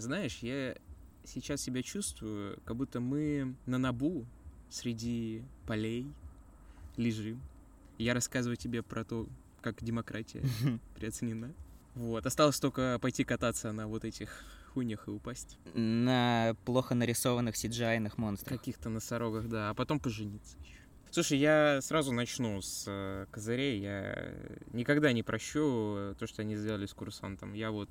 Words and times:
Знаешь, 0.00 0.38
я 0.38 0.76
сейчас 1.24 1.60
себя 1.60 1.82
чувствую, 1.82 2.58
как 2.64 2.76
будто 2.76 3.00
мы 3.00 3.54
на 3.66 3.78
Набу 3.78 4.26
среди 4.70 5.44
полей 5.66 6.06
лежим. 6.96 7.40
Я 7.98 8.14
рассказываю 8.14 8.56
тебе 8.56 8.82
про 8.82 9.04
то, 9.04 9.28
как 9.60 9.82
демократия 9.82 10.42
переоценена. 10.96 11.52
Вот. 11.94 12.24
Осталось 12.24 12.58
только 12.58 12.98
пойти 13.00 13.24
кататься 13.24 13.72
на 13.72 13.88
вот 13.88 14.04
этих 14.04 14.44
хуйнях 14.72 15.08
и 15.08 15.10
упасть. 15.10 15.58
На 15.74 16.56
плохо 16.64 16.94
нарисованных 16.94 17.54
cgi 17.54 18.12
монстрах. 18.16 18.58
Каких-то 18.58 18.88
носорогах, 18.88 19.48
да. 19.48 19.70
А 19.70 19.74
потом 19.74 20.00
пожениться 20.00 20.56
еще. 20.58 20.80
Слушай, 21.10 21.38
я 21.38 21.80
сразу 21.82 22.12
начну 22.12 22.62
с 22.62 22.84
э, 22.86 23.26
козырей. 23.32 23.80
Я 23.80 24.32
никогда 24.72 25.12
не 25.12 25.24
прощу 25.24 26.14
то, 26.18 26.26
что 26.26 26.42
они 26.42 26.56
сделали 26.56 26.86
с 26.86 26.94
курсантом. 26.94 27.52
Я 27.52 27.72
вот... 27.72 27.90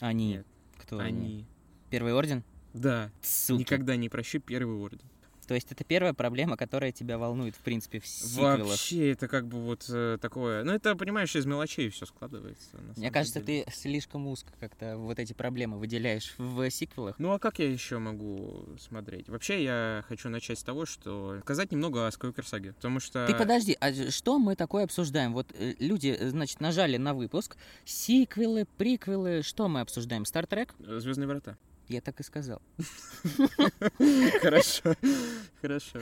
Они. 0.00 0.34
Нет, 0.34 0.46
Кто 0.80 0.98
они... 0.98 1.46
Первый 1.90 2.14
орден? 2.14 2.42
Да, 2.72 3.10
Суки. 3.20 3.60
никогда 3.60 3.96
не 3.96 4.08
прощу 4.08 4.40
первый 4.40 4.76
орден. 4.76 5.06
То 5.50 5.54
есть 5.54 5.72
это 5.72 5.82
первая 5.82 6.14
проблема, 6.14 6.56
которая 6.56 6.92
тебя 6.92 7.18
волнует, 7.18 7.56
в 7.56 7.58
принципе, 7.58 7.98
в 7.98 8.06
сиквелах. 8.06 8.68
Вообще, 8.68 9.10
это 9.10 9.26
как 9.26 9.48
бы 9.48 9.58
вот 9.58 9.84
э, 9.88 10.16
такое... 10.22 10.62
Ну, 10.62 10.70
это, 10.70 10.94
понимаешь, 10.94 11.34
из 11.34 11.44
мелочей 11.44 11.90
все 11.90 12.06
складывается. 12.06 12.76
Мне 12.96 13.10
кажется, 13.10 13.40
деле. 13.40 13.64
ты 13.64 13.72
слишком 13.72 14.28
узко 14.28 14.52
как-то 14.60 14.96
вот 14.96 15.18
эти 15.18 15.32
проблемы 15.32 15.80
выделяешь 15.80 16.34
в 16.38 16.70
сиквелах. 16.70 17.18
Ну, 17.18 17.32
а 17.32 17.40
как 17.40 17.58
я 17.58 17.68
еще 17.68 17.98
могу 17.98 18.64
смотреть? 18.78 19.28
Вообще, 19.28 19.64
я 19.64 20.04
хочу 20.06 20.28
начать 20.28 20.60
с 20.60 20.62
того, 20.62 20.86
что 20.86 21.40
сказать 21.40 21.72
немного 21.72 22.06
о 22.06 22.12
Скайуокер 22.12 22.46
саге, 22.46 22.72
потому 22.74 23.00
что... 23.00 23.26
Ты 23.26 23.34
подожди, 23.34 23.76
а 23.80 23.92
что 24.12 24.38
мы 24.38 24.54
такое 24.54 24.84
обсуждаем? 24.84 25.32
Вот 25.32 25.48
э, 25.54 25.74
люди, 25.80 26.16
э, 26.16 26.28
значит, 26.28 26.60
нажали 26.60 26.96
на 26.96 27.12
выпуск, 27.12 27.56
сиквелы, 27.84 28.68
приквелы, 28.76 29.42
что 29.42 29.66
мы 29.66 29.80
обсуждаем? 29.80 30.26
Стартрек? 30.26 30.76
Звездные 30.78 31.26
врата. 31.26 31.56
Я 31.90 32.00
так 32.00 32.20
и 32.20 32.22
сказал. 32.22 32.62
Хорошо, 34.40 34.94
хорошо. 35.60 35.98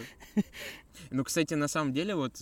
Ну, 1.11 1.25
кстати, 1.25 1.55
на 1.55 1.67
самом 1.67 1.95
деле, 1.95 2.15
вот 2.15 2.37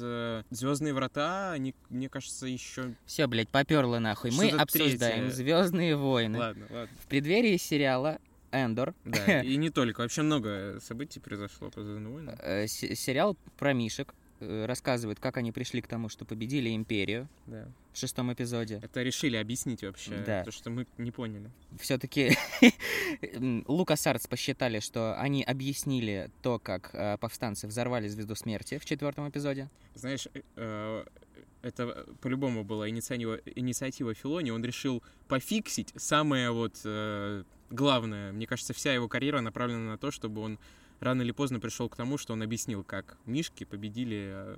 Звездные 0.50 0.92
врата, 0.92 1.52
они, 1.52 1.72
мне 1.88 2.08
кажется, 2.08 2.46
еще. 2.46 2.94
Все, 3.06 3.28
блядь, 3.28 3.48
поперло 3.48 4.00
нахуй. 4.00 4.32
Мы 4.32 4.50
обсуждаем. 4.50 5.30
Звездные 5.30 5.94
войны. 5.96 6.38
Ладно, 6.38 6.66
ладно. 6.70 6.96
В 7.04 7.06
преддверии 7.06 7.56
сериала 7.56 8.18
Эндор, 8.50 8.94
Да, 9.04 9.42
и 9.42 9.56
не 9.56 9.70
только. 9.70 10.00
Вообще 10.00 10.22
много 10.22 10.78
событий 10.80 11.20
произошло 11.20 11.70
по 11.70 11.82
Звездным 11.84 12.12
войнам. 12.14 12.34
э, 12.42 12.66
се- 12.66 12.96
сериал 12.96 13.36
про 13.58 13.72
мишек, 13.74 14.12
э, 14.40 14.64
рассказывает, 14.66 15.18
как 15.20 15.36
они 15.36 15.52
пришли 15.52 15.80
к 15.80 15.86
тому, 15.86 16.08
что 16.08 16.24
победили 16.24 16.74
империю 16.74 17.28
Да. 17.46 17.68
в 17.92 17.98
шестом 17.98 18.32
эпизоде. 18.32 18.80
Это 18.82 19.02
решили 19.02 19.36
объяснить 19.36 19.82
вообще, 19.82 20.22
Да. 20.26 20.44
то, 20.44 20.50
что 20.50 20.70
мы 20.70 20.86
не 20.98 21.10
поняли. 21.10 21.50
Все-таки 21.80 22.36
Лукас 23.66 24.06
Артс 24.06 24.26
посчитали, 24.26 24.80
что 24.80 25.18
они 25.18 25.42
объяснили 25.42 26.30
то, 26.42 26.58
как 26.58 26.90
э, 26.94 27.16
повстанцы 27.18 27.66
взорвали 27.66 28.08
звезду 28.08 28.34
смерти 28.34 28.78
в 28.78 28.84
четвертом 28.84 29.28
эпизоде. 29.28 29.68
Знаешь, 29.94 30.28
э, 30.34 30.40
э, 30.56 31.04
это 31.62 32.06
по-любому 32.20 32.64
была 32.64 32.88
инициатива, 32.88 33.40
инициатива 33.54 34.14
Филони, 34.14 34.50
он 34.50 34.64
решил 34.64 35.02
пофиксить 35.28 35.92
самое 35.96 36.50
вот 36.50 36.80
э, 36.84 37.44
главное. 37.70 38.32
Мне 38.32 38.46
кажется, 38.46 38.72
вся 38.74 38.92
его 38.94 39.08
карьера 39.08 39.40
направлена 39.40 39.90
на 39.92 39.98
то, 39.98 40.10
чтобы 40.10 40.40
он 40.42 40.58
рано 41.00 41.22
или 41.22 41.32
поздно 41.32 41.60
пришел 41.60 41.88
к 41.88 41.96
тому, 41.96 42.18
что 42.18 42.32
он 42.32 42.42
объяснил, 42.42 42.84
как 42.84 43.16
мишки 43.26 43.64
победили 43.64 44.30
э, 44.32 44.56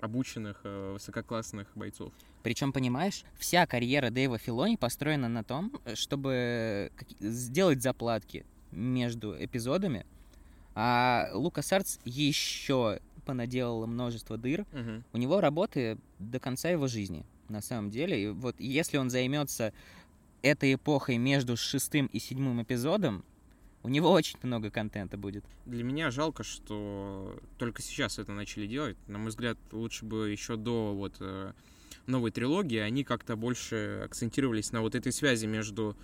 обученных 0.00 0.60
э, 0.64 0.92
высококлассных 0.94 1.68
бойцов. 1.74 2.12
Причем, 2.42 2.72
понимаешь, 2.72 3.24
вся 3.38 3.66
карьера 3.66 4.10
Дэйва 4.10 4.38
Филони 4.38 4.76
построена 4.76 5.28
на 5.28 5.42
том, 5.42 5.72
чтобы 5.94 6.90
каки- 6.96 7.16
сделать 7.20 7.82
заплатки 7.82 8.44
между 8.70 9.34
эпизодами, 9.42 10.06
а 10.74 11.30
Лукас 11.32 11.72
Артс 11.72 11.98
еще 12.04 13.00
понаделал 13.24 13.86
множество 13.86 14.36
дыр. 14.36 14.66
Мгм. 14.72 15.04
У 15.12 15.16
него 15.16 15.40
работы 15.40 15.98
до 16.18 16.38
конца 16.38 16.68
его 16.68 16.86
жизни, 16.86 17.24
на 17.48 17.60
самом 17.60 17.90
деле. 17.90 18.22
И 18.22 18.28
вот 18.28 18.54
если 18.60 18.98
он 18.98 19.10
займется 19.10 19.72
этой 20.42 20.74
эпохой 20.74 21.16
между 21.16 21.56
шестым 21.56 22.06
и 22.06 22.18
седьмым 22.20 22.62
эпизодом, 22.62 23.24
у 23.86 23.88
него 23.88 24.10
очень 24.10 24.36
много 24.42 24.68
контента 24.68 25.16
будет. 25.16 25.44
Для 25.64 25.84
меня 25.84 26.10
жалко, 26.10 26.42
что 26.42 27.38
только 27.56 27.82
сейчас 27.82 28.18
это 28.18 28.32
начали 28.32 28.66
делать. 28.66 28.96
На 29.06 29.16
мой 29.18 29.28
взгляд, 29.28 29.56
лучше 29.70 30.04
бы 30.04 30.28
еще 30.28 30.56
до 30.56 30.92
вот 30.92 31.14
э, 31.20 31.52
новой 32.06 32.32
трилогии 32.32 32.78
они 32.78 33.04
как-то 33.04 33.36
больше 33.36 34.02
акцентировались 34.04 34.72
на 34.72 34.80
вот 34.80 34.96
этой 34.96 35.12
связи 35.12 35.46
между 35.46 35.96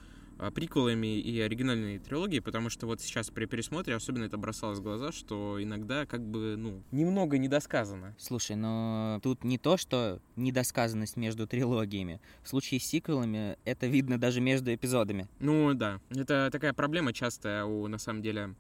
приквелами 0.51 1.19
и 1.19 1.41
оригинальной 1.41 1.99
трилогией, 1.99 2.43
потому 2.43 2.71
что 2.71 2.87
вот 2.87 3.01
сейчас 3.01 3.31
при 3.31 3.47
пересмотре 3.47 3.95
особенно 3.95 4.25
это 4.25 4.37
бросалось 4.37 4.79
в 4.79 4.83
глаза, 4.83 5.13
что 5.13 5.63
иногда 5.63 6.07
как 6.07 6.23
бы, 6.23 6.57
ну, 6.57 6.83
немного 6.91 7.39
недосказано. 7.39 8.15
Слушай, 8.19 8.57
но 8.57 9.21
тут 9.23 9.45
не 9.45 9.59
то, 9.59 9.77
что 9.77 10.21
недосказанность 10.37 11.17
между 11.17 11.47
трилогиями. 11.47 12.21
В 12.43 12.49
случае 12.49 12.81
с 12.81 12.85
сиквелами 12.85 13.57
это 13.65 13.87
видно 13.87 14.19
даже 14.19 14.41
между 14.41 14.75
эпизодами. 14.75 15.29
Ну 15.39 15.75
да, 15.75 16.01
это 16.11 16.49
такая 16.51 16.73
проблема 16.73 17.13
частая 17.13 17.65
у, 17.65 17.87
на 17.89 17.99
самом 17.99 18.23
деле, 18.23 18.55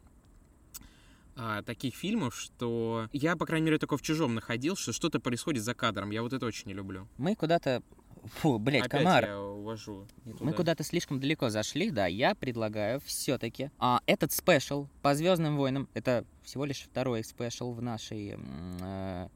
а, 1.34 1.62
таких 1.62 1.94
фильмов, 1.94 2.36
что 2.36 3.08
я, 3.12 3.36
по 3.36 3.46
крайней 3.46 3.66
мере, 3.66 3.78
только 3.78 3.96
в 3.96 4.02
«Чужом» 4.02 4.34
находил, 4.34 4.76
что 4.76 4.92
что-то 4.92 5.18
происходит 5.18 5.62
за 5.62 5.74
кадром. 5.74 6.10
Я 6.10 6.22
вот 6.22 6.32
это 6.32 6.44
очень 6.44 6.68
не 6.68 6.74
люблю. 6.74 7.08
Мы 7.16 7.34
куда-то... 7.34 7.82
Фу, 8.24 8.58
блядь, 8.58 8.86
Опять 8.86 9.00
комар. 9.00 9.24
я 9.24 9.40
увожу. 9.40 10.06
Мы 10.40 10.52
куда-то 10.52 10.84
слишком 10.84 11.20
далеко 11.20 11.50
зашли, 11.50 11.90
да. 11.90 12.06
Я 12.06 12.34
предлагаю 12.34 13.00
все-таки 13.00 13.70
а, 13.78 14.00
этот 14.06 14.32
special 14.32 14.86
по 15.02 15.14
Звездным 15.14 15.56
войнам. 15.56 15.88
Это 15.94 16.24
всего 16.42 16.64
лишь 16.64 16.82
второй 16.82 17.24
special 17.24 17.72
в 17.72 17.82
нашей 17.82 18.36
э, 18.80 19.28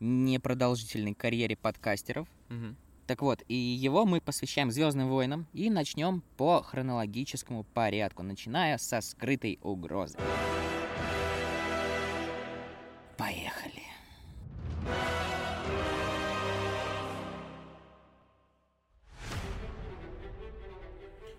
непродолжительной 0.00 1.14
карьере 1.14 1.56
подкастеров. 1.56 2.28
Мгм. 2.48 2.76
Так 3.06 3.22
вот, 3.22 3.42
и 3.48 3.54
его 3.54 4.06
мы 4.06 4.20
посвящаем 4.20 4.70
Звездным 4.70 5.08
войнам 5.08 5.46
и 5.52 5.70
начнем 5.70 6.22
по 6.36 6.62
хронологическому 6.62 7.64
порядку, 7.64 8.22
начиная 8.22 8.78
со 8.78 9.00
скрытой 9.00 9.58
угрозы. 9.62 10.18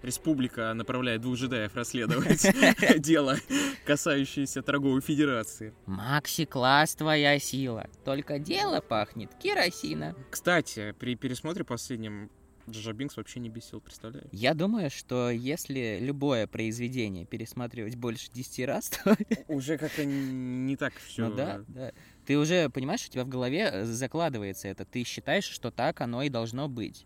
Республика 0.04 0.74
направляет 0.74 1.22
двух 1.22 1.38
джедаев 1.38 1.74
расследовать 1.76 2.46
дело, 3.00 3.38
касающееся 3.86 4.62
торговой 4.62 5.02
федерации. 5.02 5.74
Макси, 5.86 6.46
класс 6.46 6.94
твоя 6.96 7.40
сила. 7.40 7.90
Только 8.04 8.38
дело 8.38 8.82
пахнет 8.82 9.34
керосина. 9.36 10.14
Кстати, 10.30 10.94
при 11.00 11.16
пересмотре 11.16 11.64
последнем 11.64 12.30
Джаджа 12.70 12.94
Бинкс 12.94 13.18
вообще 13.18 13.40
не 13.40 13.50
бесил, 13.50 13.82
представляешь? 13.82 14.28
Я 14.32 14.54
думаю, 14.54 14.90
что 14.90 15.30
если 15.30 16.00
любое 16.02 16.48
произведение 16.48 17.26
пересматривать 17.26 17.96
больше 17.96 18.32
10 18.32 18.66
раз, 18.66 18.90
то... 18.90 19.18
Уже 19.48 19.78
как-то 19.78 20.06
не 20.06 20.78
так 20.78 20.94
все. 20.96 21.28
Ну 21.28 21.36
да, 21.36 21.64
да. 21.68 21.92
Ты 22.26 22.38
уже, 22.38 22.70
понимаешь, 22.70 23.06
у 23.06 23.12
тебя 23.12 23.26
в 23.26 23.30
голове 23.30 23.70
э, 23.72 23.86
закладывается 23.86 24.68
это. 24.68 24.86
Ты 24.86 25.04
считаешь, 25.04 25.46
что 25.46 25.72
так 25.72 26.02
оно 26.02 26.24
и 26.24 26.30
должно 26.30 26.68
быть. 26.68 27.06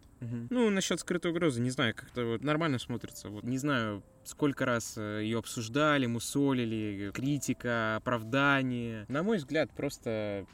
Ну, 0.49 0.69
насчет 0.71 0.99
скрытой 0.99 1.31
угрозы, 1.31 1.61
не 1.61 1.69
знаю, 1.69 1.93
как-то 1.93 2.25
вот 2.25 2.43
нормально 2.43 2.79
смотрится. 2.79 3.29
Вот 3.29 3.43
не 3.43 3.59
знаю, 3.59 4.03
сколько 4.23 4.65
раз 4.65 4.97
ее 4.97 5.37
обсуждали, 5.37 6.07
мусолили, 6.07 7.11
критика, 7.13 7.97
оправдание. 7.97 9.05
На 9.09 9.21
мой 9.21 9.37
взгляд, 9.37 9.71
просто 9.71 10.47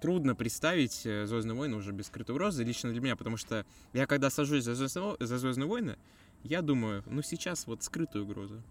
трудно 0.00 0.34
представить 0.34 1.02
э, 1.04 1.26
Звездные 1.26 1.56
войны 1.56 1.76
уже 1.76 1.92
без 1.92 2.06
скрытой 2.06 2.34
угрозы, 2.34 2.64
лично 2.64 2.90
для 2.90 3.00
меня, 3.00 3.16
потому 3.16 3.36
что 3.36 3.66
я 3.92 4.06
когда 4.06 4.30
сажусь 4.30 4.64
за 4.64 4.74
Звездные, 4.74 5.16
за 5.20 5.38
Звездные 5.38 5.68
войны, 5.68 5.96
я 6.42 6.62
думаю, 6.62 7.02
ну 7.06 7.22
сейчас 7.22 7.66
вот 7.66 7.82
скрытую 7.82 8.24
угрозу. 8.24 8.62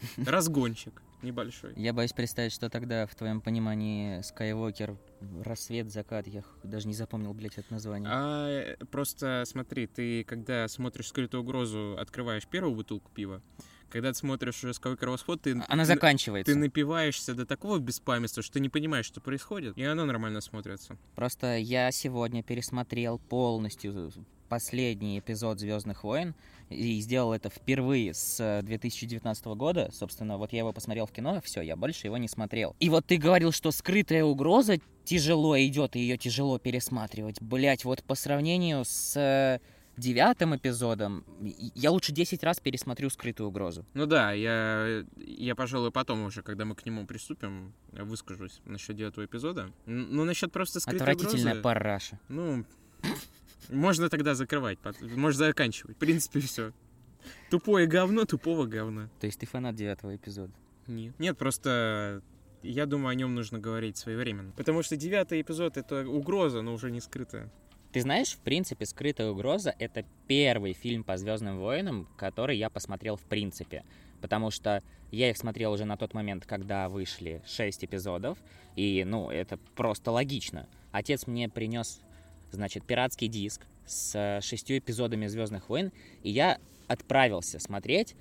Разгончик 0.26 1.02
небольшой. 1.22 1.72
Я 1.76 1.92
боюсь 1.92 2.12
представить, 2.12 2.52
что 2.52 2.68
тогда 2.70 3.06
в 3.06 3.14
твоем 3.14 3.40
понимании 3.40 4.20
Скайуокер, 4.22 4.96
рассвет, 5.42 5.90
закат, 5.90 6.26
я 6.26 6.42
даже 6.62 6.86
не 6.88 6.94
запомнил, 6.94 7.32
блядь, 7.34 7.58
это 7.58 7.72
название. 7.72 8.08
А 8.12 8.48
э, 8.48 8.76
просто 8.90 9.44
смотри, 9.46 9.86
ты 9.86 10.24
когда 10.24 10.68
смотришь 10.68 11.08
скрытую 11.08 11.42
угрозу, 11.42 11.96
открываешь 11.98 12.46
первую 12.46 12.74
бутылку 12.76 13.10
пива, 13.12 13.42
когда 13.88 14.12
ты 14.12 14.18
смотришь 14.18 14.62
уже 14.62 14.72
Skywalker 14.72 15.08
восход, 15.10 15.40
ты, 15.42 15.52
Она 15.68 15.84
ты- 15.84 15.86
заканчивается. 15.94 16.52
ты 16.52 16.58
напиваешься 16.58 17.34
до 17.34 17.46
такого 17.46 17.78
беспамятства, 17.78 18.42
что 18.42 18.54
ты 18.54 18.60
не 18.60 18.68
понимаешь, 18.68 19.06
что 19.06 19.20
происходит, 19.20 19.76
и 19.78 19.84
оно 19.84 20.04
нормально 20.04 20.40
смотрится. 20.40 20.98
Просто 21.14 21.56
я 21.56 21.90
сегодня 21.92 22.42
пересмотрел 22.42 23.18
полностью 23.18 24.12
последний 24.48 25.18
эпизод 25.18 25.58
Звездных 25.58 26.04
войн 26.04 26.34
и 26.70 27.00
сделал 27.00 27.32
это 27.32 27.48
впервые 27.48 28.14
с 28.14 28.40
э, 28.40 28.62
2019 28.62 29.46
года. 29.46 29.90
Собственно, 29.92 30.38
вот 30.38 30.52
я 30.52 30.60
его 30.60 30.72
посмотрел 30.72 31.06
в 31.06 31.12
кино, 31.12 31.40
все, 31.44 31.60
я 31.60 31.76
больше 31.76 32.06
его 32.06 32.16
не 32.16 32.28
смотрел. 32.28 32.74
И 32.80 32.88
вот 32.90 33.06
ты 33.06 33.16
говорил, 33.16 33.52
что 33.52 33.70
скрытая 33.70 34.24
угроза 34.24 34.78
тяжело 35.04 35.58
идет, 35.58 35.96
и 35.96 36.00
ее 36.00 36.16
тяжело 36.18 36.58
пересматривать. 36.58 37.40
Блять, 37.40 37.84
вот 37.84 38.02
по 38.02 38.14
сравнению 38.14 38.84
с 38.84 39.16
э, 39.16 39.60
девятым 39.96 40.56
эпизодом 40.56 41.24
я 41.40 41.90
лучше 41.90 42.12
10 42.12 42.42
раз 42.42 42.60
пересмотрю 42.60 43.10
«Скрытую 43.10 43.48
угрозу». 43.48 43.84
Ну 43.94 44.06
да, 44.06 44.32
я, 44.32 45.04
я, 45.16 45.54
пожалуй, 45.54 45.90
потом 45.90 46.24
уже, 46.24 46.42
когда 46.42 46.64
мы 46.64 46.74
к 46.74 46.84
нему 46.84 47.06
приступим, 47.06 47.72
выскажусь 47.92 48.60
насчет 48.64 48.96
девятого 48.96 49.24
эпизода. 49.24 49.70
Ну, 49.86 50.24
насчет 50.24 50.52
просто 50.52 50.80
«Скрытой 50.80 51.00
Отвратительная 51.00 51.52
угрозы... 51.52 51.62
параша. 51.62 52.20
Ну, 52.28 52.64
можно 53.68 54.08
тогда 54.08 54.34
закрывать, 54.34 54.78
можно 55.00 55.46
заканчивать. 55.46 55.96
В 55.96 55.98
принципе, 55.98 56.40
все. 56.40 56.72
Тупое 57.50 57.86
говно, 57.86 58.24
тупого 58.24 58.66
говна. 58.66 59.10
То 59.20 59.26
есть 59.26 59.40
ты 59.40 59.46
фанат 59.46 59.74
девятого 59.74 60.14
эпизода? 60.16 60.52
Нет. 60.86 61.14
Нет, 61.18 61.36
просто 61.36 62.22
я 62.62 62.86
думаю, 62.86 63.10
о 63.10 63.14
нем 63.14 63.34
нужно 63.34 63.58
говорить 63.58 63.96
своевременно. 63.96 64.52
Потому 64.52 64.82
что 64.82 64.96
девятый 64.96 65.40
эпизод— 65.40 65.76
это 65.78 66.06
угроза, 66.06 66.62
но 66.62 66.74
уже 66.74 66.90
не 66.90 67.00
скрытая. 67.00 67.50
Ты 67.92 68.02
знаешь, 68.02 68.34
в 68.34 68.40
принципе, 68.40 68.84
«Скрытая 68.84 69.30
угроза»— 69.30 69.74
это 69.78 70.04
первый 70.26 70.74
фильм 70.74 71.02
по 71.02 71.16
«Звездным 71.16 71.58
войнам», 71.58 72.08
который 72.16 72.58
я 72.58 72.68
посмотрел 72.68 73.16
в 73.16 73.22
принципе. 73.22 73.84
Потому 74.20 74.50
что 74.50 74.82
я 75.10 75.30
их 75.30 75.36
смотрел 75.36 75.72
уже 75.72 75.84
на 75.84 75.96
тот 75.96 76.12
момент, 76.12 76.44
когда 76.46 76.88
вышли 76.88 77.42
шесть 77.46 77.84
эпизодов, 77.84 78.38
и, 78.74 79.04
ну, 79.06 79.30
это 79.30 79.56
просто 79.76 80.10
логично. 80.10 80.68
Отец 80.92 81.26
мне 81.26 81.48
принес, 81.48 82.00
значит, 82.50 82.84
пиратский 82.84 83.28
диск 83.28 83.62
с 83.86 84.40
шестью 84.42 84.78
эпизодами 84.78 85.26
«Звездных 85.26 85.68
войн», 85.68 85.92
и 86.22 86.30
я 86.30 86.58
отправился 86.88 87.58
смотреть, 87.58 88.14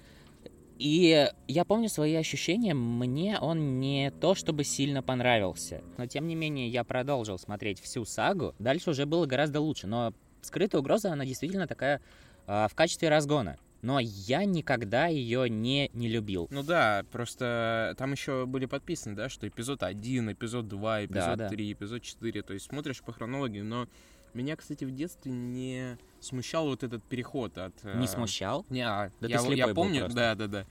и 0.77 1.29
я 1.47 1.63
помню 1.63 1.87
свои 1.87 2.15
ощущения, 2.15 2.73
мне 2.73 3.39
он 3.39 3.79
не 3.79 4.11
то 4.11 4.35
чтобы 4.35 4.65
сильно 4.65 5.01
понравился. 5.01 5.81
Но 5.97 6.05
тем 6.05 6.27
не 6.27 6.35
менее 6.35 6.67
я 6.67 6.83
продолжил 6.83 7.37
смотреть 7.39 7.79
всю 7.79 8.03
сагу. 8.03 8.53
Дальше 8.59 8.89
уже 8.89 9.05
было 9.05 9.25
гораздо 9.25 9.61
лучше. 9.61 9.87
Но 9.87 10.13
скрытая 10.41 10.81
угроза, 10.81 11.13
она 11.13 11.25
действительно 11.25 11.65
такая 11.65 12.01
э, 12.47 12.67
в 12.69 12.75
качестве 12.75 13.07
разгона. 13.07 13.57
Но 13.85 13.99
я 13.99 14.45
никогда 14.45 15.05
ее 15.05 15.47
не, 15.47 15.91
не 15.93 16.07
любил. 16.09 16.47
Ну 16.49 16.63
да, 16.63 17.05
просто 17.11 17.93
там 17.99 18.13
еще 18.13 18.47
были 18.47 18.65
подписаны, 18.65 19.15
да, 19.15 19.29
что 19.29 19.47
эпизод 19.47 19.83
1, 19.83 20.31
эпизод 20.31 20.67
2, 20.67 21.05
эпизод 21.05 21.37
да, 21.37 21.49
3, 21.49 21.65
да. 21.65 21.71
эпизод 21.71 22.01
4. 22.01 22.41
То 22.41 22.53
есть 22.53 22.65
смотришь 22.65 23.03
по 23.03 23.13
хронологии, 23.13 23.61
но 23.61 23.87
меня, 24.33 24.55
кстати, 24.55 24.85
в 24.85 24.91
детстве 24.91 25.31
не 25.31 25.99
смущал 26.19 26.65
вот 26.65 26.83
этот 26.83 27.03
переход 27.03 27.59
от... 27.59 27.83
Не 27.83 28.05
э, 28.05 28.07
смущал? 28.07 28.65
Не, 28.71 28.81
а, 28.81 29.11
да 29.21 29.27
я, 29.27 29.39
я 29.53 29.67
помню, 29.67 30.09
да, 30.09 30.33
да, 30.33 30.47
да, 30.47 30.65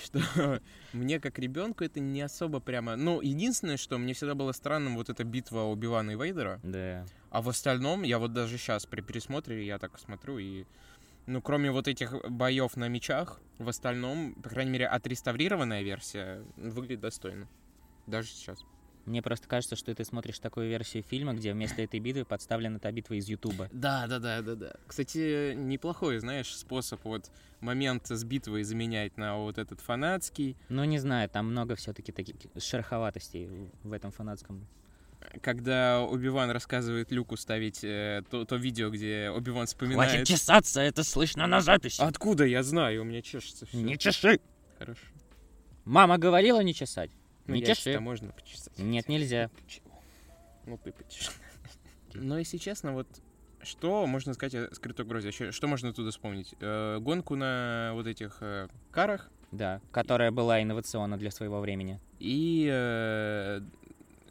что 0.00 0.60
мне 0.92 1.18
как 1.18 1.40
ребенку 1.40 1.82
это 1.82 1.98
не 1.98 2.22
особо 2.22 2.60
прямо... 2.60 2.94
Ну, 2.94 3.20
единственное, 3.20 3.78
что 3.78 3.98
мне 3.98 4.14
всегда 4.14 4.36
было 4.36 4.52
странным, 4.52 4.94
вот 4.94 5.10
эта 5.10 5.24
битва 5.24 5.62
Убивана 5.62 6.12
и 6.12 6.14
Вейдера. 6.14 6.60
Да. 6.62 7.04
А 7.30 7.42
в 7.42 7.48
остальном, 7.48 8.04
я 8.04 8.20
вот 8.20 8.32
даже 8.32 8.58
сейчас 8.58 8.86
при 8.86 9.00
пересмотре, 9.00 9.66
я 9.66 9.78
так 9.78 9.98
смотрю 9.98 10.38
и... 10.38 10.64
Ну, 11.30 11.40
кроме 11.40 11.70
вот 11.70 11.86
этих 11.86 12.12
боев 12.28 12.76
на 12.76 12.88
мечах, 12.88 13.38
в 13.58 13.68
остальном, 13.68 14.34
по 14.34 14.48
крайней 14.48 14.72
мере, 14.72 14.88
отреставрированная 14.88 15.82
версия 15.82 16.42
выглядит 16.56 16.98
достойно. 16.98 17.46
Даже 18.08 18.26
сейчас. 18.26 18.64
Мне 19.04 19.22
просто 19.22 19.46
кажется, 19.46 19.76
что 19.76 19.94
ты 19.94 20.04
смотришь 20.04 20.40
такую 20.40 20.68
версию 20.68 21.04
фильма, 21.04 21.32
где 21.32 21.52
вместо 21.52 21.82
этой 21.82 22.00
битвы 22.00 22.24
подставлена 22.24 22.80
та 22.80 22.90
битва 22.90 23.14
из 23.14 23.28
Ютуба. 23.28 23.68
Да, 23.72 24.08
да, 24.08 24.18
да, 24.18 24.42
да, 24.42 24.56
да. 24.56 24.72
Кстати, 24.88 25.54
неплохой, 25.54 26.18
знаешь, 26.18 26.52
способ 26.52 27.04
вот 27.04 27.30
момент 27.60 28.08
с 28.08 28.24
битвой 28.24 28.64
заменять 28.64 29.16
на 29.16 29.36
вот 29.36 29.58
этот 29.58 29.80
фанатский. 29.80 30.56
Ну, 30.68 30.82
не 30.82 30.98
знаю, 30.98 31.28
там 31.28 31.48
много 31.48 31.76
все-таки 31.76 32.10
таких 32.10 32.34
шероховатостей 32.58 33.48
в 33.84 33.92
этом 33.92 34.10
фанатском 34.10 34.66
когда 35.42 36.02
Оби-Ван 36.02 36.50
рассказывает 36.50 37.10
Люку 37.12 37.36
ставить 37.36 37.84
э, 37.84 38.22
то, 38.30 38.44
то 38.44 38.56
видео, 38.56 38.90
где 38.90 39.30
Оби-Ван 39.30 39.66
вспоминает... 39.66 40.10
Хватит 40.10 40.26
чесаться, 40.28 40.80
это 40.80 41.04
слышно 41.04 41.46
на 41.46 41.60
записи. 41.60 42.00
Откуда 42.00 42.44
я 42.44 42.62
знаю? 42.62 43.02
У 43.02 43.04
меня 43.04 43.22
чешется 43.22 43.66
все. 43.66 43.76
Не 43.76 43.98
чеши! 43.98 44.40
Хорошо. 44.78 45.02
Мама 45.84 46.18
говорила 46.18 46.60
не 46.60 46.74
чесать. 46.74 47.10
Ну, 47.46 47.54
не 47.54 47.64
чеши. 47.64 47.98
можно 48.00 48.32
почесать. 48.32 48.78
Нет, 48.78 49.08
нельзя. 49.08 49.50
Ну, 50.66 50.78
ты 50.78 50.92
почешешь. 50.92 51.32
Но, 52.14 52.38
если 52.38 52.58
честно, 52.58 52.92
вот 52.92 53.06
что 53.62 54.06
можно 54.06 54.34
сказать 54.34 54.54
о 54.54 54.74
скрытой 54.74 55.04
угрозе? 55.04 55.30
Что 55.30 55.66
можно 55.66 55.92
туда 55.92 56.10
вспомнить? 56.10 56.54
Э, 56.60 56.98
гонку 57.00 57.36
на 57.36 57.90
вот 57.94 58.06
этих 58.06 58.38
э, 58.40 58.68
карах. 58.90 59.30
Да, 59.52 59.80
которая 59.90 60.30
была 60.30 60.62
инновационна 60.62 61.18
для 61.18 61.32
своего 61.32 61.60
времени. 61.60 62.00
И 62.20 62.68
э, 62.70 63.60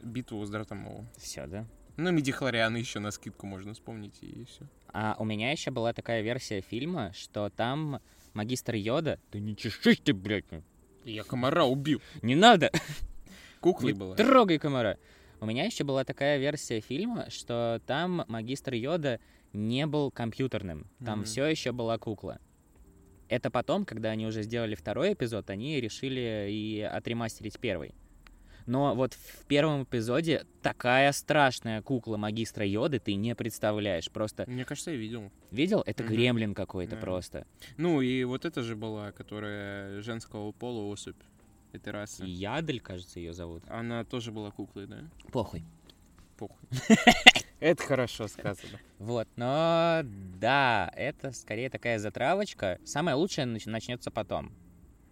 битву 0.01 0.43
с 0.45 0.49
Дратом 0.49 0.79
Моу. 0.79 1.05
Все, 1.17 1.47
да? 1.47 1.65
Ну, 1.97 2.11
Медихлорианы 2.11 2.77
еще 2.77 2.99
на 2.99 3.11
скидку 3.11 3.45
можно 3.45 3.73
вспомнить, 3.73 4.17
и 4.21 4.45
все. 4.45 4.65
А 4.93 5.15
у 5.19 5.25
меня 5.25 5.51
еще 5.51 5.69
была 5.69 5.93
такая 5.93 6.21
версия 6.21 6.61
фильма, 6.61 7.11
что 7.13 7.49
там 7.49 7.99
магистр 8.33 8.75
Йода... 8.75 9.19
Да 9.31 9.39
не 9.39 9.55
чешись 9.55 9.99
ты, 9.99 10.13
блядь! 10.13 10.45
Я 11.03 11.23
комара 11.23 11.65
убил. 11.65 12.01
Не 12.21 12.35
надо! 12.35 12.71
Куклой 13.59 13.93
была. 13.93 14.15
Трогай 14.15 14.59
комара. 14.59 14.97
У 15.41 15.45
меня 15.45 15.65
еще 15.65 15.83
была 15.83 16.03
такая 16.03 16.37
версия 16.37 16.79
фильма, 16.79 17.29
что 17.29 17.81
там 17.85 18.25
магистр 18.27 18.73
Йода 18.73 19.19
не 19.53 19.85
был 19.85 20.11
компьютерным. 20.11 20.87
Там 21.03 21.21
mm-hmm. 21.21 21.25
все 21.25 21.45
еще 21.45 21.71
была 21.71 21.97
кукла. 21.97 22.39
Это 23.29 23.51
потом, 23.51 23.85
когда 23.85 24.09
они 24.09 24.25
уже 24.25 24.43
сделали 24.43 24.75
второй 24.75 25.13
эпизод, 25.13 25.49
они 25.49 25.79
решили 25.79 26.47
и 26.49 26.81
отремастерить 26.81 27.59
первый. 27.59 27.93
Но 28.69 28.93
вот 28.93 29.15
в 29.15 29.45
первом 29.47 29.83
эпизоде 29.83 30.45
такая 30.61 31.11
страшная 31.11 31.81
кукла 31.81 32.17
магистра 32.17 32.63
Йоды 32.63 32.99
ты 32.99 33.15
не 33.15 33.33
представляешь. 33.33 34.11
Просто... 34.11 34.45
Мне 34.47 34.63
кажется, 34.63 34.91
я 34.91 34.97
видел. 34.97 35.31
Видел? 35.49 35.81
Это 35.87 36.03
mm-hmm. 36.03 36.07
гремлин 36.07 36.53
какой-то 36.53 36.95
yeah. 36.95 36.99
просто. 37.01 37.47
Ну 37.77 37.99
и 38.01 38.23
вот 38.25 38.45
это 38.45 38.61
же 38.61 38.75
была, 38.75 39.11
которая 39.11 40.01
женского 40.01 40.51
пола 40.51 40.83
особь 40.83 41.17
этой 41.73 41.91
расы. 41.91 42.23
Ядель, 42.23 42.79
кажется, 42.79 43.19
ее 43.19 43.33
зовут. 43.33 43.63
Она 43.69 44.03
тоже 44.03 44.31
была 44.31 44.51
куклой, 44.51 44.85
да? 44.85 44.99
Похуй. 45.31 45.63
Похуй. 46.37 46.69
Это 47.59 47.83
хорошо 47.83 48.27
сказано. 48.27 48.79
Вот, 48.99 49.27
но 49.35 50.01
да, 50.03 50.89
это 50.95 51.33
скорее 51.33 51.69
такая 51.69 51.99
затравочка. 51.99 52.79
Самое 52.85 53.17
лучшее 53.17 53.45
начнется 53.45 54.11
потом. 54.11 54.53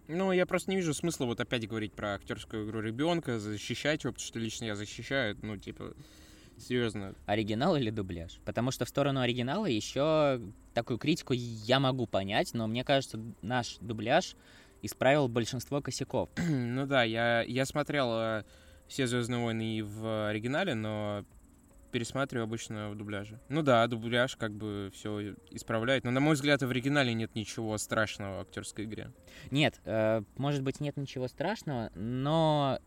Ну, 0.08 0.32
я 0.32 0.46
просто 0.46 0.70
не 0.70 0.76
вижу 0.76 0.94
смысла 0.94 1.26
вот 1.26 1.38
опять 1.38 1.68
говорить 1.68 1.92
про 1.92 2.14
актерскую 2.14 2.66
игру 2.66 2.80
ребенка, 2.80 3.38
защищать 3.38 4.04
его, 4.04 4.12
потому 4.14 4.26
что 4.26 4.38
лично 4.38 4.64
я 4.64 4.74
защищаю, 4.74 5.36
ну, 5.42 5.58
типа, 5.58 5.94
серьезно. 6.56 7.14
Оригинал 7.26 7.76
или 7.76 7.90
дубляж? 7.90 8.40
Потому 8.46 8.70
что 8.70 8.86
в 8.86 8.88
сторону 8.88 9.20
оригинала 9.20 9.66
еще 9.66 10.40
такую 10.72 10.98
критику 10.98 11.34
я 11.34 11.78
могу 11.78 12.06
понять, 12.06 12.54
но 12.54 12.66
мне 12.66 12.84
кажется, 12.84 13.20
наш 13.42 13.76
дубляж 13.82 14.34
исправил 14.80 15.28
большинство 15.28 15.82
косяков. 15.82 16.30
ну 16.48 16.86
да, 16.86 17.02
я, 17.04 17.42
я 17.42 17.66
смотрел 17.66 18.08
э, 18.12 18.44
все 18.86 19.06
Звездные 19.06 19.44
войны 19.44 19.76
и 19.76 19.82
в 19.82 20.30
оригинале, 20.30 20.74
но 20.74 21.24
пересматриваю 21.90 22.44
обычно 22.44 22.90
в 22.90 22.96
дубляже. 22.96 23.40
Ну 23.48 23.62
да, 23.62 23.86
дубляж 23.86 24.36
как 24.36 24.52
бы 24.52 24.90
все 24.94 25.34
исправляет, 25.50 26.04
но 26.04 26.10
на 26.10 26.20
мой 26.20 26.34
взгляд 26.34 26.62
в 26.62 26.68
оригинале 26.70 27.14
нет 27.14 27.34
ничего 27.34 27.76
страшного 27.78 28.38
в 28.38 28.40
актерской 28.42 28.84
игре. 28.84 29.12
Нет, 29.50 29.80
э, 29.84 30.22
может 30.36 30.62
быть 30.62 30.80
нет 30.80 30.96
ничего 30.96 31.28
страшного, 31.28 31.90
но 31.94 32.80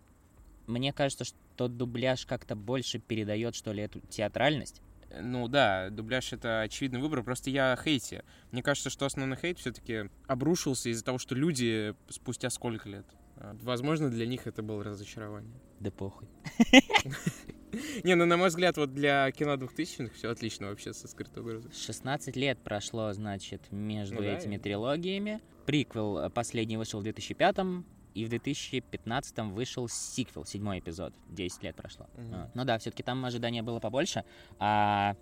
мне 0.67 0.93
кажется, 0.93 1.25
что 1.25 1.67
дубляж 1.67 2.25
как-то 2.25 2.55
больше 2.55 2.99
передает 2.99 3.55
что 3.55 3.71
ли 3.71 3.83
эту 3.83 3.99
театральность. 4.01 4.81
Ну 5.19 5.47
да, 5.47 5.89
дубляж 5.89 6.31
это 6.31 6.61
очевидный 6.61 6.99
выбор, 6.99 7.23
просто 7.23 7.49
я 7.49 7.77
хейте. 7.83 8.23
Мне 8.51 8.63
кажется, 8.63 8.89
что 8.89 9.05
основной 9.05 9.37
хейт 9.37 9.59
все-таки 9.59 10.09
обрушился 10.27 10.89
из-за 10.89 11.03
того, 11.03 11.17
что 11.17 11.35
люди 11.35 11.93
спустя 12.09 12.49
сколько 12.49 12.87
лет. 12.87 13.05
А, 13.41 13.57
возможно, 13.63 14.09
для 14.09 14.27
них 14.27 14.45
это 14.45 14.61
было 14.61 14.83
разочарование. 14.83 15.59
Да 15.79 15.89
похуй. 15.89 16.27
Не, 18.03 18.15
ну 18.15 18.25
на 18.25 18.37
мой 18.37 18.49
взгляд, 18.49 18.77
вот 18.77 18.93
для 18.93 19.31
кино 19.31 19.55
2000-х 19.55 20.13
все 20.13 20.29
отлично 20.29 20.67
вообще 20.67 20.93
со 20.93 21.07
скрытой 21.07 21.41
угрозой. 21.41 21.71
16 21.73 22.35
лет 22.35 22.59
прошло, 22.59 23.11
значит, 23.13 23.71
между 23.71 24.15
ну, 24.15 24.23
этими 24.23 24.57
да, 24.57 24.63
трилогиями. 24.63 25.41
Приквел 25.65 26.19
э, 26.19 26.29
последний 26.29 26.77
вышел 26.77 27.01
в 27.01 27.03
2005-м, 27.05 27.85
и 28.13 28.25
в 28.25 28.29
2015 28.29 29.37
вышел 29.39 29.87
сиквел, 29.87 30.45
седьмой 30.45 30.79
эпизод. 30.79 31.13
10 31.29 31.63
лет 31.63 31.75
прошло. 31.75 32.07
Угу. 32.15 32.51
Ну 32.53 32.65
да, 32.65 32.77
все-таки 32.77 33.03
там 33.03 33.23
ожидания 33.25 33.63
было 33.63 33.79
побольше. 33.79 34.23
А 34.59 35.15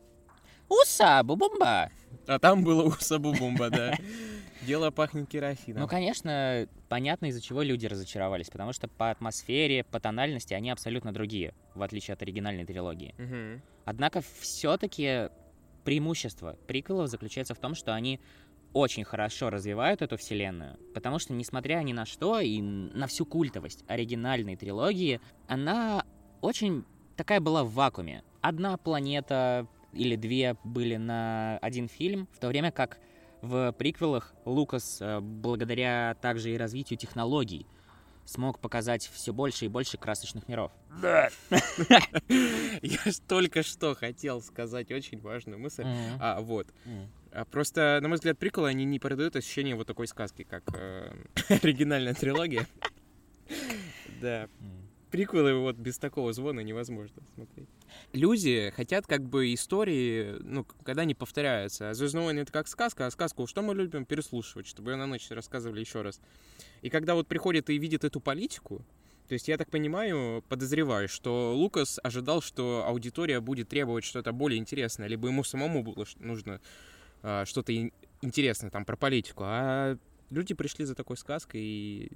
Уса, 0.70 1.22
бубумба. 1.24 1.92
А 2.28 2.40
там 2.40 2.64
было 2.64 2.84
уса, 2.84 3.20
бубумба, 3.20 3.70
да. 3.70 3.98
Дело 4.68 4.92
пахнет 4.92 5.28
керосином. 5.30 5.82
Ну, 5.82 5.88
конечно, 5.88 6.68
понятно, 6.90 7.28
из-за 7.28 7.42
чего 7.42 7.62
люди 7.62 7.86
разочаровались, 7.86 8.50
потому 8.50 8.74
что 8.74 8.88
по 8.88 9.10
атмосфере, 9.10 9.84
по 9.84 10.00
тональности 10.00 10.54
они 10.54 10.70
абсолютно 10.70 11.14
другие, 11.14 11.54
в 11.76 11.82
отличие 11.82 12.14
от 12.14 12.22
оригинальной 12.22 12.66
трилогии. 12.66 13.16
Угу. 13.18 13.62
Однако 13.86 14.22
все-таки 14.40 15.30
преимущество 15.86 16.58
приквелов 16.68 17.10
заключается 17.10 17.56
в 17.56 17.60
том, 17.60 17.74
что 17.74 17.96
они 17.96 18.20
очень 18.74 19.04
хорошо 19.04 19.50
развивают 19.50 20.02
эту 20.02 20.18
вселенную, 20.18 20.78
потому 20.94 21.18
что, 21.18 21.34
несмотря 21.34 21.78
ни 21.78 21.94
на 21.94 22.06
что 22.06 22.40
и 22.40 22.62
на 22.62 23.08
всю 23.08 23.26
культовость 23.26 23.84
оригинальной 23.88 24.56
трилогии, 24.56 25.20
она 25.48 26.06
очень 26.42 26.86
такая 27.16 27.40
была 27.40 27.64
в 27.64 27.72
вакууме. 27.72 28.24
Одна 28.42 28.78
планета 28.78 29.68
или 29.94 30.16
две 30.16 30.56
были 30.64 30.96
на 30.98 31.58
один 31.60 31.88
фильм, 31.88 32.28
в 32.34 32.40
то 32.40 32.48
время 32.48 32.72
как 32.72 33.00
в 33.42 33.74
приквелах 33.78 34.34
Лукас, 34.46 34.98
э, 35.00 35.20
благодаря 35.22 36.16
также 36.22 36.52
и 36.52 36.58
развитию 36.58 36.98
технологий, 37.00 37.66
смог 38.26 38.60
показать 38.60 39.10
все 39.12 39.34
больше 39.34 39.66
и 39.66 39.68
больше 39.68 39.98
красочных 39.98 40.48
миров. 40.48 40.72
Да. 41.02 41.30
Я 42.82 43.00
только 43.28 43.64
что 43.64 43.96
хотел 43.96 44.42
сказать 44.42 44.92
очень 44.92 45.20
важную 45.20 45.60
мысль. 45.60 45.84
А, 46.20 46.40
вот. 46.42 46.68
А 47.32 47.46
Просто, 47.46 48.00
на 48.02 48.08
мой 48.08 48.18
взгляд, 48.18 48.38
приколы, 48.38 48.70
они 48.70 48.86
не 48.86 49.00
передают 49.00 49.36
ощущение 49.36 49.76
вот 49.76 49.88
такой 49.88 50.08
сказки, 50.08 50.44
как 50.44 50.64
э, 50.76 51.12
оригинальная 51.50 52.14
трилогия. 52.14 52.68
Да. 54.22 54.48
Приквелы 55.12 55.56
вот 55.56 55.76
без 55.76 55.98
такого 55.98 56.34
звона 56.34 56.60
невозможно 56.60 57.22
смотреть. 57.34 57.68
Люди 58.14 58.72
хотят 58.76 59.08
как 59.08 59.24
бы 59.24 59.54
истории, 59.54 60.36
ну, 60.42 60.66
когда 60.84 61.02
они 61.02 61.16
повторяются. 61.16 61.90
А 61.90 61.94
«Звездные 61.94 62.26
войны»— 62.26 62.40
это 62.42 62.52
как 62.52 62.68
сказка, 62.68 63.08
а 63.08 63.12
сказку 63.12 63.48
что 63.48 63.62
мы 63.62 63.74
любим? 63.74 64.06
Переслушивать, 64.06 64.68
чтобы 64.68 64.92
ее 64.92 64.98
на 64.98 65.08
ночь 65.08 65.30
рассказывали 65.32 65.80
еще 65.80 66.04
раз. 66.04 66.22
И 66.82 66.90
когда 66.90 67.16
вот 67.16 67.28
приходит 67.28 67.70
и 67.70 67.78
видит 67.78 68.04
эту 68.04 68.20
политику, 68.20 68.86
то 69.28 69.34
есть 69.34 69.48
я 69.48 69.58
так 69.58 69.70
понимаю, 69.70 70.44
подозреваю, 70.50 71.08
что 71.08 71.56
Лукас 71.56 72.00
ожидал, 72.04 72.42
что 72.42 72.84
аудитория 72.88 73.40
будет 73.40 73.70
требовать 73.70 74.04
что-то 74.04 74.32
более 74.32 74.58
интересное, 74.58 75.08
либо 75.08 75.28
ему 75.28 75.44
самому 75.44 75.84
было 75.84 76.06
нужно 76.18 76.60
а, 77.22 77.46
что-то 77.46 77.72
ин- 77.72 77.94
интересное 78.22 78.72
там 78.72 78.86
про 78.86 78.96
политику, 78.96 79.44
а 79.46 79.98
люди 80.32 80.56
пришли 80.56 80.84
за 80.86 80.96
такой 80.96 81.16
сказкой, 81.16 81.62
и 81.62 82.12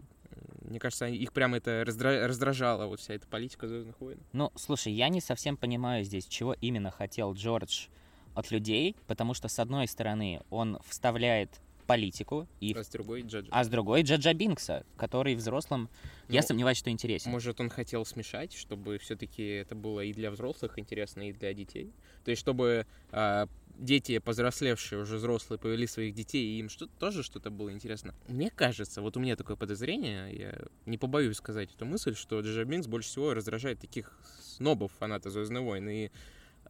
мне 0.61 0.79
кажется, 0.79 1.05
их 1.07 1.33
прямо 1.33 1.57
это 1.57 1.83
раздра- 1.83 2.25
раздражало, 2.25 2.87
вот 2.87 2.99
вся 2.99 3.13
эта 3.13 3.27
политика 3.27 3.67
Звездных 3.67 3.99
войн. 4.01 4.19
Ну, 4.33 4.51
слушай, 4.55 4.91
я 4.93 5.09
не 5.09 5.21
совсем 5.21 5.57
понимаю 5.57 6.03
здесь, 6.03 6.25
чего 6.25 6.53
именно 6.61 6.91
хотел 6.91 7.33
Джордж 7.33 7.87
от 8.35 8.51
людей, 8.51 8.95
потому 9.07 9.33
что, 9.33 9.47
с 9.47 9.59
одной 9.59 9.87
стороны, 9.87 10.41
он 10.49 10.79
вставляет 10.87 11.61
политику, 11.85 12.47
и... 12.61 12.73
А 12.73 12.83
с 12.83 12.87
другой 12.87 13.23
Джаджа. 13.23 13.49
а 13.51 13.63
с 13.63 13.67
другой 13.67 14.03
Джаджа 14.03 14.33
Бинкса, 14.33 14.85
который 14.95 15.35
взрослым, 15.35 15.89
я 16.29 16.39
Ну, 16.41 16.47
сомневаюсь, 16.47 16.77
что 16.77 16.89
интересен. 16.89 17.29
Может, 17.29 17.59
он 17.59 17.69
хотел 17.69 18.05
смешать, 18.05 18.53
чтобы 18.53 18.97
все-таки 18.99 19.43
это 19.45 19.75
было 19.75 19.99
и 19.99 20.13
для 20.13 20.31
взрослых 20.31 20.79
интересно, 20.79 21.27
и 21.27 21.33
для 21.33 21.53
детей. 21.53 21.91
То 22.23 22.31
есть, 22.31 22.39
чтобы 22.39 22.87
а, 23.11 23.47
дети, 23.75 24.19
повзрослевшие, 24.19 25.01
уже 25.01 25.17
взрослые, 25.17 25.59
повели 25.59 25.87
своих 25.87 26.13
детей, 26.13 26.55
и 26.55 26.59
им 26.59 26.69
что 26.69 26.87
тоже 26.87 27.23
что-то 27.23 27.49
было 27.49 27.71
интересно. 27.71 28.13
Мне 28.27 28.49
кажется, 28.49 29.01
вот 29.01 29.17
у 29.17 29.19
меня 29.19 29.35
такое 29.35 29.55
подозрение, 29.55 30.33
я 30.35 30.59
не 30.85 30.97
побоюсь 30.97 31.37
сказать 31.37 31.73
эту 31.73 31.85
мысль, 31.85 32.15
что 32.15 32.39
Джаджа 32.41 32.65
Бинкс 32.65 32.87
больше 32.87 33.09
всего 33.09 33.33
раздражает 33.33 33.79
таких 33.79 34.17
снобов, 34.39 34.91
фанатов 34.99 35.33
Звездных 35.33 35.63
войн, 35.63 35.89
и 35.89 36.11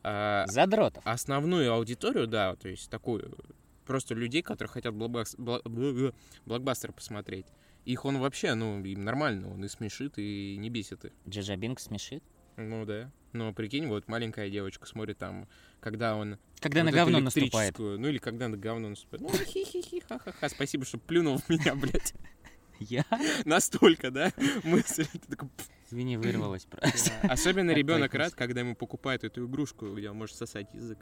а, 0.04 0.46
Задротов. 0.48 1.04
основную 1.06 1.72
аудиторию, 1.74 2.28
да, 2.28 2.56
то 2.56 2.68
есть 2.68 2.90
такую, 2.90 3.38
просто 3.86 4.16
людей, 4.16 4.42
которые 4.42 4.72
хотят 4.72 4.94
блокбас- 4.94 5.36
блокбастер 6.46 6.92
посмотреть. 6.92 7.48
Их 7.86 8.06
он 8.06 8.18
вообще, 8.20 8.54
ну, 8.54 8.82
им 8.84 9.04
нормально, 9.04 9.52
он 9.52 9.64
и 9.66 9.68
смешит, 9.68 10.14
и 10.18 10.56
не 10.58 10.70
бесит 10.70 11.04
их. 11.06 11.12
Джаджа 11.28 11.58
Бинкс 11.58 11.84
смешит. 11.84 12.24
Ну 12.56 12.86
да. 12.86 13.12
Но 13.34 13.52
прикинь, 13.52 13.88
вот 13.88 14.08
маленькая 14.08 14.50
девочка 14.50 14.86
смотрит 14.86 15.18
там, 15.18 15.48
когда 15.84 16.16
он... 16.16 16.38
Когда 16.62 16.82
вот 16.82 16.92
на 16.92 16.92
говно 16.94 17.20
наступает. 17.20 17.78
Ну 17.78 18.08
или 18.08 18.18
когда 18.18 18.48
на 18.48 18.58
говно 18.58 18.90
наступает. 18.90 19.22
Ну, 19.22 19.30
хи-хи-хи, 19.46 20.02
ха-ха-ха, 20.08 20.50
спасибо, 20.50 20.86
что 20.86 20.98
плюнул 20.98 21.38
в 21.38 21.50
меня, 21.50 21.76
блядь. 21.76 22.14
Я? 22.80 23.06
Настолько, 23.44 24.10
да, 24.10 24.32
мысль. 24.64 25.06
Извини, 25.86 26.18
вырвалась 26.18 26.66
просто. 26.66 27.12
Особенно 27.24 27.72
ребенок 27.72 28.14
рад, 28.14 28.34
когда 28.34 28.62
ему 28.62 28.76
покупают 28.76 29.26
эту 29.26 29.46
игрушку, 29.46 29.94
где 29.94 30.10
он 30.10 30.18
может 30.18 30.38
сосать 30.38 30.74
язык. 30.74 31.00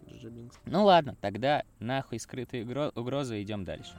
Ну 0.65 0.83
ладно, 0.83 1.15
тогда 1.21 1.63
нахуй 1.79 2.19
скрытые 2.19 2.65
угро- 2.65 2.91
угрозы, 2.95 3.41
идем 3.41 3.63
дальше. 3.63 3.93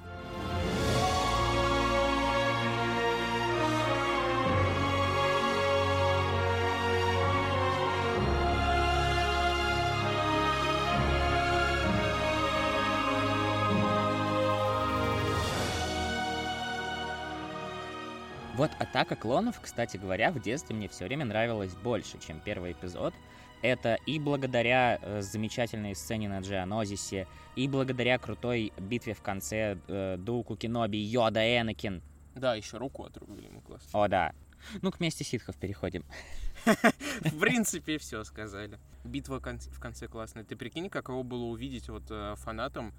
Вот 18.54 18.70
«Атака 18.78 19.16
клонов», 19.16 19.60
кстати 19.62 19.96
говоря, 19.96 20.30
в 20.30 20.38
детстве 20.38 20.76
мне 20.76 20.86
все 20.86 21.06
время 21.06 21.24
нравилась 21.24 21.74
больше, 21.74 22.18
чем 22.18 22.38
первый 22.38 22.72
эпизод. 22.72 23.14
Это 23.62 23.94
и 24.04 24.18
благодаря 24.18 24.98
э, 25.00 25.22
замечательной 25.22 25.94
сцене 25.94 26.28
на 26.28 26.40
Джианозисе, 26.40 27.26
и 27.56 27.66
благодаря 27.66 28.18
крутой 28.18 28.74
битве 28.76 29.14
в 29.14 29.22
конце 29.22 29.78
э, 29.88 30.16
Дуку 30.18 30.56
Киноби, 30.56 30.98
Йода, 30.98 31.40
Энакин. 31.40 32.02
Да, 32.34 32.54
еще 32.54 32.76
руку 32.76 33.04
отрубили 33.04 33.46
ему 33.46 33.62
классно. 33.62 33.88
О, 33.92 34.08
да. 34.08 34.34
Ну, 34.82 34.90
к 34.90 35.00
месте 35.00 35.24
ситхов 35.24 35.56
переходим. 35.56 36.04
В 36.64 37.38
принципе, 37.38 37.96
все 37.98 38.22
сказали. 38.22 38.78
Битва 39.04 39.40
в 39.40 39.80
конце 39.80 40.08
классная. 40.08 40.44
Ты 40.44 40.56
прикинь, 40.56 40.90
каково 40.90 41.22
было 41.22 41.44
увидеть 41.44 41.88
вот 41.88 42.04
э, 42.10 42.34
фанатам 42.36 42.92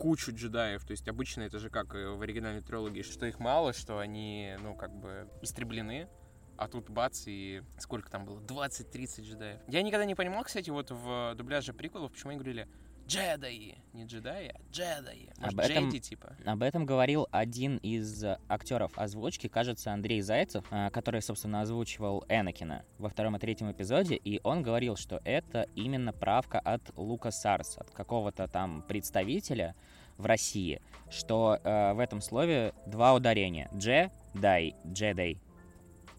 кучу 0.00 0.32
джедаев. 0.34 0.82
То 0.84 0.92
есть 0.92 1.06
обычно 1.08 1.42
это 1.42 1.58
же 1.58 1.68
как 1.68 1.94
в 1.94 2.22
оригинальной 2.22 2.62
трилогии, 2.62 3.02
что 3.02 3.26
их 3.26 3.38
мало, 3.38 3.74
что 3.74 3.98
они, 3.98 4.56
ну, 4.60 4.74
как 4.74 4.90
бы 4.98 5.28
истреблены. 5.42 6.08
А 6.56 6.68
тут 6.68 6.90
бац, 6.90 7.24
и 7.26 7.62
сколько 7.78 8.10
там 8.10 8.24
было? 8.24 8.40
20-30 8.40 9.22
джедаев. 9.22 9.60
Я 9.68 9.82
никогда 9.82 10.04
не 10.04 10.14
понимал, 10.14 10.42
кстати, 10.44 10.70
вот 10.70 10.90
в 10.90 11.34
дубляже 11.36 11.72
приколов, 11.72 12.12
почему 12.12 12.30
они 12.30 12.38
говорили 12.38 12.66
джедаи. 13.10 13.74
Не 13.92 14.04
джедаи, 14.04 14.48
а 14.54 14.60
джедаи. 14.72 15.30
Может, 15.38 15.52
Об 15.52 15.60
этом- 15.60 15.88
джеди, 15.90 15.98
типа. 15.98 16.36
Об 16.46 16.62
этом 16.62 16.86
говорил 16.86 17.26
один 17.32 17.78
из 17.78 18.22
э, 18.22 18.38
актеров 18.48 18.96
озвучки, 18.96 19.48
кажется, 19.48 19.92
Андрей 19.92 20.20
Зайцев, 20.20 20.64
э, 20.70 20.90
который, 20.90 21.20
собственно, 21.20 21.62
озвучивал 21.62 22.24
Энакина 22.28 22.84
во 22.98 23.08
втором 23.08 23.36
и 23.36 23.38
третьем 23.40 23.70
эпизоде, 23.72 24.14
и 24.14 24.40
он 24.44 24.62
говорил, 24.62 24.96
что 24.96 25.20
это 25.24 25.66
именно 25.74 26.12
правка 26.12 26.60
от 26.60 26.82
Лука 26.96 27.32
Сарс, 27.32 27.78
от 27.78 27.90
какого-то 27.90 28.46
там 28.46 28.82
представителя 28.82 29.74
в 30.16 30.26
России, 30.26 30.80
что 31.10 31.58
э, 31.62 31.92
в 31.94 31.98
этом 31.98 32.20
слове 32.20 32.74
два 32.86 33.14
ударения. 33.14 33.68
Джедай, 33.74 34.76
джедай. 34.86 35.38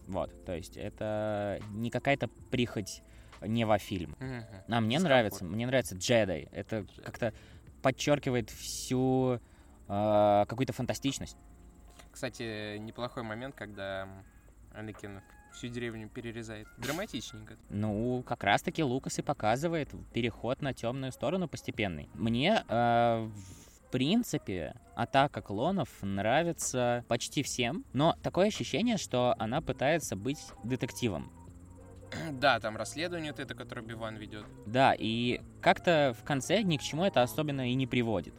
Вот, 0.08 0.44
то 0.44 0.54
есть 0.54 0.76
это 0.76 1.60
не 1.70 1.88
какая-то 1.88 2.28
прихоть 2.50 3.02
Нева-фильм. 3.46 4.16
Мгм. 4.18 4.44
А 4.68 4.80
мне 4.80 4.96
Дискомфорт. 4.96 5.02
нравится, 5.04 5.44
мне 5.44 5.66
нравится 5.66 5.96
Джедай. 5.96 6.48
Это 6.52 6.86
как-то 7.04 7.32
подчеркивает 7.82 8.50
всю 8.50 9.40
э, 9.88 10.44
какую-то 10.48 10.72
фантастичность. 10.72 11.36
Кстати, 12.10 12.76
неплохой 12.78 13.22
момент, 13.22 13.54
когда 13.54 14.08
Анакин 14.74 15.20
всю 15.52 15.68
деревню 15.68 16.08
перерезает. 16.08 16.66
Драматичненько. 16.78 17.56
Ну, 17.68 18.22
как 18.26 18.44
раз-таки 18.44 18.82
Лукас 18.82 19.18
и 19.18 19.22
показывает 19.22 19.90
переход 20.12 20.62
на 20.62 20.72
темную 20.72 21.12
сторону 21.12 21.48
постепенный. 21.48 22.08
Мне, 22.14 22.64
э, 22.68 23.28
в 23.28 23.90
принципе, 23.90 24.74
атака 24.94 25.42
клонов 25.42 25.88
нравится 26.02 27.04
почти 27.08 27.42
всем, 27.42 27.84
но 27.92 28.16
такое 28.22 28.46
ощущение, 28.48 28.96
что 28.96 29.34
она 29.38 29.60
пытается 29.60 30.16
быть 30.16 30.40
детективом. 30.64 31.30
Да, 32.32 32.60
там 32.60 32.76
расследование 32.76 33.32
вот 33.32 33.40
это, 33.40 33.54
которое 33.54 33.82
Биван 33.82 34.16
ведет. 34.16 34.44
Да, 34.66 34.94
и 34.96 35.40
как-то 35.60 36.14
в 36.18 36.24
конце 36.24 36.62
ни 36.62 36.76
к 36.76 36.82
чему 36.82 37.04
это 37.04 37.22
особенно 37.22 37.70
и 37.70 37.74
не 37.74 37.86
приводит. 37.86 38.34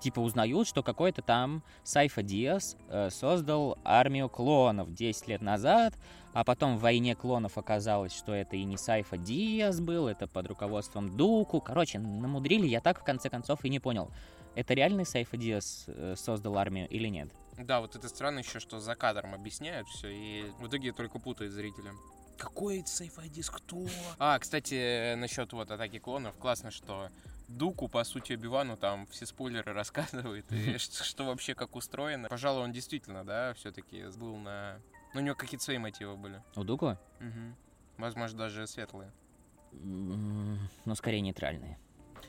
Типа 0.00 0.20
узнают, 0.20 0.68
что 0.68 0.82
какой-то 0.82 1.22
там 1.22 1.62
Сайфа 1.82 2.22
Диас 2.22 2.76
э, 2.88 3.08
создал 3.10 3.78
армию 3.82 4.28
клонов 4.28 4.92
10 4.92 5.28
лет 5.28 5.40
назад, 5.40 5.94
а 6.34 6.44
потом 6.44 6.76
в 6.76 6.80
войне 6.80 7.16
клонов 7.16 7.56
оказалось, 7.56 8.14
что 8.14 8.34
это 8.34 8.56
и 8.56 8.64
не 8.64 8.76
Сайфа 8.76 9.16
Диас 9.16 9.80
был, 9.80 10.06
это 10.06 10.26
под 10.26 10.48
руководством 10.48 11.16
Дуку. 11.16 11.62
Короче, 11.62 11.98
намудрили, 11.98 12.66
я 12.66 12.80
так 12.82 13.00
в 13.00 13.04
конце 13.04 13.30
концов 13.30 13.64
и 13.64 13.70
не 13.70 13.80
понял, 13.80 14.10
это 14.54 14.74
реальный 14.74 15.06
Сайфа 15.06 15.38
Диас 15.38 15.84
э, 15.86 16.14
создал 16.16 16.58
армию 16.58 16.88
или 16.88 17.08
нет. 17.08 17.30
Да, 17.58 17.80
вот 17.80 17.96
это 17.96 18.08
странно 18.08 18.40
еще, 18.40 18.60
что 18.60 18.80
за 18.80 18.94
кадром 18.94 19.34
объясняют 19.34 19.88
все, 19.88 20.08
и 20.08 20.44
в 20.58 20.68
итоге 20.68 20.92
только 20.92 21.18
путают 21.18 21.54
зрителям. 21.54 21.98
Какой 22.38 22.80
это 22.80 22.88
сейф-айдис? 22.88 23.50
Кто? 23.50 23.86
А, 24.18 24.38
кстати, 24.38 25.14
насчет 25.14 25.52
вот 25.52 25.70
атаки 25.70 25.98
клонов, 25.98 26.36
классно, 26.36 26.70
что 26.70 27.10
Дуку, 27.48 27.88
по 27.88 28.02
сути, 28.04 28.32
Бивану 28.34 28.76
там 28.76 29.06
все 29.06 29.26
спойлеры 29.26 29.72
рассказывает, 29.74 30.50
и 30.52 30.78
что, 30.78 31.04
что 31.04 31.24
вообще 31.24 31.54
как 31.54 31.76
устроено. 31.76 32.28
Пожалуй, 32.28 32.64
он 32.64 32.72
действительно, 32.72 33.24
да, 33.24 33.54
все-таки 33.54 34.04
был 34.16 34.36
на... 34.36 34.80
Ну, 35.14 35.20
у 35.20 35.24
него 35.24 35.34
какие-то 35.34 35.64
свои 35.64 35.78
мотивы 35.78 36.16
были. 36.16 36.42
У 36.56 36.64
Дуку? 36.64 36.98
Мгм. 37.20 37.56
Возможно, 37.96 38.38
даже 38.38 38.66
светлые. 38.66 39.12
Ну, 39.72 40.94
скорее 40.94 41.20
нейтральные. 41.20 41.78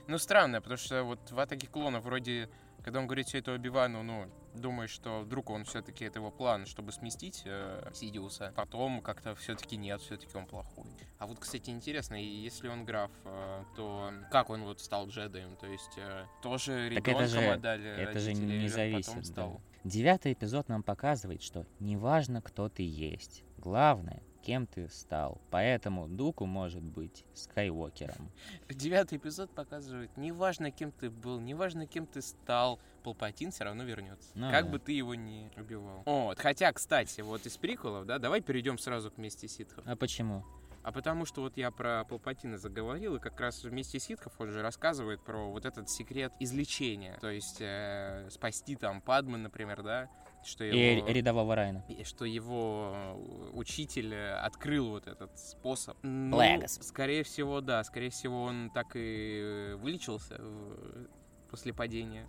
Ну, 0.08 0.18
странно, 0.18 0.62
потому 0.62 0.78
что 0.78 1.04
вот 1.04 1.32
в 1.32 1.40
атаке 1.40 1.68
клонов 1.68 2.04
вроде 2.04 2.50
Когда 2.88 3.02
он 3.02 3.08
говорит 3.08 3.28
все 3.28 3.40
это 3.40 3.54
Оби-Вану, 3.54 4.02
ну, 4.02 4.28
думаешь, 4.54 4.92
что 4.92 5.20
вдруг 5.20 5.50
он 5.50 5.66
все-таки 5.66 6.06
это 6.06 6.20
его 6.20 6.32
план, 6.32 6.66
чтобы 6.66 6.94
сместить 6.94 7.42
э, 7.44 7.92
Сидиуса. 7.94 8.54
Потом 8.56 9.02
как-то 9.02 9.36
все-таки 9.36 9.76
нет, 9.76 10.00
все-таки 10.00 10.38
он 10.38 10.46
плохой. 10.46 10.86
А 11.20 11.28
вот, 11.28 11.38
кстати, 11.38 11.70
интересно, 11.70 12.16
если 12.16 12.70
он 12.70 12.86
граф, 12.86 13.12
э, 13.26 13.64
то 13.76 14.14
как 14.32 14.50
он 14.50 14.64
вот 14.64 14.80
стал 14.80 15.10
джедаем? 15.10 15.58
То 15.58 15.68
есть 15.68 15.98
э, 15.98 16.28
тоже 16.42 16.90
Так 16.96 17.06
это 17.10 17.24
ребенком 17.24 17.28
же- 17.28 17.52
отдали 17.52 17.90
это 17.90 18.20
же 18.20 18.34
не 18.34 18.70
зависит, 18.70 19.08
потом 19.08 19.22
да. 19.22 19.28
стал? 19.28 19.62
Девятый 19.84 20.32
эпизод 20.32 20.70
нам 20.70 20.82
показывает, 20.82 21.42
что 21.42 21.66
неважно, 21.82 22.42
кто 22.42 22.70
ты 22.70 22.84
есть, 22.84 23.44
главное, 23.58 24.24
кем 24.48 24.66
ты 24.66 24.88
стал. 24.88 25.42
Поэтому 25.52 26.08
Дуку 26.08 26.46
может 26.46 26.82
быть 26.82 27.26
Скайуокером. 27.34 28.32
Девятый 28.70 29.18
эпизод 29.18 29.52
показывает, 29.52 30.16
неважно, 30.16 30.72
кем 30.72 30.94
ты 30.94 31.10
был, 31.10 31.42
неважно, 31.42 31.86
кем 31.86 32.08
ты 32.08 32.22
стал, 32.22 32.80
Палпатин 33.04 33.52
все 33.52 33.66
равно 33.66 33.84
вернется. 33.84 34.30
Ну 34.36 34.50
как 34.50 34.66
да. 34.66 34.72
бы 34.72 34.80
ты 34.80 34.94
его 34.94 35.16
не 35.16 35.52
убивал. 35.58 36.02
Вот, 36.06 36.40
хотя, 36.40 36.72
кстати, 36.72 37.20
вот 37.20 37.46
из 37.46 37.58
приколов, 37.58 38.06
да, 38.06 38.20
давай 38.20 38.40
перейдем 38.40 38.78
сразу 38.78 39.12
к 39.12 39.18
мести 39.18 39.48
ситхов. 39.48 39.84
А 39.86 39.98
почему? 39.98 40.46
А 40.82 40.94
потому 40.94 41.26
что 41.26 41.42
вот 41.42 41.58
я 41.58 41.70
про 41.70 42.06
Палпатина 42.06 42.58
заговорил, 42.58 43.18
и 43.18 43.20
как 43.20 43.38
раз 43.42 43.66
вместе 43.66 44.00
ситхов 44.00 44.32
он 44.40 44.52
же 44.52 44.62
рассказывает 44.62 45.22
про 45.22 45.52
вот 45.52 45.66
этот 45.66 45.90
секрет 45.90 46.32
излечения. 46.40 47.18
То 47.20 47.30
есть 47.30 47.58
э, 47.60 48.30
спасти 48.32 48.78
там 48.78 49.02
Падман, 49.02 49.44
например, 49.44 49.84
да, 49.84 50.10
что 50.44 50.64
И 50.64 50.98
его... 50.98 51.08
рядового 51.08 51.56
Райна. 51.56 51.84
и 51.90 52.04
что 52.04 52.26
его 52.26 52.92
э, 52.96 53.50
учитель 53.54 54.14
э, 54.14 54.34
открыл 54.36 54.90
вот 54.90 55.08
этот 55.08 55.38
способ. 55.38 55.98
Ну, 56.04 56.40
скорее 56.68 57.24
всего, 57.24 57.62
да. 57.62 57.84
Скорее 57.84 58.10
всего, 58.10 58.44
он 58.44 58.70
так 58.74 58.96
и 58.96 59.42
э, 59.44 59.76
вылечился 59.76 60.36
в- 60.40 61.08
после 61.50 61.74
падения. 61.74 62.28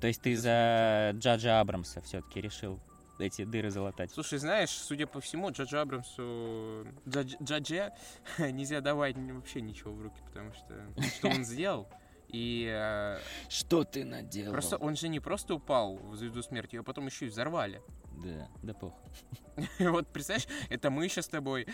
То 0.00 0.08
есть 0.08 0.20
ты 0.22 0.36
за 0.36 1.12
Джаджа 1.14 1.60
Абрамса 1.60 2.00
все-таки 2.02 2.40
решил 2.40 2.80
эти 3.20 3.44
дыры 3.44 3.70
залатать. 3.70 4.10
Слушай, 4.10 4.38
знаешь, 4.40 4.70
судя 4.70 5.06
по 5.06 5.20
всему, 5.20 5.50
Джаджу 5.50 5.78
Абрамсу... 5.78 6.84
Джадж- 7.06 7.36
Джадже 7.42 7.92
нельзя 8.38 8.80
давать 8.80 9.16
вообще 9.16 9.60
ничего 9.60 9.92
в 9.92 10.02
руки, 10.02 10.20
потому 10.26 10.52
что... 10.52 10.74
Что 11.16 11.28
он 11.28 11.44
сделал? 11.44 11.88
И 12.34 12.66
э, 12.68 13.20
Что 13.48 13.84
ты 13.84 14.04
наделал? 14.04 14.50
просто 14.50 14.76
он 14.76 14.96
же 14.96 15.06
не 15.06 15.20
просто 15.20 15.54
упал 15.54 15.98
в 15.98 16.16
звезду 16.16 16.42
смерти, 16.42 16.74
ее 16.74 16.82
потом 16.82 17.06
еще 17.06 17.26
и 17.26 17.28
взорвали. 17.28 17.80
Да, 18.24 18.48
да 18.62 18.74
пох. 18.74 18.92
Вот, 19.78 20.08
представляешь, 20.08 20.48
это 20.68 20.90
мы 20.90 21.08
сейчас 21.08 21.26
с 21.26 21.28
тобой 21.28 21.68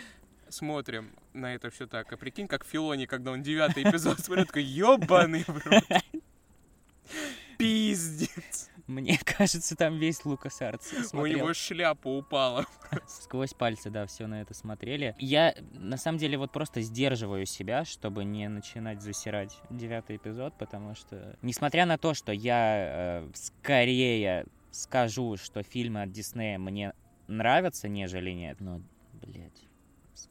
смотрим 0.49 1.15
на 1.33 1.55
это 1.55 1.71
все 1.71 1.87
так. 1.87 2.13
А 2.13 2.17
прикинь, 2.17 2.47
как 2.47 2.63
Филони, 2.63 3.07
когда 3.07 3.31
он 3.31 3.41
девятый 3.41 3.81
эпизод 3.81 4.19
смотрит, 4.19 4.47
такой, 4.47 4.63
ебаный 4.63 5.45
в 5.47 5.65
рот. 5.65 5.83
Пиздец. 7.57 8.69
Мне 8.91 9.17
кажется, 9.25 9.75
там 9.75 9.97
весь 9.97 10.25
Лукас 10.25 10.61
Артс 10.61 11.13
У 11.13 11.25
него 11.25 11.53
шляпа 11.53 12.07
упала. 12.07 12.65
Сквозь 13.07 13.53
пальцы, 13.53 13.89
да, 13.89 14.05
все 14.05 14.27
на 14.27 14.41
это 14.41 14.53
смотрели. 14.53 15.15
Я, 15.17 15.55
на 15.73 15.97
самом 15.97 16.17
деле, 16.17 16.37
вот 16.37 16.51
просто 16.51 16.81
сдерживаю 16.81 17.45
себя, 17.45 17.85
чтобы 17.85 18.23
не 18.25 18.47
начинать 18.49 19.01
засирать 19.01 19.57
девятый 19.69 20.17
эпизод, 20.17 20.53
потому 20.57 20.95
что, 20.95 21.37
несмотря 21.41 21.85
на 21.85 21.97
то, 21.97 22.13
что 22.13 22.31
я 22.31 23.23
э, 23.23 23.29
скорее 23.33 24.45
скажу, 24.71 25.37
что 25.37 25.63
фильмы 25.63 26.01
от 26.03 26.11
Диснея 26.11 26.57
мне 26.57 26.93
нравятся, 27.27 27.87
нежели 27.87 28.31
нет, 28.31 28.59
но, 28.59 28.81
блядь, 29.13 29.67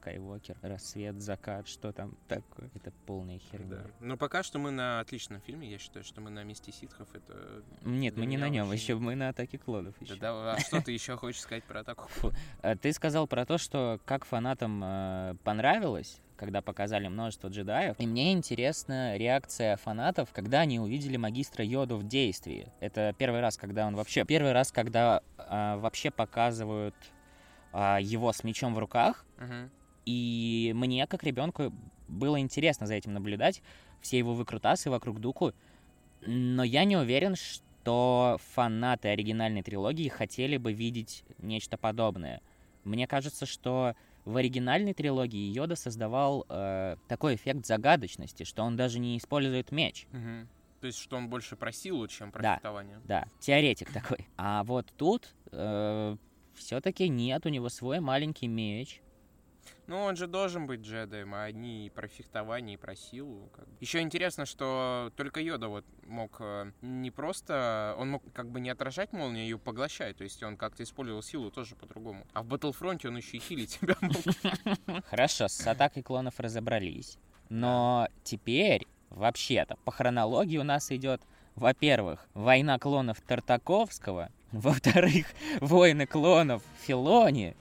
Скайуокер, 0.01 0.57
рассвет, 0.63 1.21
закат, 1.21 1.69
что 1.69 1.93
там 1.93 2.15
такое? 2.27 2.71
Это 2.75 2.91
полная 3.05 3.39
херня. 3.39 3.67
Да. 3.69 3.87
Но 4.01 4.17
пока 4.17 4.43
что 4.43 4.59
мы 4.59 4.71
на 4.71 5.01
отличном 5.01 5.43
фильме. 5.43 5.71
Я 5.71 5.79
считаю, 5.79 6.05
что 6.05 6.23
мы 6.23 6.31
на 6.31 6.43
месте 6.43 6.73
ситхов. 6.73 7.07
Это... 7.15 7.63
Нет, 7.83 8.17
мы 8.17 8.25
не 8.25 8.39
на 8.39 8.49
нем, 8.49 8.69
очень- 8.71 8.81
еще 8.81 8.95
мы 8.97 9.15
на 9.15 9.29
атаке 9.29 9.59
клонов 9.59 9.95
Да, 10.01 10.05
еще. 10.07 10.17
да, 10.17 10.53
а 10.55 10.59
что 10.59 10.81
ты 10.81 10.93
еще 10.93 11.19
хочешь 11.19 11.43
сказать 11.43 11.65
про 11.65 11.81
атаку? 11.81 12.09
Э, 12.63 12.77
Ты 12.77 12.95
сказал 12.95 13.27
про 13.27 13.45
то, 13.45 13.59
что 13.59 14.01
как 14.07 14.25
фанатам 14.25 14.81
э, 14.83 15.35
понравилось, 15.45 16.21
когда 16.39 16.63
показали 16.63 17.09
множество 17.09 17.49
джедаев. 17.49 17.97
И 17.99 18.07
мне 18.07 18.33
интересна 18.33 19.19
реакция 19.19 19.77
фанатов, 19.77 20.31
когда 20.33 20.61
они 20.61 20.81
увидели 20.81 21.19
магистра 21.19 21.63
Йоду 21.63 21.99
в 21.99 22.09
действии. 22.09 22.73
Это 22.81 23.15
первый 23.19 23.43
раз, 23.43 23.59
когда 23.59 23.87
он 23.87 23.97
вообще... 23.97 24.25
Первый 24.25 24.53
раз, 24.53 24.73
когда 24.73 25.21
э, 25.37 25.77
вообще 25.77 26.11
показывают 26.11 26.95
а, 27.73 27.99
его 28.01 28.33
с 28.33 28.43
мечом 28.45 28.75
в 28.75 28.79
руках. 28.79 29.25
Мгм. 29.39 29.71
И 30.11 30.73
мне, 30.75 31.07
как 31.07 31.23
ребенку, 31.23 31.73
было 32.09 32.41
интересно 32.41 32.87
за 32.89 32.95
этим 32.95 33.13
наблюдать. 33.13 33.63
Все 34.01 34.19
его 34.19 34.35
выкрутасы 34.35 34.91
вокруг 34.91 35.21
Дуку. 35.21 35.53
Но 36.27 36.65
я 36.65 36.85
не 36.85 36.97
уверен, 36.97 37.37
что 37.37 38.39
фанаты 38.53 39.09
оригинальной 39.09 39.63
трилогии 39.63 40.09
хотели 40.09 40.57
бы 40.57 40.73
видеть 40.73 41.23
нечто 41.39 41.77
подобное. 41.77 42.41
Мне 42.83 43.07
кажется, 43.07 43.47
что 43.47 43.95
в 44.25 44.37
оригинальной 44.37 44.95
трилогии 44.95 45.53
Йода 45.53 45.77
создавал 45.77 46.45
э, 46.49 46.97
такой 47.07 47.37
эффект 47.37 47.65
загадочности, 47.67 48.43
что 48.43 48.65
он 48.65 48.77
даже 48.77 48.99
не 48.99 49.17
использует 49.17 49.71
меч. 49.71 50.07
Мгм. 50.11 50.49
То 50.81 50.87
есть, 50.89 50.99
что 50.99 51.17
он 51.19 51.29
больше 51.29 51.55
про 51.57 51.71
силу, 51.73 52.09
чем 52.09 52.33
про 52.33 52.43
Да. 52.43 52.55
фехтование. 52.57 53.01
Да, 53.05 53.27
теоретик 53.39 53.93
такой. 53.93 54.27
А 54.37 54.65
вот 54.65 54.87
тут 54.97 55.35
все-таки 56.55 57.09
нет, 57.09 57.47
у 57.47 57.49
него 57.49 57.69
свой 57.69 58.01
маленький 58.01 58.49
меч. 58.49 59.01
Ну, 59.87 60.03
он 60.03 60.17
же 60.17 60.27
должен 60.27 60.67
быть 60.67 60.81
джедаем, 60.81 61.35
а 61.35 61.45
они 61.45 61.87
и 61.87 61.91
про 61.91 62.09
фехтование, 62.09 62.75
и 62.75 62.77
про 62.77 62.95
силу. 62.95 63.51
Еще 63.81 64.01
интересно, 64.01 64.47
что 64.47 65.13
только 65.17 65.41
Йода 65.41 65.69
вот 65.69 65.85
мог 66.07 66.37
э, 66.41 66.73
не 66.83 67.11
просто... 67.11 67.95
Он 67.99 68.11
мог 68.11 68.23
как 68.33 68.51
бы 68.51 68.61
не 68.61 68.71
отражать 68.71 69.13
молнию, 69.13 69.43
а 69.43 69.45
ее 69.45 69.59
поглощать. 69.59 70.17
То 70.17 70.25
есть 70.25 70.43
он 70.43 70.57
как-то 70.57 70.83
использовал 70.83 71.23
силу 71.23 71.51
тоже 71.51 71.75
по-другому. 71.75 72.27
А 72.33 72.43
в 72.43 72.47
Battlefront 72.47 73.07
он 73.07 73.17
еще 73.17 73.39
и 73.39 73.41
хилить 73.41 73.71
себя 73.71 73.97
мог. 74.01 75.05
Хорошо, 75.07 75.49
с 75.49 75.67
атакой 75.67 76.03
клонов 76.03 76.39
разобрались. 76.39 77.19
Но 77.49 78.09
теперь, 78.23 78.87
вообще-то, 79.11 79.77
по 79.85 79.91
хронологии 79.91 80.59
у 80.59 80.65
нас 80.65 80.91
идет, 80.93 81.21
во-первых, 81.57 82.29
война 82.33 82.79
клонов 82.79 83.21
Тартаковского, 83.21 84.31
во-вторых, 84.53 85.27
войны 85.61 86.07
клонов 86.07 86.63
Филони. 86.83 87.57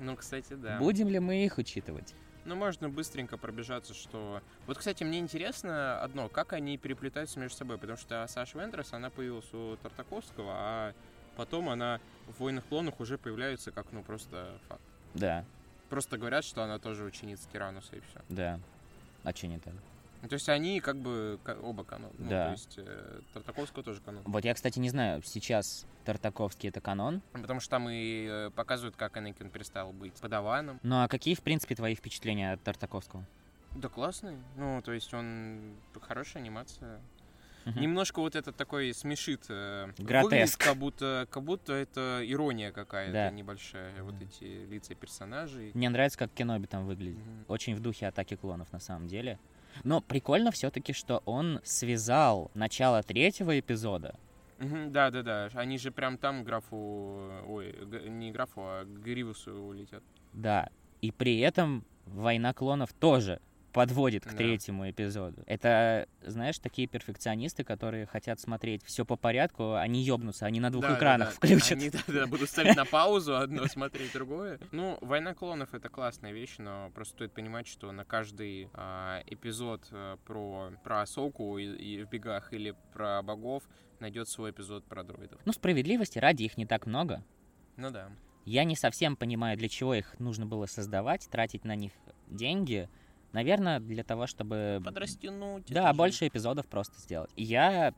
Ну, 0.00 0.16
кстати, 0.16 0.54
да. 0.54 0.78
Будем 0.78 1.08
ли 1.08 1.20
мы 1.20 1.44
их 1.44 1.58
учитывать? 1.58 2.14
Ну, 2.46 2.56
можно 2.56 2.88
быстренько 2.88 3.36
пробежаться, 3.36 3.92
что... 3.94 4.42
Вот, 4.66 4.78
кстати, 4.78 5.04
мне 5.04 5.18
интересно 5.18 6.00
одно, 6.02 6.28
как 6.28 6.54
они 6.54 6.78
переплетаются 6.78 7.38
между 7.38 7.58
собой, 7.58 7.76
потому 7.78 7.98
что 7.98 8.26
Саша 8.28 8.58
Вендрес, 8.58 8.92
она 8.92 9.10
появилась 9.10 9.52
у 9.52 9.76
Тартаковского, 9.76 10.52
а 10.54 10.94
потом 11.36 11.68
она 11.68 12.00
в 12.26 12.40
«Войнах 12.40 12.64
клонах» 12.64 12.98
уже 12.98 13.18
появляется 13.18 13.70
как, 13.70 13.92
ну, 13.92 14.02
просто 14.02 14.58
факт. 14.68 14.82
Да, 15.14 15.44
Просто 15.90 16.18
говорят, 16.18 16.44
что 16.44 16.62
она 16.62 16.78
тоже 16.78 17.04
ученица 17.04 17.48
Тирануса, 17.52 17.96
и 17.96 18.00
все. 18.00 18.20
да. 18.28 18.60
А 19.22 19.34
что 19.34 19.48
не 19.48 19.58
так? 19.58 19.74
Ну, 20.22 20.28
то 20.28 20.34
есть 20.34 20.48
они 20.48 20.80
как 20.80 20.96
бы 20.96 21.38
оба 21.62 21.82
канон. 21.84 22.10
Ну, 22.18 22.28
Да. 22.28 22.46
то 22.46 22.50
есть 22.52 22.74
э, 22.78 23.20
Тартаковского 23.32 23.82
тоже 23.82 24.00
канон. 24.00 24.22
Вот 24.26 24.44
я, 24.44 24.52
кстати, 24.54 24.78
не 24.78 24.90
знаю, 24.90 25.22
сейчас 25.24 25.86
Тартаковский 26.04 26.68
это 26.68 26.80
канон. 26.80 27.22
Потому 27.32 27.60
что 27.60 27.70
там 27.70 27.88
и 27.88 28.26
э, 28.28 28.50
показывают, 28.54 28.96
как 28.96 29.16
Энакин 29.16 29.50
перестал 29.50 29.92
быть 29.92 30.14
подаваном. 30.14 30.78
Ну 30.82 31.02
а 31.02 31.08
какие, 31.08 31.34
в 31.34 31.40
принципе, 31.42 31.74
твои 31.74 31.94
впечатления 31.94 32.52
от 32.52 32.62
Тартаковского? 32.62 33.24
Да 33.76 33.88
классный. 33.88 34.36
Ну, 34.56 34.82
то 34.82 34.92
есть 34.92 35.14
он... 35.14 35.74
Хорошая 36.02 36.42
анимация. 36.42 37.00
Мгм. 37.66 37.80
Немножко 37.80 38.20
вот 38.20 38.34
это 38.36 38.52
такой 38.52 38.92
смешит. 38.94 39.44
э, 39.48 39.90
Гротеск. 39.98 40.58
Как 40.64 40.76
будто, 40.76 41.28
как 41.30 41.42
будто 41.44 41.72
это 41.74 42.20
ирония 42.24 42.72
какая-то 42.72 43.12
Да. 43.12 43.30
небольшая. 43.30 44.02
Вот 44.02 44.14
Мгм. 44.14 44.24
эти 44.24 44.44
лица 44.66 44.94
персонажей. 44.94 45.70
Мне 45.74 45.88
нравится, 45.90 46.18
как 46.18 46.30
Кеноби 46.32 46.66
там 46.66 46.86
выглядит. 46.86 47.18
Мгм. 47.24 47.44
Очень 47.48 47.74
в 47.76 47.80
духе 47.80 48.06
атаки 48.06 48.34
клонов 48.34 48.72
на 48.72 48.80
самом 48.80 49.08
деле. 49.08 49.38
Но 49.84 50.00
прикольно 50.00 50.50
все-таки, 50.50 50.92
что 50.92 51.22
он 51.24 51.60
связал 51.64 52.50
начало 52.54 53.02
третьего 53.02 53.58
эпизода. 53.58 54.14
Мгм, 54.58 54.92
Да-да-да. 54.92 55.48
Они 55.54 55.78
же 55.78 55.90
прям 55.90 56.18
там 56.18 56.44
графу... 56.44 57.30
Ой, 57.46 57.74
не 58.08 58.30
графу, 58.30 58.60
а 58.62 58.84
Гривусу 58.84 59.52
улетят. 59.52 60.02
Да. 60.32 60.68
И 61.00 61.10
при 61.12 61.38
этом 61.38 61.84
война 62.06 62.52
клонов 62.52 62.92
тоже 62.92 63.40
подводит 63.72 64.24
к 64.24 64.30
Да. 64.30 64.36
третьему 64.36 64.90
эпизоду. 64.90 65.42
Это, 65.46 66.08
знаешь, 66.22 66.58
такие 66.58 66.88
перфекционисты, 66.88 67.64
которые 67.64 68.06
хотят 68.06 68.40
смотреть 68.40 68.84
все 68.84 69.04
по 69.04 69.16
порядку, 69.16 69.74
они 69.74 70.02
ёбнутся, 70.02 70.46
они 70.46 70.60
на 70.60 70.70
двух 70.70 70.82
Да, 70.82 70.88
да, 70.90 70.96
экранах 70.96 71.28
да. 71.28 71.34
включат. 71.34 71.72
Они, 71.72 71.90
да, 71.90 71.98
да, 72.06 72.26
будут 72.26 72.48
ставить 72.50 72.76
на 72.76 72.84
паузу 72.84 73.36
одно, 73.36 73.66
смотреть 73.68 74.12
другое. 74.12 74.58
Ну, 74.72 74.98
«Война 75.00 75.34
клонов»— 75.34 75.68
это 75.74 75.88
классная 75.88 76.32
вещь, 76.32 76.56
но 76.58 76.90
просто 76.94 77.14
стоит 77.14 77.32
понимать, 77.32 77.66
что 77.66 77.92
на 77.92 78.04
каждый 78.04 78.68
а, 78.74 79.22
эпизод 79.26 79.86
а, 79.92 80.16
про, 80.26 80.72
про 80.82 81.02
Асоку 81.02 81.58
и, 81.58 81.64
и 81.64 82.04
в 82.04 82.08
бегах 82.10 82.52
или 82.52 82.74
про 82.92 83.22
богов 83.22 83.62
найдет 84.00 84.28
свой 84.28 84.50
эпизод 84.50 84.84
про 84.84 85.02
дроидов. 85.04 85.40
Ну, 85.44 85.52
справедливости 85.52 86.18
ради 86.18 86.44
их 86.44 86.56
не 86.56 86.66
так 86.66 86.86
много. 86.86 87.22
Ну 87.76 87.90
да. 87.90 88.10
Я 88.46 88.64
не 88.64 88.74
совсем 88.74 89.16
понимаю, 89.16 89.56
для 89.58 89.68
чего 89.68 89.94
их 89.94 90.18
нужно 90.18 90.46
было 90.46 90.66
создавать, 90.66 91.28
тратить 91.30 91.64
на 91.64 91.76
них 91.76 91.92
деньги. 92.26 92.88
Наверное, 93.32 93.78
для 93.80 94.02
того, 94.02 94.26
чтобы... 94.26 94.80
Подрастянуть. 94.84 95.66
Да, 95.68 95.80
это 95.84 95.92
же- 95.92 95.96
больше 95.98 96.26
эпизодов 96.28 96.66
просто 96.66 96.98
сделать. 97.00 97.30
И 97.36 97.44
Я 97.44 97.94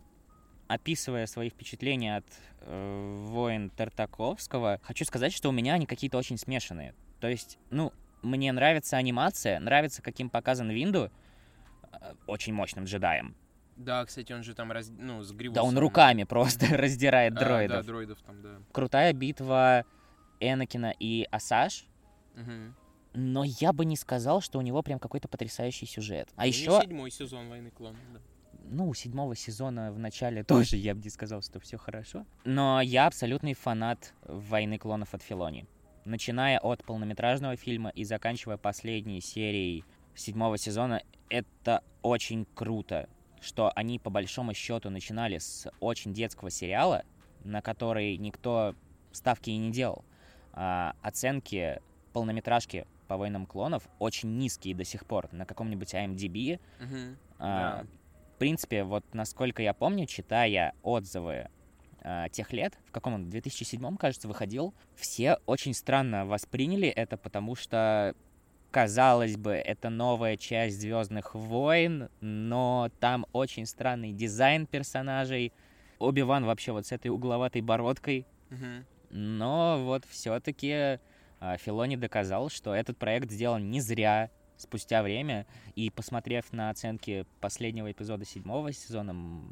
описывая 0.69 1.27
свои 1.27 1.51
впечатления 1.51 2.17
от 2.17 2.27
э, 2.61 3.25
«Войн 3.29 3.71
Тартаковского», 3.71 4.81
хочу 4.83 5.05
сказать, 5.05 5.33
что 5.33 5.49
у 5.49 5.53
меня 5.53 5.75
они 5.75 5.87
какие-то 5.87 6.17
очень 6.19 6.39
смешанные. 6.39 6.95
То 7.21 7.29
есть, 7.29 7.59
ну, 7.71 7.93
мне 8.23 8.53
нравится 8.53 8.97
анимация, 8.97 9.59
нравится, 9.61 10.01
каким 10.03 10.31
показан 10.31 10.71
Винду, 10.71 11.11
э, 11.93 12.15
очень 12.27 12.53
мощным 12.55 12.85
джедаем. 12.85 13.35
Да, 13.77 14.05
кстати, 14.05 14.33
он 14.33 14.43
же 14.43 14.55
там 14.55 14.71
раз... 14.71 14.91
ну, 14.91 15.23
с 15.23 15.33
Да, 15.33 15.63
он 15.63 15.77
руками 15.79 16.25
просто 16.25 16.67
раздирает 16.77 17.35
А, 17.37 17.41
дроидов. 17.41 17.77
да, 17.79 17.83
дроидов 17.83 18.21
там, 18.23 18.43
да. 18.43 18.59
Крутая 18.73 19.13
битва 19.13 19.85
Энакина 20.41 20.95
и 20.99 21.27
Асаш, 21.31 21.87
Мгм. 22.35 22.75
Но 23.15 23.45
я 23.45 23.73
бы 23.73 23.85
не 23.85 23.97
сказал, 23.97 24.41
что 24.41 24.59
у 24.59 24.63
него 24.63 24.83
прям 24.83 24.99
какой-то 24.99 25.29
потрясающий 25.29 25.87
сюжет. 25.87 26.29
А 26.37 26.43
Ну, 26.43 26.45
не 26.45 26.51
еще, 26.51 26.81
седьмой 26.83 27.11
сезон 27.11 27.49
«Войны 27.49 27.71
клонов», 27.71 28.01
да. 28.13 28.21
ну, 28.65 28.89
у 28.89 28.95
седьмого 28.95 29.37
сезона 29.37 29.93
в 29.93 29.99
начале 29.99 30.45
тоже 30.45 30.77
я 30.77 30.95
бы 30.95 31.03
не 31.03 31.11
сказал, 31.11 31.43
что 31.43 31.61
все 31.61 31.77
хорошо. 31.77 32.25
Но 32.45 32.81
я 32.81 33.07
абсолютный 33.07 33.55
фанат 33.55 34.15
«Войны 34.23 34.79
клонов» 34.79 35.15
от 35.15 35.23
Филони. 35.23 35.67
Начиная 36.05 36.59
от 36.59 36.85
полнометражного 36.85 37.57
фильма 37.57 37.91
и 37.91 38.05
заканчивая 38.05 38.57
последней 38.57 39.21
серией 39.21 39.85
седьмого 40.15 40.59
сезона, 40.59 41.03
это 41.29 41.83
очень 42.03 42.47
круто, 42.55 43.09
что 43.41 43.71
они 43.75 43.99
по 43.99 44.11
большому 44.11 44.53
счету 44.53 44.91
начинали 44.91 45.39
с 45.39 45.71
очень 45.81 46.13
детского 46.13 46.51
сериала, 46.51 47.05
на 47.45 47.63
который 47.63 48.17
никто 48.17 48.75
ставки 49.13 49.51
и 49.51 49.57
не 49.57 49.71
делал. 49.71 50.05
А, 50.53 50.95
оценки 51.03 51.81
полнометражки 52.13 52.87
по 53.13 53.19
«Войнам 53.19 53.45
клонов» 53.45 53.87
очень 53.99 54.39
низкие 54.39 54.75
до 54.75 54.85
сих 54.85 55.05
пор. 55.05 55.29
На 55.33 55.45
каком-нибудь 55.45 55.93
IMDb 55.93 56.59
Мгм. 56.81 57.19
а, 57.39 57.83
Да. 57.83 57.87
В 58.35 58.39
принципе, 58.39 58.85
вот 58.85 59.05
насколько 59.13 59.61
я 59.63 59.75
помню, 59.75 60.07
читая 60.07 60.73
отзывы 60.83 61.51
а, 62.01 62.31
тех 62.31 62.55
лет, 62.55 62.73
в 62.87 62.91
каком 62.91 63.13
он, 63.13 63.29
2007, 63.29 63.99
кажется, 63.99 64.29
выходил, 64.29 64.73
все 64.95 65.37
очень 65.45 65.75
странно 65.75 66.25
восприняли 66.25 66.89
это, 66.89 67.19
потому 67.19 67.55
что, 67.55 68.15
казалось 68.71 69.37
бы, 69.37 69.53
это 69.53 69.91
новая 69.91 70.39
часть 70.39 70.81
Звездных 70.81 71.35
войн, 71.35 72.09
но 72.23 72.91
там 72.99 73.27
очень 73.35 73.67
странный 73.67 74.13
дизайн 74.13 74.67
персонажей. 74.67 75.53
Оби-Ван 75.99 76.47
вообще 76.47 76.73
вот 76.73 76.87
с 76.87 76.93
этой 76.93 77.09
угловатой 77.09 77.61
бородкой. 77.61 78.27
Мгм. 78.49 78.87
Но 79.11 79.83
вот 79.85 80.07
все-таки 80.07 80.99
Филони 81.59 81.97
доказал, 81.97 82.49
что 82.49 82.75
этот 82.75 82.99
проект 82.99 83.31
сделан 83.31 83.71
не 83.71 83.81
зря, 83.81 84.31
спустя 84.57 85.03
время, 85.03 85.47
и 85.75 85.91
посмотрев 85.91 86.53
на 86.53 86.71
оценки 86.71 87.27
последнего 87.41 87.91
эпизода 87.91 88.25
седьмого 88.25 88.73
сезона, 88.73 89.43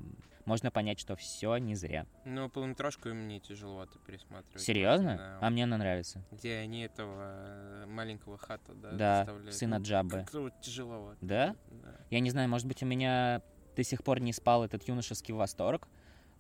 можно 0.45 0.71
понять, 0.71 0.99
что 0.99 1.17
все 1.17 1.57
не 1.59 1.75
зря. 1.75 2.07
Ну, 2.25 2.49
полнометражку 2.49 3.09
мне 3.11 3.41
тяжеловато 3.41 3.99
пересматривать. 4.07 4.61
Серьезно? 4.63 5.17
Да. 5.17 5.47
А 5.47 5.51
мне 5.51 5.65
она 5.65 5.77
нравится. 5.79 6.25
Где 6.31 6.57
они 6.57 6.83
этого 6.83 7.23
э, 7.23 7.87
маленького 7.87 8.39
хата, 8.39 8.73
да, 8.75 8.91
Да, 8.93 9.17
заставляют. 9.19 9.55
сына 9.55 9.79
Ну, 9.79 9.85
Джаббы. 9.85 10.11
Как-то 10.11 10.41
вот 10.41 10.61
тяжеловато. 10.61 11.19
Да? 11.21 11.57
Да. 11.71 11.97
Я 12.11 12.21
не 12.21 12.31
знаю, 12.31 12.49
может 12.49 12.67
быть, 12.67 12.83
у 12.83 12.87
меня 12.87 13.43
до 13.77 13.85
сих 13.85 14.03
пор 14.03 14.21
не 14.21 14.33
спал 14.33 14.65
этот 14.65 14.87
юношеский 14.89 15.35
восторг, 15.35 15.89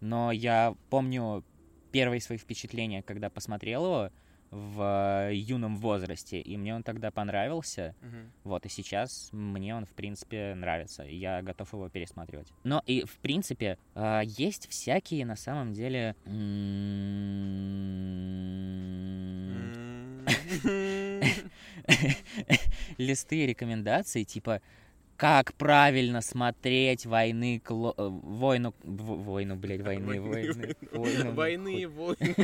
но 0.00 0.32
я 0.32 0.74
помню 0.90 1.44
первые 1.92 2.20
свои 2.20 2.38
впечатления, 2.38 3.02
когда 3.02 3.30
посмотрел 3.30 3.84
его 3.84 4.10
в 4.50 5.28
э, 5.30 5.34
юном 5.34 5.76
возрасте, 5.76 6.40
и 6.40 6.56
мне 6.56 6.74
он 6.74 6.82
тогда 6.82 7.10
понравился. 7.10 7.94
Мгм. 8.00 8.32
Вот, 8.44 8.66
и 8.66 8.68
сейчас 8.68 9.30
мне 9.32 9.74
он, 9.74 9.86
в 9.86 9.90
принципе, 9.90 10.54
нравится. 10.54 11.04
и 11.04 11.16
Я 11.16 11.42
готов 11.42 11.72
его 11.72 11.88
пересматривать. 11.88 12.52
Но 12.64 12.82
и, 12.86 13.04
в 13.04 13.18
принципе, 13.18 13.78
а, 13.94 14.22
есть 14.22 14.68
всякие, 14.68 15.24
на 15.24 15.36
самом 15.36 15.72
деле... 15.72 16.16
листы 22.98 23.46
рекомендаций, 23.46 24.24
типа 24.24 24.60
как 25.20 25.52
правильно 25.52 26.22
смотреть 26.22 27.04
войны 27.04 27.60
кло... 27.62 27.92
э, 27.98 28.08
войну 28.08 28.72
войну 28.82 29.54
блядь 29.54 29.82
войны 29.82 30.18
войны 30.18 30.74
Войны, 30.92 31.86
войны. 31.88 32.34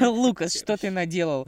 Лукас 0.00 0.54
что 0.54 0.78
ты 0.78 0.90
наделал 0.90 1.46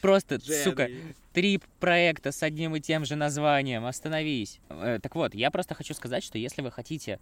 просто 0.00 0.38
сука 0.62 0.88
три 1.32 1.60
проекта 1.80 2.30
с 2.30 2.44
одним 2.44 2.76
и 2.76 2.80
тем 2.80 3.04
же 3.04 3.16
названием. 3.16 3.84
Остановись. 3.84 4.60
Э, 4.68 5.00
Так 5.02 5.16
вот, 5.16 5.34
я 5.34 5.50
просто 5.50 5.74
хочу 5.74 5.92
сказать, 5.94 6.22
что 6.22 6.38
если 6.38 6.62
вы 6.62 6.70
хотите 6.70 7.18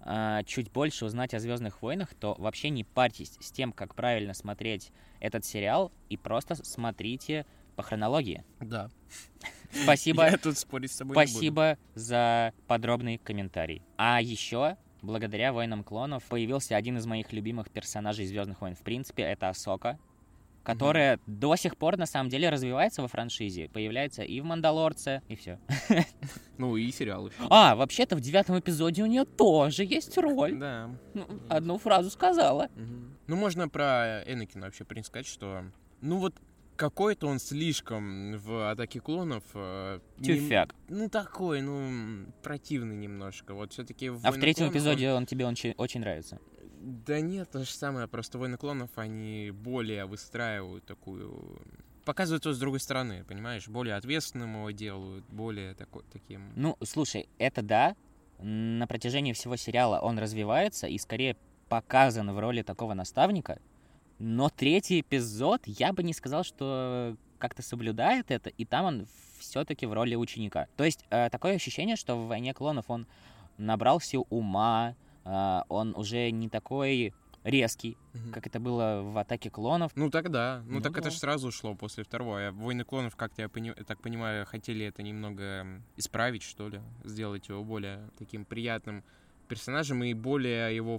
а, 0.00 0.42
чуть 0.42 0.72
больше 0.72 1.04
узнать 1.04 1.34
о 1.34 1.38
Звездных 1.38 1.82
войнах, 1.82 2.14
то 2.14 2.34
вообще 2.38 2.70
не 2.70 2.82
парьтесь 2.82 3.36
с 3.38 3.52
тем, 3.52 3.70
как 3.72 3.94
правильно 3.94 4.34
смотреть 4.34 4.90
этот 5.20 5.44
сериал, 5.44 5.92
и 6.08 6.16
просто 6.16 6.56
смотрите 6.56 7.46
по 7.76 7.82
хронологии. 7.82 8.44
Да. 8.60 8.90
Спасибо. 9.70 10.24
Я 10.24 10.36
тут 10.36 10.58
спорить 10.58 10.92
с 10.92 10.96
тобой. 10.96 11.14
Спасибо 11.14 11.78
за 11.94 12.52
подробный 12.66 13.18
комментарий. 13.18 13.82
А 13.96 14.20
еще, 14.20 14.76
благодаря 15.02 15.52
Войнам 15.52 15.84
клонов, 15.84 16.24
появился 16.24 16.76
один 16.76 16.98
из 16.98 17.06
моих 17.06 17.32
любимых 17.32 17.70
персонажей 17.70 18.26
Звездных 18.26 18.60
войн. 18.60 18.74
В 18.74 18.80
принципе, 18.80 19.22
это 19.22 19.48
Асока, 19.48 19.98
которая 20.62 21.18
до 21.26 21.56
сих 21.56 21.76
пор 21.76 21.96
на 21.96 22.06
самом 22.06 22.28
деле 22.30 22.50
развивается 22.50 23.02
во 23.02 23.08
франшизе. 23.08 23.68
Появляется 23.68 24.22
и 24.22 24.40
в 24.40 24.44
Мандалорце, 24.44 25.22
и 25.28 25.36
все. 25.36 25.58
Ну 26.58 26.76
и 26.76 26.92
сериал 26.92 27.28
еще. 27.28 27.36
А, 27.48 27.74
вообще-то 27.74 28.16
в 28.16 28.20
девятом 28.20 28.58
эпизоде 28.58 29.02
у 29.02 29.06
нее 29.06 29.24
тоже 29.24 29.82
есть 29.82 30.18
роль. 30.18 30.58
Да. 30.58 30.90
Ну, 31.14 31.26
Одну 31.48 31.78
фразу 31.78 32.10
сказала. 32.10 32.68
Мгм. 32.76 33.16
Ну, 33.28 33.36
можно 33.36 33.66
про 33.70 34.22
Энакина 34.26 34.66
вообще, 34.66 34.84
в 34.84 34.86
принципе, 34.86 35.22
сказать, 35.22 35.26
что... 35.26 35.64
Ну, 36.02 36.18
вот 36.18 36.34
какой-то 36.80 37.26
он 37.26 37.38
слишком 37.38 38.38
в 38.38 38.70
«Атаке 38.70 39.00
клонов». 39.00 39.44
э, 39.52 40.00
Тюфяк. 40.22 40.74
Ну, 40.88 41.10
такой, 41.10 41.60
ну, 41.60 42.24
противный 42.42 42.96
немножко. 42.96 43.52
Вот 43.52 43.74
все-таки 43.74 44.08
в 44.08 44.16
А 44.16 44.18
в 44.18 44.22
«Войны 44.30 44.40
третьем 44.40 44.70
клонов» 44.70 44.74
он- 44.74 44.80
эпизоде 44.80 45.12
он 45.12 45.26
тебе 45.26 45.46
очень, 45.46 45.74
очень 45.76 46.00
нравится. 46.00 46.38
Да 46.80 47.20
нет, 47.20 47.50
то 47.50 47.62
же 47.62 47.70
самое, 47.70 48.08
просто 48.08 48.38
«Войны 48.38 48.56
клонов», 48.56 48.90
они 48.96 49.50
более 49.50 50.06
выстраивают 50.06 50.86
такую... 50.86 51.60
Показывают 52.06 52.46
его 52.46 52.54
с 52.54 52.58
другой 52.58 52.80
стороны, 52.80 53.24
понимаешь? 53.24 53.68
Более 53.68 53.96
ответственным 53.96 54.54
его 54.54 54.70
делают, 54.70 55.26
более 55.28 55.74
такой, 55.74 56.02
таким... 56.10 56.50
Ну, 56.56 56.78
слушай, 56.82 57.28
это 57.36 57.60
да. 57.60 57.94
На 58.38 58.86
протяжении 58.86 59.34
всего 59.34 59.56
сериала 59.56 60.00
он 60.00 60.18
развивается 60.18 60.86
и 60.86 60.96
скорее 60.96 61.36
показан 61.68 62.32
в 62.32 62.38
роли 62.38 62.62
такого 62.62 62.94
наставника. 62.94 63.60
Но 64.20 64.50
третий 64.50 65.00
эпизод, 65.00 65.62
я 65.66 65.92
бы 65.94 66.02
не 66.02 66.12
сказал, 66.12 66.44
что 66.44 67.16
как-то 67.38 67.62
соблюдает 67.62 68.30
это, 68.30 68.50
и 68.50 68.66
там 68.66 68.84
он 68.84 69.06
все-таки 69.38 69.86
в 69.86 69.94
роли 69.94 70.14
ученика. 70.14 70.68
То 70.76 70.84
есть 70.84 71.06
э, 71.08 71.30
такое 71.30 71.54
ощущение, 71.54 71.96
что 71.96 72.16
в 72.16 72.26
«Войне 72.28 72.52
клонов» 72.52 72.90
он 72.90 73.06
набрался 73.56 74.18
ума, 74.18 74.94
э, 75.24 75.60
он 75.70 75.94
уже 75.96 76.30
не 76.30 76.50
такой 76.50 77.14
резкий, 77.44 77.96
Мгм. 78.12 78.32
как 78.32 78.46
это 78.46 78.60
было 78.60 79.00
в 79.02 79.16
«Атаке 79.16 79.48
клонов». 79.48 79.92
Ну 79.94 80.10
тогда, 80.10 80.62
ну, 80.66 80.74
Ну 80.74 80.80
так 80.82 80.92
это 80.92 81.04
да. 81.04 81.10
же 81.10 81.16
сразу 81.18 81.50
шло 81.50 81.74
после 81.74 82.04
второго. 82.04 82.48
А 82.48 82.52
«Войны 82.52 82.84
клонов», 82.84 83.16
как-то 83.16 83.40
я 83.40 83.48
пони- 83.48 83.72
так 83.86 84.02
понимаю, 84.02 84.44
хотели 84.44 84.84
это 84.84 85.02
немного 85.02 85.66
исправить, 85.96 86.42
что 86.42 86.68
ли, 86.68 86.82
сделать 87.04 87.48
его 87.48 87.64
более 87.64 88.10
таким 88.18 88.44
приятным 88.44 89.02
персонажем 89.48 90.04
и 90.04 90.12
более 90.12 90.76
его 90.76 90.98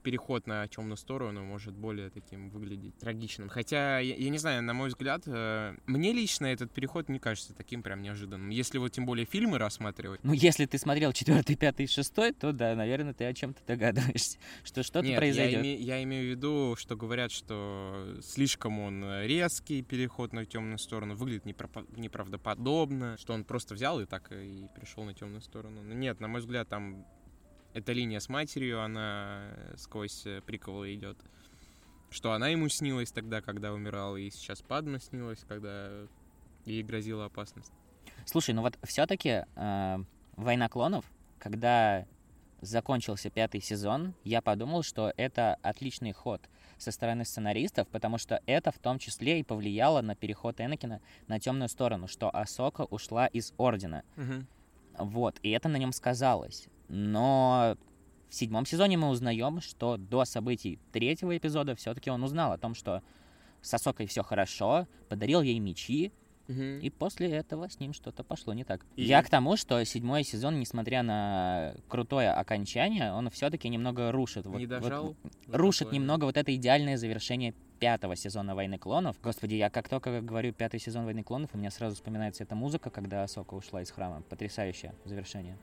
переход 0.00 0.46
на 0.46 0.66
темную 0.68 0.96
сторону 0.96 1.44
может 1.44 1.74
более 1.74 2.10
таким 2.10 2.50
выглядеть 2.50 2.96
трагичным. 2.98 3.48
Хотя, 3.48 3.98
я, 4.00 4.14
я 4.16 4.30
не 4.30 4.38
знаю, 4.38 4.62
на 4.62 4.72
мой 4.74 4.88
взгляд, 4.88 5.22
э, 5.26 5.76
мне 5.86 6.12
лично 6.12 6.46
этот 6.46 6.72
переход 6.72 7.08
не 7.08 7.18
кажется 7.18 7.54
таким 7.54 7.82
прям 7.82 8.02
неожиданным. 8.02 8.48
Если 8.50 8.78
вот 8.78 8.92
тем 8.92 9.06
более 9.06 9.26
фильмы 9.26 9.58
рассматривать, 9.58 10.20
Ну, 10.24 10.32
если 10.32 10.66
ты 10.66 10.78
смотрел 10.78 11.12
четвертый, 11.12 11.56
пятый, 11.56 11.86
шестой, 11.86 12.32
то 12.32 12.52
да, 12.52 12.74
наверное, 12.74 13.14
ты 13.14 13.24
о 13.24 13.32
чем-то 13.34 13.60
догадываешься, 13.66 14.38
что 14.64 14.82
что-то 14.82 15.06
Нет, 15.06 15.16
произойдет. 15.18 15.64
Я, 15.64 15.74
име- 15.74 15.76
я 15.80 16.02
имею 16.02 16.26
в 16.26 16.30
виду, 16.30 16.74
что 16.78 16.96
говорят, 16.96 17.30
что 17.32 18.16
слишком 18.22 18.78
он 18.80 19.04
резкий 19.24 19.82
переход 19.82 20.32
на 20.32 20.46
темную 20.46 20.78
сторону, 20.78 21.14
выглядит 21.14 21.44
непропа- 21.46 21.86
неправдоподобно, 21.98 23.16
что 23.18 23.32
он 23.34 23.44
просто 23.44 23.74
взял 23.74 24.00
и 24.00 24.06
так 24.06 24.30
и 24.32 24.66
перешел 24.74 25.04
на 25.04 25.14
темную 25.14 25.40
сторону. 25.42 25.82
Но 25.82 25.94
нет, 25.94 26.20
на 26.20 26.28
мой 26.28 26.40
взгляд, 26.40 26.68
там 26.68 27.04
эта 27.74 27.92
линия 27.92 28.20
с 28.20 28.28
матерью, 28.28 28.82
она 28.82 29.50
э, 29.52 29.74
сквозь 29.76 30.26
э, 30.26 30.40
приколы 30.40 30.94
идет. 30.94 31.18
Что 32.10 32.32
она 32.32 32.48
ему 32.48 32.68
снилась 32.68 33.12
тогда, 33.12 33.40
когда 33.40 33.72
умирал, 33.72 34.16
и 34.16 34.30
сейчас 34.30 34.62
Падма 34.62 34.98
снилась, 34.98 35.44
когда 35.46 35.90
ей 36.64 36.82
грозила 36.82 37.26
опасность. 37.26 37.72
Слушай, 38.26 38.54
ну 38.54 38.62
вот 38.62 38.78
все-таки 38.82 39.44
Война 40.36 40.70
клонов, 40.70 41.04
когда 41.38 42.06
закончился 42.62 43.28
пятый 43.28 43.60
сезон, 43.60 44.14
я 44.24 44.40
подумал, 44.40 44.82
что 44.82 45.12
это 45.18 45.58
отличный 45.62 46.12
ход 46.12 46.40
со 46.78 46.92
стороны 46.92 47.26
сценаристов, 47.26 47.88
потому 47.88 48.16
что 48.16 48.40
это 48.46 48.72
в 48.72 48.78
том 48.78 48.98
числе 48.98 49.40
и 49.40 49.42
повлияло 49.42 50.00
на 50.00 50.14
переход 50.14 50.60
Энакина 50.60 51.02
на 51.26 51.38
темную 51.38 51.68
сторону, 51.68 52.08
что 52.08 52.34
Асока 52.34 52.86
ушла 52.86 53.26
из 53.26 53.52
Ордена. 53.58 54.02
Вот, 54.98 55.38
и 55.42 55.50
это 55.50 55.68
на 55.68 55.76
нем 55.76 55.92
сказалось. 55.92 56.68
Но 56.90 57.76
В 58.28 58.34
седьмом 58.34 58.64
сезоне 58.64 58.96
мы 58.96 59.08
узнаем, 59.08 59.60
что 59.60 59.96
до 59.96 60.24
событий 60.24 60.78
третьего 60.92 61.36
эпизода 61.36 61.74
все-таки 61.74 62.10
он 62.10 62.22
узнал 62.22 62.52
о 62.52 62.58
том, 62.58 62.74
что 62.76 63.02
с 63.60 63.74
Асокой 63.74 64.06
все 64.06 64.22
хорошо, 64.22 64.86
подарил 65.08 65.42
ей 65.42 65.58
мечи, 65.58 66.12
Мгм. 66.46 66.78
и 66.78 66.90
после 66.90 67.28
этого 67.30 67.68
с 67.68 67.80
ним 67.80 67.92
что-то 67.92 68.22
пошло 68.22 68.52
не 68.54 68.62
так. 68.64 68.86
И- 68.96 69.02
Я 69.04 69.22
к 69.24 69.30
тому, 69.30 69.56
что 69.56 69.84
седьмой 69.84 70.22
сезон, 70.24 70.60
несмотря 70.60 71.02
на 71.02 71.74
крутое 71.88 72.30
окончание, 72.32 73.12
он 73.12 73.30
все-таки 73.30 73.68
немного 73.68 74.12
рушит. 74.12 74.46
вот- 74.46 74.58
Не 74.58 74.66
вот- 74.66 74.80
дожал? 74.80 75.16
в 75.46 75.54
рушит 75.56 75.88
плане? 75.88 75.98
немного 75.98 76.24
вот 76.26 76.36
это 76.36 76.54
идеальное 76.54 76.96
завершение 76.96 77.52
пятого 77.80 78.14
сезона 78.14 78.54
«Войны 78.54 78.78
клонов». 78.78 79.16
Господи, 79.20 79.54
я 79.56 79.70
как 79.70 79.88
только 79.88 80.20
говорю 80.20 80.52
пятый 80.52 80.78
сезон 80.78 81.04
«Войны 81.04 81.22
клонов», 81.24 81.50
у 81.54 81.58
меня 81.58 81.70
сразу 81.70 81.96
вспоминается 81.96 82.44
эта 82.44 82.54
музыка, 82.54 82.90
когда 82.90 83.24
Асока 83.24 83.54
ушла 83.54 83.82
из 83.82 83.90
храма. 83.90 84.22
Потрясающее 84.28 84.94
завершение. 85.04 85.56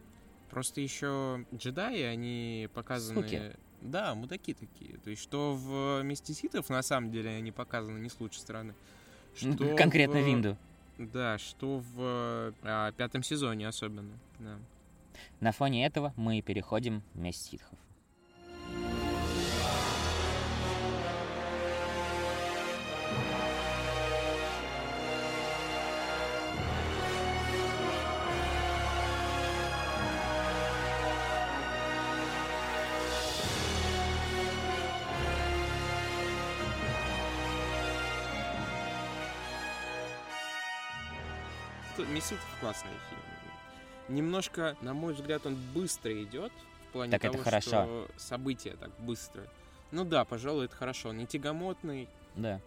Просто 0.57 0.81
еще 0.81 1.45
джедаи, 1.53 2.01
они 2.01 2.67
показаны... 2.73 3.21
Суки. 3.21 3.55
Да, 3.83 4.15
мудаки 4.15 4.55
такие. 4.55 4.97
То 4.97 5.11
есть, 5.11 5.21
что 5.21 5.53
в 5.53 6.01
«Месте 6.01 6.33
ситов» 6.33 6.71
на 6.71 6.81
самом 6.81 7.11
деле 7.11 7.29
они 7.29 7.51
показаны 7.51 7.99
не 7.99 8.09
с 8.09 8.19
лучшей 8.19 8.39
стороны. 8.39 8.73
Что 9.35 9.75
Конкретно 9.77 10.19
в- 10.19 10.25
Винду. 10.25 10.57
Да, 10.97 11.37
что 11.37 11.83
в 11.93 12.53
а, 12.63 12.91
пятом 12.93 13.21
сезоне 13.21 13.67
особенно. 13.67 14.17
Да. 14.39 14.57
На 15.41 15.51
фоне 15.51 15.85
этого 15.85 16.11
мы 16.15 16.41
переходим 16.41 17.03
в 17.13 17.19
месть 17.19 17.45
ситхов. 17.51 17.77
Тут 42.17 42.23
«Месть 42.23 42.29
ситов» 42.29 42.59
классный 42.59 42.89
фильм. 43.09 44.15
Немножко, 44.15 44.75
на 44.81 44.95
мой 44.95 45.13
взгляд, 45.13 45.45
он 45.45 45.55
быстро 45.75 46.11
идет. 46.23 46.51
В 46.89 46.93
плане 46.93 47.11
Так 47.11 47.23
это 47.23 47.33
того, 47.33 47.43
хорошо. 47.43 47.69
что 47.69 48.07
события 48.17 48.75
так 48.75 48.89
быстро. 48.99 49.43
Ну 49.91 50.03
да, 50.03 50.25
пожалуй, 50.25 50.65
это 50.65 50.75
хорошо. 50.75 51.13
Не 51.13 51.27
тягомотный. 51.27 52.09
Да. 52.35 52.59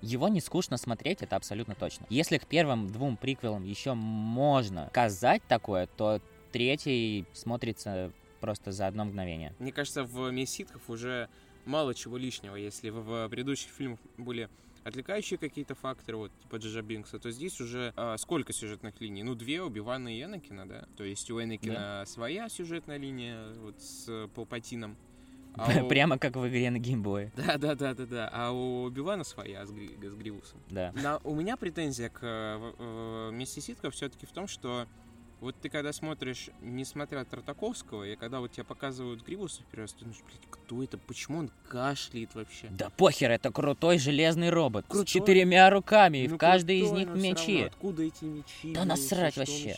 Его 0.00 0.28
не 0.28 0.40
скучно 0.40 0.76
смотреть, 0.76 1.22
это 1.22 1.34
абсолютно 1.34 1.74
точно. 1.74 2.06
Если 2.08 2.38
к 2.38 2.46
первым 2.46 2.86
двум 2.92 3.16
приквелам 3.16 3.64
еще 3.64 3.94
можно 3.94 4.88
сказать 4.90 5.42
такое, 5.48 5.88
то 5.96 6.20
третий 6.52 7.24
смотрится 7.32 8.12
просто 8.40 8.70
за 8.70 8.86
одно 8.86 9.06
мгновение. 9.06 9.54
Мне 9.58 9.72
кажется, 9.72 10.04
в 10.04 10.30
«Месть 10.30 10.52
ситхов» 10.54 10.88
уже 10.88 11.28
мало 11.64 11.94
чего 11.94 12.16
лишнего. 12.16 12.54
Если 12.54 12.90
в 12.90 13.28
предыдущих 13.28 13.70
фильмах 13.72 13.98
были 14.18 14.48
отвлекающие 14.84 15.38
какие-то 15.38 15.74
факторы, 15.74 16.16
вот 16.18 16.32
типа 16.42 16.56
Джаджа 16.56 16.82
Бинкса, 16.82 17.18
то 17.18 17.30
здесь 17.30 17.60
уже 17.60 17.92
а, 17.96 18.16
сколько 18.18 18.52
сюжетных 18.52 19.00
линий? 19.00 19.22
Ну, 19.22 19.34
две, 19.34 19.62
у 19.62 19.68
Бивана 19.68 20.14
и 20.16 20.22
Энакина, 20.22 20.68
да? 20.68 20.86
То 20.96 21.04
есть 21.04 21.30
у 21.30 21.42
Энакина 21.42 22.04
своя 22.06 22.48
сюжетная 22.48 22.98
линия 22.98 23.52
вот 23.62 23.80
с 23.80 24.28
Палпатином. 24.34 24.96
а 25.54 25.68
у- 25.84 25.88
Прямо 25.88 26.18
как 26.18 26.36
в 26.36 26.46
игре 26.48 26.70
на 26.70 26.78
геймбое. 26.78 27.32
Да, 27.36 27.56
да, 27.58 27.74
да, 27.74 27.94
да, 27.94 28.06
да. 28.06 28.30
А 28.32 28.50
у 28.52 28.88
Бивана 28.90 29.24
своя 29.24 29.66
с, 29.66 29.70
Гри- 29.70 29.96
с 30.02 30.14
Гривусом. 30.14 30.60
Да. 30.70 30.92
На- 30.94 31.18
у 31.24 31.34
меня 31.34 31.56
претензия 31.56 32.08
к 32.10 32.20
э, 32.22 32.72
э, 32.78 33.30
«Месте 33.32 33.60
ситхов» 33.60 33.94
все-таки 33.94 34.26
в 34.26 34.32
том, 34.32 34.46
что 34.48 34.86
вот 35.44 35.54
ты 35.60 35.68
когда 35.68 35.92
смотришь, 35.92 36.48
несмотря 36.60 37.20
от 37.20 37.28
Тартаковского, 37.28 38.04
и 38.04 38.16
когда 38.16 38.40
вот 38.40 38.52
тебе 38.52 38.64
показывают 38.64 39.22
Гривуса 39.24 39.62
в 39.62 39.66
первый 39.66 39.84
раз, 39.84 39.92
ты 39.92 40.00
думаешь, 40.00 40.20
блядь, 40.26 40.40
кто 40.50 40.82
это, 40.82 40.98
почему 40.98 41.38
он 41.38 41.50
кашляет 41.68 42.34
вообще? 42.34 42.68
Да 42.70 42.90
похер, 42.90 43.30
это 43.30 43.52
крутой 43.52 43.98
железный 43.98 44.50
робот 44.50 44.86
Крутой. 44.88 45.06
с 45.06 45.10
четырьмя 45.10 45.68
руками, 45.70 46.18
и 46.24 46.28
Ну, 46.28 46.36
в 46.36 46.38
каждой 46.38 46.78
из 46.80 46.90
них 46.92 47.08
мечи. 47.10 47.52
равно, 47.56 47.66
откуда 47.66 48.02
эти 48.02 48.24
мечи? 48.24 48.72
Да 48.72 48.84
насрать 48.84 49.36
вообще. 49.36 49.76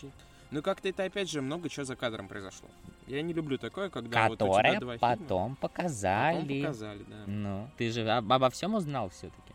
Ну 0.52 0.62
как-то 0.62 0.88
это 0.88 1.02
опять 1.02 1.28
же 1.28 1.42
много 1.42 1.68
чего 1.68 1.84
за 1.84 1.96
кадром 1.96 2.28
произошло. 2.28 2.68
Я 3.08 3.20
не 3.22 3.32
люблю 3.32 3.58
такое, 3.58 3.90
когда 3.90 4.28
вот 4.28 4.40
у 4.40 4.46
тебя 4.60 4.78
два 4.78 4.96
фильма, 4.96 4.98
потом 4.98 5.56
показали. 5.56 6.40
потом 6.40 6.62
показали, 6.62 7.04
да. 7.08 7.16
Ну, 7.26 7.68
ты 7.76 7.90
же 7.90 8.08
об- 8.08 8.32
обо 8.32 8.48
всем 8.50 8.74
узнал 8.74 9.10
все-таки. 9.10 9.52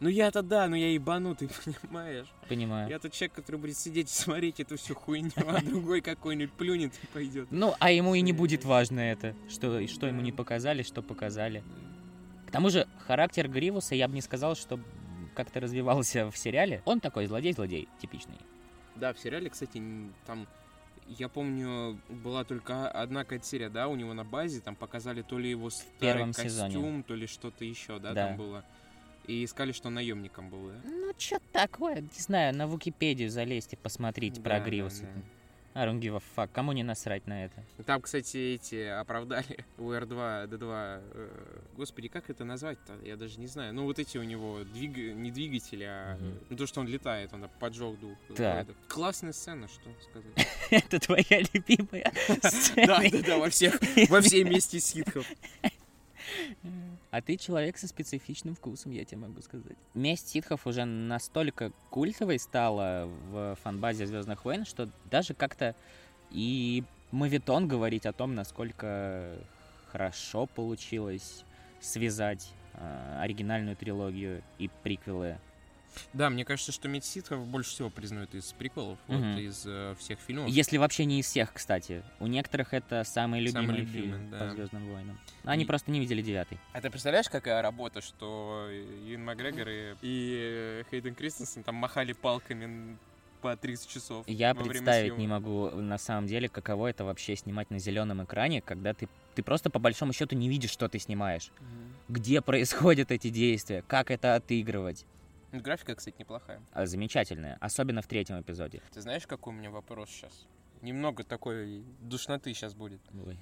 Ну 0.00 0.08
я-то 0.08 0.42
да, 0.42 0.68
но 0.68 0.76
я 0.76 0.92
ебанутый, 0.92 1.48
понимаешь? 1.64 2.26
Понимаю. 2.48 2.88
Я 2.88 2.98
тот 2.98 3.12
человек, 3.12 3.34
который 3.34 3.56
будет 3.56 3.76
сидеть 3.76 4.08
и 4.10 4.14
смотреть 4.14 4.60
эту 4.60 4.76
всю 4.76 4.94
хуйню, 4.94 5.30
а 5.36 5.60
другой 5.62 6.00
какой-нибудь 6.00 6.52
плюнет 6.54 6.92
и 7.02 7.06
пойдет. 7.06 7.48
Ну, 7.50 7.74
а 7.80 7.90
ему 7.90 8.14
и 8.14 8.20
не 8.20 8.32
будет 8.32 8.64
важно 8.64 9.00
это, 9.00 9.34
что, 9.48 9.86
что 9.88 10.06
ему 10.06 10.20
не 10.20 10.30
показали, 10.32 10.82
что 10.82 11.02
показали. 11.02 11.64
К 12.46 12.50
тому 12.52 12.70
же, 12.70 12.86
характер 13.06 13.48
Гривуса, 13.48 13.94
я 13.94 14.06
бы 14.08 14.14
не 14.14 14.22
сказал, 14.22 14.54
что 14.54 14.78
как-то 15.34 15.60
развивался 15.60 16.30
в 16.30 16.36
сериале. 16.38 16.80
Он 16.84 17.00
такой 17.00 17.26
злодей-злодей, 17.26 17.88
типичный. 18.00 18.38
Да, 18.96 19.12
в 19.12 19.18
сериале, 19.18 19.50
кстати, 19.50 19.82
там, 20.26 20.46
я 21.06 21.28
помню, 21.28 22.00
была 22.08 22.44
только 22.44 22.88
одна 22.90 23.24
какая-то 23.24 23.44
серия, 23.46 23.68
да, 23.68 23.88
у 23.88 23.96
него 23.96 24.14
на 24.14 24.24
базе, 24.24 24.60
там 24.60 24.74
показали 24.76 25.22
то 25.22 25.38
ли 25.38 25.50
его 25.50 25.70
старый 25.70 26.24
костюм, 26.32 26.44
сезоне. 26.44 27.02
то 27.02 27.14
ли 27.14 27.26
что-то 27.26 27.64
еще, 27.64 27.98
да, 27.98 28.12
Да. 28.14 28.28
там 28.28 28.36
было. 28.36 28.64
И 29.28 29.44
искали, 29.44 29.72
что 29.72 29.90
наемником 29.90 30.48
был, 30.50 30.68
да? 30.68 30.74
Ну, 30.84 31.12
что 31.18 31.38
такое, 31.52 32.00
не 32.00 32.08
знаю, 32.20 32.54
на 32.56 32.66
Википедию 32.66 33.30
залезьте, 33.30 33.76
посмотрите 33.76 34.40
про 34.40 34.52
Да, 34.54 34.58
да, 34.58 34.64
Гривуса. 34.64 35.02
да. 35.02 35.22
I 35.74 35.86
don't 35.86 36.00
give 36.00 36.16
a 36.16 36.22
fuck, 36.34 36.48
кому 36.52 36.72
не 36.72 36.82
насрать 36.82 37.26
на 37.28 37.44
это? 37.44 37.62
Там, 37.86 38.00
кстати, 38.00 38.36
эти 38.54 38.86
оправдали 38.86 39.64
у 39.78 39.92
R2, 39.92 40.48
D2. 40.48 41.02
э, 41.14 41.60
Господи, 41.76 42.08
как 42.08 42.30
это 42.30 42.44
назвать-то? 42.44 42.94
Я 43.04 43.16
даже 43.16 43.38
не 43.38 43.46
знаю. 43.46 43.72
Ну, 43.74 43.84
вот 43.84 43.98
эти 44.00 44.16
у 44.18 44.24
него 44.24 44.64
двиг... 44.64 44.96
не 44.96 45.30
двигатели, 45.30 45.84
а 45.84 46.16
Мгм. 46.16 46.38
ну, 46.50 46.56
то, 46.56 46.66
что 46.66 46.80
он 46.80 46.88
летает, 46.88 47.32
он 47.34 47.48
поджег. 47.60 47.96
Так. 48.28 48.36
дроидов. 48.36 48.76
Классная 48.88 49.32
сцена, 49.32 49.68
что 49.68 49.90
сказать. 50.10 50.48
Это 50.70 50.98
твоя 50.98 51.42
любимая 51.52 52.12
Да, 52.42 52.50
сцена. 52.50 52.86
да, 52.86 53.22
да, 53.24 53.38
во 53.38 53.50
всех, 53.50 53.78
во 54.08 54.20
всей 54.22 54.42
месте 54.44 54.80
ситхов. 54.80 55.26
А 57.10 57.22
ты 57.22 57.36
человек 57.36 57.78
со 57.78 57.88
специфичным 57.88 58.54
вкусом, 58.54 58.92
я 58.92 59.04
тебе 59.04 59.22
могу 59.22 59.40
сказать. 59.40 59.76
Месть 59.94 60.28
ситхов 60.28 60.66
уже 60.66 60.84
настолько 60.84 61.72
культовой 61.90 62.38
стала 62.38 63.08
в 63.30 63.56
фанбазе 63.62 64.06
Звездных 64.06 64.44
войн, 64.44 64.66
что 64.66 64.90
даже 65.10 65.32
как-то 65.32 65.74
и 66.30 66.84
мавитон 67.10 67.66
говорить 67.66 68.04
о 68.04 68.12
том, 68.12 68.34
насколько 68.34 69.38
хорошо 69.90 70.46
получилось 70.46 71.44
связать 71.80 72.52
э, 72.74 73.18
оригинальную 73.20 73.76
трилогию 73.76 74.42
и 74.58 74.68
приквелы. 74.82 75.38
Да, 76.12 76.30
мне 76.30 76.44
кажется, 76.44 76.72
что 76.72 76.88
Месть 76.88 77.06
ситхов 77.10 77.46
больше 77.46 77.70
всего 77.70 77.90
признают 77.90 78.34
из 78.34 78.52
приколов, 78.52 78.98
Мгм. 79.08 79.32
вот 79.34 79.40
из 79.40 79.62
э, 79.66 79.94
всех 79.98 80.18
фильмов. 80.20 80.48
Если 80.48 80.76
вообще 80.76 81.04
не 81.04 81.20
из 81.20 81.26
всех, 81.26 81.52
кстати. 81.52 82.02
У 82.20 82.26
некоторых 82.26 82.72
это 82.74 83.04
самый 83.04 83.46
Самый 83.50 83.62
любимый 83.76 83.76
любимый, 83.80 84.18
фильм 84.18 84.30
да. 84.30 84.38
по 84.38 84.50
Звездным 84.50 84.86
войнам. 84.92 85.18
Они 85.44 85.64
И- 85.64 85.66
просто 85.66 85.90
не 85.90 86.00
видели 86.00 86.22
девятый. 86.22 86.58
А 86.72 86.80
ты 86.80 86.90
представляешь, 86.90 87.28
какая 87.28 87.60
работа, 87.62 88.00
что 88.00 88.68
Юн 89.06 89.24
Макгрегор 89.24 89.68
и, 89.68 89.94
и 90.02 90.84
Хейден 90.90 91.14
Кристенсен 91.14 91.62
там 91.62 91.74
махали 91.74 92.12
палками 92.12 92.96
по 93.40 93.56
30 93.56 93.88
часов 93.88 94.24
Я 94.28 94.48
во 94.52 94.62
время 94.62 94.70
представить 94.80 95.16
не 95.16 95.28
могу 95.28 95.70
на 95.70 95.96
самом 95.98 96.26
деле, 96.26 96.48
каково 96.48 96.88
это 96.88 97.04
вообще 97.04 97.36
снимать 97.36 97.70
на 97.70 97.78
зеленом 97.78 98.24
экране, 98.24 98.60
когда 98.60 98.94
ты, 98.94 99.08
ты 99.36 99.42
просто 99.44 99.70
по 99.70 99.78
большому 99.78 100.12
счету 100.12 100.34
не 100.34 100.48
видишь, 100.48 100.70
что 100.70 100.88
ты 100.88 100.98
снимаешь. 100.98 101.50
Мгм. 101.60 101.94
Где 102.14 102.40
происходят 102.40 103.12
эти 103.12 103.30
действия, 103.30 103.84
как 103.86 104.10
это 104.10 104.34
отыгрывать. 104.34 105.04
Ну, 105.52 105.60
Графика, 105.60 105.94
кстати, 105.94 106.16
неплохая. 106.18 106.60
А, 106.72 106.86
Замечательное, 106.86 107.56
особенно 107.60 108.02
в 108.02 108.06
третьем 108.06 108.40
эпизоде. 108.40 108.82
Ты 108.92 109.00
знаешь, 109.00 109.26
какой 109.26 109.52
у 109.54 109.56
меня 109.56 109.70
вопрос 109.70 110.10
сейчас? 110.10 110.46
Немного 110.82 111.24
такой 111.24 111.82
душноты 112.00 112.52
сейчас 112.54 112.74
будет. 112.74 113.00
Ой. 113.26 113.38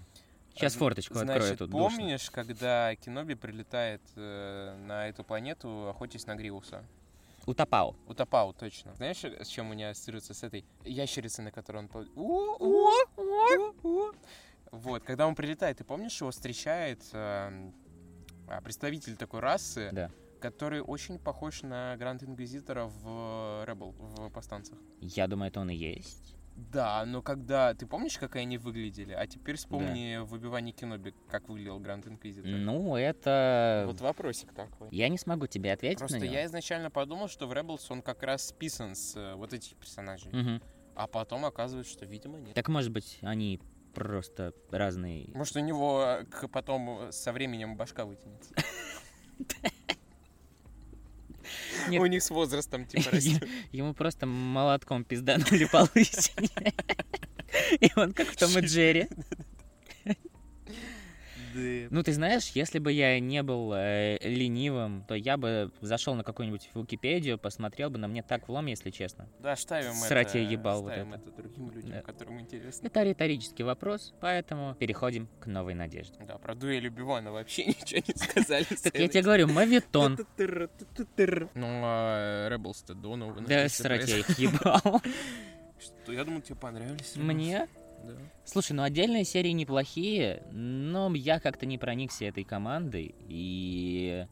Сейчас 0.55 0.77
А, 0.77 0.79
форточку 0.79 1.15
Значит, 1.15 1.31
открою 1.31 1.57
тут. 1.59 1.71
душно. 1.71 1.89
помнишь, 1.99 2.31
когда 2.31 2.95
Киноби 2.97 3.35
прилетает 3.35 4.01
э, 4.15 4.75
на 4.87 5.09
эту 5.09 5.23
планету, 5.25 5.89
охотясь 5.89 6.27
на 6.27 6.35
Гриуса? 6.37 6.83
Утопал. 7.45 7.95
Утопал, 8.07 8.53
точно. 8.55 8.95
Знаешь, 8.95 9.23
с 9.23 9.49
чем 9.49 9.69
у 9.71 9.75
меня 9.75 9.91
ассоциируется? 9.91 10.33
С 10.35 10.43
этой 10.43 10.65
ящерицей, 10.85 11.45
на 11.45 11.51
которой 11.53 11.79
он... 11.79 11.91
Вот, 14.73 15.03
когда 15.05 15.27
он 15.27 15.35
прилетает, 15.35 15.79
ты 15.79 15.85
помнишь, 15.85 16.21
его 16.21 16.31
встречает 16.31 17.01
эм, 17.13 17.73
а, 18.49 18.61
представитель 18.61 19.17
такой 19.17 19.41
расы, 19.41 19.91
Да. 19.93 20.11
Который 20.41 20.81
очень 20.81 21.19
похож 21.19 21.63
на 21.63 21.97
Гранд 21.97 22.23
Инквизитора 22.23 22.87
в 22.87 23.65
Rebel, 23.67 23.93
в 23.99 24.31
Повстанцах. 24.31 24.79
Я 25.01 25.27
думаю, 25.27 25.49
это 25.49 25.61
он 25.61 25.71
и 25.71 25.75
есть. 25.77 26.35
Да, 26.57 27.05
но 27.05 27.21
когда... 27.21 27.75
Ты 27.75 27.87
помнишь, 27.87 28.17
как 28.17 28.37
они 28.37 28.57
выглядели? 28.57 29.13
А 29.13 29.27
теперь 29.27 29.57
вспомни 29.57 30.17
в 30.17 30.27
«Выбивании 30.31 30.73
Киноби», 30.73 31.13
как 31.29 31.51
выглядел 31.51 31.79
Гранд 31.79 32.07
Инквизитор. 32.07 32.51
Ну, 32.51 32.97
это... 32.97 33.85
Вот 33.87 34.01
вопросик 34.01 34.55
такой. 34.55 34.89
Я 34.91 35.11
не 35.11 35.19
смогу 35.19 35.47
тебе 35.47 35.73
ответить 35.73 35.99
Просто 35.99 36.19
на 36.19 36.23
него. 36.25 36.33
я 36.33 36.47
изначально 36.47 36.91
подумал, 36.91 37.29
что 37.29 37.47
в 37.47 37.53
Rebels 37.53 37.85
он 37.91 38.01
как 38.01 38.23
раз 38.23 38.49
списан 38.49 38.95
с 38.95 39.15
э, 39.17 39.35
вот 39.35 39.53
этих 39.53 39.77
персонажей. 39.77 40.33
Мгм. 40.33 40.63
А 40.95 41.07
потом 41.07 41.45
оказывается, 41.45 41.93
что, 41.93 42.07
видимо, 42.07 42.39
нет. 42.39 42.55
Так, 42.55 42.69
может 42.69 42.91
быть, 42.91 43.19
они 43.21 43.61
просто 43.93 44.55
разные. 44.71 45.29
Может, 45.35 45.57
у 45.57 45.61
него 45.61 46.21
к- 46.31 46.49
потом 46.49 47.13
со 47.13 47.33
временем 47.35 47.77
башка 47.77 48.07
вытянется. 48.07 48.55
Нет. 51.89 52.01
У 52.01 52.07
них 52.07 52.23
с 52.23 52.31
возрастом 52.31 52.87
типа 52.87 53.11
растет. 53.13 53.49
Ему 53.73 53.95
просто 53.95 54.27
молотком 54.27 55.05
пизданули 55.05 55.65
по 55.65 55.89
лысине. 55.95 56.75
И 57.81 57.91
он 57.97 58.13
как 58.13 58.29
в 58.29 58.37
Том 58.37 58.59
и 58.59 58.61
Джерри. 58.61 59.09
Ну, 61.91 62.03
ты 62.03 62.13
знаешь, 62.13 62.51
если 62.55 62.79
бы 62.79 62.93
я 62.93 63.19
не 63.21 63.43
был 63.43 63.73
э, 63.75 64.19
ленивым, 64.21 65.05
то 65.09 65.15
я 65.15 65.37
бы 65.37 65.71
зашел 65.81 66.15
на 66.15 66.23
какую-нибудь 66.25 66.69
Википедию, 66.75 67.39
посмотрел 67.39 67.91
бы, 67.91 67.99
но 67.99 68.09
мне 68.09 68.23
так 68.23 68.49
влом, 68.49 68.67
если 68.67 68.91
честно. 68.91 69.29
Да, 69.41 69.57
ставим 69.57 69.93
Срать 69.95 70.29
это. 70.31 70.39
я 70.39 70.49
ебал 70.51 70.83
вот 70.83 70.93
это. 70.93 71.09
это 71.15 71.33
другим 71.33 71.71
людям, 71.71 71.91
Да. 71.91 72.03
которым 72.03 72.41
интересно. 72.41 72.87
Это 72.87 73.03
риторический 73.03 73.63
вопрос, 73.63 74.15
поэтому 74.21 74.75
переходим 74.75 75.29
к 75.41 75.47
новой 75.47 75.75
надежде. 75.75 76.19
Да, 76.21 76.39
про 76.39 76.55
дуэль 76.55 76.87
Убивана 76.89 77.33
вообще 77.33 77.65
ничего 77.67 78.03
не 78.07 78.15
сказали. 78.15 78.67
Так 78.83 78.95
я 78.99 79.09
тебе 79.09 79.23
говорю, 79.23 79.49
мавитон. 79.49 80.19
Ну, 80.37 81.67
а 81.83 82.49
Rebels-то 82.49 82.95
до 82.95 83.17
нового. 83.17 83.41
Да, 83.41 83.69
срать 83.69 84.09
я 84.09 84.19
их 84.19 84.39
ебал. 84.39 85.03
Что, 85.79 86.13
я 86.13 86.25
думал, 86.25 86.41
тебе 86.41 86.57
понравились. 86.57 87.17
Мне? 87.17 87.69
Да. 88.05 88.15
Слушай, 88.45 88.73
ну 88.73 88.83
отдельные 88.83 89.25
серии 89.25 89.51
неплохие, 89.51 90.43
но 90.53 91.13
я 91.15 91.41
как-то 91.41 91.67
не 91.67 91.79
проникся 91.79 92.25
этой 92.27 92.45
командой. 92.45 93.15
И 93.29 94.27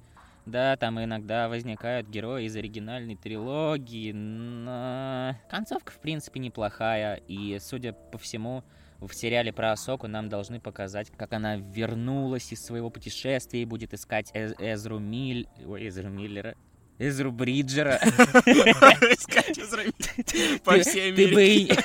да, 0.46 0.76
там 0.76 1.02
иногда 1.02 1.48
возникают 1.48 2.08
герои 2.08 2.44
из 2.44 2.54
оригинальной 2.54 3.16
трилогии, 3.16 4.12
но 4.12 5.36
концовка, 5.48 5.92
в 5.92 5.98
принципе, 6.00 6.38
неплохая. 6.38 7.16
И, 7.28 7.58
судя 7.60 7.92
по 7.92 8.18
всему, 8.18 8.62
в 9.00 9.12
сериале 9.14 9.52
про 9.52 9.72
Асоку 9.72 10.06
нам 10.06 10.28
должны 10.28 10.60
показать, 10.60 11.10
как 11.16 11.32
она 11.32 11.56
вернулась 11.56 12.52
из 12.52 12.64
своего 12.64 12.90
путешествия 12.90 13.62
и 13.62 13.64
будет 13.64 13.94
искать 13.94 14.30
Эз- 14.34 14.54
Эзру 14.58 14.98
Миль... 14.98 15.48
Ой, 15.66 15.88
Эзру 15.88 16.08
Миллера. 16.10 16.54
Эзру 16.98 17.32
Бриджера. 17.32 17.96
Искать 18.02 19.58
Израиль 19.58 19.92
по 20.62 20.78
всей 20.78 21.10
Америке. 21.12 21.76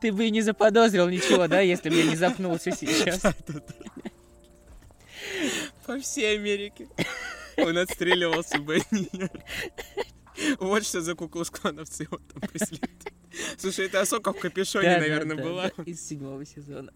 Ты 0.00 0.12
бы 0.12 0.26
и 0.26 0.30
не 0.30 0.42
заподозрил 0.42 1.08
ничего, 1.08 1.46
да, 1.48 1.60
если 1.60 1.88
бы 1.88 1.96
я 1.96 2.06
не 2.06 2.16
запнулся 2.16 2.70
сейчас. 2.72 3.22
По 5.86 5.98
всей 5.98 6.36
Америке. 6.36 6.88
Он 7.56 7.76
отстреливался 7.78 8.58
бы. 8.58 8.80
Вот 10.58 10.84
что 10.84 11.00
за 11.00 11.14
куклус-клановцы 11.14 12.02
его 12.04 12.18
там 12.18 12.40
преследуют. 12.48 13.12
Слушай, 13.56 13.86
это 13.86 14.00
Асока 14.00 14.32
в 14.32 14.40
капюшоне, 14.40 14.94
да, 14.94 14.98
наверное, 14.98 15.36
да, 15.36 15.42
была. 15.42 15.70
да, 15.76 15.82
из 15.84 16.04
седьмого 16.04 16.44
сезона. 16.44 16.92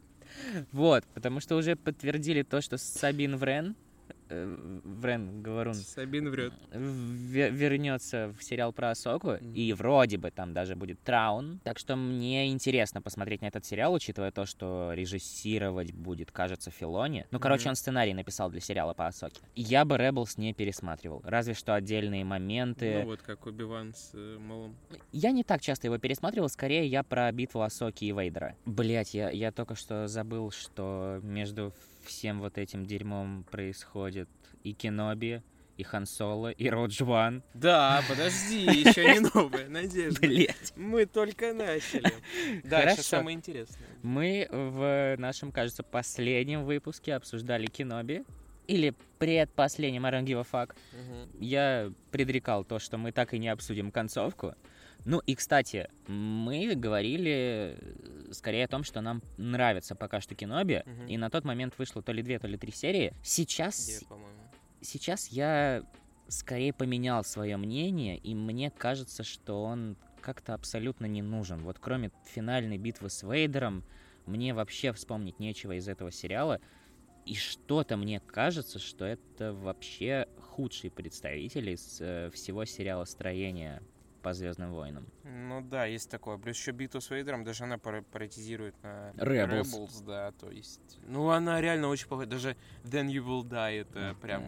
Вот, 0.73 1.05
потому 1.15 1.41
что 1.41 1.57
уже 1.57 1.77
подтвердили 1.77 2.43
то, 2.43 2.61
что 2.61 2.79
Сабин 2.79 3.37
Врен, 3.37 3.77
э, 4.31 4.81
Врен, 4.85 5.43
Говорун, 5.43 5.75
Сабин 5.75 6.31
врет. 6.31 6.53
ве- 6.73 7.51
вернется 7.51 8.35
в 8.39 8.43
сериал 8.45 8.73
про 8.73 8.91
Асоку, 8.91 9.33
Мгм. 9.33 9.55
и 9.55 9.73
вроде 9.73 10.19
бы 10.19 10.31
там 10.31 10.53
даже 10.53 10.77
будет 10.77 11.01
Траун. 11.03 11.61
Так 11.65 11.79
что 11.79 11.97
мне 11.97 12.49
интересно 12.51 13.01
посмотреть 13.03 13.43
на 13.43 13.47
этот 13.47 13.65
сериал, 13.65 13.93
учитывая 13.95 14.31
то, 14.31 14.45
что 14.47 14.93
режиссировать 14.95 15.93
будет, 15.93 16.31
кажется, 16.33 16.71
Филони. 16.71 17.27
Ну, 17.31 17.39
короче, 17.41 17.63
Мгм. 17.65 17.71
он 17.71 17.77
сценарий 17.77 18.15
написал 18.15 18.51
для 18.51 18.61
сериала 18.61 18.95
по 18.95 19.07
Асоке. 19.07 19.41
Я 19.55 19.85
бы 19.85 19.97
Rebels 19.97 20.35
не 20.37 20.53
пересматривал, 20.55 21.21
разве 21.25 21.55
что 21.55 21.75
отдельные 21.75 22.25
моменты. 22.25 23.01
Ну 23.03 23.07
вот, 23.07 23.23
как 23.23 23.47
Убиван 23.47 23.95
с 23.95 24.11
э, 24.15 24.39
Малом. 24.39 24.77
Я 25.13 25.31
не 25.33 25.45
так 25.45 25.61
часто 25.61 25.87
его 25.87 25.99
пересматривал, 25.99 26.49
скорее 26.49 26.87
я 26.87 27.03
про 27.03 27.31
битву 27.33 27.63
Асоки 27.63 28.05
и 28.05 28.13
Вейдера. 28.13 28.55
Блять, 28.65 29.15
я, 29.15 29.31
я 29.31 29.53
только 29.53 29.75
что 29.75 30.07
забыл, 30.09 30.51
что 30.51 31.21
между 31.23 31.73
всем 32.09 32.41
вот 32.41 32.59
этим 32.59 32.85
дерьмом 32.85 33.45
происходит 33.45 34.29
и 34.65 34.73
Кеноби, 34.73 35.43
и 35.77 35.85
Хан 35.85 36.07
Соло, 36.07 36.51
и 36.51 36.69
Родж 36.69 37.03
Ван. 37.03 37.45
Да, 37.55 38.03
подожди, 38.09 38.63
еще 38.65 39.05
не 39.05 39.21
новая 39.21 39.69
надежда. 39.69 40.21
Блять. 40.21 40.73
Мы 40.77 41.07
только 41.07 41.53
начали. 41.53 42.13
Дальше 42.65 43.03
самое 43.03 43.37
интересное. 43.37 43.87
Мы 44.03 44.49
в 44.51 45.17
нашем, 45.19 45.53
кажется, 45.53 45.85
последнем 45.85 46.65
выпуске 46.65 47.15
обсуждали 47.15 47.67
Кеноби. 47.67 48.25
Или 48.67 48.95
предпоследнем 49.19 50.05
I 50.05 50.13
don't 50.13 50.25
give 50.25 50.41
a 50.41 50.43
fuck. 50.43 50.75
Мгм. 50.93 51.41
Я 51.41 51.91
предрекал 52.11 52.65
то, 52.65 52.79
что 52.79 52.99
мы 52.99 53.13
так 53.13 53.33
и 53.33 53.39
не 53.39 53.49
обсудим 53.49 53.91
концовку. 53.91 54.55
Ну 55.05 55.21
и, 55.21 55.35
кстати, 55.35 55.89
мы 56.07 56.75
говорили 56.75 57.77
э, 57.79 58.33
скорее 58.33 58.65
о 58.65 58.69
том, 58.69 58.83
что 58.85 59.01
нам 59.01 59.23
нравится 59.37 59.95
пока 59.95 60.21
что 60.21 60.35
Кеноби, 60.35 60.83
Мгм. 60.85 61.07
и 61.07 61.17
на 61.17 61.31
тот 61.31 61.45
момент 61.45 61.75
вышло 61.79 62.03
то 62.03 62.13
ли 62.13 62.23
две, 62.23 62.39
то 62.39 62.47
ли 62.47 62.57
три 62.59 62.73
серии. 62.73 63.15
Сейчас, 63.23 64.03
по-моему? 64.09 64.39
сейчас 64.81 65.29
я 65.29 65.83
скорее 66.29 66.73
поменял 66.75 67.25
свое 67.25 67.57
мнение, 67.57 68.19
и 68.19 68.35
мне 68.35 68.71
кажется, 68.71 69.23
что 69.25 69.63
он 69.65 69.97
как-то 70.21 70.53
абсолютно 70.55 71.07
не 71.07 71.23
нужен. 71.23 71.63
Вот 71.63 71.79
кроме 71.79 72.11
финальной 72.27 72.77
битвы 72.77 73.09
с 73.09 73.23
Вейдером, 73.23 73.85
мне 74.27 74.53
вообще 74.53 74.93
вспомнить 74.93 75.39
нечего 75.39 75.73
из 75.79 75.89
этого 75.89 76.13
сериала. 76.13 76.61
И 77.25 77.35
что-то 77.35 77.97
мне 77.97 78.21
кажется, 78.21 78.79
что 78.79 79.05
это 79.07 79.53
вообще 79.55 80.27
худший 80.39 80.91
представитель 80.91 81.71
из 81.71 81.99
э, 82.01 82.31
всего 82.35 82.65
сериала 82.67 83.05
строения 83.05 83.83
по 84.29 84.35
Звездным 84.35 84.75
войнам. 84.75 85.07
Ну 85.25 85.63
да, 85.63 85.87
есть 85.87 86.11
такое. 86.11 86.37
Плюс 86.37 86.59
еще 86.59 86.73
битву 86.73 87.01
с 87.01 87.09
Вейдером, 87.09 87.45
даже 87.45 87.65
она 87.65 87.79
пародизирует 87.79 88.75
на 88.83 89.13
Rebels. 89.17 89.63
Rebels, 89.63 90.05
да, 90.05 90.33
то 90.33 90.51
есть... 90.51 91.01
Ну, 91.07 91.31
она 91.31 91.63
реально 91.63 91.89
очень 91.89 92.09
похожа. 92.09 92.29
Даже 92.29 92.57
Then 92.85 93.07
You 93.07 93.25
Will 93.25 93.49
Die, 93.49 93.81
это 93.81 94.15
прям... 94.21 94.45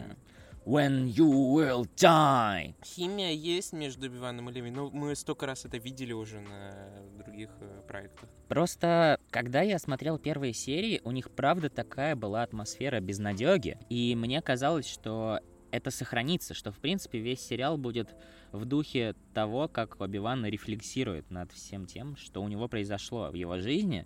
When 0.63 1.07
you 1.07 1.25
will 1.25 1.89
die! 1.95 2.75
Химия 2.85 3.31
есть 3.31 3.73
между 3.73 4.07
Биваном 4.07 4.51
и 4.51 4.53
Леви, 4.53 4.69
но 4.69 4.91
мы 4.91 5.15
столько 5.15 5.47
раз 5.47 5.65
это 5.65 5.77
видели 5.77 6.13
уже 6.13 6.39
на 6.41 6.71
других 7.17 7.49
э, 7.61 7.81
проектах. 7.87 8.29
Просто, 8.47 9.19
когда 9.31 9.63
я 9.63 9.79
смотрел 9.79 10.19
первые 10.19 10.53
серии, 10.53 11.01
у 11.03 11.09
них 11.09 11.31
правда 11.31 11.71
такая 11.71 12.15
была 12.15 12.43
атмосфера 12.43 12.99
безнадеги, 12.99 13.79
и 13.89 14.15
мне 14.15 14.39
казалось, 14.43 14.87
что 14.87 15.39
это 15.71 15.91
сохранится, 15.91 16.53
что 16.53 16.71
в 16.71 16.79
принципе 16.79 17.19
весь 17.19 17.41
сериал 17.41 17.77
будет 17.77 18.15
в 18.51 18.65
духе 18.65 19.15
того, 19.33 19.67
как 19.67 19.99
Оби-Ван 19.99 20.45
рефлексирует 20.45 21.29
над 21.31 21.51
всем 21.51 21.85
тем, 21.85 22.15
что 22.17 22.43
у 22.43 22.47
него 22.47 22.67
произошло 22.67 23.29
в 23.29 23.33
его 23.33 23.57
жизни, 23.57 24.05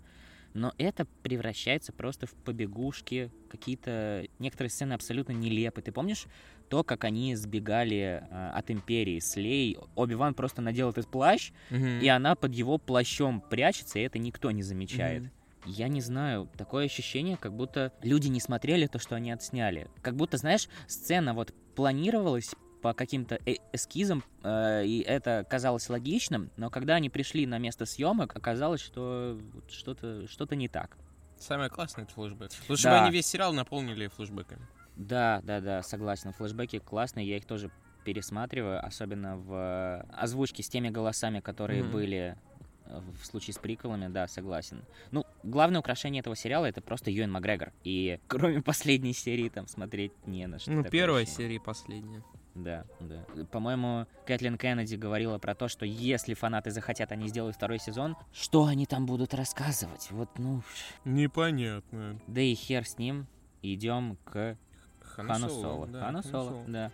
но 0.54 0.72
это 0.78 1.06
превращается 1.22 1.92
просто 1.92 2.26
в 2.26 2.32
побегушки, 2.34 3.30
какие-то 3.50 4.26
некоторые 4.38 4.70
сцены 4.70 4.94
абсолютно 4.94 5.32
нелепы. 5.32 5.82
Ты 5.82 5.92
помнишь 5.92 6.26
то, 6.70 6.82
как 6.82 7.04
они 7.04 7.36
сбегали 7.36 8.22
э, 8.22 8.50
от 8.54 8.70
Империи 8.70 9.18
с 9.18 9.36
Лей? 9.36 9.76
Оби-Ван 9.94 10.32
просто 10.32 10.62
надел 10.62 10.88
этот 10.90 11.08
плащ, 11.08 11.52
и 11.70 12.08
она 12.08 12.34
под 12.36 12.54
его 12.54 12.78
плащом 12.78 13.42
прячется, 13.42 13.98
и 13.98 14.02
это 14.02 14.18
никто 14.18 14.50
не 14.50 14.62
замечает. 14.62 15.24
Мгм. 15.24 15.30
Я 15.66 15.88
не 15.88 16.00
знаю, 16.00 16.48
такое 16.56 16.86
ощущение, 16.86 17.36
как 17.36 17.52
будто 17.52 17.92
люди 18.02 18.28
не 18.28 18.40
смотрели 18.40 18.86
то, 18.86 18.98
что 18.98 19.16
они 19.16 19.30
отсняли. 19.32 19.88
Как 20.02 20.14
будто, 20.16 20.36
знаешь, 20.36 20.68
сцена 20.86 21.34
вот 21.34 21.52
планировалась 21.74 22.54
по 22.82 22.92
каким-то 22.94 23.38
э- 23.46 23.56
эскизам, 23.72 24.22
э, 24.44 24.84
и 24.86 25.00
это 25.00 25.44
казалось 25.48 25.88
логичным, 25.88 26.50
но 26.56 26.70
когда 26.70 26.94
они 26.94 27.10
пришли 27.10 27.46
на 27.46 27.58
место 27.58 27.84
съемок, 27.84 28.36
оказалось, 28.36 28.80
что 28.80 29.38
что-то 29.68 30.28
что 30.28 30.46
не 30.54 30.68
так. 30.68 30.96
Самое 31.38 31.68
классное 31.68 32.04
это 32.04 32.14
флешбэк. 32.14 32.50
Лучше 32.68 32.84
Да. 32.84 32.90
бы 33.00 33.04
они 33.06 33.10
весь 33.10 33.26
сериал 33.26 33.52
наполнили 33.52 34.06
флешбэками. 34.06 34.66
Да, 34.96 35.42
да, 35.44 35.60
да, 35.60 35.82
согласен. 35.82 36.32
Флэшбэки 36.32 36.78
классные, 36.78 37.28
я 37.28 37.36
их 37.36 37.44
тоже 37.44 37.70
пересматриваю, 38.04 38.82
особенно 38.84 39.36
в 39.36 40.06
озвучке 40.16 40.62
с 40.62 40.68
теми 40.68 40.88
голосами, 40.88 41.40
которые 41.40 41.82
Мгм. 41.82 41.92
были 41.92 42.38
в 42.86 43.26
случае 43.26 43.52
с 43.54 43.58
приколами, 43.58 44.06
да, 44.06 44.28
согласен. 44.28 44.84
Ну, 45.10 45.25
главное 45.46 45.80
украшение 45.80 46.20
этого 46.20 46.36
сериала 46.36 46.66
это 46.66 46.80
просто 46.80 47.10
Юэн 47.10 47.30
Макгрегор. 47.30 47.72
И 47.84 48.18
кроме 48.28 48.62
последней 48.62 49.12
серии 49.12 49.48
там 49.48 49.66
смотреть 49.68 50.12
не 50.26 50.46
на 50.46 50.58
что. 50.58 50.70
Ну, 50.72 50.84
первая 50.84 51.22
ощущение. 51.22 51.46
серия 51.48 51.56
и 51.56 51.58
последняя. 51.58 52.22
Да, 52.54 52.86
да. 53.00 53.22
По-моему, 53.52 54.06
Кэтлин 54.26 54.56
Кеннеди 54.56 54.94
говорила 54.94 55.38
про 55.38 55.54
то, 55.54 55.68
что 55.68 55.84
если 55.84 56.32
фанаты 56.32 56.70
захотят, 56.70 57.12
они 57.12 57.28
сделают 57.28 57.54
второй 57.56 57.78
сезон. 57.78 58.16
Что 58.32 58.64
они 58.64 58.86
там 58.86 59.04
будут 59.04 59.34
рассказывать? 59.34 60.08
Вот, 60.10 60.30
ну, 60.38 60.62
Непонятно. 61.04 62.18
да 62.26 62.40
и 62.40 62.54
хер 62.54 62.86
с 62.86 62.96
ним. 62.98 63.26
Идем 63.62 64.16
к 64.24 64.56
Хану 65.00 65.48
Соло. 65.48 65.86
да, 65.86 66.00
Хану 66.00 66.22
Хан 66.22 66.30
Соло, 66.30 66.64
да. 66.66 66.92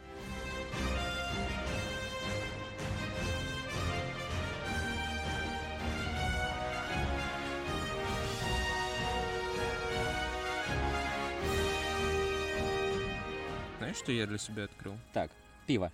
Знаешь, 13.92 14.04
что 14.04 14.12
я 14.12 14.26
для 14.26 14.38
себя 14.38 14.64
открыл? 14.64 14.96
Так, 15.12 15.30
пиво. 15.66 15.92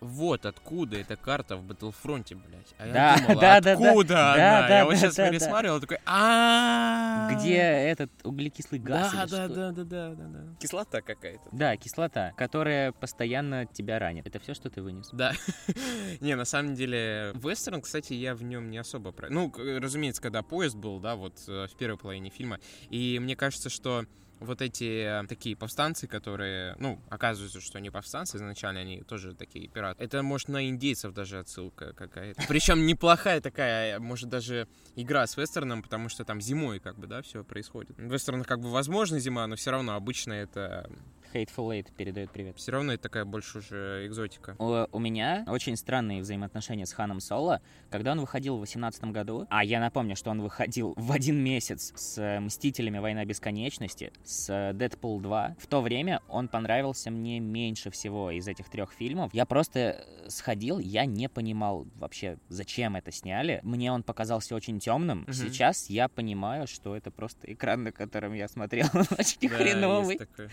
вот 0.00 0.46
откуда 0.46 0.98
эта 0.98 1.16
карта 1.16 1.56
в 1.56 1.64
Battlefront, 1.68 2.32
блядь. 2.36 2.74
А 2.78 2.86
я 2.86 2.92
Да, 2.92 3.16
думал, 3.18 3.40
да, 3.40 3.60
да, 3.60 3.76
да. 3.76 3.88
откуда 3.88 4.08
Да, 4.14 4.32
она? 4.58 4.68
да, 4.68 4.78
я 4.78 4.84
вот 4.84 4.90
да, 4.92 4.96
сейчас 4.98 5.14
да, 5.16 5.24
да. 5.24 5.30
пересматривал, 5.30 5.80
такой, 5.80 5.98
а 6.06 7.28
Где 7.32 7.56
этот 7.56 8.10
углекислый 8.24 8.80
газ 8.80 9.12
Да, 9.12 9.26
да, 9.26 9.48
да, 9.48 9.70
да, 9.72 9.84
да, 9.84 10.14
да, 10.14 10.24
да. 10.28 10.54
Кислота 10.60 11.00
какая-то. 11.02 11.42
Да, 11.50 11.76
кислота, 11.76 12.32
которая 12.36 12.92
постоянно 12.92 13.66
тебя 13.66 13.98
ранит. 13.98 14.28
Это 14.28 14.38
все, 14.38 14.54
что 14.54 14.70
ты 14.70 14.80
вынес. 14.80 15.08
Да. 15.12 15.32
не, 16.20 16.36
на 16.36 16.44
самом 16.44 16.76
деле, 16.76 17.32
вестерн, 17.34 17.80
кстати, 17.82 18.12
я 18.12 18.36
в 18.36 18.44
нем 18.44 18.70
не 18.70 18.78
особо... 18.78 19.10
про- 19.10 19.28
Ну, 19.28 19.52
разумеется, 19.56 20.22
когда 20.22 20.42
поезд 20.42 20.76
был, 20.76 21.00
да, 21.00 21.16
вот 21.16 21.34
э, 21.48 21.66
в 21.66 21.76
первой 21.76 21.98
половине 21.98 22.30
фильма. 22.30 22.58
И 22.90 23.18
мне 23.20 23.34
кажется, 23.34 23.68
что 23.68 24.04
вот 24.40 24.62
эти 24.62 25.22
э, 25.22 25.26
такие 25.26 25.54
повстанцы, 25.54 26.06
которые, 26.06 26.74
ну, 26.78 27.00
оказывается, 27.08 27.60
что 27.60 27.78
они 27.78 27.90
повстанцы 27.90 28.38
изначально, 28.38 28.80
они 28.80 29.02
тоже 29.02 29.34
такие 29.34 29.68
пираты. 29.68 30.02
Это, 30.02 30.22
может, 30.22 30.48
на 30.48 30.66
индейцев 30.68 31.12
даже 31.12 31.38
отсылка 31.38 31.92
какая-то. 31.92 32.42
Причем 32.48 32.86
неплохая 32.86 33.40
такая, 33.40 34.00
может, 34.00 34.28
даже 34.28 34.66
игра 34.96 35.26
с 35.26 35.36
вестерном, 35.36 35.82
потому 35.82 36.08
что 36.08 36.24
там 36.24 36.40
зимой, 36.40 36.80
как 36.80 36.98
бы, 36.98 37.06
да, 37.06 37.22
все 37.22 37.44
происходит. 37.44 37.96
В 37.96 38.12
вестернах, 38.12 38.46
как 38.46 38.60
бы, 38.60 38.70
возможно 38.70 39.18
зима, 39.18 39.46
но 39.46 39.56
все 39.56 39.70
равно 39.70 39.94
обычно 39.94 40.32
это... 40.32 40.90
Hateful 41.34 41.68
Eight 41.70 41.88
передает 41.96 42.30
привет. 42.30 42.56
Все 42.56 42.72
равно 42.72 42.92
это 42.92 43.04
такая 43.04 43.24
больше 43.24 43.58
уже 43.58 44.06
экзотика. 44.06 44.56
У, 44.58 44.86
у 44.90 44.98
меня 44.98 45.44
очень 45.46 45.76
странные 45.76 46.20
взаимоотношения 46.22 46.86
с 46.86 46.92
Ханом 46.92 47.20
Соло. 47.20 47.60
Когда 47.90 48.12
он 48.12 48.20
выходил 48.20 48.54
в 48.54 48.60
2018 48.60 49.04
году, 49.04 49.46
а 49.50 49.64
я 49.64 49.80
напомню, 49.80 50.16
что 50.16 50.30
он 50.30 50.40
выходил 50.40 50.94
в 50.96 51.12
один 51.12 51.42
месяц 51.42 51.92
с 51.94 52.18
э, 52.18 52.40
«Мстителями. 52.40 52.98
Война 52.98 53.24
бесконечности», 53.24 54.12
с 54.24 54.50
э, 54.50 54.72
«Дэдпул 54.72 55.20
2», 55.20 55.56
в 55.58 55.66
то 55.66 55.80
время 55.80 56.20
он 56.28 56.48
понравился 56.48 57.10
мне 57.10 57.40
меньше 57.40 57.90
всего 57.90 58.30
из 58.30 58.48
этих 58.48 58.68
трех 58.68 58.92
фильмов. 58.92 59.32
Я 59.32 59.46
просто 59.46 59.78
э, 59.80 60.28
сходил, 60.28 60.78
я 60.78 61.04
не 61.04 61.28
понимал 61.28 61.86
вообще, 61.96 62.38
зачем 62.48 62.96
это 62.96 63.12
сняли. 63.12 63.60
Мне 63.62 63.92
он 63.92 64.02
показался 64.02 64.54
очень 64.54 64.78
темным. 64.78 65.20
Мгм. 65.20 65.32
Сейчас 65.32 65.88
я 65.90 66.08
понимаю, 66.08 66.66
что 66.66 66.96
это 66.96 67.10
просто 67.10 67.52
экран, 67.52 67.84
на 67.84 67.92
котором 67.92 68.32
я 68.34 68.48
смотрел 68.48 68.86
очень 69.18 69.48
Да, 69.48 69.56
хреновый 69.56 70.16
есть 70.16 70.28
такое. 70.30 70.50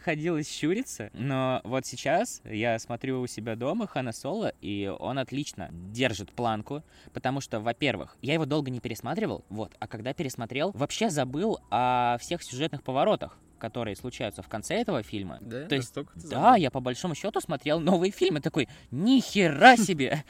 Приходилось 0.00 0.50
щуриться. 0.50 1.10
Но 1.12 1.60
вот 1.62 1.84
сейчас 1.84 2.40
я 2.44 2.78
смотрю 2.78 3.20
у 3.20 3.26
себя 3.26 3.54
дома 3.54 3.86
Хана 3.86 4.12
Соло, 4.12 4.52
и 4.62 4.90
он 4.98 5.18
отлично 5.18 5.68
держит 5.70 6.32
планку, 6.32 6.82
потому 7.12 7.42
что, 7.42 7.60
во-первых, 7.60 8.16
я 8.22 8.32
его 8.32 8.46
долго 8.46 8.70
не 8.70 8.80
пересматривал, 8.80 9.44
вот, 9.50 9.72
а 9.78 9.86
когда 9.86 10.14
пересмотрел, 10.14 10.70
вообще 10.72 11.10
забыл 11.10 11.58
о 11.70 12.16
всех 12.18 12.42
сюжетных 12.42 12.82
поворотах 12.82 13.36
которые 13.60 13.94
случаются 13.94 14.42
в 14.42 14.48
конце 14.48 14.74
этого 14.76 15.02
фильма. 15.04 15.38
Да? 15.40 15.66
То 15.66 15.76
есть, 15.76 15.94
Да, 16.28 16.56
я 16.56 16.70
по 16.70 16.80
большому 16.80 17.14
счету 17.14 17.40
смотрел 17.40 17.78
новые 17.78 18.10
фильмы, 18.10 18.40
такой, 18.40 18.68
ни 18.90 19.20
хера 19.20 19.76
себе! 19.76 20.24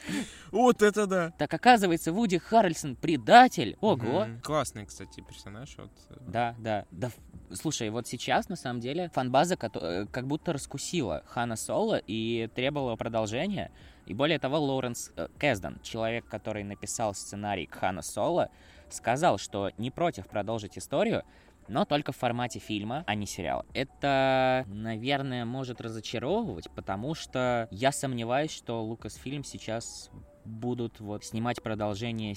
Вот 0.51 0.83
это 0.83 1.07
да! 1.07 1.31
Так 1.39 1.51
оказывается, 1.53 2.11
Вуди 2.11 2.37
Харрельсон 2.37 2.95
предатель! 2.95 3.77
Ого! 3.81 4.27
Классный, 4.43 4.85
кстати, 4.85 5.21
персонаж. 5.21 5.75
Э, 5.79 5.87
Да, 6.27 6.55
да. 6.59 6.85
Да, 6.91 7.09
слушай, 7.53 7.89
вот 7.89 8.05
сейчас, 8.07 8.49
на 8.49 8.55
самом 8.55 8.81
деле, 8.81 9.09
фанбаза 9.09 9.57
э, 9.59 10.05
как 10.11 10.27
будто 10.27 10.53
раскусила 10.53 11.23
Хана 11.25 11.55
Соло 11.55 12.01
и 12.05 12.49
требовала 12.53 12.95
продолжения. 12.95 13.71
И 14.05 14.13
более 14.13 14.39
того, 14.39 14.59
Лоуренс 14.59 15.11
э, 15.15 15.27
Кэсден, 15.39 15.79
человек, 15.83 16.25
который 16.27 16.63
написал 16.63 17.13
сценарий 17.13 17.65
к 17.65 17.75
Хана 17.75 18.01
Соло, 18.01 18.49
сказал, 18.89 19.37
что 19.37 19.71
не 19.77 19.89
против 19.89 20.27
продолжить 20.27 20.77
историю, 20.77 21.23
но 21.67 21.85
только 21.85 22.11
в 22.11 22.17
формате 22.17 22.59
фильма, 22.59 23.03
а 23.07 23.15
не 23.15 23.25
сериала. 23.25 23.65
Это, 23.73 24.65
наверное, 24.67 25.45
может 25.45 25.81
разочаровывать, 25.81 26.69
потому 26.71 27.15
что 27.15 27.67
я 27.71 27.91
сомневаюсь, 27.91 28.51
что 28.51 28.83
Лукасфильм 28.83 29.43
сейчас 29.43 30.09
будут 30.43 30.99
вот 30.99 31.23
снимать 31.23 31.61
продолжение, 31.61 32.35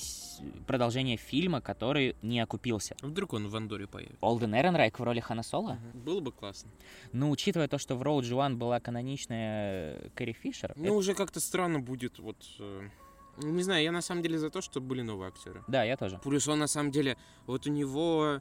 продолжение 0.66 1.16
фильма, 1.16 1.60
который 1.62 2.16
не 2.20 2.38
окупился. 2.40 2.94
Вдруг 3.00 3.32
он 3.32 3.48
в 3.48 3.56
Андоре 3.56 3.86
появится. 3.86 4.18
Олден 4.20 4.54
Эренрайк 4.54 4.98
в 4.98 5.02
роли 5.02 5.20
Хана 5.20 5.42
Соло? 5.42 5.78
Было 5.94 6.20
бы 6.20 6.30
классно. 6.30 6.70
Ну, 7.12 7.30
учитывая 7.30 7.66
то, 7.66 7.78
что 7.78 7.96
в 7.96 8.02
Роуд 8.02 8.24
Жуан 8.26 8.58
была 8.58 8.78
каноничная 8.78 9.94
э, 9.96 10.08
Кэрри 10.14 10.32
Фишер, 10.34 10.74
Ну, 10.76 10.94
уже 10.94 11.14
как-то 11.14 11.40
странно 11.40 11.80
будет, 11.80 12.18
вот... 12.18 12.36
э, 12.60 12.88
Не 13.38 13.62
знаю, 13.62 13.82
я 13.82 13.90
на 13.90 14.02
самом 14.02 14.22
деле 14.22 14.38
за 14.38 14.50
то, 14.50 14.60
чтобы 14.60 14.86
были 14.88 15.00
новые 15.00 15.28
актеры. 15.28 15.62
да, 15.66 15.82
я 15.82 15.96
тоже. 15.96 16.18
Плюс 16.22 16.46
он 16.46 16.58
на 16.58 16.66
самом 16.66 16.90
деле, 16.90 17.16
вот 17.46 17.66
у 17.66 17.70
него... 17.70 18.40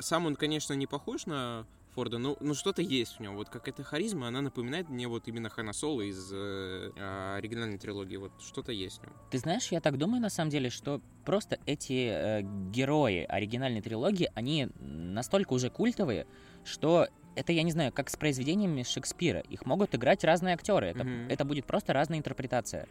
Сам 0.00 0.26
он, 0.26 0.36
конечно, 0.36 0.72
не 0.74 0.86
похож 0.86 1.26
на 1.26 1.66
Форда, 1.94 2.18
но, 2.18 2.36
но 2.40 2.54
что-то 2.54 2.82
есть 2.82 3.18
в 3.18 3.20
нем. 3.20 3.36
Вот 3.36 3.48
какая-то 3.50 3.84
харизма, 3.84 4.26
она 4.28 4.40
напоминает 4.40 4.88
мне 4.88 5.06
вот 5.06 5.28
именно 5.28 5.48
Хана 5.48 5.72
Соло 5.72 6.00
из 6.02 6.28
э, 6.32 6.90
а, 6.98 7.36
оригинальной 7.36 7.78
трилогии. 7.78 8.16
Вот 8.16 8.32
что-то 8.40 8.72
есть 8.72 8.98
в 8.98 9.02
нем. 9.04 9.12
Ты 9.30 9.38
знаешь, 9.38 9.68
я 9.70 9.80
так 9.80 9.96
думаю, 9.96 10.20
на 10.20 10.30
самом 10.30 10.50
деле, 10.50 10.70
что 10.70 11.00
просто 11.24 11.58
эти 11.66 12.08
э, 12.10 12.42
герои 12.72 13.24
оригинальной 13.28 13.80
трилогии, 13.80 14.28
они 14.34 14.68
настолько 14.80 15.52
уже 15.52 15.70
культовые, 15.70 16.26
что 16.64 17.06
это, 17.36 17.52
я 17.52 17.62
не 17.62 17.70
знаю, 17.70 17.92
как 17.92 18.10
с 18.10 18.16
произведениями 18.16 18.82
Шекспира. 18.82 19.40
Их 19.40 19.64
могут 19.66 19.94
играть 19.94 20.24
разные 20.24 20.54
актеры. 20.54 20.88
Это, 20.88 21.04
Мгм. 21.04 21.28
это 21.28 21.44
будет 21.44 21.64
просто 21.64 21.92
разная 21.92 22.18
интерпретация. 22.18 22.88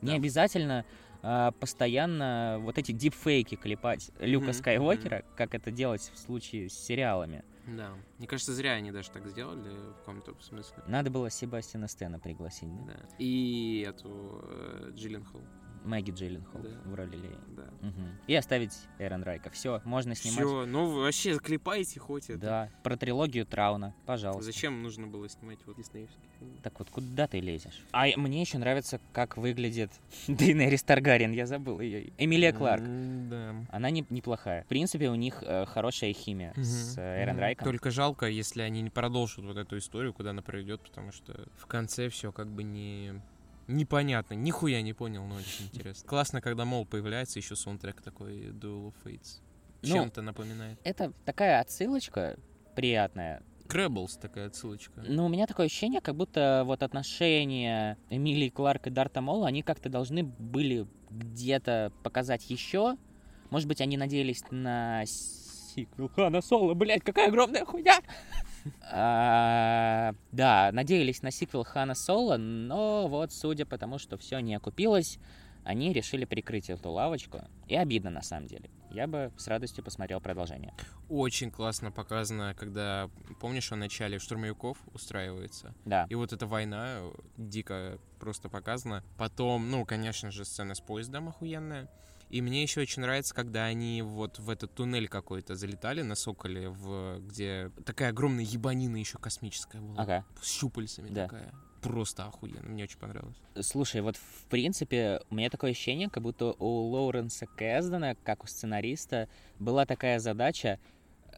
Не 0.00 0.10
Да. 0.10 0.16
обязательно 0.16 0.84
а, 1.26 1.52
постоянно 1.52 2.58
вот 2.60 2.76
эти 2.76 2.92
дипфейки 2.92 3.54
клепать 3.54 4.10
Люка 4.20 4.46
Мгм, 4.46 4.52
Скайуокера, 4.52 5.24
как 5.36 5.54
это 5.54 5.70
делать 5.70 6.10
в 6.14 6.18
случае 6.18 6.68
с 6.68 6.74
сериалами. 6.74 7.42
Да. 7.66 7.92
Мне 8.18 8.26
кажется, 8.26 8.52
зря 8.52 8.72
они 8.72 8.92
даже 8.92 9.10
так 9.10 9.26
сделали 9.26 9.70
в 9.70 9.98
каком-то 10.00 10.36
смысле. 10.42 10.82
Надо 10.86 11.10
было 11.10 11.30
Себастьяна 11.30 11.88
Стена 11.88 12.18
пригласить, 12.18 12.68
да? 12.86 12.92
Да. 12.92 13.08
И 13.18 13.86
эту 13.88 14.42
э, 14.44 14.90
Джилленхол. 14.94 15.40
Мэгги 15.84 16.10
Джилленхол 16.10 16.62
Да. 16.62 16.68
в 16.90 16.94
роли 16.94 17.16
Леи. 17.16 17.38
Да. 17.56 17.64
Мгм. 17.82 18.08
И 18.26 18.34
оставить 18.34 18.72
Эрен 18.98 19.22
Райка. 19.22 19.50
Все, 19.50 19.80
можно 19.84 20.14
снимать. 20.14 20.38
Все, 20.38 20.66
ну 20.66 20.86
вы 20.90 21.02
вообще 21.02 21.38
клепайте 21.38 22.00
хоть 22.00 22.30
это. 22.30 22.38
Да, 22.38 22.70
про 22.82 22.96
трилогию 22.96 23.46
Трауна, 23.46 23.94
пожалуйста. 24.06 24.44
Зачем 24.44 24.82
нужно 24.82 25.06
было 25.06 25.28
снимать 25.28 25.58
вот 25.66 25.76
диснеевский 25.76 26.20
фильм? 26.38 26.56
Так 26.62 26.78
вот, 26.78 26.90
куда 26.90 27.26
ты 27.26 27.40
лезешь? 27.40 27.84
А 27.92 28.06
мне 28.16 28.40
еще 28.40 28.58
нравится, 28.58 29.00
как 29.12 29.36
выглядит 29.36 29.90
Дейнерис 30.28 30.82
Таргариен, 30.82 31.32
я 31.32 31.46
забыл 31.46 31.80
ее. 31.80 32.12
Эмилия 32.18 32.52
Кларк. 32.52 32.82
Да. 33.28 33.54
Она 33.70 33.90
не, 33.90 34.06
неплохая. 34.10 34.62
В 34.64 34.66
принципе, 34.66 35.10
у 35.10 35.14
них 35.14 35.42
э, 35.42 35.66
хорошая 35.66 36.12
химия 36.12 36.54
с 36.56 36.96
э, 36.96 37.22
Эрен. 37.24 37.38
Райком. 37.38 37.64
Только 37.64 37.90
жалко, 37.90 38.26
если 38.26 38.62
они 38.62 38.80
не 38.80 38.90
продолжат 38.90 39.44
вот 39.44 39.56
эту 39.56 39.76
историю, 39.78 40.12
куда 40.14 40.30
она 40.30 40.40
приведет, 40.42 40.80
потому 40.80 41.12
что 41.12 41.46
в 41.56 41.66
конце 41.66 42.08
все 42.08 42.32
как 42.32 42.48
бы 42.48 42.62
не 42.62 43.20
непонятно, 43.66 44.34
нихуя 44.34 44.82
не 44.82 44.92
понял, 44.92 45.24
но 45.24 45.36
очень 45.36 45.66
интересно. 45.66 46.08
Классно, 46.08 46.40
когда 46.40 46.64
Мол 46.64 46.86
появляется, 46.86 47.38
еще 47.38 47.56
саундтрек 47.56 48.00
такой 48.02 48.48
Duel 48.48 48.88
of 48.88 48.94
Fates. 49.04 49.40
Ну, 49.82 49.94
Чем-то 49.94 50.22
напоминает. 50.22 50.78
Это 50.84 51.12
такая 51.24 51.60
отсылочка 51.60 52.38
приятная. 52.74 53.42
К 53.68 53.75
Rebels 53.75 54.16
такая 54.16 54.48
отсылочка. 54.48 55.02
Но 55.06 55.26
у 55.26 55.28
меня 55.28 55.46
такое 55.46 55.66
ощущение, 55.66 56.00
как 56.00 56.16
будто 56.16 56.62
вот 56.66 56.82
отношения 56.82 57.98
Эмилии 58.10 58.50
Кларк 58.50 58.86
и 58.86 58.90
Дарта 58.90 59.20
Мола, 59.20 59.48
они 59.48 59.62
как-то 59.62 59.88
должны 59.88 60.22
были 60.22 60.86
где-то 61.10 61.92
показать 62.02 62.48
еще. 62.50 62.96
Может 63.50 63.68
быть, 63.68 63.80
они 63.80 63.96
надеялись 63.96 64.42
на 64.50 65.04
сиквел 65.06 66.08
Хана 66.08 66.42
Соло, 66.42 66.74
блядь, 66.74 67.02
какая 67.02 67.28
огромная 67.28 67.64
хуйня! 67.64 68.00
А, 68.82 70.14
Да, 70.32 70.70
надеялись 70.72 71.22
на 71.22 71.30
сиквел 71.30 71.64
Хана 71.64 71.94
Соло, 71.94 72.36
но 72.36 73.08
вот, 73.08 73.32
судя 73.32 73.66
по 73.66 73.78
тому, 73.78 73.98
что 73.98 74.16
все 74.16 74.38
не 74.40 74.54
окупилось, 74.54 75.18
они 75.64 75.92
решили 75.92 76.24
прикрыть 76.24 76.70
эту 76.70 76.90
лавочку. 76.90 77.40
И 77.66 77.74
обидно, 77.74 78.10
на 78.10 78.22
самом 78.22 78.46
деле. 78.46 78.70
Я 78.90 79.08
бы 79.08 79.32
с 79.36 79.48
радостью 79.48 79.82
посмотрел 79.82 80.20
продолжение. 80.20 80.72
Очень 81.08 81.50
классно 81.50 81.90
показано, 81.90 82.54
когда, 82.54 83.10
помнишь, 83.40 83.70
в 83.70 83.76
начале 83.76 84.18
штурмовиков 84.20 84.78
устраивается. 84.92 85.74
Да. 85.84 86.06
И 86.10 86.14
вот 86.14 86.32
эта 86.32 86.46
война 86.46 87.00
дико 87.36 87.98
просто 88.20 88.48
показана. 88.48 89.02
Потом, 89.18 89.70
ну, 89.70 89.84
конечно 89.84 90.30
же, 90.30 90.44
сцена 90.44 90.74
с 90.74 90.80
поездом 90.80 91.28
охуенная. 91.28 91.88
И 92.30 92.40
мне 92.42 92.62
еще 92.62 92.80
очень 92.80 93.02
нравится, 93.02 93.34
когда 93.34 93.64
они 93.64 94.02
вот 94.02 94.38
в 94.38 94.50
этот 94.50 94.74
туннель 94.74 95.08
какой-то 95.08 95.54
залетали 95.54 96.02
на 96.02 96.14
Соколе, 96.14 96.68
в, 96.68 97.20
где 97.20 97.70
такая 97.84 98.10
огромная 98.10 98.44
ебанина 98.44 98.96
еще 98.96 99.18
космическая 99.18 99.80
была. 99.80 100.02
Ага. 100.02 100.24
С 100.40 100.50
щупальцами 100.50 101.08
Да. 101.10 101.24
такая. 101.24 101.52
Просто 101.82 102.24
охуенно. 102.24 102.66
Мне 102.66 102.84
очень 102.84 102.98
понравилось. 102.98 103.36
Слушай, 103.60 104.00
вот 104.00 104.16
в 104.16 104.46
принципе, 104.48 105.20
у 105.28 105.34
меня 105.34 105.50
такое 105.50 105.72
ощущение, 105.72 106.08
как 106.08 106.22
будто 106.22 106.52
у 106.58 106.88
Лоуренса 106.88 107.46
Кэздена, 107.46 108.16
как 108.24 108.42
у 108.42 108.46
сценариста, 108.46 109.28
была 109.58 109.84
такая 109.84 110.18
задача 110.18 110.80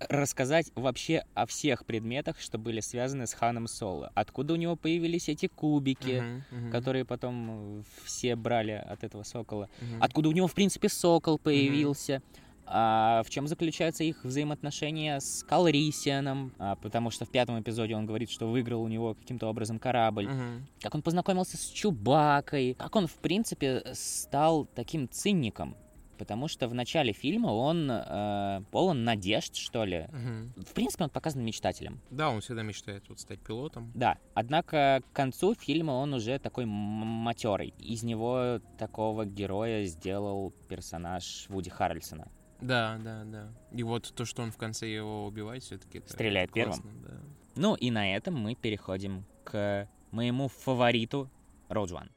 рассказать 0.08 0.70
вообще 0.74 1.24
о 1.34 1.46
всех 1.46 1.84
предметах, 1.86 2.40
что 2.40 2.58
были 2.58 2.80
связаны 2.80 3.26
с 3.26 3.32
Ханом 3.34 3.66
Соло. 3.66 4.10
Откуда 4.14 4.54
у 4.54 4.56
него 4.56 4.76
появились 4.76 5.28
эти 5.28 5.46
кубики, 5.46 6.20
Мгм, 6.20 6.44
мгм, 6.50 6.70
которые 6.72 7.04
потом 7.04 7.78
э, 7.80 7.82
все 8.04 8.36
брали 8.36 8.72
от 8.72 9.04
этого 9.04 9.22
сокола. 9.22 9.68
мгм. 9.80 10.02
Откуда 10.02 10.28
у 10.28 10.32
него, 10.32 10.46
в 10.46 10.54
принципе, 10.54 10.88
сокол 10.88 11.38
появился. 11.38 12.22
а 12.68 13.22
в 13.24 13.30
чем 13.30 13.46
заключаются 13.46 14.02
их 14.02 14.24
взаимоотношения 14.24 15.20
с 15.20 15.44
Калрисианом, 15.44 16.52
а, 16.58 16.74
потому 16.74 17.10
что 17.10 17.24
в 17.24 17.30
пятом 17.30 17.60
эпизоде 17.60 17.94
он 17.94 18.06
говорит, 18.06 18.28
что 18.28 18.48
выиграл 18.50 18.82
у 18.82 18.88
него 18.88 19.14
каким-то 19.14 19.46
образом 19.46 19.78
корабль, 19.78 20.26
Мгм. 20.26 20.66
как 20.80 20.92
он 20.96 21.02
познакомился 21.02 21.56
с 21.56 21.66
Чубакой, 21.66 22.74
как 22.76 22.96
он, 22.96 23.06
в 23.06 23.14
принципе, 23.18 23.84
стал 23.94 24.64
таким 24.74 25.08
цинником. 25.08 25.76
Потому 26.18 26.48
что 26.48 26.68
в 26.68 26.74
начале 26.74 27.12
фильма 27.12 27.48
он 27.48 27.90
э, 27.90 28.62
полон 28.70 29.04
надежд, 29.04 29.54
что 29.56 29.84
ли. 29.84 30.08
Мгм. 30.12 30.54
В 30.64 30.72
принципе, 30.72 31.04
он 31.04 31.10
показан 31.10 31.44
мечтателем. 31.44 32.00
Да, 32.10 32.30
он 32.30 32.40
всегда 32.40 32.62
мечтает 32.62 33.08
вот 33.08 33.20
стать 33.20 33.40
пилотом. 33.40 33.92
Да, 33.94 34.18
однако 34.34 35.02
к 35.12 35.16
концу 35.16 35.54
фильма 35.54 35.92
он 35.92 36.14
уже 36.14 36.38
такой 36.38 36.64
матерый. 36.66 37.74
Из 37.78 38.02
него 38.02 38.60
такого 38.78 39.24
героя 39.24 39.84
сделал 39.84 40.52
персонаж 40.68 41.46
Вуди 41.48 41.70
Харрельсона. 41.70 42.28
Да, 42.60 42.98
да, 43.02 43.24
да. 43.24 43.52
И 43.72 43.82
вот 43.82 44.12
то, 44.14 44.24
что 44.24 44.42
он 44.42 44.50
в 44.50 44.56
конце 44.56 44.88
его 44.88 45.26
убивает, 45.26 45.62
все-таки 45.62 46.02
Стреляет 46.06 46.52
первым. 46.52 46.80
Да. 47.02 47.20
Ну 47.54 47.74
и 47.74 47.90
на 47.90 48.14
этом 48.14 48.34
мы 48.34 48.54
переходим 48.54 49.24
к 49.44 49.88
моему 50.10 50.48
фавориту 50.48 51.30
Rogue 51.68 52.08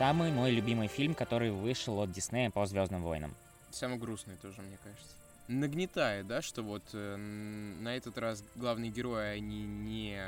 Самый 0.00 0.32
мой 0.32 0.50
любимый 0.50 0.88
фильм, 0.88 1.14
который 1.14 1.50
вышел 1.50 2.00
от 2.00 2.10
Диснея 2.10 2.50
по 2.50 2.64
Звездным 2.64 3.02
войнам. 3.02 3.36
Самый 3.70 3.98
грустный 3.98 4.36
тоже, 4.36 4.62
мне 4.62 4.78
кажется. 4.82 5.14
Нагнетает, 5.46 6.26
да, 6.26 6.40
что 6.40 6.62
вот 6.62 6.84
э, 6.94 7.16
на 7.16 7.94
этот 7.94 8.16
раз 8.16 8.42
главные 8.56 8.90
герои, 8.90 9.36
они 9.36 9.66
не 9.66 10.18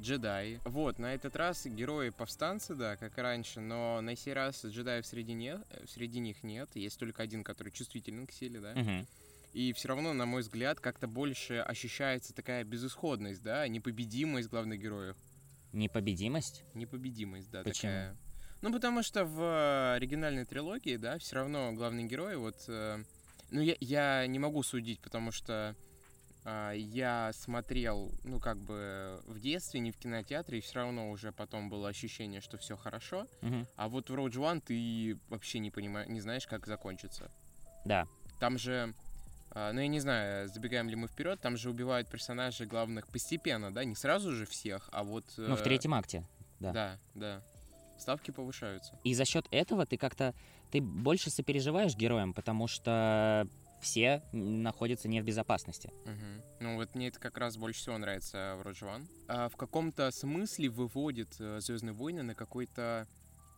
джедаи. 0.00 0.60
Вот, 0.64 0.98
на 0.98 1.14
этот 1.14 1.36
раз 1.36 1.64
герои 1.66 2.10
повстанцы, 2.10 2.74
да, 2.74 2.96
как 2.96 3.16
и 3.16 3.20
раньше, 3.20 3.60
но 3.60 4.00
на 4.00 4.16
сей 4.16 4.32
раз 4.32 4.64
джедаев 4.64 5.06
среди, 5.06 5.32
не, 5.32 5.60
среди 5.86 6.18
них 6.18 6.42
нет. 6.42 6.68
Есть 6.74 6.98
только 6.98 7.22
один, 7.22 7.44
который 7.44 7.70
чувствителен 7.70 8.26
к 8.26 8.32
силе, 8.32 8.58
да. 8.58 8.74
Мгм. 8.74 9.06
И 9.52 9.72
все 9.74 9.86
равно, 9.86 10.12
на 10.12 10.26
мой 10.26 10.42
взгляд, 10.42 10.80
как-то 10.80 11.06
больше 11.06 11.58
ощущается 11.58 12.34
такая 12.34 12.64
безысходность, 12.64 13.44
да, 13.44 13.68
непобедимость 13.68 14.48
главных 14.48 14.80
героев. 14.80 15.16
Непобедимость? 15.72 16.64
Непобедимость, 16.74 17.48
да, 17.52 17.62
Почему? 17.62 17.92
такая. 17.92 18.16
Ну, 18.60 18.72
потому 18.72 19.02
что 19.02 19.24
в 19.24 19.40
э, 19.40 19.94
оригинальной 19.96 20.44
трилогии, 20.44 20.96
да, 20.96 21.18
все 21.18 21.36
равно 21.36 21.72
главный 21.72 22.04
герой, 22.04 22.36
вот... 22.36 22.64
э, 22.68 23.02
ну, 23.50 23.60
я, 23.60 23.76
я 23.80 24.26
не 24.26 24.38
могу 24.38 24.62
судить, 24.62 25.00
потому 25.00 25.30
что 25.30 25.74
а, 26.50 26.72
я 26.72 27.30
смотрел, 27.34 28.10
ну, 28.24 28.40
как 28.40 28.56
бы 28.58 29.20
в 29.26 29.38
детстве, 29.38 29.80
не 29.80 29.92
в 29.92 29.98
кинотеатре, 29.98 30.58
и 30.58 30.60
все 30.62 30.76
равно 30.76 31.10
уже 31.10 31.30
потом 31.30 31.68
было 31.68 31.90
ощущение, 31.90 32.40
что 32.40 32.56
все 32.56 32.74
хорошо. 32.74 33.26
Мгм. 33.42 33.66
А 33.76 33.88
вот 33.88 34.08
в 34.08 34.14
Rogue 34.14 34.32
One 34.32 34.62
ты 34.64 35.18
вообще 35.28 35.58
не 35.58 35.70
понимаешь, 35.70 36.08
не 36.08 36.20
знаешь, 36.20 36.46
как 36.46 36.66
закончится. 36.66 37.30
Да. 37.84 38.08
Там 38.40 38.56
же, 38.56 38.94
а, 39.50 39.72
ну 39.72 39.80
я 39.80 39.88
не 39.88 40.00
знаю, 40.00 40.48
забегаем 40.48 40.88
ли 40.88 40.96
мы 40.96 41.08
вперед, 41.08 41.38
там 41.38 41.58
же 41.58 41.68
убивают 41.68 42.08
персонажей 42.08 42.66
главных 42.66 43.08
постепенно, 43.08 43.70
да, 43.70 43.84
не 43.84 43.94
сразу 43.94 44.32
же 44.32 44.46
всех, 44.46 44.88
а 44.92 45.04
вот... 45.04 45.26
Ну, 45.36 45.54
в 45.54 45.60
э, 45.60 45.64
третьем 45.64 45.92
акте. 45.92 46.24
да. 46.60 46.72
Да, 46.72 46.98
да. 47.14 47.42
Ставки 47.98 48.30
повышаются. 48.30 48.98
И 49.04 49.14
за 49.14 49.24
счет 49.24 49.46
этого 49.50 49.86
ты 49.86 49.96
как-то 49.96 50.34
ты 50.70 50.80
больше 50.80 51.30
сопереживаешь 51.30 51.96
героям, 51.96 52.32
потому 52.32 52.66
что 52.66 53.48
все 53.80 54.22
находятся 54.32 55.08
не 55.08 55.20
в 55.20 55.24
безопасности. 55.24 55.92
Мгм. 56.04 56.42
Ну 56.60 56.76
вот 56.76 56.94
мне 56.94 57.08
это 57.08 57.20
как 57.20 57.38
раз 57.38 57.56
больше 57.56 57.80
всего 57.80 57.98
нравится 57.98 58.58
в 58.62 58.66
One. 58.66 59.08
А 59.28 59.48
в 59.48 59.56
каком-то 59.56 60.10
смысле 60.10 60.68
выводит 60.68 61.34
Звездные 61.34 61.92
войны 61.92 62.22
на 62.22 62.34
какой-то 62.34 63.06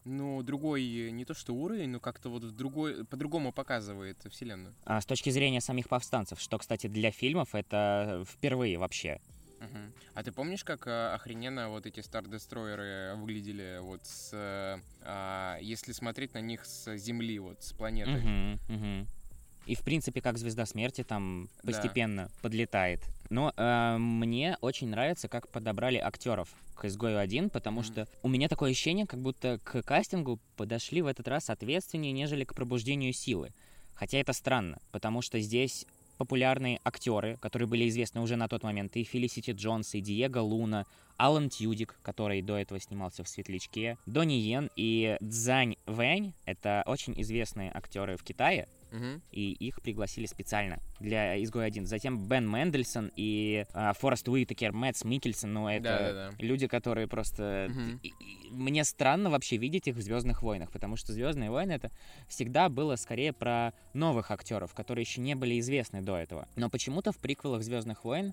ну, 0.05 0.43
другой, 0.43 0.83
э, 0.83 1.11
не 1.11 1.25
то 1.25 1.35
что 1.35 1.55
уровень, 1.55 1.91
но 1.91 2.01
как-то 2.01 2.31
вот 2.31 2.45
в 2.45 2.53
другой, 2.53 3.05
по-другому 3.05 3.53
показывает 3.53 4.17
вселенную. 4.31 4.75
А 4.85 5.01
с 5.01 5.07
точки 5.07 5.31
зрения 5.31 5.61
самих 5.61 5.89
повстанцев, 5.89 6.41
что, 6.41 6.59
кстати, 6.59 6.87
для 6.87 7.11
фильмов 7.11 7.55
это 7.55 8.25
впервые 8.27 8.79
вообще. 8.79 9.21
Мгм. 9.61 9.93
А 10.15 10.23
ты 10.23 10.33
помнишь, 10.33 10.65
как 10.65 10.87
э, 10.87 11.13
охрененно 11.15 11.69
вот 11.69 11.87
эти 11.87 12.01
Стар-дестройеры 12.01 13.15
выглядели 13.17 13.79
вот 13.81 14.01
с... 14.07 14.31
а, 15.03 15.59
если 15.61 15.93
смотреть 15.93 16.35
на 16.35 16.41
них 16.41 16.65
с 16.65 16.97
Земли, 16.97 17.39
вот 17.39 17.63
с 17.63 17.73
планеты? 17.75 18.11
Мгм, 18.11 18.61
мгм. 18.69 19.07
И, 19.67 19.75
в 19.75 19.83
принципе, 19.83 20.23
как 20.23 20.39
звезда 20.39 20.65
смерти 20.65 21.05
там 21.05 21.49
Да. 21.63 21.67
постепенно 21.67 22.31
подлетает. 22.41 23.03
Но 23.29 23.53
э, 23.57 23.97
мне 23.99 24.57
очень 24.63 24.89
нравится, 24.89 25.29
как 25.29 25.49
подобрали 25.49 25.99
актеров 25.99 26.49
к 26.75 26.87
изгою 26.87 27.19
1, 27.19 27.51
потому 27.51 27.81
Мгм. 27.81 27.87
что 27.87 28.09
у 28.23 28.29
меня 28.29 28.49
такое 28.49 28.71
ощущение, 28.71 29.07
как 29.07 29.21
будто 29.21 29.59
к 29.63 29.83
кастингу 29.83 30.41
подошли 30.57 31.03
в 31.03 31.07
этот 31.07 31.29
раз 31.29 31.51
ответственнее, 31.51 32.13
нежели 32.13 32.45
к 32.45 32.55
пробуждению 32.55 33.13
силы. 33.13 33.53
Хотя 33.95 34.17
это 34.19 34.33
странно, 34.33 34.79
потому 34.91 35.21
что 35.21 35.39
здесь 35.41 35.87
популярные 36.21 36.81
актеры, 36.85 37.39
которые 37.41 37.67
были 37.67 37.89
известны 37.89 38.21
уже 38.21 38.37
на 38.37 38.47
тот 38.47 38.63
момент, 38.63 38.95
и 38.95 39.05
Фелисити 39.05 39.53
Джонс, 39.53 39.95
и 39.95 40.03
Диего 40.03 40.41
Луна, 40.41 40.85
Алан 41.17 41.49
Тьюдик, 41.49 41.99
который 42.03 42.43
до 42.43 42.59
этого 42.59 42.79
снимался 42.79 43.25
в 43.25 43.29
«Светлячке», 43.29 43.97
Донни 44.05 44.35
Йен 44.35 44.71
и 44.77 45.17
Цзань 45.27 45.77
Вэнь. 45.87 46.35
Это 46.45 46.83
очень 46.85 47.19
известные 47.23 47.71
актеры 47.73 48.19
в 48.19 48.23
Китае, 48.23 48.69
Мгм. 48.93 49.23
и 49.31 49.53
их 49.53 49.81
пригласили 49.83 50.27
специально 50.27 50.79
для 50.99 51.43
«Изгой 51.43 51.67
1». 51.69 51.87
Затем 51.87 52.27
Бен 52.29 52.49
Мендельсон 52.51 53.11
и 53.17 53.67
а, 53.73 53.93
Форест 53.95 54.29
Уитакер, 54.29 54.73
Мэтс 54.73 55.05
Микельсон, 55.05 55.53
ну 55.53 55.69
это 55.69 55.83
Да-да-да. 55.85 56.31
люди, 56.39 56.67
которые 56.67 57.07
просто... 57.07 57.71
И- 58.03 58.09
и 58.09 58.51
Мне 58.51 58.85
странно 58.85 59.31
вообще 59.31 59.57
видеть 59.57 59.87
их 59.89 59.97
в 59.97 60.01
«Звездных 60.01 60.43
войнах», 60.43 60.71
потому 60.73 60.97
что 60.97 61.13
«Звездные 61.13 61.51
войны»— 61.51 61.73
это 61.75 61.91
всегда 62.29 62.69
было 62.69 62.97
скорее 62.97 63.33
про 63.33 63.73
новых 63.95 64.31
актеров, 64.31 64.75
которые 64.75 65.03
еще 65.05 65.21
не 65.21 65.35
были 65.35 65.59
известны 65.61 66.03
до 66.03 66.17
этого. 66.17 66.49
Но 66.57 66.69
почему-то 66.69 67.13
в 67.13 67.19
приквелах 67.19 67.63
«Звездных 67.63 68.05
войн» 68.05 68.33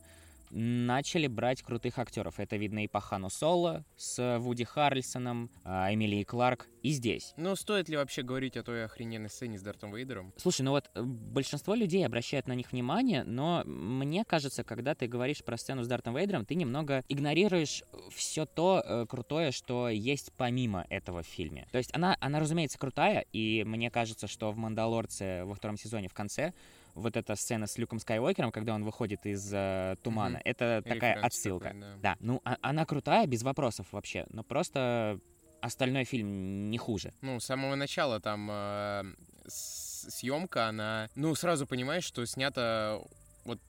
начали 0.50 1.28
брать 1.28 1.62
крутых 1.62 2.00
актеров. 2.00 2.40
Это 2.40 2.58
видно 2.58 2.84
и 2.84 2.88
по 2.88 3.00
Хану 3.00 3.30
Соло 3.30 3.86
с 3.96 4.38
Вуди 4.40 4.64
Харрельсоном, 4.64 5.50
а, 5.64 5.94
Эмилией 5.94 6.24
Кларк, 6.24 6.68
и 6.84 6.92
здесь. 6.92 7.34
Ну, 7.38 7.56
стоит 7.56 7.90
ли 7.90 7.98
вообще 7.98 8.22
говорить 8.22 8.56
о 8.56 8.64
той 8.64 8.86
охрененной 8.86 9.30
сцене 9.30 9.58
с 9.58 9.62
Дартом 9.62 9.94
Вейдером? 9.94 10.34
Слушай, 10.38 10.62
ну 10.62 10.72
вот 10.72 10.90
э, 10.96 11.02
большинство 11.02 11.76
людей 11.76 12.06
обращают 12.06 12.48
на 12.48 12.54
них 12.54 12.72
внимание, 12.72 13.24
но 13.24 13.64
мне 13.66 14.24
кажется, 14.24 14.64
когда 14.64 14.96
ты 14.96 15.08
говоришь 15.08 15.44
про 15.44 15.58
сцену 15.58 15.84
с 15.84 15.88
Дартом 15.88 16.16
Вейдером, 16.16 16.46
ты 16.46 16.56
немного 16.56 17.04
игнорируешь 17.10 17.84
все 18.12 18.46
то 18.46 18.82
э, 18.86 19.06
крутое, 19.08 19.52
что 19.52 19.90
есть 19.90 20.32
помимо 20.38 20.86
этого 20.90 21.24
в 21.24 21.28
фильме. 21.28 21.68
То 21.72 21.78
есть 21.78 21.94
она, 21.94 22.16
она, 22.22 22.40
разумеется, 22.40 22.80
крутая, 22.80 23.26
и 23.34 23.64
мне 23.66 23.92
кажется, 23.92 24.28
что 24.28 24.52
в 24.52 24.58
«Мандалорце» 24.58 25.44
во 25.44 25.56
втором 25.56 25.78
сезоне 25.78 26.08
в 26.08 26.14
конце 26.14 26.54
вот 26.98 27.16
эта 27.16 27.36
сцена 27.36 27.68
с 27.68 27.78
Люком 27.78 28.00
Скайуокером, 28.00 28.52
когда 28.52 28.74
он 28.74 28.84
выходит 28.84 29.26
из 29.26 29.52
э, 29.54 29.96
тумана, 30.04 30.38
Мгм. 30.40 30.42
это 30.46 30.82
такая 30.84 31.14
Референс 31.16 31.26
отсылка. 31.26 31.66
такой, 31.70 31.82
да. 31.82 31.96
Да, 32.02 32.16
ну 32.20 32.42
а- 32.44 32.58
она 32.62 32.86
крутая, 32.86 33.28
без 33.28 33.44
вопросов 33.44 33.88
вообще, 33.92 34.26
но 34.30 34.44
просто 34.44 35.20
остальной 35.62 36.04
фильм 36.04 36.70
не 36.70 36.78
хуже. 36.78 37.14
Ну, 37.22 37.40
с 37.40 37.46
самого 37.46 37.76
начала 37.76 38.20
там 38.20 38.48
э, 38.52 39.04
съемка, 39.48 40.68
она... 40.68 41.10
Ну, 41.16 41.34
сразу 41.36 41.66
понимаешь, 41.68 42.04
что 42.04 42.26
снято 42.26 43.02
вот 43.44 43.60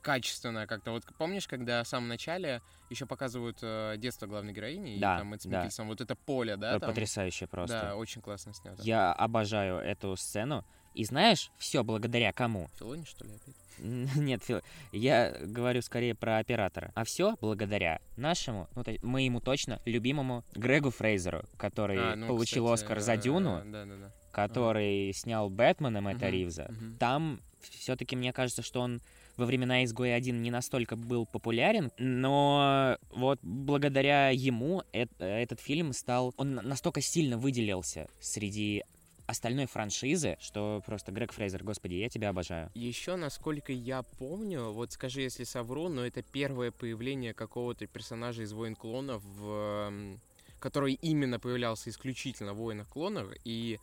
качественно 0.00 0.66
как-то. 0.66 0.90
Вот 0.92 1.04
помнишь, 1.18 1.46
когда 1.46 1.82
в 1.84 1.88
самом 1.88 2.08
начале 2.08 2.60
еще 2.90 3.06
показывают 3.06 3.58
э, 3.62 3.94
детство 3.98 4.26
главной 4.26 4.52
героини, 4.52 4.98
Да, 4.98 5.16
и 5.16 5.18
там 5.18 5.26
Мэтт 5.28 5.46
да. 5.46 5.68
Вот 5.78 6.00
это 6.00 6.14
поле, 6.16 6.56
да? 6.56 6.76
Э, 6.76 6.80
там? 6.80 6.90
Потрясающе 6.90 7.46
просто. 7.46 7.80
Да, 7.80 7.96
очень 7.96 8.20
классно 8.20 8.52
снято. 8.52 8.82
Я 8.82 9.12
обожаю 9.12 9.76
эту 9.78 10.16
сцену. 10.16 10.64
И 10.94 11.04
знаешь, 11.04 11.50
все 11.58 11.82
благодаря 11.84 12.32
кому? 12.32 12.68
Филони, 12.78 13.04
что 13.04 13.24
ли, 13.24 13.30
опять? 13.34 13.54
Нет, 14.16 14.42
Фил, 14.44 14.60
я 14.92 15.34
говорю 15.40 15.80
скорее 15.82 16.14
про 16.14 16.38
оператора. 16.38 16.92
А 16.94 17.04
все 17.04 17.36
благодаря 17.40 18.00
нашему, 18.16 18.68
ну, 18.74 18.84
то- 18.84 18.96
моему 19.02 19.40
точно 19.40 19.80
любимому 19.86 20.44
Грегу 20.54 20.90
Фрейзеру, 20.90 21.44
который 21.56 21.98
А, 21.98 22.16
ну, 22.16 22.26
получил 22.28 22.66
кстати, 22.66 22.82
Оскар 22.84 23.00
за 23.00 23.14
э, 23.14 23.16
Дюну, 23.18 23.62
Да-да-да. 23.64 24.12
который 24.30 25.12
снял 25.14 25.48
Бэтмена 25.50 26.00
Мэтта 26.00 26.26
Мгм, 26.26 26.32
Ривза. 26.34 26.66
мгм. 26.70 26.96
Там 26.98 27.40
все-таки 27.60 28.14
мне 28.16 28.32
кажется, 28.32 28.62
что 28.62 28.80
он 28.80 29.00
во 29.38 29.46
времена 29.46 29.82
изгоя 29.84 30.14
1 30.16 30.42
не 30.42 30.50
настолько 30.50 30.94
был 30.94 31.24
популярен, 31.26 31.90
но 31.98 32.98
вот 33.10 33.38
благодаря 33.42 34.28
ему 34.28 34.82
эт- 34.92 35.10
этот 35.18 35.58
фильм 35.60 35.92
стал... 35.94 36.34
Он 36.36 36.56
на- 36.56 36.62
настолько 36.62 37.00
сильно 37.00 37.38
выделился 37.38 38.08
среди 38.20 38.84
остальной 39.32 39.66
франшизы, 39.66 40.36
что 40.40 40.82
просто 40.86 41.10
Грег 41.10 41.32
Фрейзер, 41.32 41.64
господи, 41.64 41.94
я 41.94 42.08
тебя 42.08 42.28
обожаю. 42.28 42.70
Еще, 42.74 43.16
насколько 43.16 43.72
я 43.72 44.02
помню, 44.02 44.70
вот 44.70 44.92
скажи, 44.92 45.22
если 45.22 45.44
совру, 45.44 45.88
но 45.88 46.06
это 46.06 46.22
первое 46.22 46.70
появление 46.70 47.34
какого-то 47.34 47.86
персонажа 47.86 48.42
из 48.42 48.52
«Войн 48.52 48.76
клонов», 48.76 49.22
в... 49.24 50.18
который 50.60 50.94
именно 50.94 51.40
появлялся 51.40 51.90
исключительно 51.90 52.54
в 52.54 52.58
«Войнах 52.58 52.88
клонов», 52.88 53.28
и 53.44 53.78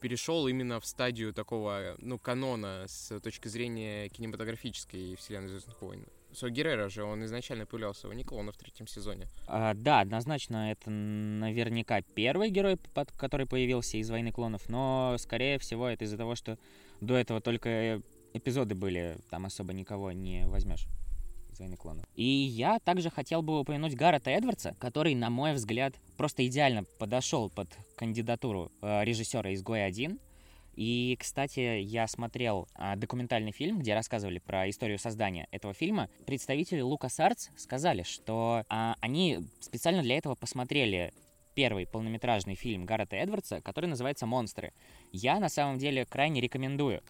перешел 0.00 0.48
именно 0.48 0.80
в 0.80 0.86
стадию 0.86 1.32
такого, 1.32 1.94
ну, 1.98 2.18
канона 2.18 2.84
с 2.88 3.18
точки 3.20 3.48
зрения 3.48 4.08
кинематографической 4.08 5.14
вселенной 5.16 5.48
«Звездных 5.48 5.80
войн». 5.82 6.06
Со 6.32 6.48
Геррера 6.48 6.88
же, 6.88 7.02
он 7.04 7.24
изначально 7.24 7.66
появлялся 7.66 8.08
в 8.08 8.14
Николона 8.14 8.52
в 8.52 8.56
третьем 8.56 8.86
сезоне. 8.86 9.28
А, 9.46 9.74
да, 9.74 10.00
однозначно, 10.00 10.70
это 10.70 10.90
наверняка 10.90 12.02
первый 12.02 12.50
герой, 12.50 12.78
который 13.16 13.46
появился 13.46 13.96
из 13.96 14.08
«Войны 14.10 14.32
клонов», 14.32 14.68
но, 14.68 15.16
скорее 15.18 15.58
всего, 15.58 15.88
это 15.88 16.04
из-за 16.04 16.16
того, 16.16 16.34
что 16.34 16.58
до 17.00 17.16
этого 17.16 17.40
только 17.40 18.02
эпизоды 18.32 18.74
были, 18.74 19.18
там 19.28 19.44
особо 19.46 19.72
никого 19.72 20.12
не 20.12 20.46
возьмешь 20.46 20.86
«Войны 21.60 21.76
клонов». 21.76 22.04
И 22.14 22.24
я 22.24 22.80
также 22.80 23.10
хотел 23.10 23.42
бы 23.42 23.60
упомянуть 23.60 23.94
Гаррета 23.94 24.30
Эдвардса, 24.30 24.74
который, 24.80 25.14
на 25.14 25.30
мой 25.30 25.52
взгляд, 25.52 25.94
просто 26.16 26.46
идеально 26.46 26.84
подошел 26.98 27.50
под 27.50 27.68
кандидатуру 27.96 28.72
э, 28.82 29.04
режиссера 29.04 29.54
«Изгой-1», 29.54 30.18
и, 30.74 31.16
кстати, 31.20 31.80
я 31.80 32.06
смотрел 32.06 32.66
а, 32.74 32.96
документальный 32.96 33.52
фильм, 33.52 33.80
где 33.80 33.94
рассказывали 33.94 34.38
про 34.38 34.68
историю 34.70 34.98
создания 34.98 35.46
этого 35.50 35.74
фильма. 35.74 36.08
Представители 36.26 36.80
LucasArts 36.80 37.50
сказали, 37.56 38.02
что 38.02 38.64
а, 38.68 38.96
они 39.00 39.40
специально 39.60 40.02
для 40.02 40.16
этого 40.16 40.36
посмотрели 40.36 41.12
первый 41.54 41.86
полнометражный 41.86 42.54
фильм 42.54 42.86
Гаррета 42.86 43.16
Эдвардса, 43.16 43.60
который 43.60 43.86
называется 43.86 44.24
«Монстры». 44.24 44.72
Я 45.12 45.40
на 45.40 45.50
самом 45.50 45.76
деле 45.76 46.06
крайне 46.06 46.40
рекомендую 46.40 47.02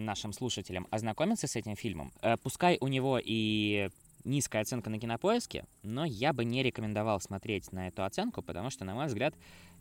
нашим 0.00 0.32
слушателям 0.32 0.86
ознакомиться 0.90 1.46
с 1.46 1.56
этим 1.56 1.76
фильмом. 1.76 2.12
А, 2.20 2.36
пускай 2.36 2.76
у 2.80 2.88
него 2.88 3.18
и 3.22 3.88
низкая 4.24 4.62
оценка 4.62 4.90
на 4.90 4.98
кинопоиске, 4.98 5.66
но 5.82 6.04
я 6.04 6.32
бы 6.32 6.44
не 6.44 6.62
рекомендовал 6.62 7.20
смотреть 7.20 7.72
на 7.72 7.88
эту 7.88 8.04
оценку, 8.04 8.42
потому 8.42 8.70
что, 8.70 8.84
на 8.84 8.94
мой 8.94 9.06
взгляд, 9.06 9.34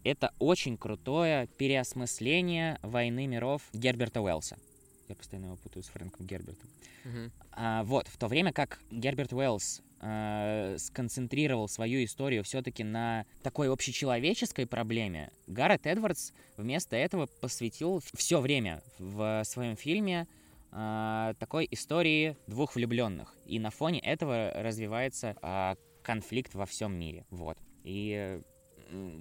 это 0.04 0.34
очень 0.40 0.78
крутое 0.78 1.48
переосмысление 1.48 2.78
«Войны 2.82 3.26
миров» 3.26 3.62
Герберта 3.74 4.22
Уэллса. 4.22 4.58
Я 5.08 5.16
постоянно 5.16 5.48
его 5.48 5.56
путаю 5.58 5.84
с 5.84 5.88
Фрэнком 5.88 6.26
Гербертом. 6.26 6.70
Uh-huh. 7.06 7.32
А, 7.52 7.84
вот, 7.84 8.08
в 8.08 8.18
то 8.18 8.28
время 8.28 8.52
как 8.52 8.80
Герберт 8.92 9.34
Уэллс 9.34 9.82
э, 10.04 10.76
сконцентрировал 10.78 11.68
свою 11.68 12.04
историю 12.04 12.44
все-таки 12.44 12.84
на 12.84 13.26
такой 13.42 13.72
общечеловеческой 13.72 14.68
проблеме, 14.68 15.32
Гаррет 15.48 15.88
Эдвардс 15.88 16.32
вместо 16.58 16.96
этого 16.96 17.28
посвятил 17.42 18.02
все 18.14 18.42
время 18.42 18.84
в 19.00 19.44
своем 19.46 19.76
фильме 19.76 20.28
э, 20.72 21.34
такой 21.40 21.68
истории 21.72 22.36
двух 22.48 22.76
влюбленных. 22.76 23.34
И 23.46 23.60
на 23.60 23.70
фоне 23.72 24.00
этого 24.00 24.52
развивается 24.56 25.36
э, 25.42 25.76
конфликт 26.04 26.54
во 26.54 26.66
всем 26.66 26.94
мире. 26.98 27.26
Вот. 27.30 27.58
И 27.84 28.42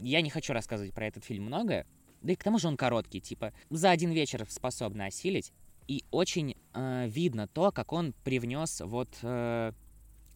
я 0.02 0.20
не 0.20 0.30
хочу 0.30 0.52
рассказывать 0.52 0.92
про 0.92 1.06
этот 1.06 1.24
фильм 1.24 1.44
много, 1.44 1.86
да 2.20 2.32
и 2.32 2.36
к 2.36 2.42
тому 2.42 2.58
же 2.58 2.68
он 2.68 2.76
короткий, 2.76 3.20
типа 3.20 3.52
за 3.70 3.90
один 3.90 4.10
вечер 4.10 4.46
способны 4.48 5.02
осилить. 5.02 5.52
И 5.88 6.04
очень 6.10 6.56
э, 6.74 7.08
видно 7.08 7.48
то, 7.48 7.72
как 7.72 7.92
он 7.92 8.14
привнес 8.24 8.80
вот 8.80 9.08
э, 9.22 9.72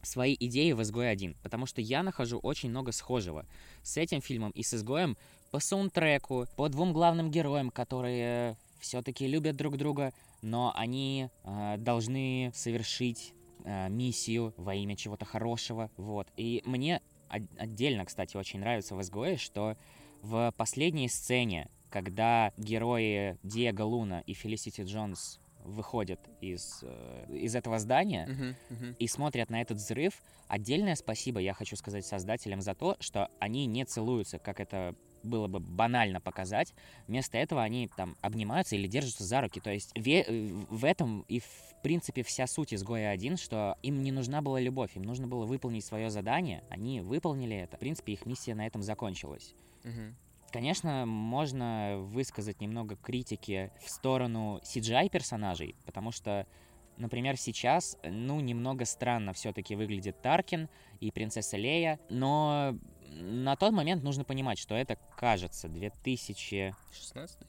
свои 0.01 0.35
идеи 0.39 0.71
в 0.71 0.81
«Изгой 0.81 1.13
1», 1.13 1.35
потому 1.43 1.65
что 1.65 1.81
я 1.81 2.03
нахожу 2.03 2.39
очень 2.39 2.69
много 2.69 2.91
схожего 2.91 3.45
с 3.83 3.97
этим 3.97 4.21
фильмом 4.21 4.51
и 4.51 4.63
с 4.63 4.73
«Изгоем» 4.73 5.17
по 5.51 5.59
саундтреку, 5.59 6.45
по 6.55 6.69
двум 6.69 6.93
главным 6.93 7.31
героям, 7.31 7.69
которые 7.69 8.57
все-таки 8.79 9.27
любят 9.27 9.55
друг 9.55 9.77
друга, 9.77 10.13
но 10.41 10.71
они 10.75 11.29
э, 11.43 11.75
должны 11.77 12.51
совершить 12.53 13.33
э, 13.63 13.89
миссию 13.89 14.53
во 14.57 14.75
имя 14.75 14.95
чего-то 14.95 15.25
хорошего, 15.25 15.89
вот. 15.97 16.27
И 16.37 16.61
мне 16.65 17.01
отдельно, 17.29 18.05
кстати, 18.05 18.37
очень 18.37 18.59
нравится 18.59 18.95
в 18.95 19.01
изгое, 19.01 19.37
что 19.37 19.75
в 20.21 20.53
последней 20.57 21.09
сцене, 21.09 21.69
когда 21.89 22.53
герои 22.57 23.37
Диего 23.43 23.83
Луна 23.83 24.21
и 24.21 24.33
Фелисити 24.33 24.81
Джонс 24.81 25.39
выходят 25.67 26.19
из, 26.41 26.79
э, 26.83 27.25
из 27.29 27.55
этого 27.55 27.79
здания 27.79 28.27
uh-huh, 28.27 28.55
uh-huh. 28.69 28.95
и 28.97 29.07
смотрят 29.07 29.49
на 29.49 29.61
этот 29.61 29.77
взрыв, 29.77 30.21
отдельное 30.47 30.95
спасибо 30.95 31.39
я 31.39 31.53
хочу 31.53 31.75
сказать 31.75 32.05
создателям 32.05 32.61
за 32.61 32.73
то, 32.73 32.95
что 32.99 33.29
они 33.39 33.65
не 33.65 33.85
целуются, 33.85 34.39
как 34.39 34.59
это 34.59 34.95
было 35.23 35.47
бы 35.47 35.59
банально 35.59 36.21
показать. 36.21 36.73
Вместо 37.07 37.37
этого 37.37 37.61
они 37.61 37.89
там 37.95 38.15
обнимаются 38.21 38.75
или 38.75 38.87
держатся 38.87 39.23
за 39.23 39.41
руки. 39.41 39.59
То 39.59 39.71
есть 39.71 39.91
э, 39.95 40.47
в 40.69 40.85
этом 40.85 41.25
и 41.27 41.39
в 41.39 41.75
принципе 41.83 42.23
вся 42.23 42.47
суть 42.47 42.73
изгоя 42.73 43.09
один, 43.09 43.37
что 43.37 43.77
им 43.83 44.01
не 44.01 44.11
нужна 44.11 44.41
была 44.41 44.59
любовь, 44.59 44.95
им 44.95 45.03
нужно 45.03 45.27
было 45.27 45.45
выполнить 45.45 45.85
свое 45.85 46.09
задание. 46.09 46.63
Они 46.69 47.01
выполнили 47.01 47.55
это. 47.55 47.77
В 47.77 47.79
принципе, 47.79 48.13
их 48.13 48.25
миссия 48.25 48.55
на 48.55 48.65
этом 48.65 48.81
закончилась. 48.81 49.53
Угу. 49.83 50.26
Конечно, 50.51 51.05
можно 51.05 51.97
высказать 51.97 52.61
немного 52.61 52.95
критики 52.95 53.71
в 53.83 53.89
сторону 53.89 54.61
CGI 54.63 55.09
персонажей, 55.09 55.75
потому 55.85 56.11
что, 56.11 56.47
например, 56.95 57.35
сейчас, 57.37 57.97
ну, 58.03 58.39
немного 58.39 58.85
странно 58.85 59.33
все-таки 59.33 59.75
выглядит 59.75 60.21
Таркин 60.21 60.69
и 61.01 61.11
принцесса 61.11 61.57
Лея, 61.57 61.99
но 62.09 62.77
на 63.09 63.55
тот 63.55 63.73
момент 63.73 64.03
нужно 64.03 64.23
понимать, 64.23 64.57
что 64.57 64.73
это, 64.75 64.97
кажется, 65.17 65.67
2016? 65.67 67.39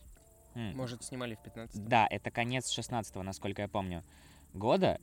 М. 0.54 0.76
Может, 0.76 1.04
снимали 1.04 1.36
в 1.36 1.42
15 1.42 1.86
Да, 1.86 2.06
это 2.10 2.30
конец 2.30 2.70
16 2.70 3.14
насколько 3.22 3.62
я 3.62 3.68
помню, 3.68 4.02
года. 4.54 5.00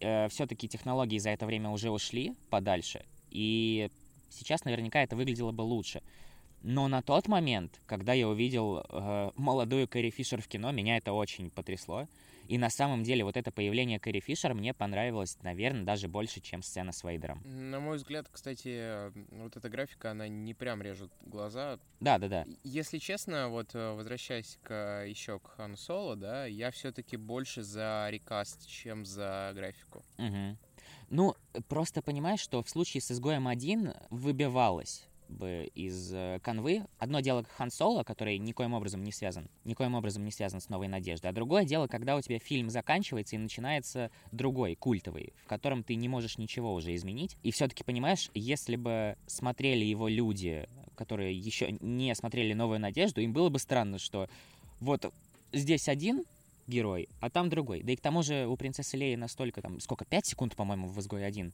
Э, 0.00 0.28
все-таки 0.28 0.68
технологии 0.68 1.18
за 1.18 1.30
это 1.30 1.46
время 1.46 1.70
уже 1.70 1.90
ушли 1.90 2.34
подальше, 2.50 3.04
и 3.30 3.90
сейчас 4.28 4.64
наверняка 4.64 5.02
это 5.02 5.14
выглядело 5.16 5.52
бы 5.52 5.62
лучше. 5.62 6.02
Но 6.62 6.88
на 6.88 7.02
тот 7.02 7.28
момент, 7.28 7.80
когда 7.86 8.12
я 8.12 8.28
увидел 8.28 8.78
э, 8.78 9.30
молодую 9.36 9.86
Кэрри 9.88 10.10
Фишер 10.10 10.42
в 10.42 10.48
кино, 10.48 10.72
меня 10.72 10.96
это 10.96 11.12
очень 11.12 11.50
потрясло. 11.50 12.08
И 12.48 12.56
на 12.56 12.70
самом 12.70 13.02
деле 13.02 13.24
вот 13.24 13.36
это 13.36 13.52
появление 13.52 14.00
Кэрри 14.00 14.20
Фишер 14.20 14.54
мне 14.54 14.72
понравилось, 14.72 15.36
наверное, 15.42 15.84
даже 15.84 16.08
больше, 16.08 16.40
чем 16.40 16.62
сцена 16.62 16.92
с 16.92 17.04
Вейдером. 17.04 17.42
На 17.44 17.78
мой 17.78 17.98
взгляд, 17.98 18.26
кстати, 18.30 19.12
вот 19.36 19.56
эта 19.56 19.68
графика, 19.68 20.12
она 20.12 20.28
не 20.28 20.54
прям 20.54 20.80
режет 20.80 21.12
глаза. 21.20 21.78
Да, 22.00 22.18
да, 22.18 22.28
да. 22.28 22.46
Если 22.64 22.98
честно, 22.98 23.48
вот 23.50 23.74
э, 23.74 23.92
возвращаясь 23.92 24.58
к, 24.62 25.04
еще 25.06 25.38
к 25.38 25.48
Хану 25.48 25.76
Соло, 25.76 26.16
да, 26.16 26.46
я 26.46 26.70
все-таки 26.70 27.18
больше 27.18 27.62
за 27.62 28.08
рекаст, 28.10 28.66
чем 28.66 29.04
за 29.04 29.52
графику. 29.54 30.02
Угу. 30.16 30.56
Ну, 31.10 31.34
просто 31.68 32.00
понимаешь, 32.00 32.40
что 32.40 32.62
в 32.62 32.70
случае 32.70 33.02
с 33.02 33.10
изгоем 33.10 33.46
1 33.46 33.92
выбивалось 34.10 35.06
бы 35.28 35.70
из 35.74 36.12
э, 36.12 36.40
канвы. 36.42 36.84
Одно 36.98 37.20
дело 37.20 37.44
Хан 37.56 37.70
Соло, 37.70 38.02
который 38.02 38.38
никоим 38.38 38.74
образом 38.74 39.02
не 39.02 39.12
связан, 39.12 39.48
никоим 39.64 39.94
образом 39.94 40.24
не 40.24 40.30
связан 40.30 40.60
с 40.60 40.68
Новой 40.68 40.88
Надеждой, 40.88 41.30
а 41.30 41.32
другое 41.32 41.64
дело, 41.64 41.86
когда 41.86 42.16
у 42.16 42.20
тебя 42.20 42.38
фильм 42.38 42.70
заканчивается 42.70 43.36
и 43.36 43.38
начинается 43.38 44.10
другой, 44.32 44.74
культовый, 44.74 45.32
в 45.44 45.48
котором 45.48 45.82
ты 45.82 45.94
не 45.94 46.08
можешь 46.08 46.38
ничего 46.38 46.74
уже 46.74 46.94
изменить. 46.94 47.36
И 47.42 47.50
все-таки 47.50 47.84
понимаешь, 47.84 48.30
если 48.34 48.76
бы 48.76 49.16
смотрели 49.26 49.84
его 49.84 50.08
люди, 50.08 50.68
которые 50.96 51.38
еще 51.38 51.76
не 51.80 52.14
смотрели 52.14 52.52
Новую 52.54 52.80
Надежду, 52.80 53.20
им 53.20 53.32
было 53.32 53.48
бы 53.48 53.58
странно, 53.58 53.98
что 53.98 54.28
вот 54.80 55.12
здесь 55.52 55.88
один 55.88 56.24
герой, 56.66 57.08
а 57.20 57.30
там 57.30 57.48
другой. 57.48 57.82
Да 57.82 57.92
и 57.92 57.96
к 57.96 58.00
тому 58.00 58.22
же 58.22 58.46
у 58.46 58.56
принцессы 58.56 58.96
Леи 58.96 59.14
настолько 59.14 59.62
там, 59.62 59.80
сколько, 59.80 60.04
5 60.04 60.26
секунд, 60.26 60.56
по-моему, 60.56 60.88
в 60.88 60.98
«Изгой 61.00 61.26
один 61.26 61.52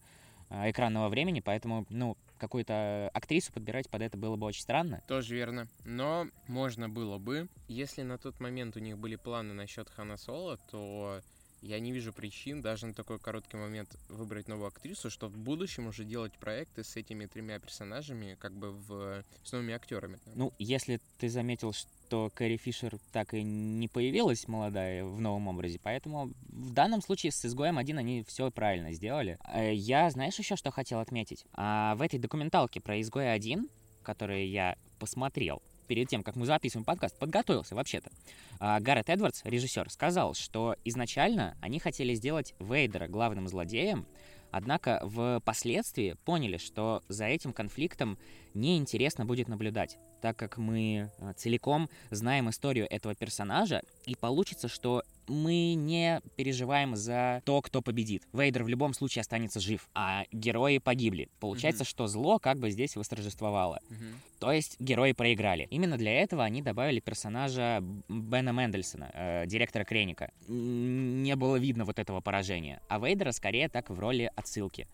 экранного 0.50 1.08
времени, 1.08 1.40
поэтому, 1.40 1.86
ну, 1.90 2.16
какую-то 2.38 3.10
актрису 3.14 3.52
подбирать 3.52 3.88
под 3.88 4.02
это 4.02 4.16
было 4.18 4.36
бы 4.36 4.46
очень 4.46 4.62
странно. 4.62 5.02
Тоже 5.08 5.34
верно. 5.34 5.68
Но 5.84 6.26
можно 6.46 6.88
было 6.88 7.18
бы. 7.18 7.48
Если 7.68 8.02
на 8.02 8.18
тот 8.18 8.40
момент 8.40 8.76
у 8.76 8.80
них 8.80 8.98
были 8.98 9.16
планы 9.16 9.54
насчет 9.54 9.88
Хана 9.88 10.16
Соло, 10.16 10.58
то 10.70 11.20
я 11.64 11.80
не 11.80 11.92
вижу 11.92 12.12
причин 12.12 12.60
даже 12.60 12.86
на 12.86 12.92
такой 12.92 13.18
короткий 13.18 13.56
момент 13.56 13.96
выбрать 14.10 14.48
новую 14.48 14.68
актрису, 14.68 15.08
что 15.08 15.28
в 15.28 15.38
будущем 15.38 15.86
уже 15.86 16.04
делать 16.04 16.34
проекты 16.34 16.84
с 16.84 16.96
этими 16.96 17.24
тремя 17.24 17.58
персонажами, 17.58 18.36
как 18.38 18.52
бы 18.52 18.72
в, 18.72 19.24
с 19.42 19.52
новыми 19.52 19.72
актерами. 19.72 20.20
Ну, 20.34 20.52
если 20.58 21.00
ты 21.18 21.30
заметил, 21.30 21.72
что 21.72 21.88
Кэрри 22.08 22.56
Фишер 22.56 22.98
так 23.12 23.34
и 23.34 23.42
не 23.42 23.88
появилась 23.88 24.48
молодая 24.48 25.04
в 25.04 25.20
новом 25.20 25.48
образе, 25.48 25.78
поэтому 25.82 26.32
в 26.48 26.72
данном 26.72 27.00
случае 27.00 27.32
с 27.32 27.44
«Изгоем 27.44 27.78
1» 27.78 27.98
они 27.98 28.24
все 28.26 28.50
правильно 28.50 28.92
сделали. 28.92 29.38
Э, 29.52 29.74
я, 29.74 30.10
знаешь, 30.10 30.38
еще 30.38 30.56
что 30.56 30.70
хотел 30.70 31.00
отметить? 31.00 31.44
А 31.52 31.94
в 31.96 32.02
этой 32.02 32.18
документалке 32.18 32.80
про 32.80 33.00
«Изгоя 33.00 33.36
1», 33.36 33.68
которую 34.02 34.48
я 34.48 34.76
посмотрел, 34.98 35.62
перед 35.86 36.08
тем, 36.08 36.22
как 36.22 36.36
мы 36.36 36.46
записываем 36.46 36.84
подкаст, 36.84 37.18
подготовился 37.18 37.74
вообще-то. 37.74 38.10
А, 38.58 38.80
Гаррет 38.80 39.10
Эдвардс, 39.10 39.42
режиссер, 39.44 39.90
сказал, 39.90 40.34
что 40.34 40.76
изначально 40.84 41.56
они 41.60 41.78
хотели 41.78 42.14
сделать 42.14 42.54
Вейдера 42.58 43.08
главным 43.08 43.48
злодеем, 43.48 44.06
однако 44.50 45.00
в 45.02 45.40
последствии 45.44 46.16
поняли, 46.24 46.56
что 46.56 47.02
за 47.08 47.26
этим 47.26 47.52
конфликтом 47.52 48.18
неинтересно 48.54 49.24
будет 49.24 49.48
наблюдать. 49.48 49.98
Так 50.24 50.38
как 50.38 50.56
мы 50.56 51.10
э, 51.18 51.32
целиком 51.36 51.90
знаем 52.08 52.48
историю 52.48 52.86
этого 52.88 53.14
персонажа, 53.14 53.82
и 54.06 54.14
получится, 54.16 54.68
что 54.68 55.02
мы 55.28 55.74
не 55.74 56.22
переживаем 56.36 56.96
за 56.96 57.42
то, 57.44 57.60
кто 57.60 57.82
победит. 57.82 58.22
Вейдер 58.32 58.64
в 58.64 58.68
любом 58.68 58.94
случае 58.94 59.20
останется 59.20 59.60
жив, 59.60 59.86
а 59.94 60.24
герои 60.32 60.78
погибли. 60.78 61.28
Получается, 61.40 61.84
mm-hmm. 61.84 61.88
что 61.88 62.06
зло 62.06 62.38
как 62.38 62.58
бы 62.58 62.70
здесь 62.70 62.96
восторжествовало. 62.96 63.80
Mm-hmm. 63.90 64.14
То 64.38 64.50
есть 64.50 64.80
герои 64.80 65.12
проиграли. 65.12 65.68
Именно 65.70 65.98
для 65.98 66.22
этого 66.22 66.42
они 66.42 66.62
добавили 66.62 67.00
персонажа 67.00 67.84
Бена 68.08 68.52
Мендельсона, 68.52 69.10
э, 69.12 69.46
директора 69.46 69.84
Креника. 69.84 70.32
Не 70.48 71.36
было 71.36 71.56
видно 71.56 71.84
вот 71.84 71.98
этого 71.98 72.22
поражения. 72.22 72.80
А 72.88 72.98
Вейдера 72.98 73.32
скорее 73.32 73.68
так 73.68 73.90
в 73.90 73.98
роли 73.98 74.30
отсылки. 74.36 74.88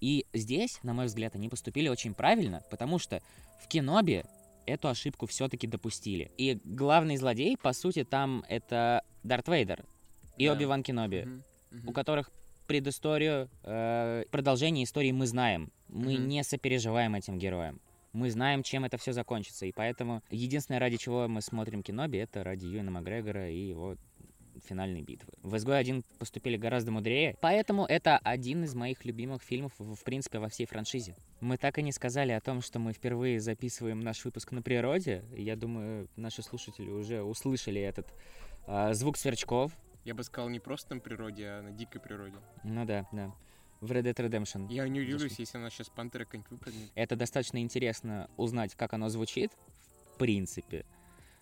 И 0.00 0.26
здесь, 0.32 0.78
на 0.84 0.92
мой 0.92 1.06
взгляд, 1.06 1.34
они 1.34 1.48
поступили 1.48 1.88
очень 1.88 2.14
правильно, 2.14 2.62
потому 2.70 3.00
что 3.00 3.20
в 3.60 3.66
Кинобе 3.66 4.24
эту 4.66 4.88
ошибку 4.88 5.26
все-таки 5.26 5.66
допустили. 5.66 6.30
И 6.36 6.60
главный 6.64 7.16
злодей, 7.16 7.56
по 7.56 7.72
сути, 7.72 8.04
там 8.04 8.44
это 8.48 9.02
Дарт 9.22 9.48
Вейдер 9.48 9.84
и 10.36 10.46
да. 10.46 10.52
Оби-Ван 10.52 10.82
Кеноби, 10.82 11.22
угу, 11.22 11.78
угу. 11.78 11.90
у 11.90 11.92
которых 11.92 12.30
предысторию, 12.66 13.48
э, 13.62 14.24
продолжение 14.30 14.84
истории 14.84 15.12
мы 15.12 15.26
знаем. 15.26 15.72
Мы 15.88 16.14
угу. 16.14 16.22
не 16.22 16.42
сопереживаем 16.42 17.14
этим 17.14 17.38
героям. 17.38 17.80
Мы 18.12 18.30
знаем, 18.30 18.62
чем 18.62 18.84
это 18.84 18.96
все 18.96 19.12
закончится, 19.12 19.66
и 19.66 19.72
поэтому 19.72 20.22
единственное, 20.30 20.80
ради 20.80 20.96
чего 20.96 21.28
мы 21.28 21.42
смотрим 21.42 21.82
Киноби, 21.82 22.18
это 22.18 22.42
ради 22.44 22.66
Юэна 22.66 22.90
Макгрегора 22.90 23.50
и 23.50 23.68
его 23.68 23.96
финальной 24.64 25.02
битвы. 25.02 25.32
В 25.42 25.56
изгой 25.56 25.78
1 25.78 26.02
поступили 26.18 26.56
гораздо 26.56 26.92
мудрее, 26.92 27.36
поэтому 27.40 27.84
это 27.84 28.18
один 28.18 28.64
из 28.64 28.74
моих 28.74 29.04
любимых 29.04 29.42
фильмов, 29.42 29.72
в 29.78 30.02
принципе, 30.04 30.38
во 30.38 30.48
всей 30.48 30.66
франшизе. 30.66 31.16
Мы 31.40 31.56
так 31.56 31.78
и 31.78 31.82
не 31.82 31.92
сказали 31.92 32.32
о 32.32 32.40
том, 32.40 32.60
что 32.62 32.78
мы 32.78 32.92
впервые 32.92 33.40
записываем 33.40 34.00
наш 34.00 34.24
выпуск 34.24 34.52
на 34.52 34.62
природе. 34.62 35.24
Я 35.36 35.56
думаю, 35.56 36.08
наши 36.16 36.42
слушатели 36.42 36.90
уже 36.90 37.22
услышали 37.22 37.80
этот 37.80 38.12
э, 38.66 38.94
звук 38.94 39.16
сверчков. 39.16 39.72
Я 40.04 40.14
бы 40.14 40.22
сказал, 40.22 40.48
не 40.48 40.60
просто 40.60 40.94
на 40.94 41.00
природе, 41.00 41.46
а 41.46 41.62
на 41.62 41.72
дикой 41.72 42.00
природе. 42.00 42.36
Ну 42.64 42.84
да, 42.84 43.06
да 43.12 43.34
в 43.80 43.92
Red 43.92 44.02
Dead 44.02 44.14
Redemption. 44.14 44.72
Я 44.72 44.88
не 44.88 45.00
удивлюсь, 45.00 45.30
зашли. 45.30 45.42
если 45.42 45.58
она 45.58 45.70
сейчас 45.70 45.88
пантера 45.88 46.24
какая-нибудь 46.24 46.50
выпрыгнет. 46.50 46.90
Это 46.94 47.16
достаточно 47.16 47.58
интересно 47.58 48.30
узнать, 48.36 48.74
как 48.74 48.92
оно 48.94 49.08
звучит, 49.08 49.52
в 50.14 50.18
принципе. 50.18 50.84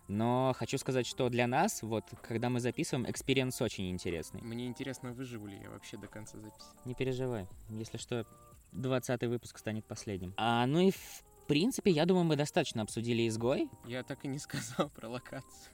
Но 0.08 0.54
хочу 0.56 0.76
сказать, 0.78 1.06
что 1.06 1.28
для 1.28 1.46
нас, 1.46 1.82
вот, 1.82 2.04
когда 2.22 2.50
мы 2.50 2.60
записываем, 2.60 3.10
experience 3.10 3.60
очень 3.62 3.90
интересный. 3.90 4.42
Мне 4.42 4.66
интересно, 4.66 5.12
выживу 5.12 5.46
ли 5.46 5.58
я 5.62 5.70
вообще 5.70 5.96
до 5.96 6.08
конца 6.08 6.38
записи. 6.38 6.66
Не 6.84 6.94
переживай. 6.94 7.46
Если 7.70 7.96
что, 7.96 8.26
20 8.72 9.22
выпуск 9.24 9.58
станет 9.58 9.84
последним. 9.86 10.34
А, 10.36 10.66
ну 10.66 10.80
и 10.80 10.90
в 10.90 11.24
принципе, 11.46 11.90
я 11.90 12.06
думаю, 12.06 12.24
мы 12.24 12.36
достаточно 12.36 12.82
обсудили 12.82 13.26
изгой. 13.28 13.70
Я 13.86 14.02
так 14.02 14.24
и 14.24 14.28
не 14.28 14.38
сказал 14.38 14.90
про 14.90 15.08
локацию. 15.08 15.72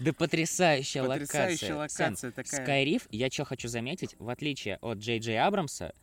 Да 0.00 0.12
потрясающая 0.12 1.02
локация. 1.02 1.46
Потрясающая 1.46 1.76
локация 1.76 2.30
такая. 2.30 2.62
Скайриф, 2.62 3.08
я 3.10 3.30
что 3.30 3.46
хочу 3.46 3.68
заметить, 3.68 4.14
в 4.18 4.28
отличие 4.28 4.76
от 4.82 4.98
Джей 4.98 5.18
Джей 5.18 5.40
Абрамса, 5.40 5.94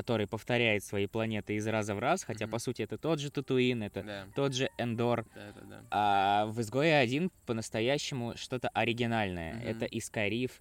который 0.00 0.26
повторяет 0.26 0.82
свои 0.82 1.06
планеты 1.06 1.56
из 1.56 1.66
раза 1.66 1.94
в 1.94 1.98
раз, 1.98 2.24
хотя, 2.24 2.46
mm-hmm. 2.46 2.50
по 2.50 2.58
сути, 2.58 2.80
это 2.80 2.96
тот 2.96 3.20
же 3.20 3.30
Татуин, 3.30 3.82
это 3.82 4.02
да. 4.02 4.26
тот 4.34 4.54
же 4.54 4.70
Эндор. 4.78 5.26
Да, 5.34 5.52
да, 5.54 5.66
да. 5.66 5.82
А 5.90 6.46
в 6.46 6.58
«Изгое 6.62 7.00
один 7.00 7.30
по-настоящему 7.44 8.34
что-то 8.36 8.70
оригинальное. 8.70 9.52
Mm-hmm. 9.52 9.68
Это 9.68 9.84
Искариф. 9.84 10.60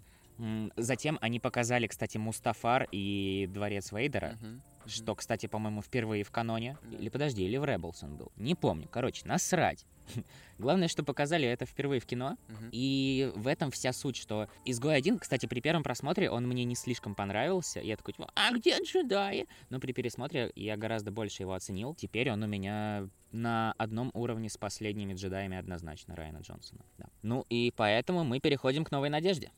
Затем 0.76 1.18
они 1.22 1.40
показали, 1.40 1.88
кстати, 1.88 2.18
Мустафар 2.18 2.90
и 2.92 3.48
Дворец 3.50 3.94
Вейдера. 3.94 4.38
Mm-hmm. 4.42 4.60
Что, 4.90 5.16
кстати, 5.16 5.46
по-моему, 5.46 5.82
впервые 5.82 6.24
в 6.24 6.32
каноне. 6.32 6.78
Mm-hmm. 6.82 7.00
Или 7.00 7.10
подожди, 7.10 7.44
или 7.44 7.58
в 7.58 7.64
Rebels 7.64 8.04
он 8.04 8.18
был. 8.18 8.32
Не 8.36 8.56
помню. 8.56 8.88
Короче, 8.92 9.26
насрать. 9.26 9.86
Главное, 10.58 10.88
что 10.88 11.04
показали 11.04 11.48
это 11.48 11.66
впервые 11.66 12.00
в 12.00 12.06
кино. 12.06 12.38
Uh-huh. 12.48 12.70
И 12.72 13.32
в 13.36 13.48
этом 13.48 13.72
вся 13.72 13.94
суть, 13.94 14.16
что 14.16 14.48
«Изгой 14.66 14.96
один», 14.96 15.20
кстати, 15.20 15.46
при 15.46 15.62
первом 15.62 15.84
просмотре 15.84 16.30
он 16.30 16.48
мне 16.48 16.66
не 16.66 16.76
слишком 16.76 17.16
понравился. 17.16 17.80
Я 17.80 17.96
такой, 17.98 18.14
типа, 18.14 18.32
а 18.36 18.52
где 18.52 18.82
джедаи? 18.82 19.48
Но 19.70 19.80
при 19.80 19.94
пересмотре 19.94 20.52
я 20.56 20.78
гораздо 20.78 21.12
больше 21.12 21.44
его 21.44 21.54
оценил. 21.54 21.94
Теперь 21.96 22.32
он 22.32 22.44
у 22.44 22.48
меня 22.48 23.08
на 23.32 23.74
одном 23.78 24.12
уровне 24.14 24.50
с 24.50 24.58
последними 24.58 25.14
джедаями 25.14 25.58
однозначно 25.58 26.16
Райана 26.16 26.40
Джонсона. 26.40 26.84
Да. 26.98 27.06
Ну 27.22 27.46
и 27.50 27.72
поэтому 27.76 28.24
мы 28.24 28.40
переходим 28.40 28.84
к 28.84 28.92
«Новой 28.92 29.10
надежде». 29.10 29.52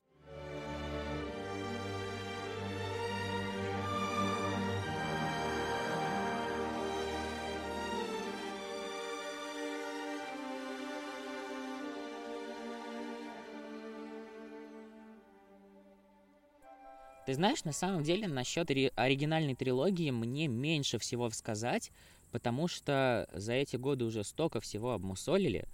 Ты 17.31 17.35
знаешь, 17.35 17.63
на 17.63 17.71
самом 17.71 18.03
деле, 18.03 18.27
насчет 18.27 18.69
оригинальной 18.69 19.55
трилогии 19.55 20.11
мне 20.11 20.49
меньше 20.49 20.97
всего 20.97 21.29
сказать, 21.29 21.89
потому 22.29 22.67
что 22.67 23.25
за 23.31 23.53
эти 23.53 23.77
годы 23.77 24.03
уже 24.03 24.25
столько 24.25 24.59
всего 24.59 24.91
обмусолили, 24.91 25.65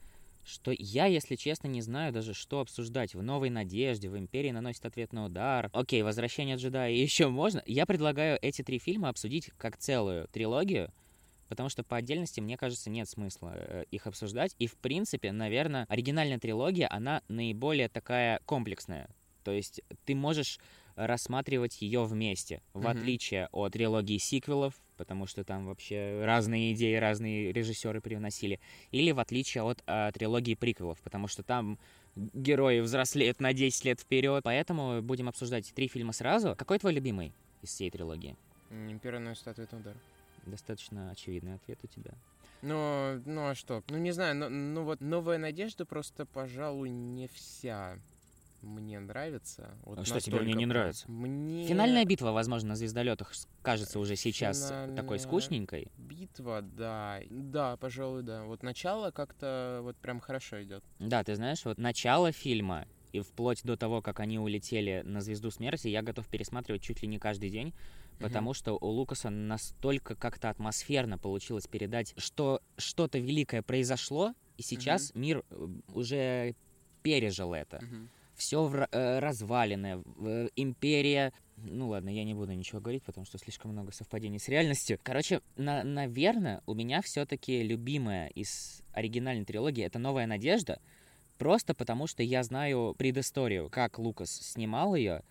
что 0.45 0.71
я, 0.77 1.07
если 1.07 1.33
честно, 1.35 1.67
не 1.67 1.81
знаю 1.81 2.13
даже, 2.13 2.35
что 2.35 2.59
обсуждать. 2.59 3.15
В 3.15 3.23
«Новой 3.23 3.49
надежде», 3.49 4.07
в 4.07 4.15
«Империи 4.15 4.51
наносит 4.51 4.85
ответный 4.85 5.25
удар». 5.25 5.71
Окей, 5.73 6.03
«Возвращение 6.03 6.57
джедая» 6.57 6.91
еще 6.91 7.27
можно. 7.27 7.63
Я 7.65 7.87
предлагаю 7.87 8.37
эти 8.39 8.61
три 8.61 8.77
фильма 8.77 9.09
обсудить 9.09 9.49
как 9.57 9.77
целую 9.77 10.27
трилогию, 10.27 10.93
потому 11.49 11.69
что 11.69 11.83
по 11.83 11.97
отдельности, 11.97 12.39
мне 12.39 12.55
кажется, 12.55 12.91
нет 12.91 13.09
смысла 13.09 13.53
э, 13.55 13.85
их 13.89 14.05
обсуждать. 14.05 14.55
И, 14.59 14.67
в 14.67 14.75
принципе, 14.75 15.31
наверное, 15.31 15.87
оригинальная 15.89 16.37
трилогия, 16.37 16.87
она 16.91 17.23
наиболее 17.27 17.89
такая 17.89 18.41
комплексная. 18.45 19.09
То 19.43 19.53
есть 19.53 19.81
ты 20.05 20.13
можешь 20.13 20.59
рассматривать 20.97 21.81
ее 21.81 22.03
вместе, 22.03 22.61
в 22.73 22.85
mm-hmm. 22.85 22.91
отличие 22.91 23.49
от 23.51 23.73
трилогии 23.73 24.17
сиквелов, 24.17 24.73
потому 24.97 25.27
что 25.27 25.43
там 25.43 25.67
вообще 25.67 26.21
разные 26.25 26.73
идеи, 26.73 26.95
разные 26.95 27.53
режиссеры 27.53 28.01
привносили, 28.01 28.59
или 28.91 29.11
в 29.11 29.19
отличие 29.19 29.63
от 29.63 29.83
э, 29.85 30.11
трилогии 30.13 30.55
приквелов, 30.55 30.99
потому 31.01 31.27
что 31.27 31.43
там 31.43 31.79
герои 32.15 32.79
взрослеют 32.79 33.39
на 33.39 33.53
10 33.53 33.85
лет 33.85 33.99
вперед. 33.99 34.43
Поэтому 34.43 35.01
будем 35.01 35.29
обсуждать 35.29 35.71
три 35.73 35.87
фильма 35.87 36.13
сразу. 36.13 36.55
Какой 36.55 36.79
твой 36.79 36.93
любимый 36.93 37.31
из 37.61 37.69
всей 37.69 37.91
трилогии? 37.91 38.35
Империя 38.71 39.19
наносит 39.19 39.47
ответный 39.47 39.79
удар. 39.79 39.95
Достаточно 40.45 41.11
очевидный 41.11 41.55
ответ 41.55 41.79
у 41.83 41.87
тебя. 41.87 42.13
Ну, 42.61 43.21
ну 43.25 43.49
а 43.49 43.55
что? 43.55 43.83
Ну 43.89 43.97
не 43.97 44.11
знаю, 44.11 44.35
но, 44.35 44.49
ну 44.49 44.83
вот 44.83 44.99
новая 44.99 45.37
надежда 45.37 45.85
просто, 45.85 46.25
пожалуй, 46.25 46.89
не 46.89 47.27
вся 47.27 47.99
мне 48.61 48.99
нравится. 48.99 49.77
Вот 49.83 49.99
а 49.99 50.05
что 50.05 50.19
тебе 50.19 50.39
мне 50.39 50.53
не 50.53 50.65
нравится? 50.65 51.09
Мне... 51.09 51.67
Финальная 51.67 52.05
битва, 52.05 52.31
возможно, 52.31 52.69
на 52.69 52.75
звездолетах 52.75 53.33
кажется 53.61 53.99
уже 53.99 54.15
сейчас 54.15 54.69
Финальная 54.69 54.95
такой 54.95 55.19
скучненькой. 55.19 55.91
Битва, 55.97 56.61
да. 56.61 57.19
Да, 57.29 57.77
пожалуй, 57.77 58.23
да. 58.23 58.43
Вот 58.43 58.63
начало 58.63 59.11
как-то 59.11 59.81
вот 59.83 59.95
прям 59.97 60.19
хорошо 60.19 60.61
идет. 60.63 60.83
Да, 60.99 61.23
ты 61.23 61.35
знаешь, 61.35 61.63
вот 61.65 61.77
начало 61.77 62.31
фильма 62.31 62.85
и 63.13 63.21
вплоть 63.21 63.63
до 63.63 63.77
того, 63.77 64.01
как 64.01 64.19
они 64.19 64.39
улетели 64.39 65.01
на 65.05 65.21
Звезду 65.21 65.51
Смерти, 65.51 65.87
я 65.87 66.01
готов 66.01 66.27
пересматривать 66.27 66.81
чуть 66.81 67.01
ли 67.01 67.07
не 67.07 67.19
каждый 67.19 67.49
день, 67.49 67.73
потому 68.19 68.51
mm-hmm. 68.51 68.55
что 68.55 68.73
у 68.73 68.87
Лукаса 68.87 69.29
настолько 69.29 70.15
как-то 70.15 70.49
атмосферно 70.49 71.17
получилось 71.17 71.67
передать, 71.67 72.13
что 72.17 72.61
что-то 72.77 73.19
великое 73.19 73.61
произошло, 73.61 74.33
и 74.57 74.61
сейчас 74.61 75.11
mm-hmm. 75.11 75.19
мир 75.19 75.43
э, 75.49 75.67
уже 75.93 76.55
пережил 77.01 77.53
это. 77.53 77.77
Mm-hmm 77.77 78.07
все 78.38 78.88
э, 78.91 79.19
развалины, 79.19 80.03
э, 80.19 80.47
империя... 80.55 81.33
Ну 81.57 81.89
ладно, 81.89 82.09
я 82.09 82.23
не 82.23 82.35
буду 82.35 82.53
ничего 82.53 82.79
говорить, 82.79 83.03
потому 83.03 83.25
что 83.25 83.39
слишком 83.39 83.71
много 83.71 83.91
совпадений 83.91 84.39
с 84.39 84.47
реальностью. 84.47 84.99
Короче, 85.01 85.41
на, 85.55 85.83
наверное, 85.83 86.61
у 86.67 86.75
меня 86.75 87.01
все-таки 87.01 87.63
любимая 87.63 88.27
из 88.29 88.83
оригинальной 88.93 89.43
трилогии 89.43 89.83
это 89.83 89.97
«Новая 89.97 90.27
надежда», 90.27 90.79
просто 91.39 91.73
потому 91.73 92.05
что 92.05 92.21
я 92.21 92.43
знаю 92.43 92.95
предысторию, 92.97 93.69
как 93.69 93.97
Лукас 93.97 94.31
снимал 94.31 94.95
ее, 94.95 95.23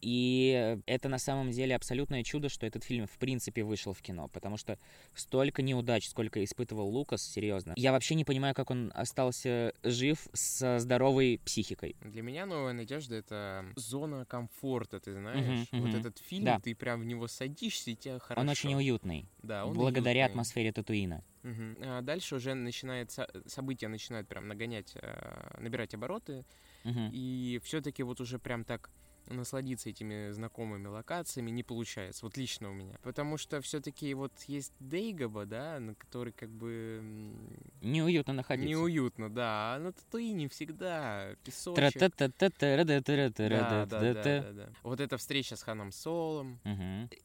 и 0.00 0.78
это 0.86 1.08
на 1.08 1.18
самом 1.18 1.50
деле 1.50 1.74
абсолютное 1.74 2.22
чудо, 2.22 2.48
что 2.48 2.66
этот 2.66 2.84
фильм 2.84 3.06
в 3.06 3.18
принципе 3.18 3.64
вышел 3.64 3.92
в 3.92 4.02
кино, 4.02 4.28
потому 4.28 4.56
что 4.56 4.78
столько 5.14 5.62
неудач, 5.62 6.08
сколько 6.08 6.42
испытывал 6.44 6.88
Лукас, 6.88 7.22
серьезно. 7.22 7.72
Я 7.76 7.92
вообще 7.92 8.14
не 8.14 8.24
понимаю, 8.24 8.54
как 8.54 8.70
он 8.70 8.92
остался 8.94 9.72
жив 9.82 10.26
со 10.32 10.78
здоровой 10.78 11.40
психикой. 11.44 11.96
Для 12.00 12.22
меня 12.22 12.46
«Новая 12.46 12.72
надежда»— 12.72 13.14
это 13.16 13.64
зона 13.76 14.24
комфорта, 14.24 15.00
ты 15.00 15.12
знаешь. 15.12 15.68
Uh-huh. 15.72 15.80
Вот 15.80 15.94
этот 15.94 16.18
фильм, 16.18 16.44
да. 16.44 16.60
ты 16.60 16.74
прям 16.74 17.00
в 17.00 17.04
него 17.04 17.28
садишься, 17.28 17.90
и 17.90 17.94
тебе 17.94 18.18
хорошо. 18.18 18.40
Он 18.40 18.48
очень 18.48 18.74
уютный. 18.74 19.28
Да, 19.42 19.66
он 19.66 19.74
Благодаря 19.74 20.22
уютный. 20.22 20.32
атмосфере 20.32 20.72
Татуина. 20.72 21.24
Угу. 21.44 21.76
А 21.82 22.02
дальше 22.02 22.36
уже 22.36 22.54
начинается 22.54 23.28
события 23.46 23.88
начинают 23.88 24.28
прям 24.28 24.48
нагонять, 24.48 24.92
э, 24.94 25.60
набирать 25.60 25.94
обороты, 25.94 26.44
угу. 26.84 27.10
и 27.12 27.60
все-таки 27.64 28.02
вот 28.02 28.20
уже 28.20 28.38
прям 28.38 28.64
так 28.64 28.90
насладиться 29.28 29.90
этими 29.90 30.30
знакомыми 30.30 30.86
локациями 30.86 31.50
не 31.50 31.62
получается. 31.62 32.24
Вот 32.24 32.36
лично 32.36 32.70
у 32.70 32.74
меня. 32.74 32.98
Потому 33.02 33.36
что 33.36 33.60
все-таки 33.60 34.12
вот 34.14 34.32
есть 34.46 34.72
Дейгаба, 34.80 35.46
да, 35.46 35.80
на 35.80 35.94
который 35.94 36.32
как 36.32 36.50
бы... 36.50 37.02
Неуютно 37.80 38.32
находиться. 38.32 38.68
Неуютно, 38.68 39.30
да. 39.30 39.74
А 39.74 39.78
на 39.78 39.92
не 40.18 40.48
всегда. 40.48 41.34
Песочек. 41.44 41.76
Да, 43.86 43.86
да, 43.86 44.42
да, 44.42 44.52
да. 44.52 44.68
Вот 44.82 45.00
эта 45.00 45.16
встреча 45.16 45.56
с 45.56 45.62
Ханом 45.62 45.92
Солом. 45.92 46.60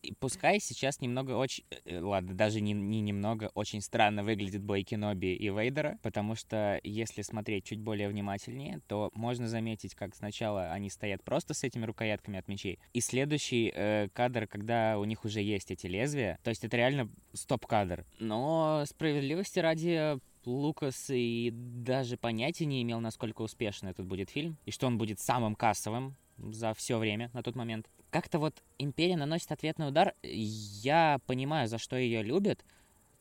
И 0.02 0.14
пускай 0.20 0.60
сейчас 0.60 1.00
немного 1.02 1.32
очень... 1.32 1.64
Ладно, 1.86 2.34
даже 2.34 2.62
не, 2.62 2.74
не 2.74 3.02
немного, 3.02 3.52
очень 3.54 3.82
странно 3.82 4.24
выглядит 4.24 4.62
бой 4.62 4.84
Кеноби 4.84 5.34
и 5.34 5.50
Вейдера, 5.50 5.98
потому 6.02 6.36
что 6.36 6.80
если 6.84 7.22
смотреть 7.22 7.66
чуть 7.66 7.80
более 7.80 8.10
внимательнее, 8.10 8.82
то 8.88 9.12
можно 9.14 9.48
заметить, 9.48 9.96
как 9.96 10.16
сначала 10.16 10.72
они 10.72 10.90
стоят 10.90 11.24
просто 11.24 11.54
с 11.54 11.64
этими 11.64 11.86
рукоятками 11.94 12.40
от 12.40 12.48
мечей, 12.48 12.80
и 12.94 13.02
следующий 13.02 13.72
э, 13.74 14.10
кадр, 14.14 14.48
когда 14.48 14.98
у 15.00 15.06
них 15.06 15.24
уже 15.26 15.42
есть 15.42 15.72
эти 15.72 15.88
лезвия, 15.88 16.40
то 16.44 16.50
есть 16.50 16.64
это 16.64 16.76
реально 16.76 17.10
стоп-кадр. 17.34 18.06
Но 18.20 18.84
справедливости 18.86 19.60
ради 19.60 20.20
Лукас 20.46 21.10
и 21.10 21.52
даже 21.54 22.18
понятия 22.18 22.66
не 22.66 22.82
имел, 22.82 23.00
насколько 23.00 23.42
успешный 23.42 23.92
этот 23.92 24.06
будет 24.06 24.30
фильм, 24.30 24.58
и 24.66 24.72
что 24.72 24.88
он 24.88 24.98
будет 24.98 25.20
самым 25.20 25.56
кассовым 25.56 26.16
за 26.38 26.74
все 26.74 26.98
время 26.98 27.30
на 27.34 27.44
тот 27.44 27.56
момент. 27.56 27.90
Как-то 28.10 28.40
вот 28.40 28.64
Империя 28.78 29.16
наносит 29.16 29.52
ответный 29.52 29.88
удар. 29.88 30.14
Я 30.24 31.20
понимаю, 31.26 31.68
за 31.68 31.78
что 31.78 31.96
ее 31.96 32.24
любят, 32.24 32.66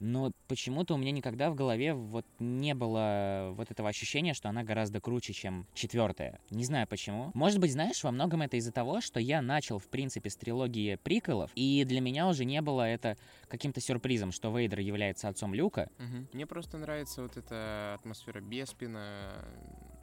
но 0.03 0.33
почему-то 0.49 0.95
у 0.95 0.97
меня 0.97 1.13
никогда 1.13 1.49
в 1.51 1.55
голове 1.55 1.95
вот 1.95 2.27
не 2.41 2.75
было 2.75 3.53
вот 3.57 3.71
этого 3.71 3.89
ощущения, 3.89 4.35
что 4.35 4.49
она 4.49 4.65
гораздо 4.65 5.01
круче, 5.01 5.33
чем 5.33 5.67
четвертая. 5.75 6.41
Не 6.51 6.65
знаю 6.65 6.89
почему. 6.89 7.31
Может 7.35 7.61
быть, 7.61 7.73
знаешь, 7.73 8.03
во 8.03 8.11
многом 8.11 8.43
это 8.43 8.57
из-за 8.57 8.73
того, 8.73 9.01
что 9.01 9.21
я 9.21 9.41
начал, 9.41 9.79
в 9.79 9.87
принципе, 9.89 10.29
с 10.29 10.37
трилогии 10.37 10.97
приколов, 10.97 11.53
и 11.55 11.85
для 11.85 12.01
меня 12.01 12.29
уже 12.29 12.45
не 12.45 12.61
было 12.61 12.83
это 12.83 13.17
каким-то 13.49 13.81
сюрпризом, 13.81 14.33
что 14.33 14.57
Вейдер 14.57 14.81
является 14.81 15.29
отцом 15.29 15.55
Люка. 15.55 15.89
Угу. 15.99 16.29
Мне 16.33 16.47
просто 16.47 16.79
нравится 16.79 17.23
вот 17.23 17.37
эта 17.37 17.95
атмосфера 17.95 18.41
Беспина, 18.41 19.31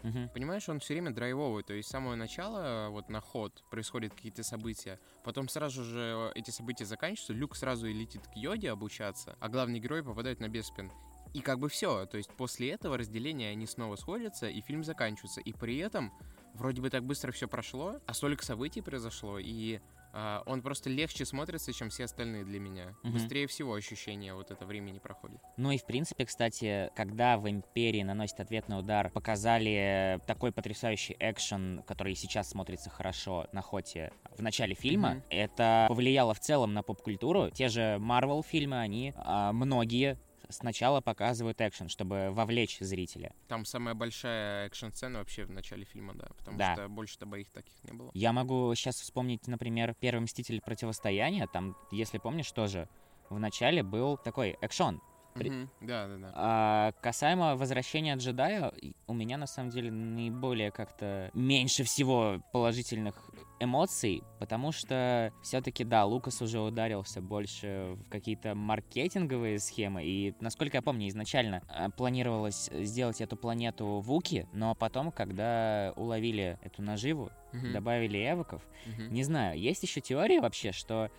Угу. 0.04 0.30
Понимаешь, 0.34 0.68
он 0.70 0.80
все 0.80 0.94
время 0.94 1.12
драйвовый, 1.12 1.64
то 1.64 1.74
есть 1.74 1.90
с 1.90 1.92
самого 1.92 2.16
начала 2.16 2.90
вот 2.90 3.10
на 3.10 3.22
ход 3.22 3.64
происходят 3.70 4.14
какие-то 4.14 4.44
события, 4.44 5.00
потом 5.24 5.50
сразу 5.50 5.84
же 5.84 6.32
эти 6.36 6.52
события 6.52 6.86
заканчиваются, 6.86 7.34
Люк 7.34 7.56
сразу 7.56 7.88
и 7.88 7.94
летит 7.94 8.26
к 8.28 8.36
Йоде 8.36 8.72
обучаться, 8.72 9.36
а 9.40 9.50
главный 9.50 9.80
герой 9.90 10.04
попадает 10.04 10.40
на 10.40 10.48
Беспин. 10.48 10.92
И 11.34 11.42
как 11.42 11.60
бы 11.60 11.68
все, 11.68 12.06
то 12.06 12.18
есть 12.18 12.30
после 12.32 12.72
этого 12.72 12.98
разделения 12.98 13.50
они 13.50 13.66
снова 13.66 13.96
сходятся, 13.96 14.48
и 14.48 14.62
фильм 14.62 14.84
заканчивается. 14.84 15.42
И 15.42 15.52
при 15.52 15.78
этом 15.78 16.14
вроде 16.54 16.82
бы 16.82 16.90
так 16.90 17.04
быстро 17.04 17.32
все 17.32 17.48
прошло, 17.48 18.00
а 18.06 18.14
столько 18.14 18.46
событий 18.46 18.82
произошло, 18.82 19.40
и 19.40 19.80
а, 20.14 20.44
он 20.46 20.62
просто 20.62 20.90
легче 20.90 21.26
смотрится, 21.26 21.74
чем 21.74 21.90
все 21.90 22.06
остальные 22.06 22.46
для 22.46 22.60
меня. 22.60 22.96
Угу. 23.04 23.14
Быстрее 23.14 23.48
всего 23.48 23.74
ощущение 23.74 24.34
вот 24.34 24.52
это 24.52 24.66
времени 24.66 25.00
проходит. 25.00 25.40
Ну 25.58 25.72
и 25.72 25.78
в 25.78 25.86
принципе, 25.86 26.26
кстати, 26.26 26.90
когда 26.96 27.38
в 27.38 27.50
Империи 27.50 28.04
наносит 28.04 28.40
ответный 28.40 28.80
удар, 28.80 29.12
показали 29.12 30.20
такой 30.26 30.52
потрясающий 30.52 31.16
экшен, 31.20 31.84
который 31.88 32.16
сейчас 32.16 32.50
смотрится 32.50 32.90
хорошо 32.90 33.48
на 33.52 33.62
хоте 33.62 34.12
в 34.38 34.42
начале 34.42 34.76
фильма, 34.76 35.12
угу. 35.12 35.24
это 35.30 35.86
повлияло 35.88 36.34
в 36.34 36.40
целом 36.40 36.74
на 36.74 36.84
поп-культуру. 36.84 37.50
Те 37.52 37.70
же 37.70 37.98
Marvel 38.00 38.44
фильмы, 38.44 38.80
они 38.80 39.14
а, 39.16 39.54
многие 39.54 40.18
сначала 40.50 41.02
показывают 41.02 41.62
экшен, 41.62 41.90
чтобы 41.90 42.30
вовлечь 42.32 42.80
зрителя. 42.80 43.34
Там 43.48 43.66
самая 43.66 43.96
большая 43.96 44.68
экшн-сцена 44.68 45.20
вообще 45.20 45.46
в 45.46 45.52
начале 45.52 45.86
фильма, 45.86 46.14
да, 46.16 46.28
потому 46.38 46.58
да. 46.58 46.74
что 46.74 46.88
больше-то 46.90 47.26
боих 47.26 47.50
таких 47.52 47.84
не 47.84 47.94
было. 47.94 48.12
Я 48.14 48.34
могу 48.34 48.74
сейчас 48.76 49.00
вспомнить, 49.00 49.48
например, 49.48 49.96
первый 50.00 50.22
«Мститель. 50.22 50.62
Противостояние», 50.62 51.48
там, 51.48 51.78
если 51.92 52.18
помнишь, 52.18 52.52
тоже 52.52 52.90
в 53.30 53.40
начале 53.40 53.84
был 53.84 54.18
такой 54.18 54.58
экшон, 54.62 55.02
Mm-hmm. 55.36 55.68
Да, 55.82 56.08
да, 56.08 56.18
да. 56.18 56.32
А 56.34 56.92
касаемо 57.02 57.56
возвращения 57.56 58.16
джедая, 58.16 58.74
у 59.08 59.14
меня 59.14 59.38
на 59.38 59.48
самом 59.48 59.70
деле 59.70 59.92
наиболее 59.92 60.72
как-то 60.72 61.30
меньше 61.34 61.84
всего 61.84 62.42
положительных 62.52 63.30
эмоций, 63.60 64.24
потому 64.40 64.72
что 64.72 65.34
все-таки, 65.42 65.84
да, 65.84 66.06
Лукас 66.06 66.42
уже 66.42 66.60
ударился 66.60 67.22
больше 67.22 67.96
в 67.96 68.10
какие-то 68.10 68.56
маркетинговые 68.56 69.60
схемы, 69.60 70.04
и, 70.04 70.34
насколько 70.40 70.78
я 70.78 70.82
помню, 70.82 71.10
изначально 71.10 71.62
а, 71.68 71.90
планировалось 71.90 72.70
сделать 72.74 73.22
эту 73.22 73.36
планету 73.36 74.00
Вуки, 74.00 74.48
но 74.54 74.76
потом, 74.76 75.12
когда 75.12 75.94
уловили 75.96 76.58
эту 76.62 76.82
наживу, 76.82 77.32
mm-hmm. 77.52 77.72
добавили 77.74 78.32
эвоков, 78.32 78.62
mm-hmm. 78.86 79.10
не 79.10 79.24
знаю, 79.24 79.60
есть 79.60 79.84
еще 79.84 80.00
теория 80.00 80.40
вообще, 80.40 80.72
что 80.72 81.12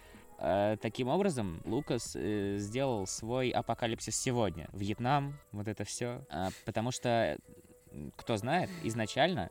таким 0.81 1.09
образом 1.09 1.61
Лукас 1.65 2.17
э, 2.17 2.57
сделал 2.59 3.07
свой 3.07 3.51
апокалипсис 3.51 4.17
сегодня. 4.17 4.69
Вьетнам, 4.73 5.39
вот 5.53 5.69
это 5.69 5.85
все. 5.85 6.25
Э, 6.31 6.49
потому 6.65 6.91
что, 6.93 7.37
кто 8.17 8.37
знает, 8.37 8.71
изначально 8.83 9.51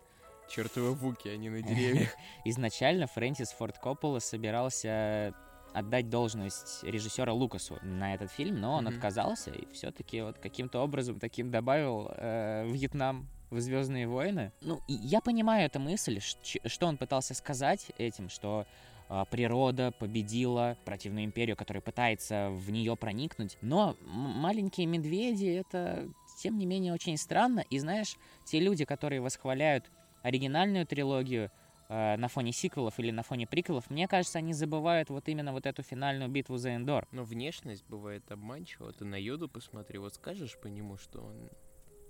Чертовы 0.50 0.96
вуки, 0.96 1.28
они 1.28 1.50
на 1.50 1.62
деревьях. 1.62 2.10
Изначально 2.46 3.06
Фрэнсис 3.06 3.52
Форд 3.52 3.78
Коппола 3.78 4.18
собирался 4.18 5.36
отдать 5.74 6.10
должность 6.10 6.84
режиссера 6.84 7.32
Лукасу 7.32 7.78
на 7.84 8.16
этот 8.16 8.32
фильм, 8.32 8.60
но 8.60 8.74
он 8.74 8.88
mm-hmm. 8.88 8.96
отказался 8.96 9.52
и 9.52 9.72
все-таки 9.72 10.22
вот 10.22 10.40
каким-то 10.40 10.82
образом 10.82 11.20
таким 11.20 11.52
добавил 11.52 12.12
э, 12.16 12.66
Вьетнам 12.68 13.30
в 13.52 13.60
Звездные 13.60 14.08
войны. 14.08 14.52
Ну, 14.62 14.82
я 14.88 15.22
понимаю 15.22 15.66
эту 15.66 15.80
мысль, 15.80 16.20
что 16.20 16.88
он 16.88 16.98
пытался 16.98 17.36
сказать 17.36 17.92
этим, 17.98 18.30
что 18.30 18.66
э, 18.66 18.89
природа 19.32 19.92
победила 19.92 20.78
противную 20.86 21.26
империю, 21.26 21.56
которая 21.56 21.82
пытается 21.82 22.50
в 22.52 22.70
нее 22.70 22.96
проникнуть. 22.96 23.58
Но 23.62 23.98
маленькие 24.02 24.86
медведи 24.86 25.48
это 25.48 26.08
тем 26.40 26.58
не 26.58 26.66
менее 26.66 26.94
очень 26.94 27.18
странно. 27.18 27.66
И 27.70 27.80
знаешь, 27.80 28.16
те 28.46 28.60
люди, 28.60 28.86
которые 28.86 29.22
восхваляют 29.22 29.92
оригинальную 30.22 30.86
трилогию 30.86 31.52
э, 31.90 32.16
на 32.18 32.28
фоне 32.28 32.52
сиквелов 32.52 33.00
или 33.00 33.12
на 33.12 33.24
фоне 33.24 33.48
приквелов, 33.48 33.90
мне 33.90 34.08
кажется, 34.08 34.38
они 34.38 34.54
забывают 34.54 35.10
вот 35.10 35.28
именно 35.28 35.52
вот 35.54 35.66
эту 35.66 35.84
финальную 35.84 36.30
битву 36.30 36.58
за 36.58 36.76
Эндор. 36.76 37.08
Но 37.12 37.24
внешность 37.24 37.86
бывает 37.88 38.32
обманчива. 38.32 38.94
Ты 38.94 39.06
на 39.06 39.16
Йоду 39.16 39.50
посмотри, 39.50 40.00
вот 40.00 40.16
скажешь 40.16 40.58
по 40.62 40.68
нему, 40.68 40.98
что 40.98 41.22
он 41.22 41.50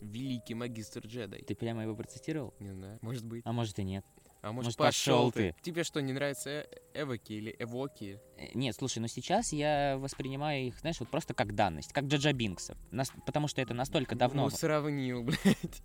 великий 0.02 0.54
магистр 0.54 1.06
джедай. 1.06 1.41
Ты 1.41 1.56
прямо 1.56 1.84
его 1.84 1.95
процитировал? 1.95 2.54
Не 2.60 2.72
знаю, 2.72 3.00
может 3.02 3.26
быть. 3.26 3.41
А 3.45 3.52
может 3.52 3.80
и 3.80 3.84
нет. 3.84 4.06
А 4.41 4.51
может, 4.53 4.67
может 4.67 4.77
пошел 4.77 5.31
ты. 5.31 5.53
ты? 5.53 5.61
Тебе 5.61 5.83
что, 5.83 6.01
не 6.01 6.13
нравятся 6.13 6.49
э 6.49 6.65
эвоки 6.93 7.33
или 7.33 7.55
эвоки? 7.59 8.19
Э, 8.37 8.47
нет, 8.53 8.75
слушай, 8.75 8.99
но 8.99 9.07
сейчас 9.07 9.51
я 9.51 9.97
воспринимаю 9.97 10.67
их, 10.67 10.79
знаешь, 10.79 10.99
вот 10.99 11.09
просто 11.09 11.33
как 11.33 11.55
данность, 11.55 11.91
как 11.91 12.05
Джаджа 12.05 12.31
Бинксов. 12.31 12.77
Нас... 12.91 13.11
Потому 13.25 13.47
что 13.47 13.61
это 13.61 13.73
настолько 13.73 14.15
давно... 14.15 14.43
Ну, 14.43 14.49
сравнил, 14.49 15.23
блядь. 15.25 15.83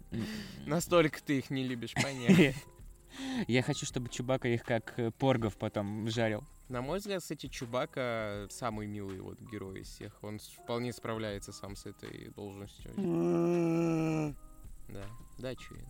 Настолько 0.67 1.23
ты 1.23 1.39
их 1.39 1.51
не 1.51 1.65
любишь, 1.65 1.95
понятно. 1.95 2.55
Я 3.49 3.63
хочу, 3.63 3.87
чтобы 3.87 4.09
Чубака 4.09 4.49
их 4.49 4.65
как 4.65 4.99
э, 4.99 5.11
поргов 5.11 5.57
потом 5.57 6.09
жарил. 6.09 6.45
На 6.69 6.81
мой 6.81 6.99
взгляд, 6.99 7.23
кстати, 7.23 7.47
Чубака 7.47 8.47
самый 8.51 8.87
милый 8.87 9.21
вот 9.21 9.39
герой 9.41 9.81
из 9.81 9.89
всех. 9.89 10.17
Он 10.23 10.39
вполне 10.39 10.93
справляется 10.93 11.53
сам 11.53 11.77
с 11.77 11.87
этой 11.87 12.31
должностью. 12.31 12.93
Да, 14.89 15.05
да, 15.39 15.55
чует. 15.55 15.85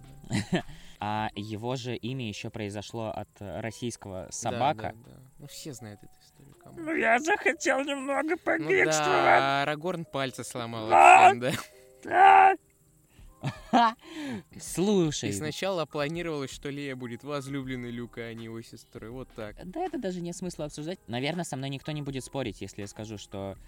Да. 0.53 0.65
А 1.01 1.29
его 1.35 1.77
же 1.77 1.97
имя 1.97 2.27
еще 2.27 2.49
произошло 2.49 3.13
от 3.15 3.29
российского 3.39 4.29
собака. 4.31 4.95
Да, 4.95 5.11
да, 5.11 5.17
да. 5.17 5.23
Ну, 5.39 5.47
все 5.49 5.75
знают 5.75 6.03
эту 6.03 6.15
историю. 6.25 6.55
Кому? 6.55 6.81
Ну, 6.81 6.95
я 6.95 7.19
захотел 7.21 7.81
немного 7.81 8.39
побегствовать. 8.39 9.07
Ну, 9.07 9.13
да, 9.13 9.63
Арагорн 9.63 10.07
пальцы 10.07 10.45
сломал. 10.45 10.89
А! 10.91 11.35
да. 12.05 12.57
Слушай. 14.59 15.29
И 15.29 15.33
сначала 15.33 15.85
планировалось, 15.85 16.51
что 16.51 16.71
Лея 16.71 16.97
будет 16.97 17.23
возлюбленной 17.23 17.91
Люка, 17.91 18.23
а 18.23 18.33
не 18.33 18.45
его 18.45 18.63
сестрой. 18.63 19.11
Вот 19.11 19.29
так. 19.35 19.57
Да, 19.63 19.81
это 19.81 19.99
даже 19.99 20.23
нет 20.23 20.35
смысла 20.35 20.65
обсуждать. 20.67 20.99
Наверное, 21.07 21.45
со 21.45 21.57
мной 21.57 21.69
никто 21.69 21.93
не 21.93 22.01
будет 22.01 22.25
спорить, 22.25 22.63
если 22.63 22.81
я 22.81 22.87
скажу, 22.87 23.19
что 23.19 23.59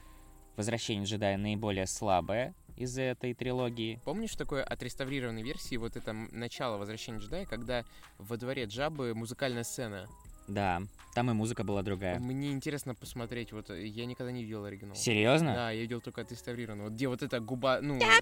Возвращение 0.57 1.05
джедая 1.05 1.37
наиболее 1.37 1.87
слабое 1.87 2.55
из 2.77 2.97
этой 2.99 3.35
трилогии. 3.35 4.01
Помнишь 4.05 4.37
такое 4.37 4.63
отреставрированной 4.63 5.43
версии, 5.43 5.77
вот 5.77 5.97
это 5.97 6.13
начало 6.13 6.77
Возвращения 6.77 7.19
джедая, 7.19 7.47
когда 7.47 7.85
во 8.19 8.37
дворе 8.37 8.65
Джабы 8.65 9.15
музыкальная 9.15 9.65
сцена? 9.65 10.07
Да, 10.49 10.83
там 11.15 11.31
и 11.31 11.35
музыка 11.35 11.65
была 11.65 11.83
другая. 11.83 12.19
Мне 12.19 12.53
интересно 12.53 12.95
посмотреть, 12.95 13.53
вот 13.53 13.71
я 13.71 14.07
никогда 14.07 14.33
не 14.33 14.45
видел 14.45 14.65
оригинал. 14.65 14.95
Серьезно? 14.95 15.55
Да, 15.55 15.71
я 15.71 15.81
видел 15.81 16.01
только 16.01 16.21
отреставрированную. 16.21 16.89
Вот 16.89 16.95
где 16.95 17.09
вот 17.09 17.23
эта 17.23 17.41
губа, 17.41 17.81
ну... 17.81 17.99
Да, 17.99 18.21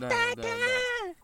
да, 0.00 0.08
да. 0.36 0.48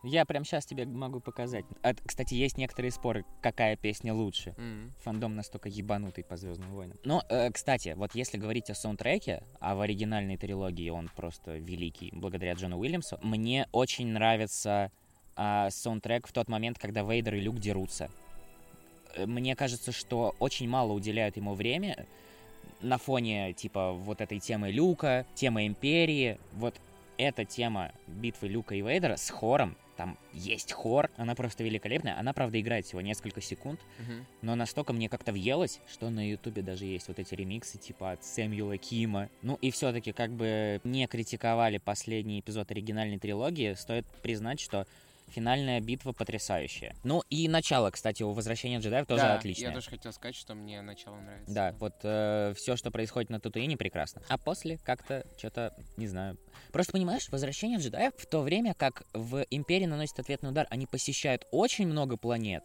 Я 0.03 0.25
прям 0.25 0.45
сейчас 0.45 0.65
тебе 0.65 0.85
могу 0.85 1.19
показать. 1.19 1.65
А, 1.83 1.93
кстати, 1.93 2.33
есть 2.33 2.57
некоторые 2.57 2.91
споры, 2.91 3.25
какая 3.41 3.75
песня 3.75 4.13
лучше. 4.13 4.55
Mm. 4.57 4.91
Фандом 5.03 5.35
настолько 5.35 5.67
ебанутый 5.67 6.23
по 6.23 6.37
Звездным 6.37 6.71
войнам. 6.71 6.97
Но, 7.03 7.21
э, 7.29 7.51
кстати, 7.51 7.93
вот 7.97 8.15
если 8.15 8.37
говорить 8.37 8.69
о 8.69 8.75
саундтреке, 8.75 9.43
а 9.59 9.75
в 9.75 9.81
оригинальной 9.81 10.37
трилогии 10.37 10.89
он 10.89 11.09
просто 11.15 11.57
великий, 11.57 12.11
благодаря 12.13 12.53
Джону 12.53 12.79
Уильямсу, 12.79 13.19
мне 13.21 13.67
очень 13.71 14.07
нравится 14.07 14.91
э, 15.35 15.67
саундтрек 15.69 16.27
в 16.27 16.31
тот 16.31 16.47
момент, 16.47 16.79
когда 16.79 17.01
Вейдер 17.01 17.35
и 17.35 17.41
Люк 17.41 17.59
дерутся 17.59 18.05
э, 18.05 18.28
мне 19.17 19.55
кажется, 19.55 19.91
что 19.91 20.35
очень 20.39 20.67
мало 20.67 20.93
уделяют 20.93 21.37
ему 21.37 21.53
время 21.53 22.05
на 22.81 22.97
фоне, 22.97 23.53
типа, 23.53 23.91
вот 23.93 24.21
этой 24.21 24.39
темы 24.39 24.71
Люка, 24.71 25.25
темы 25.35 25.67
Империи. 25.67 26.37
Вот 26.53 26.75
эта 27.17 27.43
тема 27.43 27.91
битвы 28.07 28.47
Люка 28.47 28.75
и 28.75 28.81
Вейдера 28.81 29.17
с 29.17 29.29
хором 29.29 29.75
там 29.97 30.17
есть 30.31 30.71
хор, 30.71 31.09
она 31.17 31.35
просто 31.35 31.61
великолепная. 31.61 32.17
Она, 32.17 32.31
правда, 32.31 32.57
играет 32.61 32.85
всего 32.85 33.01
несколько 33.01 33.41
секунд, 33.41 33.81
Мгм. 33.97 34.25
но 34.41 34.55
настолько 34.55 34.93
мне 34.93 35.09
как-то 35.09 35.33
въелось, 35.33 35.81
что 35.91 36.09
на 36.09 36.25
Ютубе 36.25 36.61
даже 36.61 36.85
есть 36.85 37.09
вот 37.09 37.19
эти 37.19 37.35
ремиксы 37.35 37.77
типа 37.77 38.11
от 38.13 38.23
Сэмюэла 38.23 38.77
Кима. 38.77 39.27
Ну 39.41 39.55
и 39.55 39.71
все-таки 39.71 40.13
как 40.13 40.31
бы 40.31 40.79
не 40.85 41.05
критиковали 41.05 41.79
последний 41.79 42.39
эпизод 42.39 42.71
оригинальной 42.71 43.19
трилогии, 43.19 43.73
стоит 43.73 44.05
признать, 44.23 44.61
что 44.61 44.87
финальная 45.29 45.79
битва 45.79 46.11
потрясающая. 46.11 46.95
Ну 47.03 47.23
и 47.29 47.47
начало, 47.47 47.91
кстати, 47.91 48.23
у 48.23 48.31
Возвращения 48.31 48.79
джедаев 48.79 49.07
тоже 49.07 49.21
Да, 49.23 49.35
отличное. 49.35 49.69
Я 49.69 49.73
тоже 49.73 49.89
хотел 49.89 50.11
сказать, 50.13 50.35
что 50.35 50.55
мне 50.55 50.81
начало 50.81 51.17
нравится. 51.17 51.53
Да, 51.53 51.75
вот 51.79 51.95
все, 52.57 52.75
что 52.75 52.91
происходит 52.91 53.29
на 53.29 53.39
Татуине, 53.39 53.77
прекрасно. 53.77 54.21
А 54.27 54.37
после 54.37 54.77
как-то 54.77 55.25
что-то, 55.37 55.73
не 55.97 56.07
знаю. 56.07 56.37
Просто 56.71 56.91
понимаешь, 56.93 57.29
возвращение 57.29 57.79
джедаев 57.79 58.13
в 58.17 58.25
то 58.25 58.41
время, 58.41 58.73
как 58.73 59.03
в 59.13 59.45
Империи 59.49 59.85
наносит 59.85 60.19
ответный 60.19 60.49
удар, 60.49 60.67
они 60.69 60.85
посещают 60.85 61.45
очень 61.51 61.87
много 61.87 62.17
планет. 62.17 62.63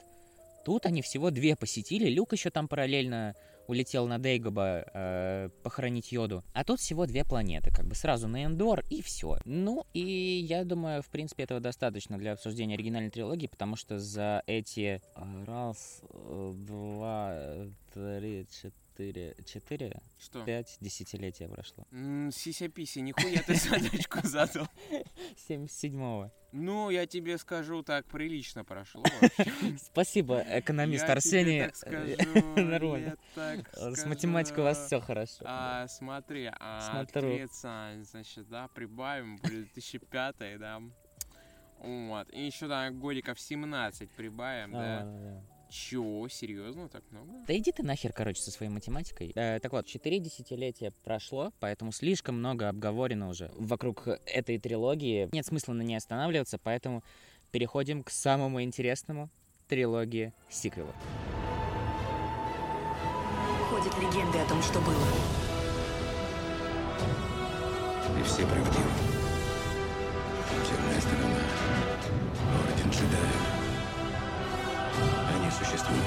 Тут 0.64 0.86
они 0.86 1.02
всего 1.02 1.30
две 1.30 1.56
посетили. 1.56 2.08
Люк 2.08 2.32
еще 2.32 2.50
там 2.50 2.68
параллельно 2.68 3.34
улетел 3.66 4.06
на 4.06 4.18
Дейгоба 4.18 4.84
э, 4.92 5.48
похоронить 5.62 6.12
Йоду. 6.12 6.44
А 6.52 6.64
тут 6.64 6.80
всего 6.80 7.06
две 7.06 7.24
планеты, 7.24 7.70
как 7.70 7.86
бы 7.86 7.94
сразу 7.94 8.28
на 8.28 8.44
Эндор 8.44 8.84
и 8.90 9.02
все. 9.02 9.38
Ну 9.44 9.86
и 9.92 10.00
я 10.00 10.64
думаю, 10.64 11.02
в 11.02 11.08
принципе, 11.08 11.44
этого 11.44 11.60
достаточно 11.60 12.18
для 12.18 12.32
обсуждения 12.32 12.74
оригинальной 12.74 13.10
трилогии, 13.10 13.46
потому 13.46 13.76
что 13.76 13.98
за 13.98 14.42
эти 14.46 15.00
э, 15.16 15.44
раз, 15.46 16.02
э, 16.10 16.52
два, 16.54 17.38
три, 17.92 18.46
четыре, 18.50 18.72
четыре, 18.96 20.00
Что? 20.18 20.44
пять 20.44 20.78
десятилетия 20.80 21.48
прошло. 21.48 21.84
М, 21.92 22.30
Сися-пися, 22.32 23.00
нихуя 23.00 23.42
ты 23.42 23.54
задачку 23.54 24.18
задал. 24.26 24.68
77-го. 25.48 26.30
Ну, 26.52 26.90
я 26.90 27.06
тебе 27.06 27.36
скажу, 27.38 27.82
так 27.82 28.06
прилично 28.06 28.64
прошло. 28.64 29.02
Спасибо, 29.84 30.44
экономист 30.48 31.08
Арсений. 31.08 31.68
скажу, 31.74 32.16
Нормально. 32.56 33.16
С 33.74 34.06
математикой 34.06 34.60
у 34.60 34.66
вас 34.66 34.86
все 34.86 35.00
хорошо. 35.00 35.44
А, 35.44 35.88
смотри, 35.88 36.50
а 36.60 37.02
значит, 38.02 38.48
да, 38.48 38.68
прибавим, 38.68 39.36
будет 39.36 39.72
2005, 39.74 40.58
да. 40.58 40.80
Вот, 41.80 42.32
и 42.32 42.46
еще 42.46 42.68
там 42.68 42.98
годиков 43.00 43.38
17 43.40 44.08
прибавим, 44.10 44.74
А, 44.76 45.02
да. 45.02 45.53
Чё, 45.74 46.28
серьезно, 46.30 46.88
так 46.88 47.02
много? 47.10 47.32
Да 47.48 47.56
иди 47.56 47.72
ты 47.72 47.82
нахер, 47.82 48.12
короче, 48.12 48.40
со 48.40 48.52
своей 48.52 48.70
математикой. 48.70 49.32
Э, 49.34 49.58
так 49.58 49.72
вот, 49.72 49.86
четыре 49.86 50.20
десятилетия 50.20 50.92
прошло, 51.02 51.52
поэтому 51.58 51.90
слишком 51.90 52.38
много 52.38 52.68
обговорено 52.68 53.28
уже 53.28 53.50
вокруг 53.56 54.06
этой 54.06 54.60
трилогии. 54.60 55.28
Нет 55.32 55.44
смысла 55.44 55.72
на 55.72 55.82
ней 55.82 55.96
останавливаться, 55.96 56.58
поэтому 56.62 57.02
переходим 57.50 58.04
к 58.04 58.10
самому 58.10 58.62
интересному 58.62 59.30
трилогии 59.66 60.32
сиквелов. 60.48 60.94
Ходят 63.68 63.98
легенды 63.98 64.38
о 64.38 64.48
том, 64.48 64.62
что 64.62 64.78
было. 64.78 65.04
И 68.20 68.22
все 68.22 68.46
правдивы. 68.46 68.90
Темная 70.70 71.00
сторона. 71.00 71.40
Орден 72.60 72.90
джедаев. 72.90 73.43
Они 75.54 75.64
существуют. 75.64 76.02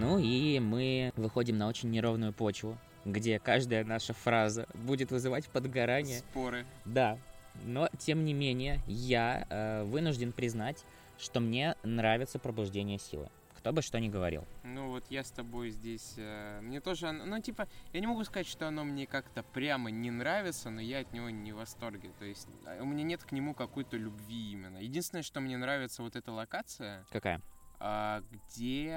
Ну 0.00 0.18
и 0.18 0.58
мы 0.58 1.12
выходим 1.16 1.58
на 1.58 1.68
очень 1.68 1.90
неровную 1.90 2.32
почву, 2.32 2.76
где 3.04 3.38
каждая 3.38 3.84
наша 3.84 4.12
фраза 4.12 4.66
будет 4.74 5.10
вызывать 5.10 5.48
подгорание. 5.48 6.18
Споры. 6.18 6.66
Да, 6.84 7.18
но 7.64 7.88
тем 7.98 8.24
не 8.24 8.34
менее 8.34 8.80
я 8.86 9.46
э, 9.48 9.84
вынужден 9.84 10.32
признать, 10.32 10.84
что 11.18 11.40
мне 11.40 11.76
нравится 11.82 12.38
пробуждение 12.38 12.98
силы. 12.98 13.30
Кто 13.64 13.72
бы 13.72 13.80
что 13.80 13.98
ни 13.98 14.10
говорил. 14.10 14.44
Ну 14.62 14.90
вот 14.90 15.06
я 15.08 15.24
с 15.24 15.30
тобой 15.30 15.70
здесь, 15.70 16.16
э, 16.18 16.60
мне 16.60 16.82
тоже, 16.82 17.12
ну 17.12 17.40
типа, 17.40 17.66
я 17.94 18.00
не 18.00 18.06
могу 18.06 18.22
сказать, 18.24 18.46
что 18.46 18.68
оно 18.68 18.84
мне 18.84 19.06
как-то 19.06 19.42
прямо 19.42 19.90
не 19.90 20.10
нравится, 20.10 20.68
но 20.68 20.82
я 20.82 20.98
от 20.98 21.14
него 21.14 21.30
не 21.30 21.50
в 21.54 21.56
восторге. 21.56 22.10
То 22.18 22.26
есть 22.26 22.46
а, 22.66 22.82
у 22.82 22.84
меня 22.84 23.04
нет 23.04 23.24
к 23.24 23.32
нему 23.32 23.54
какой-то 23.54 23.96
любви 23.96 24.52
именно. 24.52 24.76
Единственное, 24.76 25.22
что 25.22 25.40
мне 25.40 25.56
нравится, 25.56 26.02
вот 26.02 26.14
эта 26.14 26.30
локация, 26.30 27.06
Какая? 27.10 27.40
а, 27.80 28.22
где 28.30 28.92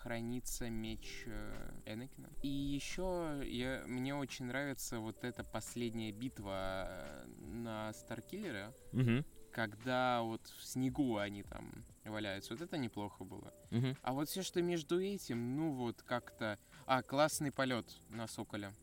хранится 0.00 0.70
меч 0.70 1.24
э, 1.26 1.72
Энакина. 1.84 2.30
И 2.42 2.48
еще 2.48 3.42
я, 3.44 3.82
мне 3.86 4.14
очень 4.14 4.46
нравится 4.46 5.00
вот 5.00 5.22
эта 5.22 5.44
последняя 5.44 6.12
битва 6.12 6.86
э, 6.88 7.26
на 7.42 7.92
Старкиллере, 7.92 8.72
Угу, 8.94 9.22
когда 9.52 10.22
вот 10.22 10.46
в 10.46 10.64
снегу 10.64 11.18
они 11.18 11.42
там 11.42 11.84
валяются. 12.10 12.52
Вот 12.54 12.62
это 12.62 12.76
неплохо 12.76 13.24
было. 13.24 13.52
угу. 13.70 13.96
А 14.02 14.12
вот 14.12 14.28
все, 14.28 14.42
что 14.42 14.60
между 14.62 15.00
этим, 15.00 15.56
ну 15.56 15.72
вот 15.72 16.02
как-то... 16.02 16.58
А, 16.86 17.02
классный 17.02 17.52
полет 17.52 17.86
на 18.08 18.26
Соколе. 18.26 18.74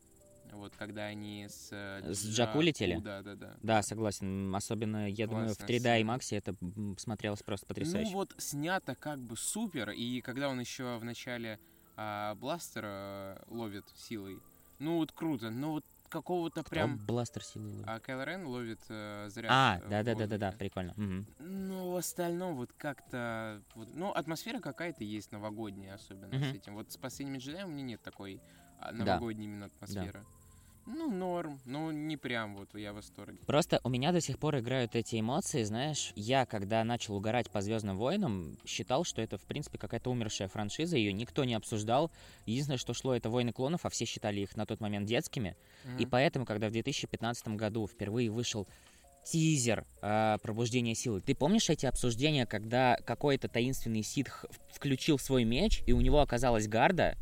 Вот 0.52 0.74
когда 0.76 1.04
они 1.04 1.46
с... 1.48 1.68
э, 1.72 2.12
С 2.12 2.26
Джаку 2.26 2.60
летели? 2.60 2.96
Да, 2.98 3.22
да, 3.22 3.34
да. 3.34 3.56
Да, 3.62 3.82
согласен. 3.82 4.54
Особенно, 4.54 5.08
я 5.10 5.26
думаю, 5.26 5.48
в 5.50 5.56
Классная 5.58 5.76
3D 5.76 5.80
сцена. 5.80 6.00
IMAX 6.00 6.36
это 6.36 6.96
смотрелось 6.98 7.42
просто 7.42 7.66
потрясающе. 7.66 8.10
Ну 8.10 8.16
вот 8.16 8.34
снято 8.38 8.94
как 8.94 9.20
бы 9.20 9.36
супер, 9.36 9.90
и 9.90 10.20
когда 10.22 10.48
он 10.48 10.58
еще 10.60 10.96
в 10.98 11.04
начале 11.04 11.58
а, 11.96 12.34
бластера 12.36 13.36
э, 13.40 13.44
ловит 13.48 13.84
силой, 13.94 14.40
ну 14.78 14.96
вот 14.96 15.12
круто, 15.12 15.50
но 15.50 15.72
вот 15.72 15.84
какого-то 16.08 16.62
Кто 16.62 16.70
прям... 16.70 16.98
бластер 16.98 17.42
силы 17.44 17.68
ловит? 17.68 17.84
А 17.88 18.00
Кайло 18.00 18.22
Рен 18.24 18.46
ловит 18.46 18.80
э, 18.88 19.28
заряд 19.30 19.50
А, 19.52 19.80
э, 19.84 19.88
да-да-да-да-да, 19.88 20.52
прикольно. 20.52 20.94
Мгм. 20.96 21.26
Ну, 21.38 21.90
в 21.92 21.96
остальном 21.96 22.56
вот 22.56 22.72
как-то... 22.76 23.62
Вот, 23.74 23.88
ну, 23.94 24.10
атмосфера 24.12 24.60
какая-то 24.60 25.04
есть 25.04 25.32
новогодняя, 25.32 25.94
особенно 25.94 26.32
с 26.38 26.42
Мгм. 26.42 26.54
этим. 26.56 26.74
Вот 26.74 26.90
с 26.92 26.96
последними 26.96 27.38
джедаем 27.38 27.68
у 27.68 27.70
меня 27.72 27.82
нет 27.82 28.02
такой 28.02 28.40
а, 28.80 28.92
Да. 28.92 28.98
новогодней 29.04 29.46
именно 29.46 29.66
атмосферы. 29.66 30.24
Ну, 30.90 31.10
норм, 31.10 31.60
но 31.66 31.92
не 31.92 32.16
прям 32.16 32.56
вот 32.56 32.74
я 32.74 32.92
в 32.92 32.96
восторге. 32.96 33.38
Просто 33.46 33.80
у 33.84 33.90
меня 33.90 34.10
до 34.10 34.20
сих 34.22 34.38
пор 34.38 34.58
играют 34.58 34.96
эти 34.96 35.20
эмоции, 35.20 35.62
знаешь. 35.62 36.12
Я, 36.16 36.46
когда 36.46 36.82
начал 36.82 37.14
угорать 37.16 37.50
по 37.50 37.60
Звездным 37.60 37.98
войнам, 37.98 38.56
считал, 38.64 39.04
что 39.04 39.20
это, 39.20 39.36
в 39.36 39.42
принципе, 39.42 39.76
какая-то 39.76 40.10
умершая 40.10 40.48
франшиза, 40.48 40.96
ее 40.96 41.12
никто 41.12 41.44
не 41.44 41.54
обсуждал. 41.54 42.10
Единственное, 42.46 42.78
что 42.78 42.94
шло, 42.94 43.14
это 43.14 43.28
войны 43.28 43.52
клонов, 43.52 43.84
а 43.84 43.90
все 43.90 44.06
считали 44.06 44.40
их 44.40 44.56
на 44.56 44.64
тот 44.64 44.80
момент 44.80 45.06
детскими. 45.06 45.56
И 45.98 46.02
Мгм. 46.02 46.10
поэтому, 46.10 46.46
когда 46.46 46.68
в 46.68 46.72
2015 46.72 47.56
году 47.56 47.86
впервые 47.86 48.30
вышел 48.30 48.66
тизер 49.24 49.84
э, 50.00 50.38
пробуждения 50.42 50.94
силы. 50.94 51.20
Ты 51.20 51.34
помнишь 51.34 51.68
эти 51.68 51.84
обсуждения, 51.84 52.46
когда 52.46 52.96
какой-то 53.04 53.48
таинственный 53.48 54.02
ситх 54.02 54.46
включил 54.72 55.18
свой 55.18 55.44
меч, 55.44 55.82
и 55.86 55.92
у 55.92 56.00
него 56.00 56.20
оказалась 56.20 56.66
гарда, 56.66 57.16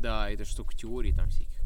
Да, 0.00 0.30
это 0.30 0.44
штука 0.44 0.74
теорий 0.76 1.12
там 1.12 1.28
всяких. 1.28 1.57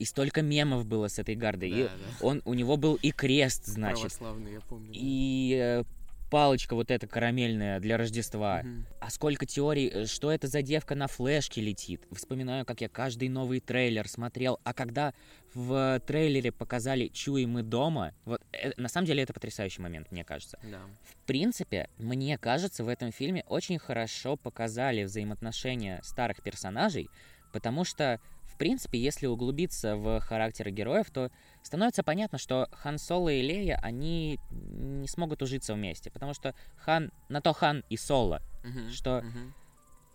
И 0.00 0.04
столько 0.06 0.42
мемов 0.42 0.86
было 0.86 1.08
с 1.08 1.18
этой 1.18 1.36
гардой. 1.36 1.70
И 1.70 1.82
Да, 1.84 1.88
да. 1.88 2.26
он, 2.26 2.42
у 2.44 2.54
него 2.54 2.76
был 2.76 2.94
и 2.94 3.10
крест, 3.12 3.66
значит, 3.66 4.00
Православный, 4.00 4.54
я 4.54 4.60
помню. 4.60 4.86
да. 4.86 4.92
и 4.94 5.58
э, 5.62 5.84
палочка 6.30 6.74
вот 6.74 6.90
эта 6.90 7.06
карамельная 7.06 7.80
для 7.80 7.96
Рождества. 7.98 8.62
Мгм. 8.62 8.86
А 9.00 9.10
сколько 9.10 9.44
теорий, 9.46 9.88
э, 9.88 10.06
что 10.06 10.30
это 10.30 10.46
за 10.46 10.62
девка 10.62 10.94
на 10.94 11.06
флешке 11.06 11.60
летит. 11.60 12.06
Вспоминаю, 12.12 12.64
как 12.64 12.80
я 12.80 12.88
каждый 12.88 13.28
новый 13.28 13.60
трейлер 13.60 14.08
смотрел, 14.08 14.58
а 14.64 14.72
когда 14.72 15.12
в 15.52 16.00
трейлере 16.06 16.52
показали 16.52 17.08
«Чуй, 17.08 17.46
мы 17.46 17.62
дома», 17.62 18.14
вот 18.24 18.40
э, 18.52 18.72
на 18.76 18.88
самом 18.88 19.06
деле 19.06 19.22
это 19.22 19.32
потрясающий 19.34 19.82
момент, 19.82 20.10
мне 20.12 20.24
кажется. 20.24 20.58
Да. 20.62 20.78
В 21.02 21.26
принципе, 21.26 21.90
мне 21.98 22.38
кажется, 22.38 22.84
в 22.84 22.88
этом 22.88 23.12
фильме 23.12 23.44
очень 23.48 23.78
хорошо 23.78 24.36
показали 24.36 25.04
взаимоотношения 25.04 26.00
старых 26.04 26.42
персонажей, 26.42 27.10
потому 27.52 27.84
что, 27.84 28.20
принципе, 28.60 28.98
если 28.98 29.26
углубиться 29.26 29.96
в 29.96 30.20
характеры 30.20 30.70
героев, 30.70 31.10
то 31.10 31.30
становится 31.62 32.02
понятно, 32.02 32.36
что 32.38 32.68
Хан 32.72 32.98
Соло 32.98 33.30
и 33.30 33.40
Лея, 33.40 33.80
они 33.82 34.38
не 34.50 35.08
смогут 35.08 35.40
ужиться 35.42 35.72
вместе, 35.74 36.10
потому 36.10 36.34
что 36.34 36.54
Хан, 36.76 37.10
на 37.30 37.40
то 37.40 37.52
Хан 37.54 37.82
и 37.88 37.96
Соло, 37.96 38.42
Мгм. 38.62 38.90
что 38.90 39.22
Мгм. 39.22 39.54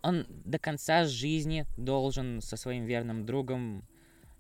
он 0.04 0.26
до 0.46 0.60
конца 0.60 1.06
жизни 1.06 1.66
должен 1.76 2.40
со 2.42 2.56
своим 2.56 2.86
верным 2.86 3.26
другом 3.26 3.84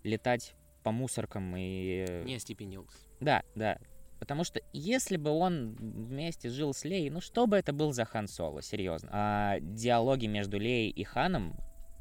летать 0.03 0.53
по 0.83 0.91
мусоркам 0.91 1.55
и... 1.57 2.05
э, 2.07 2.23
Не 2.25 2.35
остепенился. 2.35 2.97
Да, 3.19 3.41
да. 3.55 3.79
Потому 4.19 4.43
что 4.43 4.61
если 4.71 5.17
бы 5.17 5.31
он 5.31 5.75
вместе 5.79 6.49
жил 6.49 6.73
с 6.75 6.85
Леей, 6.85 7.09
ну 7.09 7.21
что 7.21 7.47
бы 7.47 7.57
это 7.57 7.73
был 7.73 7.91
за 7.91 8.05
Хан 8.05 8.27
Соло, 8.27 8.61
серьезно. 8.61 9.09
А 9.11 9.59
диалоги 9.59 10.27
между 10.27 10.59
Леей 10.59 10.89
и 10.91 11.03
Ханом 11.03 11.55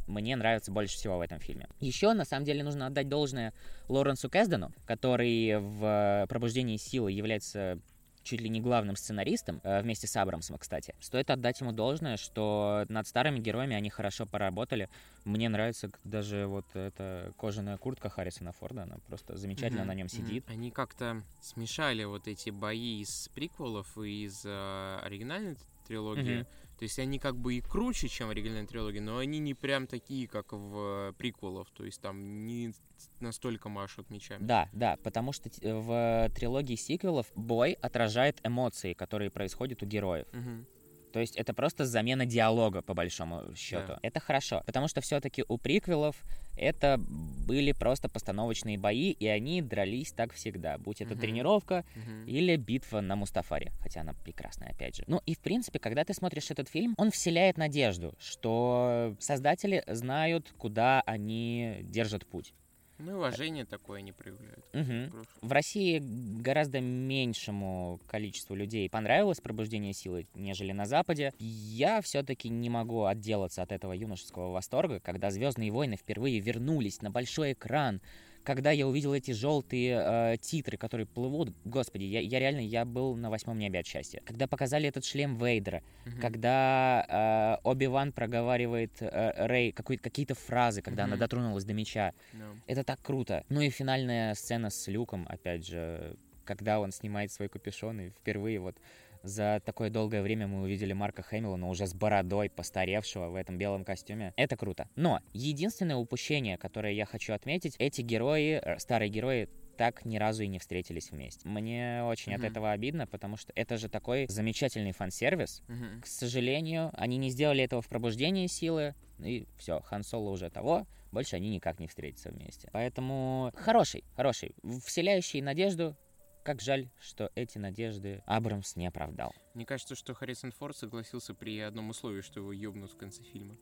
мне 0.07 0.37
нравятся 0.37 0.71
больше 0.71 0.95
всего 0.97 1.19
в 1.19 1.21
этом 1.21 1.41
фильме. 1.41 1.69
Еще, 1.81 2.13
на 2.13 2.25
самом 2.25 2.45
деле, 2.45 2.63
нужно 2.63 2.87
отдать 2.87 3.09
должное 3.09 3.53
Лоренсу 3.89 4.29
Кэсдену, 4.31 4.73
который 4.87 5.59
в 5.59 6.27
«Пробуждении 6.29 6.77
силы» 6.77 7.13
является 7.13 7.79
чуть 8.25 8.41
ли 8.41 8.49
не 8.49 8.61
главным 8.61 8.97
сценаристом, 8.97 9.61
э, 9.63 9.83
вместе 9.83 10.07
с 10.07 10.17
Абрамсом, 10.17 10.59
кстати. 10.59 10.95
Стоит 10.99 11.31
отдать 11.31 11.61
ему 11.61 11.73
должное, 11.73 12.17
что 12.17 12.85
над 12.89 13.07
старыми 13.07 13.39
героями 13.39 13.77
они 13.77 13.91
хорошо 13.91 14.27
поработали. 14.27 14.89
Мне 15.25 15.49
нравится 15.49 15.91
даже 16.05 16.47
вот 16.47 16.65
эта 16.75 17.33
кожаная 17.39 17.77
куртка 17.77 18.09
Харрисона 18.09 18.53
Форда, 18.53 18.85
она 18.85 18.97
просто 19.07 19.37
замечательно 19.37 19.83
Мгм, 19.83 19.89
на 19.89 19.95
нем 19.95 20.09
сидит. 20.09 20.45
Они 20.49 20.71
как-то 20.71 21.23
смешали 21.41 22.05
вот 22.05 22.27
эти 22.27 22.51
бои 22.51 23.03
из 23.03 23.29
приквелов 23.35 23.97
и 23.99 24.25
из 24.25 24.43
э, 24.45 24.99
оригинальной 25.03 25.57
трилогии. 25.85 26.39
Мгм. 26.39 26.47
То 26.79 26.83
есть 26.83 26.99
они 26.99 27.19
как 27.21 27.37
бы 27.37 27.55
и 27.55 27.61
круче, 27.61 28.09
чем 28.09 28.27
в 28.29 28.31
оригинальной 28.31 28.67
трилогии, 28.67 28.99
но 28.99 29.19
они 29.19 29.39
не 29.39 29.55
прям 29.55 29.87
такие, 29.87 30.27
как 30.27 30.53
в 30.53 31.11
э, 31.11 31.13
приквелах. 31.17 31.71
То 31.71 31.85
есть 31.85 32.01
там 32.01 32.45
не 32.47 32.73
настолько 33.21 33.69
машут 33.69 34.11
мечами. 34.11 34.45
Да, 34.45 34.69
да, 34.73 34.97
потому 35.05 35.33
что 35.33 35.49
т- 35.51 35.73
в 35.73 36.31
трилогии 36.35 36.75
сиквелов 36.77 37.31
бой 37.37 37.73
отражает 37.81 38.41
эмоции, 38.45 38.93
которые 38.93 39.31
происходят 39.31 39.83
у 39.83 39.87
героев. 39.87 40.27
Мгм. 40.33 40.67
То 41.15 41.21
есть 41.21 41.37
это 41.37 41.55
просто 41.55 41.85
замена 41.85 42.27
диалога, 42.27 42.83
по 42.83 42.93
большому 42.93 43.55
счету. 43.55 43.93
Да. 43.93 43.99
Это 44.03 44.19
хорошо, 44.19 44.65
потому 44.67 44.89
что 44.89 45.01
все-таки 45.01 45.45
у 45.47 45.59
приквелов 45.59 46.17
это 46.57 46.99
были 46.99 47.71
просто 47.71 48.09
постановочные 48.09 48.79
бои, 48.79 49.13
и 49.13 49.29
они 49.29 49.63
дрались 49.63 50.13
так 50.13 50.33
всегда. 50.33 50.77
Будь 50.77 51.01
это 51.01 51.15
Мгм. 51.15 51.21
тренировка 51.21 51.85
Мгм. 51.95 52.25
или 52.27 52.57
битва 52.57 53.01
на 53.01 53.15
Мустафаре, 53.15 53.71
хотя 53.81 54.01
она 54.01 54.15
прекрасная, 54.25 54.71
опять 54.71 54.97
же. 54.97 55.05
Ну 55.07 55.21
и, 55.25 55.37
в 55.37 55.39
принципе, 55.39 55.79
когда 55.79 56.05
ты 56.05 56.15
смотришь 56.15 56.51
этот 56.51 56.69
фильм, 56.69 56.95
он 56.99 57.13
вселяет 57.13 57.59
надежду, 57.59 58.13
что 58.19 59.15
создатели 59.21 59.85
знают, 59.87 60.53
куда 60.59 61.01
они 61.07 61.79
держат 61.83 62.27
путь. 62.27 62.55
Ну 62.99 63.17
уважение 63.17 63.65
такое 63.65 63.99
они 63.99 64.13
проявляют. 64.13 64.65
Прошу. 64.71 65.27
В 65.41 65.53
России 65.53 66.01
гораздо 66.01 66.81
меньшему 66.81 68.01
количеству 68.07 68.55
людей 68.55 68.89
понравилось 68.89 69.41
пробуждение 69.41 69.93
силы, 69.93 70.27
нежели 70.35 70.73
на 70.73 70.87
Западе. 70.87 71.33
Я 71.39 72.01
все-таки 72.03 72.49
не 72.49 72.71
могу 72.71 73.05
отделаться 73.05 73.63
от 73.63 73.73
этого 73.73 73.93
юношеского 73.93 74.53
восторга, 74.53 75.01
когда 75.01 75.31
Звездные 75.31 75.73
войны 75.73 75.97
впервые 75.97 76.39
вернулись 76.39 77.03
на 77.03 77.11
большой 77.11 77.53
экран. 77.53 78.01
Когда 78.45 78.71
я 78.73 78.87
увидел 78.87 79.15
эти 79.15 79.31
желтые 79.31 80.35
э, 80.35 80.37
титры, 80.39 80.77
которые 80.77 81.07
плывут, 81.07 81.55
господи, 81.65 82.05
я, 82.05 82.21
я 82.21 82.39
реально 82.39 82.61
я 82.61 82.85
был 82.85 83.17
на 83.17 83.31
восьмом 83.31 83.59
небе 83.59 83.79
от 83.81 83.87
счастья. 83.87 84.21
Когда 84.27 84.47
показали 84.47 84.87
этот 84.87 85.05
шлем 85.07 85.37
Вейдера, 85.39 85.83
Мгм. 86.05 86.21
когда 86.21 87.59
э, 87.63 87.67
Оби-Ван 87.67 88.13
проговаривает 88.13 88.93
э, 89.01 89.47
Рэй 89.47 89.73
какие-то 89.73 90.35
фразы, 90.35 90.83
когда 90.83 91.05
она 91.05 91.15
Мгм. 91.15 91.21
дотронулась 91.21 91.65
до 91.65 91.73
меча, 91.73 92.13
Да. 92.35 92.45
это 92.67 92.85
так 92.85 93.01
круто. 93.01 93.45
Ну 93.49 93.63
и 93.63 93.71
финальная 93.71 94.35
сцена 94.35 94.69
с 94.69 94.89
Люком, 94.89 95.27
опять 95.29 95.67
же, 95.67 96.15
когда 96.45 96.81
он 96.81 96.93
снимает 96.93 97.33
свой 97.33 97.49
капюшон, 97.49 98.01
и 98.01 98.11
впервые 98.11 98.59
вот 98.61 98.77
за 99.25 99.61
такое 99.65 99.91
долгое 99.91 100.23
время 100.23 100.47
мы 100.47 100.63
увидели 100.63 100.93
Марка 100.93 101.23
Хэмиллона 101.23 101.69
уже 101.69 101.87
с 101.87 101.95
бородой, 101.95 102.51
постаревшего 102.51 103.29
в 103.31 103.35
этом 103.35 103.57
белом 103.59 103.85
костюме. 103.85 104.33
Это 104.37 104.57
круто. 104.57 104.89
Но 104.97 105.21
единственное 105.33 105.97
упущение, 105.97 106.59
которое 106.59 106.93
я 106.93 107.07
хочу 107.07 107.33
отметить, 107.33 107.75
эти 107.79 108.03
герои, 108.03 108.61
э, 108.63 108.79
старые 108.79 109.09
герои, 109.09 109.49
так 109.77 110.05
ни 110.05 110.19
разу 110.19 110.45
и 110.45 110.47
не 110.47 110.59
встретились 110.61 111.11
вместе. 111.11 111.49
Мне 111.49 112.03
очень 112.05 112.33
от 112.33 112.41
Мгм. 112.41 112.49
этого 112.51 112.71
обидно, 112.71 113.07
потому 113.09 113.37
что 113.37 113.53
это 113.57 113.77
же 113.77 113.89
такой 113.89 114.27
замечательный 114.29 114.93
фан-сервис. 114.93 115.63
Мгм. 115.67 116.03
К 116.03 116.07
сожалению, 116.07 116.91
они 116.93 117.17
не 117.17 117.31
сделали 117.31 117.65
этого 117.65 117.83
в 117.83 117.89
пробуждении 117.89 118.47
силы, 118.47 118.95
и 119.19 119.47
все, 119.59 119.81
Хан 119.81 120.05
Соло 120.05 120.31
уже 120.31 120.49
того, 120.51 120.87
больше 121.11 121.37
они 121.37 121.49
никак 121.51 121.81
не 121.81 121.87
встретятся 121.89 122.31
вместе. 122.31 122.69
Поэтому 122.73 123.51
хороший, 123.57 124.05
хороший, 124.15 124.55
вселяющий 124.85 125.41
надежду. 125.41 125.97
Как 126.45 126.61
жаль, 126.61 126.91
что 127.01 127.31
эти 127.35 127.57
надежды 127.57 128.23
Абрамс 128.27 128.77
не 128.77 128.87
оправдал. 128.87 129.33
Мне 129.55 129.65
кажется, 129.65 129.95
что 129.95 130.13
Харрисон 130.13 130.53
Форд 130.53 130.77
согласился 130.77 131.33
при 131.33 131.59
одном 131.59 131.89
условии, 131.89 132.21
что 132.21 132.41
его 132.41 132.53
ёбнут 132.53 132.93
в 132.93 132.99
конце 132.99 133.23
фильма. 133.23 133.57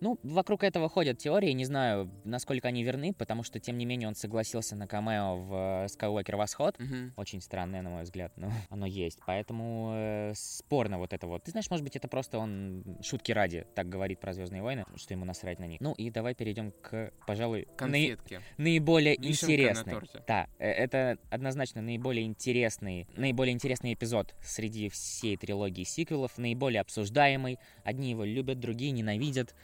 Ну, 0.00 0.18
вокруг 0.22 0.64
этого 0.64 0.88
ходят 0.88 1.18
теории, 1.18 1.52
не 1.52 1.64
знаю, 1.64 2.10
насколько 2.24 2.68
они 2.68 2.82
верны, 2.82 3.12
потому 3.12 3.42
что, 3.42 3.60
тем 3.60 3.76
не 3.78 3.84
менее, 3.84 4.08
он 4.08 4.14
согласился 4.14 4.76
на 4.76 4.86
камео 4.86 5.36
в 5.36 5.52
Skywalker 5.86 6.36
Восход. 6.36 6.78
Мгм. 6.78 7.12
Очень 7.16 7.40
странное, 7.40 7.82
на 7.82 7.90
мой 7.90 8.02
взгляд, 8.02 8.32
но 8.36 8.50
оно 8.70 8.86
есть. 8.86 9.18
Поэтому 9.26 9.92
э, 9.94 10.32
спорно 10.34 10.98
вот 10.98 11.12
это 11.12 11.26
вот. 11.26 11.44
Ты 11.44 11.50
знаешь, 11.50 11.68
может 11.70 11.84
быть, 11.84 11.96
это 11.96 12.08
просто 12.08 12.38
он 12.38 12.84
шутки 13.02 13.32
ради 13.32 13.66
так 13.74 13.88
говорит 13.88 14.20
про 14.20 14.32
Звездные 14.32 14.62
войны, 14.62 14.84
что 14.96 15.14
ему 15.14 15.24
насрать 15.24 15.58
на 15.58 15.66
них. 15.66 15.80
Ну 15.80 15.92
и 15.92 16.10
давай 16.10 16.34
перейдем 16.34 16.72
к, 16.72 17.12
пожалуй, 17.26 17.68
Конфетки. 17.76 18.40
наиболее 18.56 19.16
Вишенка 19.16 19.46
на 19.46 19.52
интересный. 19.52 19.92
торте. 19.92 20.22
Да, 20.26 20.48
э, 20.58 20.70
это 20.70 21.18
однозначно 21.30 21.82
наиболее 21.82 22.24
интересный, 22.24 23.06
наиболее 23.16 23.52
интересный 23.52 23.92
эпизод 23.94 24.34
среди 24.42 24.88
всей 24.88 25.36
трилогии 25.36 25.84
сиквелов, 25.84 26.38
наиболее 26.38 26.80
обсуждаемый. 26.80 27.58
Одни 27.84 28.10
его 28.10 28.24
любят, 28.24 28.60
другие 28.60 28.92
ненавидят. 28.92 29.54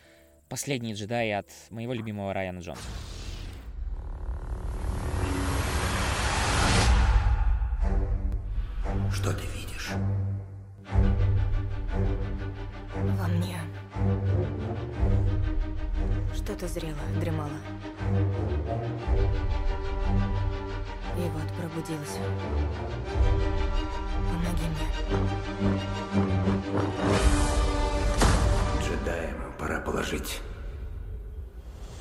Последний 0.49 0.95
джедай 0.95 1.33
от 1.33 1.51
моего 1.71 1.93
любимого 1.93 2.33
Райана 2.33 2.61
Джонса. 2.61 2.83
Что 9.13 9.33
ты 9.33 9.43
видишь? 9.57 9.91
Во 12.95 13.27
мне. 13.27 13.59
Что-то 16.33 16.69
зрело, 16.69 16.95
дремало. 17.19 17.51
И 21.17 21.23
вот 21.23 21.53
пробудилась. 21.57 22.19
Помоги 24.31 24.69
мне. 24.69 24.87
Джедаям 29.07 29.53
пора 29.57 29.81
положить 29.81 30.41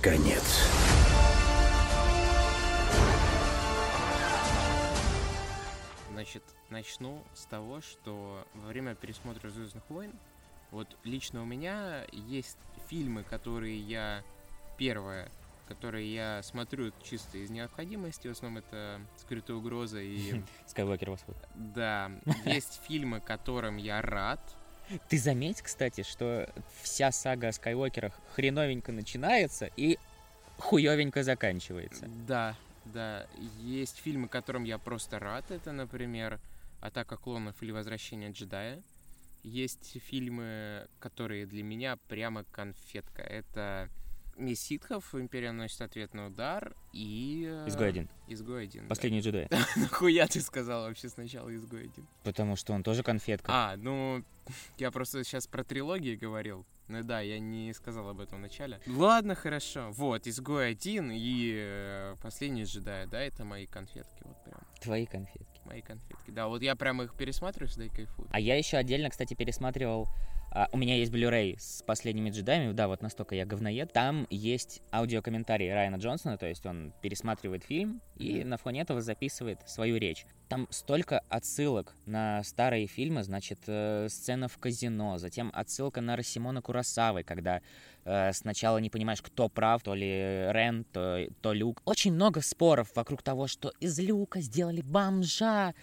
конец. 0.01 0.41
Значит, 6.12 6.41
начну 6.72 7.24
с 7.36 7.45
того, 7.45 7.82
что 7.82 8.47
во 8.56 8.70
время 8.70 8.95
пересмотра 8.95 9.49
Звездных 9.49 9.88
войн, 9.88 10.14
вот 10.72 10.97
лично 11.03 11.43
у 11.43 11.45
меня 11.45 12.06
есть 12.12 12.58
фильмы, 12.89 13.22
которые 13.22 13.78
я 13.78 14.24
первое, 14.80 15.30
которые 15.68 16.12
я 16.12 16.41
смотрю 16.41 16.91
чисто 17.03 17.38
из 17.38 17.51
необходимости, 17.51 18.28
в 18.28 18.32
основном 18.32 18.64
это 18.66 18.99
скрытая 19.18 19.58
угроза 19.58 19.99
и 20.01 20.41
Скайуокер 20.66 21.12
Восход. 21.12 21.36
да, 21.53 22.12
есть 22.45 22.82
фильмы, 22.88 23.20
которым 23.20 23.78
я 23.78 24.01
рад. 24.01 24.41
Ты 25.10 25.18
заметь, 25.18 25.62
кстати, 25.62 26.04
что 26.04 26.50
вся 26.82 27.12
сага 27.12 27.50
о 27.50 27.52
Скайуокерах 27.52 28.14
хреновенько 28.34 28.92
начинается 28.92 29.70
и 29.76 29.98
хуевенько 30.58 31.24
заканчивается. 31.24 32.08
Да, 32.28 32.56
да, 32.86 33.28
есть 33.60 33.98
фильмы, 33.98 34.28
которым 34.28 34.64
я 34.64 34.78
просто 34.78 35.20
рад. 35.20 35.50
Это, 35.52 35.72
например, 35.72 36.40
Атака 36.82 37.18
клонов 37.18 37.62
или 37.62 37.72
Возвращение 37.72 38.32
джедая. 38.32 38.84
Есть 39.44 40.00
фильмы, 40.02 40.88
которые 41.00 41.46
для 41.46 41.64
меня 41.64 41.98
прямо 42.08 42.44
конфетка. 42.46 43.22
Это 43.22 43.90
Месть 44.38 44.64
ситхов, 44.64 45.16
Империя 45.16 45.52
наносит 45.52 45.82
ответный 45.82 46.28
удар 46.28 46.76
и... 46.92 47.46
э, 47.48 47.70
Изгой 47.70 47.90
один. 47.90 48.10
Изгой 48.28 48.64
один. 48.66 48.84
да. 48.84 48.90
Последний 48.90 49.22
джедай. 49.22 49.48
Нахуя 49.78 50.28
ты 50.28 50.42
сказал 50.42 50.84
вообще 50.84 51.08
сначала 51.08 51.56
Изгой 51.56 51.86
один? 51.86 52.06
Потому 52.24 52.58
что 52.58 52.74
он 52.74 52.84
тоже 52.84 53.02
конфетка. 53.02 53.50
А, 53.50 53.78
ну, 53.78 54.24
я 54.78 54.92
просто 54.92 55.24
сейчас 55.24 55.48
про 55.48 55.64
трилогии 55.64 56.16
говорил. 56.16 56.66
Ну 56.90 57.02
да, 57.02 57.22
я 57.22 57.40
не 57.40 57.74
сказал 57.74 58.10
об 58.10 58.20
этом 58.20 58.40
в 58.40 58.42
начале. 58.42 58.80
Ладно, 58.88 59.36
хорошо. 59.36 59.92
Вот, 59.92 60.28
Изгой 60.28 60.72
один 60.72 61.12
и 61.12 61.54
э, 61.56 62.16
Последний 62.22 62.64
джедай, 62.64 63.08
да, 63.08 63.22
это 63.22 63.46
мои 63.46 63.66
конфетки, 63.68 64.22
вот 64.24 64.44
прям. 64.44 64.60
Твои 64.82 65.06
конфетки. 65.06 65.62
Мои 65.64 65.82
конфетки. 65.82 66.30
Да, 66.32 66.48
вот 66.48 66.62
я 66.62 66.76
прям 66.76 67.02
их 67.02 67.16
пересматриваю 67.16 67.70
всегда 67.70 67.86
и 67.86 67.90
кайфую. 67.90 68.28
А 68.32 68.40
я 68.40 68.58
еще 68.58 68.78
отдельно, 68.78 69.10
кстати, 69.10 69.34
пересматривал. 69.34 70.10
А, 70.56 70.70
у 70.72 70.78
меня 70.78 70.95
есть 70.95 71.12
Blu-ray 71.12 71.60
с 71.60 71.82
последними 71.82 72.30
джедаями. 72.30 72.72
Да, 72.72 72.88
вот 72.88 73.01
настолько 73.01 73.36
я 73.36 73.45
говноед. 73.45 73.91
Там 73.91 74.26
есть 74.30 74.82
аудиокомментарий 74.90 75.72
Райана 75.73 75.98
Джонсона, 75.98 76.38
то 76.38 76.48
есть 76.48 76.65
он 76.65 76.94
пересматривает 77.02 77.65
фильм 77.65 78.02
и 78.15 78.45
на 78.45 78.56
фоне 78.56 78.80
этого 78.80 79.02
записывает 79.02 79.68
свою 79.68 79.98
речь. 79.98 80.26
Там 80.48 80.68
столько 80.69 81.19
отсылок 81.27 81.94
на 82.06 82.41
старые 82.44 82.88
фильмы, 82.88 83.23
значит, 83.23 83.60
э, 83.68 84.07
сцена 84.10 84.48
в 84.48 84.57
казино, 84.57 85.18
затем 85.18 85.52
отсылка 85.53 85.99
на 85.99 86.15
Росимона 86.15 86.61
Курасавы, 86.61 87.23
когда 87.23 87.60
э, 88.06 88.32
сначала 88.32 88.77
не 88.77 88.90
понимаешь, 88.90 89.22
кто 89.22 89.49
прав, 89.49 89.84
то 89.84 89.94
ли 89.94 90.07
Рен, 90.07 90.86
то, 90.86 91.27
то 91.41 91.52
Люк. 91.52 91.82
Очень 91.84 92.14
много 92.14 92.40
споров 92.40 92.95
вокруг 92.95 93.23
того, 93.23 93.48
что 93.48 93.73
из 93.82 93.99
Люка 93.99 94.40
сделали 94.40 94.80
бомжа. 94.82 95.73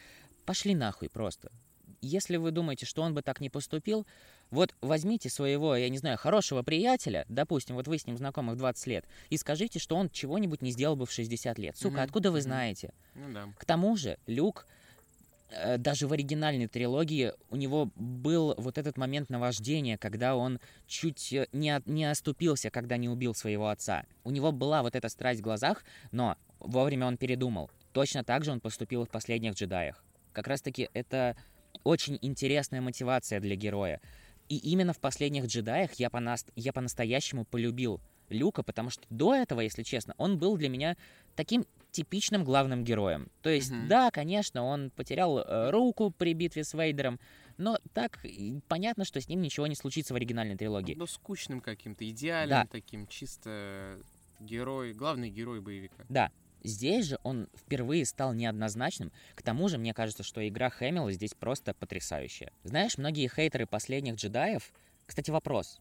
Пошли 0.46 0.74
нахуй 0.74 1.10
просто. 1.10 1.52
Если 2.00 2.36
вы 2.36 2.50
думаете, 2.52 2.86
что 2.86 3.02
он 3.02 3.14
бы 3.14 3.22
так 3.22 3.40
не 3.40 3.50
поступил, 3.50 4.06
вот 4.52 4.74
возьмите 4.82 5.28
своего, 5.30 5.74
я 5.74 5.88
не 5.88 5.98
знаю, 5.98 6.18
хорошего 6.18 6.62
приятеля, 6.62 7.24
допустим, 7.28 7.74
вот 7.74 7.88
вы 7.88 7.98
с 7.98 8.06
ним 8.06 8.16
знакомы 8.18 8.52
в 8.52 8.56
20 8.56 8.86
лет, 8.86 9.04
и 9.30 9.36
скажите, 9.36 9.78
что 9.80 9.96
он 9.96 10.10
чего-нибудь 10.10 10.62
не 10.62 10.70
сделал 10.70 10.94
бы 10.94 11.06
в 11.06 11.10
60 11.10 11.58
лет. 11.58 11.76
Сука, 11.76 11.94
Мгм, 11.94 12.02
откуда 12.04 12.30
вы 12.30 12.38
мгм. 12.38 12.42
знаете? 12.44 12.92
Ну 13.14 13.32
да. 13.32 13.48
К 13.58 13.64
тому 13.64 13.96
же, 13.96 14.18
Люк 14.26 14.66
э, 15.48 15.78
даже 15.78 16.06
в 16.06 16.12
оригинальной 16.12 16.66
трилогии 16.66 17.32
у 17.50 17.56
него 17.56 17.90
был 17.96 18.54
вот 18.58 18.78
этот 18.78 18.96
момент 18.98 19.30
наваждения, 19.30 19.96
когда 19.98 20.36
он 20.36 20.60
чуть 20.86 21.32
э, 21.32 21.46
не, 21.52 21.70
от- 21.70 21.86
не 21.86 22.04
оступился, 22.04 22.70
когда 22.70 22.96
не 22.98 23.08
убил 23.08 23.34
своего 23.34 23.68
отца. 23.68 24.04
У 24.22 24.30
него 24.30 24.52
была 24.52 24.82
вот 24.82 24.94
эта 24.94 25.08
страсть 25.08 25.40
в 25.40 25.42
глазах, 25.42 25.82
но 26.10 26.36
вовремя 26.60 27.06
он 27.06 27.16
передумал. 27.16 27.70
Точно 27.92 28.22
так 28.22 28.44
же 28.44 28.52
он 28.52 28.60
поступил 28.60 29.04
в 29.04 29.08
«Последних 29.08 29.54
джедаях». 29.54 30.04
Как 30.32 30.46
раз-таки 30.46 30.88
это 30.94 31.36
очень 31.84 32.18
интересная 32.22 32.80
мотивация 32.80 33.40
для 33.40 33.56
героя. 33.56 34.00
И 34.52 34.56
именно 34.58 34.92
в 34.92 34.98
«Последних 34.98 35.46
джедаях» 35.46 35.94
я, 35.94 36.08
понас- 36.08 36.46
я 36.56 36.74
по-настоящему 36.74 37.46
полюбил 37.46 38.02
Люка, 38.28 38.62
потому 38.62 38.90
что 38.90 39.02
до 39.08 39.34
этого, 39.34 39.60
если 39.62 39.82
честно, 39.82 40.14
он 40.18 40.36
был 40.36 40.58
для 40.58 40.68
меня 40.68 40.98
таким 41.36 41.64
типичным 41.90 42.44
главным 42.44 42.84
героем. 42.84 43.30
То 43.40 43.48
есть, 43.48 43.70
Мгм. 43.70 43.88
да, 43.88 44.10
конечно, 44.10 44.62
он 44.62 44.90
потерял 44.90 45.38
э, 45.38 45.70
руку 45.70 46.10
при 46.10 46.34
битве 46.34 46.64
с 46.64 46.74
Вейдером, 46.74 47.18
но 47.56 47.78
так 47.94 48.18
понятно, 48.68 49.06
что 49.06 49.22
с 49.22 49.28
ним 49.28 49.40
ничего 49.40 49.66
не 49.66 49.74
случится 49.74 50.12
в 50.12 50.16
оригинальной 50.16 50.56
трилогии. 50.58 50.96
Ну, 50.98 51.06
скучным 51.06 51.62
каким-то, 51.62 52.06
идеальным 52.10 52.64
Да. 52.64 52.66
таким, 52.70 53.06
чисто 53.06 53.98
герой, 54.38 54.92
главный 54.92 55.30
герой 55.30 55.62
боевика. 55.62 56.04
Да, 56.10 56.30
здесь 56.62 57.06
же 57.06 57.18
он 57.22 57.48
впервые 57.54 58.04
стал 58.04 58.32
неоднозначным. 58.34 59.12
К 59.34 59.42
тому 59.42 59.68
же, 59.68 59.78
мне 59.78 59.94
кажется, 59.94 60.22
что 60.22 60.46
игра 60.46 60.70
Хэмилла 60.70 61.12
здесь 61.12 61.34
просто 61.34 61.74
потрясающая. 61.74 62.52
Знаешь, 62.64 62.98
многие 62.98 63.28
хейтеры 63.28 63.66
последних 63.66 64.14
джедаев... 64.14 64.72
Кстати, 65.06 65.30
вопрос. 65.30 65.80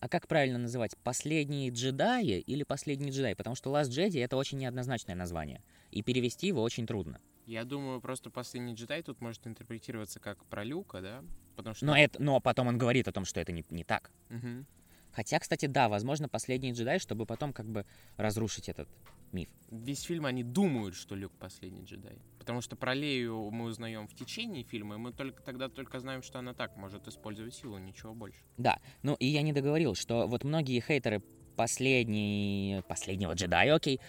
А 0.00 0.08
как 0.08 0.26
правильно 0.26 0.58
называть? 0.58 0.96
Последние 1.04 1.70
джедаи 1.70 2.40
или 2.40 2.64
последний 2.64 3.10
джедай? 3.10 3.36
Потому 3.36 3.54
что 3.54 3.70
Last 3.70 3.90
Jedi— 3.90 4.20
это 4.24 4.36
очень 4.36 4.58
неоднозначное 4.58 5.14
название. 5.14 5.62
И 5.92 6.02
перевести 6.02 6.48
его 6.48 6.62
очень 6.62 6.86
трудно. 6.86 7.20
Я 7.46 7.64
думаю, 7.64 8.00
просто 8.00 8.30
последний 8.30 8.74
джедай 8.74 9.02
тут 9.02 9.20
может 9.20 9.46
интерпретироваться 9.46 10.20
как 10.20 10.44
про 10.46 10.64
Люка, 10.64 11.00
да? 11.00 11.24
Потому 11.54 11.74
что... 11.74 11.86
Но, 11.86 11.96
это, 11.96 12.20
но 12.22 12.40
потом 12.40 12.68
он 12.68 12.78
говорит 12.78 13.08
о 13.08 13.12
том, 13.12 13.24
что 13.24 13.40
это 13.40 13.52
не, 13.52 13.64
не 13.70 13.84
так. 13.84 14.10
Мгм. 14.28 14.66
Хотя, 15.12 15.38
кстати, 15.38 15.66
да, 15.66 15.88
возможно, 15.88 16.28
последний 16.28 16.72
джедай, 16.72 16.98
чтобы 16.98 17.26
потом 17.26 17.52
как 17.52 17.66
бы 17.66 17.84
разрушить 18.16 18.68
этот 18.68 18.88
миф. 19.32 19.48
Весь 19.70 20.02
фильм 20.02 20.26
они 20.26 20.42
думают, 20.42 20.94
что 20.94 21.14
Люк 21.14 21.32
последний 21.38 21.84
джедай. 21.84 22.18
Потому 22.38 22.60
что 22.60 22.76
про 22.76 22.94
Лею 22.94 23.50
мы 23.50 23.66
узнаем 23.66 24.06
в 24.06 24.14
течение 24.14 24.64
фильма, 24.64 24.96
и 24.96 24.98
мы 24.98 25.12
только 25.12 25.42
тогда 25.42 25.68
только 25.68 26.00
знаем, 26.00 26.22
что 26.22 26.38
она 26.38 26.54
так 26.54 26.76
может 26.76 27.08
использовать 27.08 27.54
силу, 27.54 27.78
ничего 27.78 28.14
больше. 28.14 28.40
Да, 28.56 28.78
ну 29.02 29.14
и 29.14 29.26
я 29.26 29.42
не 29.42 29.52
договорил, 29.52 29.94
что 29.94 30.26
вот 30.26 30.44
многие 30.44 30.80
хейтеры 30.80 31.22
последний, 31.56 32.82
последнего 32.88 33.32
джедая, 33.32 33.74
окей, 33.74 34.00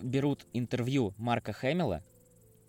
берут 0.00 0.46
интервью 0.52 1.14
Марка 1.18 1.52
Хэмилла, 1.52 2.02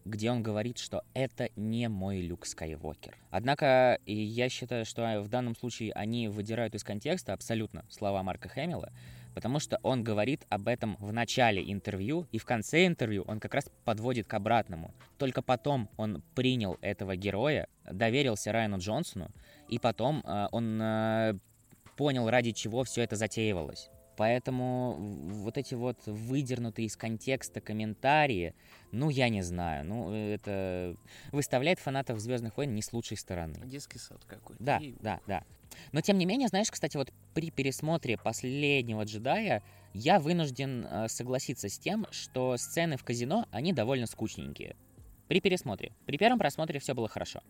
где 0.05 0.31
он 0.31 0.43
говорит, 0.43 0.77
что 0.77 1.03
это 1.13 1.49
не 1.55 1.89
мой 1.89 2.21
Люк 2.21 2.45
Скайуокер. 2.45 3.17
Однако 3.31 3.99
я 4.05 4.49
считаю, 4.49 4.85
что 4.85 5.21
в 5.21 5.29
данном 5.29 5.55
случае 5.55 5.91
они 5.93 6.27
выдирают 6.27 6.75
из 6.75 6.83
контекста 6.83 7.33
абсолютно 7.33 7.83
слова 7.89 8.21
Марка 8.21 8.47
Хэмилла, 8.47 8.93
потому 9.33 9.59
что 9.59 9.79
он 9.83 10.03
говорит 10.03 10.45
об 10.49 10.67
этом 10.67 10.95
в 10.99 11.11
начале 11.11 11.71
интервью, 11.71 12.27
и 12.31 12.37
в 12.37 12.45
конце 12.45 12.85
интервью 12.85 13.23
он 13.27 13.39
как 13.39 13.55
раз 13.55 13.69
подводит 13.83 14.27
к 14.27 14.33
обратному. 14.35 14.93
Только 15.17 15.41
потом 15.41 15.89
он 15.97 16.23
принял 16.35 16.77
этого 16.81 17.15
героя, 17.15 17.67
доверился 17.83 18.51
Райану 18.51 18.77
Джонсону, 18.77 19.31
и 19.67 19.79
потом 19.79 20.21
э, 20.23 20.47
он 20.51 20.79
э, 20.81 21.33
понял, 21.97 22.29
ради 22.29 22.51
чего 22.51 22.83
все 22.83 23.01
это 23.01 23.15
затеивалось. 23.15 23.89
Поэтому 24.17 24.95
вот 24.97 25.57
эти 25.57 25.75
вот 25.75 25.97
выдернутые 26.05 26.87
из 26.87 26.95
контекста 26.95 27.61
комментарии, 27.61 28.53
ну, 28.91 29.09
я 29.09 29.29
не 29.29 29.41
знаю, 29.41 29.85
ну, 29.85 30.11
это 30.13 30.95
выставляет 31.31 31.79
фанатов 31.79 32.19
Звездных 32.19 32.57
войн 32.57 32.73
не 32.73 32.81
с 32.81 32.93
лучшей 32.93 33.17
стороны. 33.17 33.59
Детский 33.65 33.99
сад 33.99 34.23
какой-то. 34.25 34.63
Да, 34.63 34.77
И 34.77 34.95
да, 35.01 35.19
да. 35.27 35.43
Но 35.91 36.01
тем 36.01 36.17
не 36.17 36.25
менее, 36.25 36.47
знаешь, 36.47 36.71
кстати, 36.71 36.95
вот 36.95 37.11
при 37.33 37.51
пересмотре 37.51 38.17
последнего 38.17 39.03
джедая 39.03 39.63
я 39.93 40.19
вынужден 40.19 40.85
э, 40.85 41.07
согласиться 41.09 41.69
с 41.69 41.77
тем, 41.77 42.05
что 42.11 42.55
сцены 42.57 42.97
в 42.97 43.03
казино, 43.03 43.47
они 43.51 43.73
довольно 43.73 44.07
скучненькие. 44.07 44.75
При 45.27 45.39
пересмотре. 45.39 45.91
При 46.05 46.17
первом 46.17 46.37
просмотре 46.37 46.79
все 46.79 46.93
было 46.93 47.07
хорошо. 47.07 47.41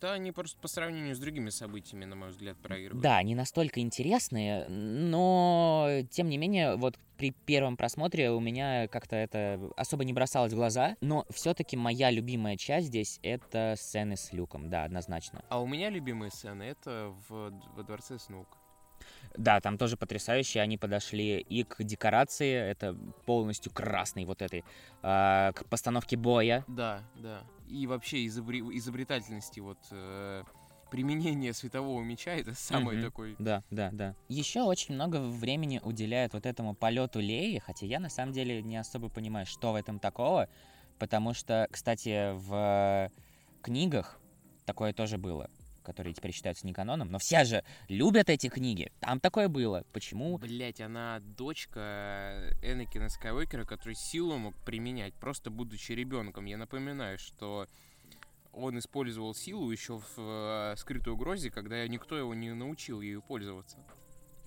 Да, 0.00 0.14
они 0.14 0.32
просто 0.32 0.58
по 0.60 0.68
сравнению 0.68 1.14
с 1.14 1.18
другими 1.18 1.50
событиями, 1.50 2.04
на 2.04 2.16
мой 2.16 2.30
взгляд, 2.30 2.56
проигрывают. 2.58 3.02
Да, 3.02 3.16
они 3.16 3.34
настолько 3.34 3.80
интересные, 3.80 4.66
но 4.68 5.88
тем 6.10 6.28
не 6.28 6.38
менее, 6.38 6.76
вот 6.76 6.98
при 7.16 7.30
первом 7.30 7.76
просмотре 7.76 8.30
у 8.30 8.40
меня 8.40 8.88
как-то 8.88 9.16
это 9.16 9.60
особо 9.76 10.04
не 10.04 10.12
бросалось 10.12 10.52
в 10.52 10.56
глаза, 10.56 10.96
но 11.00 11.26
все-таки 11.30 11.76
моя 11.76 12.10
любимая 12.10 12.56
часть 12.56 12.88
здесь 12.88 13.20
это 13.22 13.74
сцены 13.78 14.16
с 14.16 14.32
Люком, 14.32 14.68
да, 14.68 14.84
однозначно. 14.84 15.44
А 15.48 15.60
у 15.60 15.66
меня 15.66 15.90
любимые 15.90 16.30
сцены 16.30 16.64
это 16.64 17.14
в, 17.28 17.52
во 17.76 17.82
дворце 17.82 18.18
Снук. 18.18 18.48
Да, 19.36 19.60
там 19.60 19.78
тоже 19.78 19.96
потрясающе, 19.96 20.60
они 20.60 20.78
подошли 20.78 21.40
и 21.40 21.64
к 21.64 21.82
декорации, 21.82 22.52
это 22.52 22.96
полностью 23.26 23.72
красный 23.72 24.24
вот 24.24 24.42
этой, 24.42 24.64
а, 25.02 25.52
к 25.52 25.68
постановке 25.68 26.16
боя. 26.16 26.64
Да, 26.68 27.02
да. 27.16 27.44
И 27.66 27.86
вообще 27.86 28.26
изобре- 28.26 28.62
изобретательности 28.76 29.58
вот 29.60 29.78
э, 29.90 30.44
применение 30.90 31.52
светового 31.52 32.02
меча 32.02 32.34
это 32.34 32.54
самый 32.54 32.96
Мгм. 32.96 33.04
такой. 33.06 33.34
Да, 33.38 33.64
да, 33.70 33.90
да. 33.92 34.14
Еще 34.28 34.62
очень 34.62 34.94
много 34.94 35.16
времени 35.20 35.80
уделяют 35.82 36.34
вот 36.34 36.46
этому 36.46 36.76
полету 36.76 37.18
Леи, 37.18 37.58
хотя 37.58 37.86
я 37.86 37.98
на 37.98 38.10
самом 38.10 38.32
деле 38.32 38.62
не 38.62 38.76
особо 38.76 39.08
понимаю, 39.08 39.46
что 39.46 39.72
в 39.72 39.74
этом 39.74 39.98
такого, 39.98 40.48
потому 41.00 41.34
что, 41.34 41.66
кстати, 41.72 42.32
в 42.34 43.10
книгах 43.62 44.20
такое 44.66 44.92
тоже 44.92 45.18
было, 45.18 45.50
которые 45.84 46.14
теперь 46.14 46.32
считаются 46.32 46.66
не 46.66 46.72
каноном, 46.72 47.10
но 47.10 47.18
все 47.18 47.44
же 47.44 47.62
любят 47.88 48.30
эти 48.30 48.48
книги. 48.48 48.90
Там 49.00 49.20
такое 49.20 49.48
было. 49.48 49.84
Почему? 49.92 50.38
Блять, 50.38 50.80
она 50.80 51.20
дочка 51.20 52.56
Энакина 52.62 53.08
Скайуокера, 53.08 53.64
который 53.64 53.94
силу 53.94 54.36
мог 54.38 54.54
применять, 54.64 55.14
просто 55.14 55.50
будучи 55.50 55.92
ребенком. 55.92 56.46
Я 56.46 56.56
напоминаю, 56.56 57.18
что 57.18 57.68
он 58.52 58.78
использовал 58.78 59.34
силу 59.34 59.70
еще 59.70 59.98
в 59.98 60.14
э, 60.18 60.74
скрытой 60.76 61.12
угрозе, 61.12 61.50
когда 61.50 61.86
никто 61.86 62.16
его 62.16 62.34
не 62.34 62.52
научил 62.52 63.00
ею 63.00 63.22
пользоваться. 63.22 63.78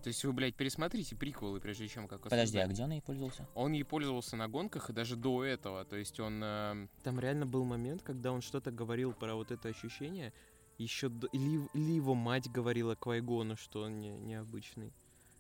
То 0.03 0.09
есть 0.09 0.23
вы, 0.23 0.31
блядь, 0.31 0.55
пересмотрите 0.55 1.15
приквелы, 1.15 1.59
прежде 1.59 1.87
чем 1.87 2.07
как 2.07 2.21
Подожди, 2.21 2.57
а 2.59 2.67
где 2.67 2.83
он 2.83 2.91
ей 2.91 3.01
пользовался? 3.01 3.47
Он 3.55 3.73
ей 3.73 3.83
пользовался 3.83 4.37
на 4.37 4.47
гонках 4.47 4.89
и 4.89 4.93
даже 4.93 5.15
до 5.15 5.43
этого. 5.43 5.83
То 5.85 5.97
есть 5.97 6.19
он... 6.19 6.39
э, 6.41 6.87
Там 7.03 7.19
реально 7.19 7.45
был 7.45 7.65
момент, 7.65 8.03
когда 8.03 8.31
он 8.31 8.41
что-то 8.41 8.71
говорил 8.71 9.11
про 9.13 9.35
вот 9.35 9.51
это 9.51 9.67
ощущение. 9.67 10.31
Еще 10.77 11.09
до- 11.09 11.27
или, 11.27 11.67
или 11.73 11.91
его 11.93 12.13
мать 12.13 12.49
говорила 12.51 12.95
Квайгону, 12.95 13.55
что 13.57 13.81
он 13.83 13.99
не, 13.99 14.09
необычный. 14.19 14.93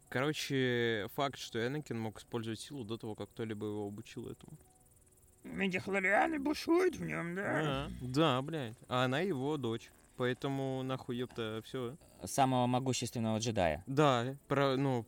Короче, 0.09 1.07
факт, 1.15 1.37
что 1.37 1.65
Энакин 1.65 1.99
мог 1.99 2.19
использовать 2.19 2.59
силу 2.59 2.83
до 2.83 2.97
того, 2.97 3.13
как 3.15 3.29
кто-либо 3.29 3.67
его 3.67 3.87
обучил 3.87 4.27
этому. 4.29 4.57
Медихлорианы 5.43 6.39
бушуют 6.39 6.95
в 6.95 7.03
нем, 7.05 7.35
да? 7.35 7.89
Да, 8.01 8.41
блядь. 8.41 8.75
А 8.87 9.05
она 9.05 9.19
его 9.19 9.57
дочь. 9.57 9.91
Поэтому 10.17 10.81
нахуй 10.83 11.17
ёпта 11.17 11.61
все. 11.63 11.95
Самого 12.23 12.65
могущественного 12.67 13.37
джедая. 13.37 13.83
Да, 13.85 14.35
про, 14.47 14.75
ну, 14.75 15.05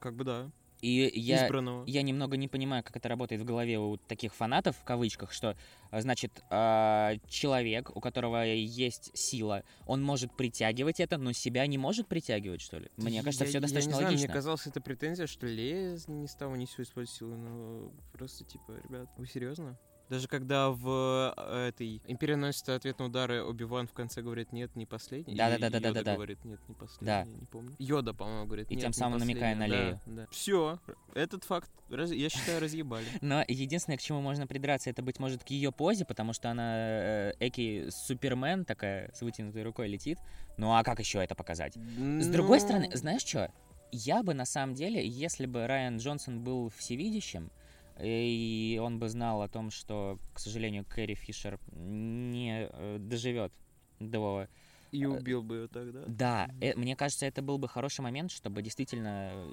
как 0.00 0.16
бы 0.16 0.24
да. 0.24 0.50
И 0.84 1.10
я, 1.18 1.46
Избранного. 1.46 1.84
я 1.86 2.02
немного 2.02 2.36
не 2.36 2.46
понимаю, 2.46 2.84
как 2.84 2.94
это 2.94 3.08
работает 3.08 3.40
в 3.40 3.44
голове 3.46 3.78
у 3.78 3.96
таких 3.96 4.34
фанатов, 4.34 4.76
в 4.76 4.84
кавычках, 4.84 5.32
что, 5.32 5.56
а, 5.90 6.02
значит, 6.02 6.44
а, 6.50 7.14
человек, 7.26 7.96
у 7.96 8.00
которого 8.00 8.44
есть 8.44 9.10
сила, 9.14 9.64
он 9.86 10.02
может 10.02 10.36
притягивать 10.36 11.00
это, 11.00 11.16
но 11.16 11.32
себя 11.32 11.66
не 11.66 11.78
может 11.78 12.06
притягивать, 12.06 12.60
что 12.60 12.80
ли? 12.80 12.90
Мне 12.98 13.22
кажется, 13.22 13.44
Я- 13.44 13.48
все 13.48 13.58
я 13.58 13.62
достаточно 13.62 13.88
не 13.88 13.94
знаю, 13.94 14.06
логично. 14.08 14.26
Мне 14.26 14.34
казалось, 14.34 14.66
это 14.66 14.82
претензия, 14.82 15.26
что 15.26 15.46
Лея 15.46 15.98
ни 16.06 16.26
с 16.26 16.34
того 16.34 16.54
ни 16.54 16.66
сего 16.66 16.82
использует 16.82 17.16
силу, 17.16 17.34
но 17.34 17.90
просто 18.12 18.44
типа, 18.44 18.78
ребят, 18.86 19.08
вы 19.16 19.26
серьезно? 19.26 19.78
Даже 20.10 20.28
когда 20.28 20.70
в 20.70 21.34
э, 21.36 21.68
этой 21.68 22.02
Империя 22.06 22.36
наносит 22.36 22.68
ответ 22.68 22.98
на 22.98 23.06
удары, 23.06 23.42
Оби-Ван 23.42 23.86
в 23.88 23.92
конце 23.92 24.20
говорит 24.20 24.52
нет, 24.52 24.74
не 24.76 24.84
последний. 24.86 25.34
Да-да-да-да-да-да. 25.34 25.98
Йода 26.00 26.14
говорит 26.14 26.44
нет, 26.44 26.60
не 26.68 26.74
последний, 26.74 27.06
Да. 27.06 27.24
не 27.24 27.46
помню. 27.46 27.74
Йода, 27.78 28.12
по-моему, 28.12 28.44
говорит 28.46 28.70
И 28.70 28.74
нет, 28.74 28.82
тем 28.82 28.90
не 28.90 28.94
самым 28.94 29.18
намекая 29.18 29.54
на. 29.56 29.66
Лею. 29.66 30.00
Да, 30.06 30.12
да. 30.22 30.26
Все, 30.30 30.78
этот 31.14 31.44
факт, 31.44 31.70
раз- 31.88 32.12
я 32.12 32.28
считаю, 32.28 32.60
разъебали. 32.60 33.06
Но 33.22 33.42
единственное, 33.48 33.96
к 33.96 34.02
чему 34.02 34.20
можно 34.20 34.46
придраться, 34.46 34.90
это, 34.90 35.02
быть 35.02 35.18
может, 35.18 35.42
к 35.42 35.48
ее 35.48 35.72
позе, 35.72 36.04
потому 36.04 36.32
что 36.34 36.50
она 36.50 36.74
э, 36.76 37.32
эки 37.40 37.88
супермен 37.90 38.64
такая, 38.66 39.10
с 39.14 39.22
вытянутой 39.22 39.62
рукой 39.62 39.88
летит. 39.88 40.18
Ну 40.58 40.74
а 40.74 40.82
как 40.84 40.98
еще 41.00 41.24
это 41.24 41.34
показать? 41.34 41.74
С 41.76 42.26
другой 42.28 42.60
Ну, 42.60 42.64
стороны, 42.64 42.90
знаешь 42.94 43.22
что? 43.22 43.50
Я 43.90 44.22
бы 44.22 44.34
на 44.34 44.44
самом 44.44 44.74
деле, 44.74 45.06
если 45.06 45.46
бы 45.46 45.66
Райан 45.66 45.98
Джонсон 45.98 46.40
был 46.42 46.68
всевидящим, 46.76 47.50
и 48.00 48.80
он 48.82 48.98
бы 48.98 49.08
знал 49.08 49.42
о 49.42 49.48
том, 49.48 49.70
что, 49.70 50.18
к 50.32 50.38
сожалению, 50.38 50.84
Кэрри 50.84 51.14
Фишер 51.14 51.58
не 51.72 52.68
э, 52.70 52.98
доживет 52.98 53.52
до... 54.00 54.48
И 54.90 55.04
убил 55.06 55.42
бы 55.42 55.56
ее 55.56 55.68
тогда. 55.68 56.02
Да, 56.06 56.48
э, 56.60 56.74
мне 56.76 56.94
кажется, 56.94 57.26
это 57.26 57.42
был 57.42 57.58
бы 57.58 57.66
хороший 57.68 58.02
момент, 58.02 58.30
чтобы 58.30 58.62
действительно... 58.62 59.32
э, 59.34 59.52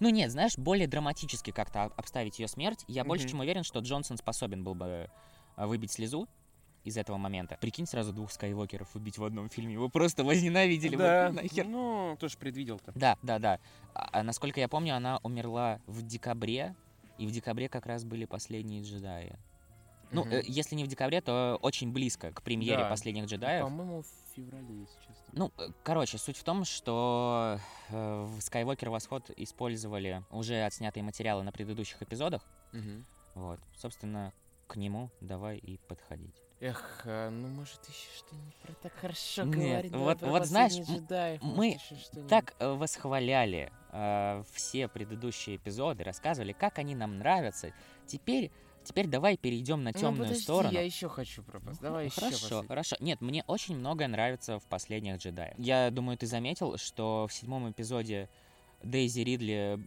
Ну 0.00 0.08
нет, 0.10 0.32
знаешь, 0.32 0.58
более 0.58 0.88
драматически 0.88 1.52
как-то 1.52 1.84
об- 1.84 1.92
обставить 1.96 2.40
ее 2.40 2.48
смерть. 2.48 2.84
Я 2.88 3.04
больше 3.04 3.24
Мгм. 3.24 3.30
чем 3.30 3.40
уверен, 3.40 3.62
что 3.62 3.78
Джонсон 3.80 4.16
способен 4.16 4.64
был 4.64 4.74
бы 4.74 5.08
э, 5.56 5.66
выбить 5.66 5.92
слезу. 5.92 6.28
из 6.84 6.98
этого 6.98 7.16
момента. 7.16 7.56
Прикинь, 7.62 7.86
сразу 7.86 8.12
двух 8.12 8.30
Скайуокеров 8.30 8.94
убить 8.94 9.16
в 9.16 9.24
одном 9.24 9.48
фильме. 9.48 9.72
Его 9.72 9.88
просто 9.88 10.22
возненавидели. 10.22 10.96
Да, 10.96 11.28
вот 11.30 11.42
нахер. 11.42 11.66
ну, 11.66 12.14
тоже 12.20 12.36
предвидел-то. 12.36 12.92
Да, 12.94 13.16
да, 13.22 13.38
да. 13.38 13.58
А, 13.94 14.08
а 14.12 14.22
насколько 14.22 14.60
я 14.60 14.68
помню, 14.68 14.94
она 14.94 15.18
умерла 15.22 15.80
в 15.86 16.02
декабре, 16.02 16.74
и 17.18 17.26
в 17.26 17.30
декабре 17.30 17.68
как 17.68 17.86
раз 17.86 18.04
были 18.04 18.24
последние 18.24 18.82
джедаи. 18.82 19.36
Ну, 20.10 20.24
э, 20.26 20.42
если 20.44 20.76
не 20.76 20.84
в 20.84 20.86
декабре, 20.86 21.20
то 21.20 21.58
очень 21.62 21.92
близко 21.92 22.30
к 22.30 22.42
премьере 22.42 22.82
Да. 22.82 22.88
последних 22.90 23.24
джедаев. 23.24 23.64
По-моему, 23.64 24.02
в 24.02 24.34
феврале, 24.36 24.80
если 24.80 24.98
честно. 25.00 25.24
Ну, 25.32 25.52
э, 25.58 25.68
короче, 25.82 26.18
суть 26.18 26.36
в 26.36 26.44
том, 26.44 26.64
что 26.64 27.58
э, 27.88 28.22
в 28.24 28.38
Skywalker 28.38 28.90
Восход 28.90 29.28
использовали 29.36 30.22
уже 30.30 30.62
отснятые 30.64 31.02
материалы 31.02 31.42
на 31.42 31.50
предыдущих 31.50 32.00
эпизодах. 32.02 32.46
Мгм. 32.72 33.04
Вот, 33.34 33.60
собственно, 33.76 34.32
к 34.68 34.76
нему 34.76 35.10
давай 35.20 35.58
и 35.58 35.78
подходить. 35.88 36.43
Эх, 36.64 37.02
а, 37.04 37.28
ну 37.28 37.48
может 37.48 37.78
еще 37.84 38.08
что-нибудь 38.16 38.54
про 38.62 38.72
так 38.74 38.92
хорошо 38.94 39.42
Нет, 39.44 39.54
говорить. 39.54 39.92
вот- 39.92 40.18
про 40.20 40.28
вот 40.30 40.46
знаешь, 40.46 40.72
«Последних 40.72 40.88
м- 40.96 41.04
джедаев», 41.04 41.42
мы. 41.42 41.78
Так 42.26 42.54
э, 42.58 42.72
восхваляли 42.72 43.70
э, 43.92 44.42
все 44.54 44.88
предыдущие 44.88 45.56
эпизоды, 45.56 46.04
рассказывали, 46.04 46.52
как 46.52 46.78
они 46.78 46.94
нам 46.94 47.18
нравятся. 47.18 47.74
Теперь, 48.06 48.50
теперь 48.82 49.08
давай 49.08 49.36
перейдем 49.36 49.84
на 49.84 49.90
Ну, 49.92 49.98
темную 50.00 50.22
подожди, 50.24 50.42
сторону. 50.42 50.72
я 50.72 50.80
еще 50.80 51.10
хочу 51.10 51.42
про 51.42 51.58
пос- 51.58 51.82
Давай 51.82 52.06
еще 52.06 52.20
Хорошо, 52.22 52.64
хорошо. 52.66 52.96
Нет, 52.98 53.20
мне 53.20 53.44
очень 53.46 53.76
многое 53.76 54.08
нравится 54.08 54.58
в 54.58 54.64
последних 54.64 55.18
джедаях. 55.18 55.52
Я 55.58 55.90
думаю, 55.90 56.16
ты 56.16 56.26
заметил, 56.26 56.78
что 56.78 57.26
в 57.28 57.32
седьмом 57.34 57.70
эпизоде 57.70 58.30
Дейзи 58.82 59.20
Ридли 59.20 59.78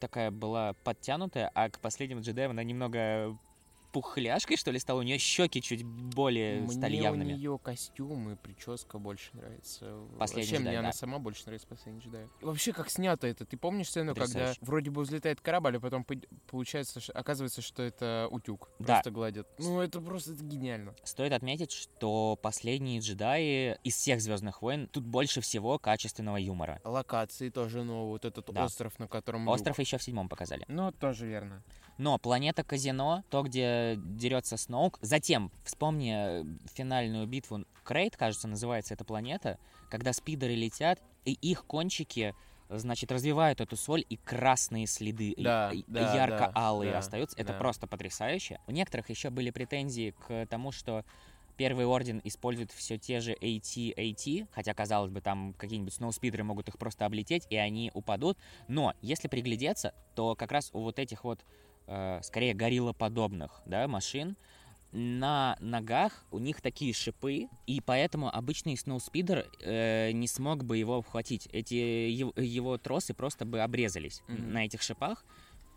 такая 0.00 0.30
была 0.30 0.74
подтянутая, 0.84 1.50
а 1.54 1.70
к 1.70 1.78
последним 1.80 2.20
джедаям 2.20 2.50
она 2.50 2.62
немного 2.62 3.38
пухляшкой, 3.92 4.56
что 4.56 4.70
ли, 4.70 4.78
стала. 4.78 5.00
У 5.00 5.02
нее 5.02 5.18
щеки 5.18 5.60
чуть 5.62 5.84
более 5.84 6.60
Мне 6.60 6.70
стали 6.72 6.98
у 6.98 7.02
явными. 7.02 7.32
нее 7.34 7.58
костюм 7.62 8.30
и 8.30 8.36
прическа 8.36 8.98
больше 8.98 9.30
нравится. 9.34 10.00
Последний 10.18 10.42
Вообще, 10.42 10.56
джедай, 10.56 10.60
мне 10.72 10.78
она 10.78 10.88
да. 10.88 10.92
сама 10.92 11.18
больше 11.18 11.42
нравится 11.46 11.66
последний 11.68 12.00
джедай. 12.00 12.24
И 12.40 12.44
Вообще, 12.44 12.72
как 12.72 12.90
снято 12.90 13.26
это? 13.26 13.44
Ты 13.44 13.56
помнишь 13.56 13.88
сцену, 13.90 14.14
когда 14.14 14.52
вроде 14.60 14.90
бы 14.90 15.02
взлетает 15.02 15.40
корабль, 15.40 15.76
а 15.76 15.80
потом 15.80 16.04
получается, 16.48 17.00
что- 17.00 17.12
оказывается, 17.12 17.62
что 17.62 17.82
это 17.82 18.28
утюг. 18.30 18.68
Да. 18.78 18.94
Просто 18.94 19.10
гладят. 19.10 19.48
Ну, 19.58 19.80
это 19.80 20.00
просто 20.00 20.32
это 20.32 20.44
гениально. 20.44 20.94
Стоит 21.04 21.32
отметить, 21.32 21.72
что 21.72 22.38
последние 22.42 23.00
джедаи 23.00 23.78
из 23.84 23.94
всех 23.96 24.20
Звездных 24.20 24.62
войн 24.62 24.88
тут 24.88 25.04
больше 25.04 25.40
всего 25.40 25.78
качественного 25.78 26.36
юмора. 26.36 26.80
Локации 26.84 27.50
тоже 27.50 27.82
новые. 27.84 28.06
Вот 28.06 28.24
этот 28.24 28.46
Да. 28.52 28.64
остров, 28.64 28.98
на 28.98 29.08
котором 29.08 29.44
Люк. 29.44 29.54
Остров 29.54 29.78
еще 29.78 29.98
в 29.98 30.02
седьмом 30.02 30.28
показали. 30.28 30.64
Ну, 30.68 30.92
тоже 30.92 31.26
верно. 31.26 31.62
Но 31.98 32.18
планета 32.18 32.62
казино, 32.62 33.24
то, 33.30 33.42
где 33.42 33.75
дерется 33.96 34.56
Сноук. 34.56 34.98
Затем, 35.00 35.50
вспомни 35.64 36.14
э, 36.14 36.44
финальную 36.74 37.26
битву 37.26 37.64
Крейт, 37.84 38.16
кажется, 38.16 38.48
называется 38.48 38.94
эта 38.94 39.04
планета, 39.04 39.58
когда 39.90 40.12
спидеры 40.12 40.54
летят, 40.54 41.00
и 41.24 41.32
их 41.32 41.64
кончики 41.64 42.34
значит, 42.68 43.12
развивают 43.12 43.60
эту 43.60 43.76
соль, 43.76 44.04
и 44.08 44.16
красные 44.16 44.86
следы, 44.86 45.34
Да, 45.38 45.72
да, 45.86 46.14
ярко-алые 46.14 46.92
да, 46.92 46.98
остаются. 46.98 47.38
Это 47.38 47.52
да. 47.52 47.58
просто 47.58 47.86
потрясающе. 47.86 48.60
У 48.66 48.72
некоторых 48.72 49.08
еще 49.08 49.30
были 49.30 49.50
претензии 49.50 50.14
к 50.26 50.46
тому, 50.46 50.72
что 50.72 51.04
Первый 51.56 51.86
Орден 51.86 52.20
использует 52.22 52.70
все 52.70 52.98
те 52.98 53.20
же 53.20 53.32
AT-AT, 53.32 54.48
хотя, 54.52 54.74
казалось 54.74 55.10
бы, 55.10 55.20
там 55.22 55.54
какие-нибудь 55.56 55.94
сноуспидеры 55.94 56.44
могут 56.44 56.68
их 56.68 56.76
просто 56.76 57.06
облететь, 57.06 57.46
и 57.48 57.56
они 57.56 57.90
упадут. 57.94 58.36
Но 58.68 58.92
если 59.00 59.28
приглядеться, 59.28 59.94
то 60.14 60.34
как 60.34 60.52
раз 60.52 60.70
у 60.74 60.80
вот 60.80 60.98
этих 60.98 61.24
вот, 61.24 61.40
скорее, 62.22 62.54
гориллоподобных 62.54 63.62
да, 63.66 63.86
машин, 63.88 64.36
на 64.92 65.56
ногах 65.60 66.24
у 66.30 66.38
них 66.38 66.60
такие 66.60 66.94
шипы, 66.94 67.48
и 67.66 67.80
поэтому 67.80 68.34
обычный 68.34 68.76
сноуспидер 68.76 69.44
э, 69.60 70.12
не 70.12 70.26
смог 70.26 70.64
бы 70.64 70.78
его 70.78 70.96
обхватить. 70.96 71.48
Эти 71.52 71.74
его, 71.74 72.32
его 72.36 72.78
тросы 72.78 73.12
просто 73.12 73.44
бы 73.44 73.60
обрезались 73.60 74.22
Мгм. 74.28 74.52
на 74.52 74.64
этих 74.64 74.82
шипах. 74.82 75.24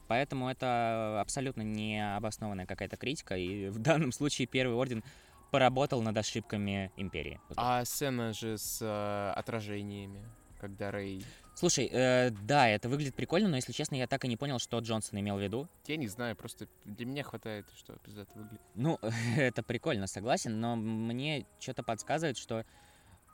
Поэтому 0.07 0.49
это 0.49 1.19
абсолютно 1.21 1.61
необоснованная 1.61 2.65
какая-то 2.65 2.97
критика, 2.97 3.37
и 3.37 3.69
в 3.69 3.77
данном 3.79 4.11
случае 4.11 4.47
Первый 4.47 4.75
Орден 4.75 5.03
поработал 5.51 6.01
над 6.01 6.17
ошибками 6.17 6.91
Империи. 6.95 7.39
А 7.55 7.83
сцена 7.85 8.33
же 8.33 8.57
с 8.57 8.79
э, 8.81 9.33
отражениями, 9.35 10.23
когда 10.59 10.91
Рэй... 10.91 11.23
Слушай, 11.59 11.89
э, 11.91 12.29
да, 12.29 12.69
это 12.69 12.87
выглядит 12.87 13.15
прикольно, 13.15 13.49
но, 13.49 13.57
если 13.57 13.73
честно, 13.73 13.95
я 13.95 14.07
так 14.07 14.23
и 14.23 14.29
не 14.29 14.37
понял, 14.37 14.59
что 14.59 14.79
Джонсон 14.79 15.19
имел 15.19 15.35
в 15.35 15.41
виду. 15.41 15.67
Я 15.87 15.97
не 15.97 16.07
знаю, 16.07 16.37
просто 16.37 16.69
для 16.85 17.05
меня 17.05 17.21
хватает, 17.21 17.65
что 17.75 17.97
этого 18.05 18.43
выглядит. 18.43 18.61
Ну, 18.75 18.97
это 19.35 19.61
прикольно, 19.61 20.07
согласен, 20.07 20.57
но 20.61 20.77
мне 20.77 21.45
что-то 21.59 21.83
подсказывает, 21.83 22.37
что 22.37 22.63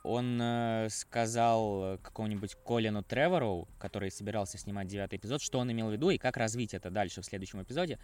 он 0.02 0.40
э, 0.42 0.88
сказал 0.90 1.98
какому-нибудь 1.98 2.56
Колину 2.66 3.04
Тревору, 3.04 3.68
который 3.78 4.10
собирался 4.10 4.58
снимать 4.58 4.88
девятый 4.88 5.20
эпизод, 5.20 5.40
что 5.40 5.60
он 5.60 5.70
имел 5.70 5.88
в 5.88 5.92
виду 5.92 6.10
и 6.10 6.18
как 6.18 6.36
развить 6.36 6.74
это 6.74 6.90
дальше 6.90 7.22
в 7.22 7.24
следующем 7.24 7.62
эпизоде, 7.62 8.00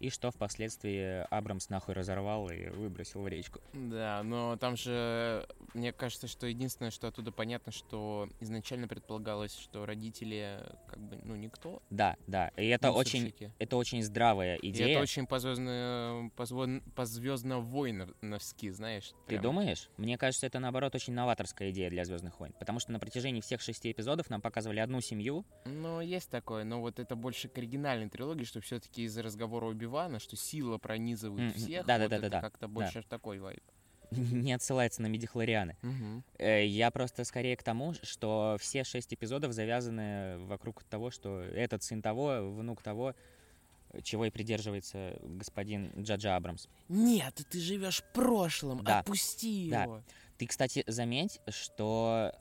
и 0.00 0.10
что 0.10 0.30
впоследствии 0.30 1.24
Абрамс 1.34 1.68
нахуй 1.68 1.94
разорвал 1.94 2.50
и 2.50 2.68
выбросил 2.68 3.22
в 3.22 3.28
речку. 3.28 3.60
Да, 3.72 4.22
но 4.22 4.56
там 4.56 4.76
же, 4.76 5.46
мне 5.74 5.92
кажется, 5.92 6.26
что 6.26 6.46
единственное, 6.46 6.90
что 6.90 7.08
оттуда 7.08 7.32
понятно, 7.32 7.72
что 7.72 8.28
изначально 8.40 8.88
предполагалось, 8.88 9.56
что 9.56 9.86
родители, 9.86 10.60
как 10.88 10.98
бы, 11.00 11.18
ну, 11.24 11.36
никто. 11.36 11.82
Да, 11.90 12.16
да, 12.26 12.48
и 12.56 12.66
это 12.68 12.90
очень, 12.90 13.24
мусорщики. 13.24 13.52
это 13.58 13.76
очень 13.76 14.02
здравая 14.02 14.56
И 14.56 14.70
идея. 14.70 14.88
это 14.96 15.00
очень 15.02 15.26
позвездно, 15.26 16.30
позвон, 16.36 16.82
позвездно-войновски, 16.94 18.70
знаешь. 18.70 19.10
Ты 19.26 19.36
прям. 19.38 19.42
думаешь? 19.42 19.88
Мне 19.96 20.18
кажется, 20.18 20.46
это 20.46 20.58
наоборот 20.58 20.94
очень 20.94 21.12
новаторская 21.12 21.70
идея 21.70 21.90
для 21.90 22.04
Звездных 22.04 22.38
войн. 22.40 22.52
Потому 22.58 22.78
что 22.80 22.92
на 22.92 22.98
протяжении 22.98 23.40
всех 23.40 23.60
шести 23.60 23.90
эпизодов 23.92 24.30
нам 24.30 24.40
показывали 24.40 24.80
одну 24.80 25.00
семью. 25.00 25.44
Ну, 25.64 26.00
есть 26.00 26.30
такое, 26.30 26.64
но 26.64 26.80
вот 26.80 26.98
это 26.98 27.16
больше 27.16 27.48
к 27.48 27.58
оригинальной 27.58 28.08
трилогии, 28.08 28.44
что 28.44 28.60
все-таки 28.60 29.02
из-за 29.04 29.22
разговора 29.22 29.66
Оби-Вана, 29.84 30.18
что 30.18 30.36
сила 30.36 30.78
пронизывает 30.78 31.54
Мгм. 31.54 31.58
всех. 31.64 31.86
Да-да-да-да-да. 31.86 32.26
вот 32.26 32.32
это 32.34 32.40
как-то 32.40 32.68
больше 32.68 33.02
такой 33.02 33.38
вайб. 33.38 33.62
не 34.10 34.52
отсылается 34.52 35.02
на 35.02 35.06
медихлорианы. 35.08 35.76
Э, 36.38 36.64
Я 36.64 36.90
просто 36.92 37.24
скорее 37.24 37.56
к 37.56 37.62
тому, 37.64 37.94
что 38.02 38.56
все 38.60 38.84
шесть 38.84 39.12
эпизодов 39.12 39.52
завязаны 39.52 40.38
вокруг 40.46 40.84
того, 40.84 41.10
что 41.10 41.40
этот 41.40 41.82
сын 41.82 42.00
того, 42.00 42.52
внук 42.52 42.80
того, 42.82 43.14
чего 44.02 44.24
и 44.26 44.30
придерживается 44.30 45.18
господин 45.22 45.90
Джаджа 46.00 46.36
Абрамс. 46.36 46.68
Нет, 46.88 47.34
ты 47.50 47.58
живешь 47.60 48.02
прошлым, 48.12 48.84
Да. 48.84 49.00
отпусти 49.00 49.68
Да. 49.70 49.82
его. 49.84 50.02
Ты, 50.38 50.46
кстати, 50.46 50.84
заметь, 50.86 51.40
что 51.48 52.32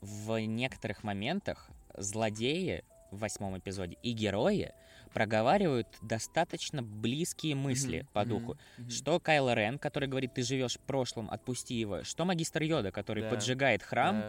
в 0.00 0.38
некоторых 0.38 1.02
моментах 1.04 1.68
злодеи 1.96 2.84
в 3.10 3.18
восьмом 3.18 3.58
эпизоде 3.58 3.96
и 4.02 4.12
герои 4.12 4.72
проговаривают 5.08 5.88
достаточно 6.02 6.82
близкие 6.82 7.54
мысли 7.54 7.98
Мгм, 8.00 8.08
по 8.12 8.24
духу. 8.24 8.58
мгм. 8.78 8.90
Что 8.90 9.18
Кайло 9.20 9.54
Рен, 9.54 9.78
который 9.78 10.08
говорит, 10.08 10.34
ты 10.34 10.42
живешь 10.42 10.78
прошлым, 10.86 11.30
отпусти 11.30 11.74
его. 11.74 12.04
Что 12.04 12.24
магистр 12.24 12.62
Йода, 12.62 12.90
который 12.92 13.22
Да. 13.24 13.30
поджигает 13.30 13.82
храм 13.82 14.20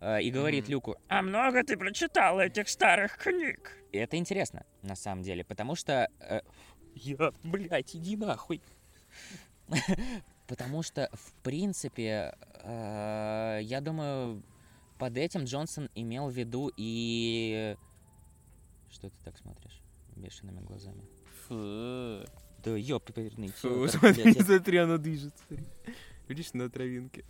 Да. 0.00 0.18
э, 0.18 0.22
и 0.22 0.30
говорит 0.30 0.64
Мгм. 0.64 0.72
Люку, 0.72 0.96
А 1.08 1.22
много 1.22 1.62
ты 1.64 1.76
прочитал 1.76 2.38
этих 2.40 2.68
старых 2.68 3.16
книг? 3.18 3.72
И 3.92 3.98
это 3.98 4.16
интересно, 4.16 4.64
на 4.82 4.94
самом 4.96 5.22
деле, 5.22 5.44
потому 5.44 5.74
что... 5.74 6.08
э, 6.20 6.40
я, 6.94 7.32
блядь, 7.44 7.94
иди 7.94 8.16
нахуй. 8.16 8.60
Потому 10.46 10.82
что, 10.82 11.10
в 11.12 11.32
принципе, 11.42 12.34
э, 12.62 13.58
я 13.62 13.80
думаю, 13.82 14.42
под 14.98 15.16
этим 15.18 15.44
Джонсон 15.44 15.90
имел 15.94 16.28
в 16.28 16.32
виду 16.32 16.72
и... 16.76 17.76
Что 18.90 19.10
ты 19.10 19.16
так 19.24 19.36
смотришь 19.36 19.77
бешеными 20.18 20.60
глазами? 20.60 21.02
Фу. 21.48 22.24
Да 22.64 22.76
ёпперный 22.76 23.48
Фу, 23.48 23.68
тётр, 23.86 23.90
смотри, 23.98 24.22
блядь, 24.24 24.46
смотри, 24.46 24.76
она 24.78 24.98
движется. 24.98 25.42
смотри. 25.46 25.66
Видишь, 26.28 26.52
на 26.52 26.68
травинке. 26.68 27.24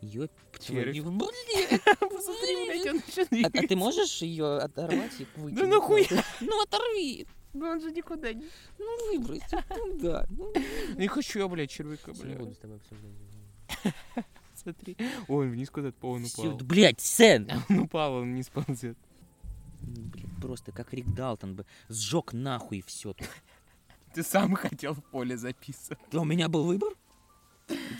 Ёб 0.00 0.30
Червь. 0.58 0.96
твою, 0.96 1.12
блядь. 1.12 1.82
Посмотри, 2.00 2.66
блядь, 2.66 2.86
он 2.86 2.96
еще 3.06 3.46
А, 3.46 3.50
а 3.64 3.66
ты 3.68 3.76
можешь 3.76 4.22
ее 4.22 4.56
оторвать 4.56 5.20
и 5.20 5.26
выкинуть? 5.36 5.54
Да 5.54 5.66
нахуя? 5.66 6.24
Ну 6.40 6.62
оторви! 6.62 7.26
Ну 7.52 7.66
он 7.66 7.80
же 7.80 7.90
никуда 7.90 8.32
не... 8.32 8.46
Ну 8.78 9.08
выбрось, 9.12 9.42
ну 9.70 9.98
да. 9.98 10.26
Ну, 10.30 10.52
Не 10.96 11.08
хочу 11.08 11.40
я, 11.40 11.48
блядь, 11.48 11.70
червяка, 11.70 12.12
не 12.12 12.22
блядь. 12.22 12.38
буду 12.38 12.54
с 12.54 12.58
тобой 12.58 12.76
обсуждать. 12.78 14.24
Смотри. 14.54 14.96
Ой, 15.28 15.48
вниз 15.48 15.70
куда-то 15.70 16.06
он 16.06 16.24
упал. 16.24 16.56
блядь, 16.58 17.00
Сэн! 17.00 17.50
Он 17.68 17.78
упал, 17.80 18.14
он 18.14 18.34
не 18.34 18.42
сползет. 18.42 18.96
Блин, 19.94 20.30
просто 20.40 20.72
как 20.72 20.92
Рик 20.92 21.06
Далтон 21.14 21.54
бы 21.56 21.66
сжег 21.88 22.32
нахуй 22.32 22.82
все 22.86 23.12
тут. 23.12 23.28
Ты 24.14 24.22
сам 24.22 24.54
хотел 24.54 24.94
в 24.94 25.02
поле 25.10 25.36
записывать. 25.36 26.00
Да 26.10 26.20
у 26.20 26.24
меня 26.24 26.48
был 26.48 26.64
выбор. 26.64 26.94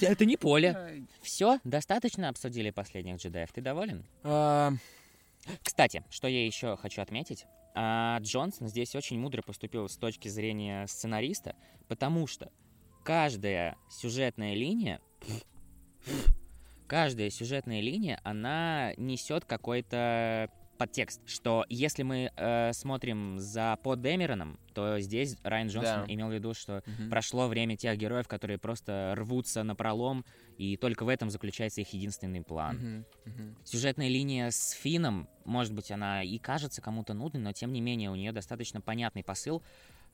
Это 0.00 0.24
не 0.24 0.36
поле. 0.36 1.06
Все, 1.22 1.60
достаточно 1.64 2.28
обсудили 2.28 2.70
последних 2.70 3.16
джедаев. 3.18 3.52
Ты 3.52 3.60
доволен? 3.60 4.04
А, 4.24 4.72
Кстати, 5.62 6.04
что 6.10 6.26
я 6.26 6.44
еще 6.44 6.76
хочу 6.76 7.02
отметить. 7.02 7.46
а, 7.74 8.18
Джонсон 8.20 8.66
здесь 8.68 8.94
очень 8.96 9.18
мудро 9.20 9.42
поступил 9.42 9.88
с 9.88 9.96
точки 9.96 10.26
зрения 10.28 10.86
сценариста, 10.88 11.54
потому 11.86 12.26
что 12.26 12.50
каждая 13.04 13.76
сюжетная 13.88 14.54
линия 14.54 15.00
каждая 16.88 17.30
сюжетная 17.30 17.80
линия, 17.80 18.20
она 18.24 18.92
несет 18.96 19.44
какой-то 19.44 20.50
подтекст, 20.80 21.20
что 21.26 21.66
если 21.68 22.02
мы 22.02 22.30
э, 22.34 22.72
смотрим 22.72 23.38
за 23.38 23.76
Под 23.82 24.00
Дэмероном, 24.00 24.58
то 24.72 24.98
здесь 24.98 25.36
Райан 25.42 25.68
Джонсон 25.68 26.06
Да. 26.06 26.14
имел 26.14 26.28
в 26.28 26.32
виду, 26.32 26.54
что 26.54 26.82
Мгм. 26.86 27.10
прошло 27.10 27.48
время 27.48 27.76
тех 27.76 27.98
героев, 27.98 28.26
которые 28.28 28.56
просто 28.58 29.12
рвутся 29.14 29.62
на 29.62 29.76
пролом, 29.76 30.24
и 30.56 30.78
только 30.78 31.04
в 31.04 31.08
этом 31.10 31.28
заключается 31.28 31.82
их 31.82 31.92
единственный 31.92 32.40
план. 32.42 32.76
Мгм, 32.76 33.06
мгм. 33.26 33.56
Сюжетная 33.62 34.08
линия 34.08 34.50
с 34.50 34.70
Фином, 34.70 35.28
может 35.44 35.74
быть, 35.74 35.90
она 35.90 36.22
и 36.22 36.38
кажется 36.38 36.80
кому-то 36.80 37.12
нудной, 37.12 37.42
но 37.42 37.52
тем 37.52 37.74
не 37.74 37.82
менее 37.82 38.10
у 38.10 38.14
нее 38.14 38.32
достаточно 38.32 38.80
понятный 38.80 39.22
посыл, 39.22 39.62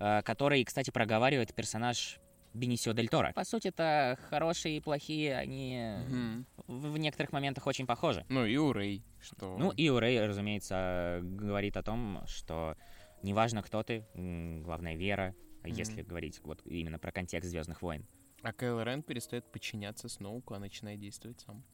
э, 0.00 0.22
который, 0.22 0.64
кстати, 0.64 0.90
проговаривает 0.90 1.54
персонаж 1.54 2.18
Бенисио 2.54 2.92
Дель 2.92 3.08
Торо. 3.08 3.32
По 3.34 3.44
сути, 3.44 3.68
это 3.68 4.18
хорошие 4.30 4.78
и 4.78 4.80
плохие, 4.80 5.36
они 5.36 5.78
Мгм. 6.08 6.46
в 6.66 6.92
в 6.96 6.98
некоторых 6.98 7.32
моментах 7.32 7.66
очень 7.66 7.86
похожи. 7.86 8.24
Ну 8.30 8.46
и 8.46 8.56
у 8.56 8.72
Рэй, 8.72 9.04
что... 9.26 9.56
Ну 9.58 9.70
и 9.70 9.88
у 9.88 9.98
Рэй, 9.98 10.26
разумеется, 10.26 11.20
говорит 11.22 11.76
о 11.76 11.82
том, 11.82 12.22
что 12.26 12.76
неважно, 13.22 13.62
кто 13.62 13.82
ты, 13.82 14.06
главное 14.14 14.96
вера, 14.96 15.34
если 15.64 16.02
говорить 16.02 16.40
вот 16.42 16.62
именно 16.64 16.98
про 16.98 17.12
контекст 17.12 17.50
Звездных 17.50 17.82
войн. 17.82 18.06
А 18.42 18.52
Кайл 18.52 18.80
Рен 18.80 19.02
перестает 19.02 19.50
подчиняться 19.50 20.08
Сноуку, 20.08 20.54
а 20.54 20.58
начинает 20.58 21.00
действовать 21.00 21.40
сам. 21.40 21.64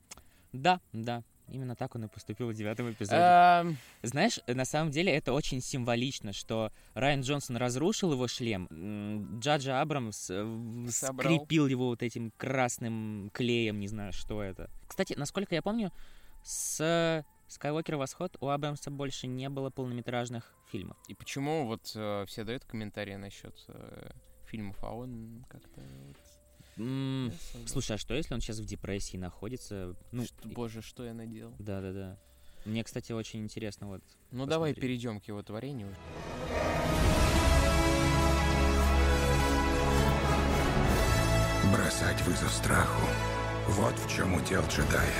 Да, 0.52 0.80
да, 0.92 1.22
именно 1.48 1.74
так 1.76 1.94
он 1.94 2.04
и 2.04 2.08
поступил 2.08 2.48
в 2.48 2.54
девятом 2.54 2.90
эпизоде. 2.90 3.20
Эм, 3.20 3.76
Знаешь, 4.02 4.38
на 4.46 4.64
самом 4.64 4.90
деле 4.90 5.12
это 5.12 5.32
очень 5.32 5.60
символично, 5.60 6.32
что 6.32 6.72
Райан 6.94 7.22
Джонсон 7.22 7.56
разрушил 7.56 8.12
его 8.12 8.28
шлем, 8.28 8.68
Джаджа 9.40 9.80
Абрамс 9.80 10.30
э, 10.30 10.86
Собрал. 10.88 11.36
скрепил 11.36 11.66
его 11.66 11.86
вот 11.86 12.02
этим 12.02 12.32
красным 12.36 13.30
клеем, 13.32 13.80
не 13.80 13.88
знаю, 13.88 14.12
что 14.12 14.42
это. 14.42 14.70
Кстати, 14.86 15.14
насколько 15.16 15.54
я 15.54 15.62
помню, 15.62 15.90
с 16.42 17.24
Скайуокер 17.52 17.96
Восход 17.96 18.34
у 18.40 18.48
Абрамса 18.48 18.90
больше 18.90 19.26
не 19.26 19.50
было 19.50 19.68
полнометражных 19.68 20.54
фильмов. 20.70 20.96
И 21.08 21.14
почему 21.14 21.66
вот 21.66 21.92
э, 21.94 22.24
все 22.26 22.44
дают 22.44 22.64
комментарии 22.64 23.16
насчет 23.16 23.54
э, 23.68 24.10
фильмов, 24.46 24.82
а 24.82 24.94
он 24.94 25.44
как-то... 25.50 25.82
вот 26.06 26.16
особо. 26.16 27.68
Слушай, 27.68 27.96
а 27.96 27.98
что 27.98 28.14
если 28.14 28.32
он 28.32 28.40
сейчас 28.40 28.58
в 28.58 28.64
депрессии 28.64 29.18
находится? 29.18 29.94
Ну, 30.12 30.24
Что- 30.24 30.48
боже, 30.48 30.80
что 30.80 31.04
я 31.04 31.12
наделал? 31.12 31.54
да-да-да. 31.58 32.18
Мне, 32.64 32.82
кстати, 32.84 33.12
очень 33.12 33.42
интересно 33.42 33.86
вот. 33.88 34.02
Ну 34.30 34.46
давай 34.46 34.70
Посмотри. 34.70 34.88
перейдем 34.88 35.20
к 35.20 35.24
его 35.24 35.42
творению. 35.42 35.94
Бросать 41.70 42.20
вызов 42.22 42.50
страху. 42.50 43.06
Вот 43.68 43.94
в 43.98 44.08
чем 44.08 44.34
удел 44.34 44.62
джедая. 44.68 45.12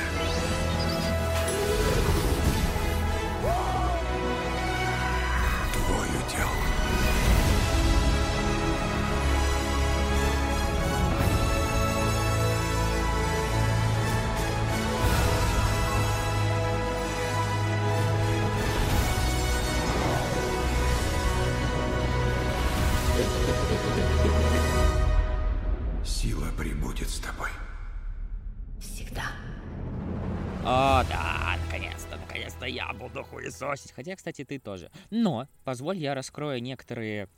Хуесосить. 33.73 33.93
Хотя, 33.93 34.17
кстати, 34.17 34.45
ты 34.45 34.59
тоже. 34.59 34.91
Но, 35.11 35.49
позволь, 35.65 35.99
я 35.99 36.15
раскрою 36.15 36.63
некоторые... 36.63 37.29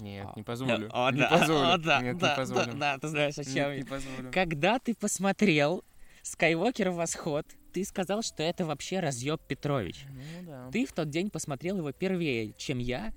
Нет, 0.00 0.26
А, 0.28 0.32
не 0.36 0.42
позволю. 0.44 0.88
О, 0.92 1.10
не 1.10 1.18
да, 1.18 1.28
позволю. 1.28 1.72
о, 1.72 1.78
да, 1.78 2.00
Нет, 2.00 2.18
да, 2.18 2.30
не 2.30 2.36
позволю. 2.36 2.66
да, 2.72 2.72
да, 2.94 2.98
ты 2.98 3.08
знаешь, 3.08 3.36
о 3.38 3.40
Нет, 3.42 3.52
чем 3.54 3.72
не 3.72 3.78
я. 3.80 3.84
позволю. 3.86 4.30
Когда 4.32 4.78
ты 4.78 4.94
посмотрел 4.94 5.84
Скайуокер 6.22 6.90
Восход, 6.90 7.44
ты 7.72 7.84
сказал, 7.84 8.22
что 8.22 8.42
это 8.42 8.64
вообще 8.64 9.00
разъеб 9.00 9.40
Петрович. 9.46 10.04
Ну 10.08 10.46
да. 10.46 10.70
Ты 10.70 10.86
в 10.86 10.92
тот 10.92 11.10
день 11.10 11.28
посмотрел 11.30 11.78
его 11.78 11.92
первее, 11.92 12.52
чем 12.56 12.78
я, 12.78 13.12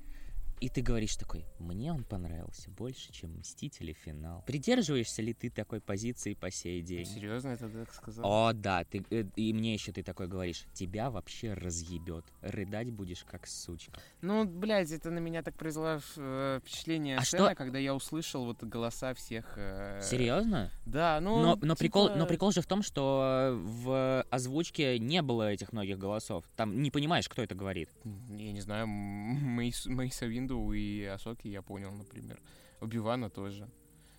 и 0.63 0.69
ты 0.69 0.81
говоришь 0.81 1.17
такой, 1.17 1.45
мне 1.59 1.91
он 1.91 2.05
понравился 2.05 2.71
больше, 2.71 3.11
чем 3.11 3.33
Мстители 3.39 3.91
финал. 3.91 4.43
Придерживаешься 4.47 5.21
ли 5.21 5.33
ты 5.33 5.49
такой 5.49 5.81
позиции 5.81 6.35
по 6.35 6.49
сей 6.49 6.81
день? 6.81 7.03
Серьезно, 7.03 7.49
это 7.49 7.67
ты 7.67 7.79
так 7.83 7.93
сказал? 7.93 8.25
О, 8.25 8.53
да, 8.53 8.85
ты, 8.85 9.03
э, 9.09 9.25
и 9.35 9.51
мне 9.51 9.73
еще 9.73 9.91
ты 9.91 10.03
такой 10.03 10.29
говоришь, 10.29 10.63
тебя 10.73 11.11
вообще 11.11 11.51
разъебет, 11.53 12.23
рыдать 12.39 12.91
будешь 12.91 13.25
как 13.25 13.45
сучка. 13.45 13.99
Ну, 14.21 14.45
блядь, 14.45 14.91
это 14.91 15.11
на 15.11 15.19
меня 15.19 15.43
так 15.43 15.57
произвело 15.57 15.99
э, 16.15 16.59
впечатление 16.61 17.17
А 17.17 17.25
сцена, 17.25 17.47
что- 17.47 17.55
когда 17.55 17.77
я 17.77 17.93
услышал 17.93 18.45
вот 18.45 18.63
голоса 18.63 19.13
всех... 19.15 19.55
э, 19.57 19.99
Серьезно? 20.01 20.71
Да, 20.85 21.19
ну... 21.19 21.41
но, 21.41 21.59
но, 21.61 21.75
прикол, 21.75 22.07
но 22.07 22.13
типа, 22.13 22.25
прикол 22.27 22.51
же 22.53 22.61
в 22.61 22.67
том, 22.67 22.83
что 22.83 23.51
в 23.61 24.25
озвучке 24.29 24.97
не 24.97 25.21
было 25.21 25.51
этих 25.51 25.73
многих 25.73 25.97
голосов. 25.97 26.45
Там 26.55 26.81
не 26.81 26.89
понимаешь, 26.89 27.27
кто 27.27 27.41
это 27.41 27.53
говорит. 27.53 27.89
Я 28.29 28.53
не 28.53 28.61
знаю, 28.61 28.87
Мейса 28.87 30.25
Винду 30.25 30.52
и 30.73 31.03
Асоки 31.03 31.47
я 31.47 31.61
понял, 31.61 31.91
например. 31.91 32.41
Убивана 32.81 33.29
тоже. 33.29 33.69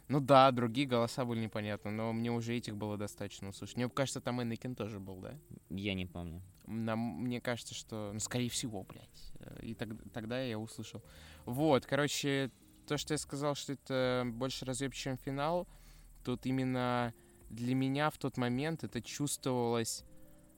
Ну 0.09 0.21
да, 0.21 0.51
другие 0.51 0.87
голоса 0.87 1.25
были 1.25 1.41
непонятны, 1.41 1.91
но 1.91 2.13
мне 2.13 2.31
уже 2.31 2.55
этих 2.55 2.77
было 2.77 2.99
достаточно 2.99 3.49
услышать. 3.49 3.77
Мне 3.77 3.89
кажется, 3.89 4.21
там 4.21 4.43
Энакин 4.43 4.75
тоже 4.75 5.01
был, 5.01 5.17
да? 5.17 5.35
Я 5.71 5.95
не 5.95 6.05
помню. 6.05 6.43
Нам, 6.67 6.99
мне 6.99 7.41
кажется, 7.41 7.75
что, 7.75 8.11
ну, 8.13 8.21
скорее 8.21 8.51
всего, 8.51 8.83
блядь. 8.83 9.33
И 9.63 9.75
тог- 9.75 10.11
тогда 10.13 10.43
я 10.43 10.59
услышал. 10.59 11.03
Вот, 11.47 11.87
короче, 11.87 12.51
то, 12.87 12.99
что 12.99 13.15
я 13.15 13.19
сказал, 13.19 13.55
что 13.55 13.73
это 13.73 14.25
больше 14.27 14.67
разъеб, 14.67 14.93
чем 14.93 15.17
финал, 15.17 15.67
тут 16.23 16.45
именно 16.45 17.15
для 17.49 17.75
меня 17.75 18.11
в 18.11 18.19
тот 18.19 18.37
момент 18.37 18.85
это 18.85 19.01
чувствовалось... 19.01 20.05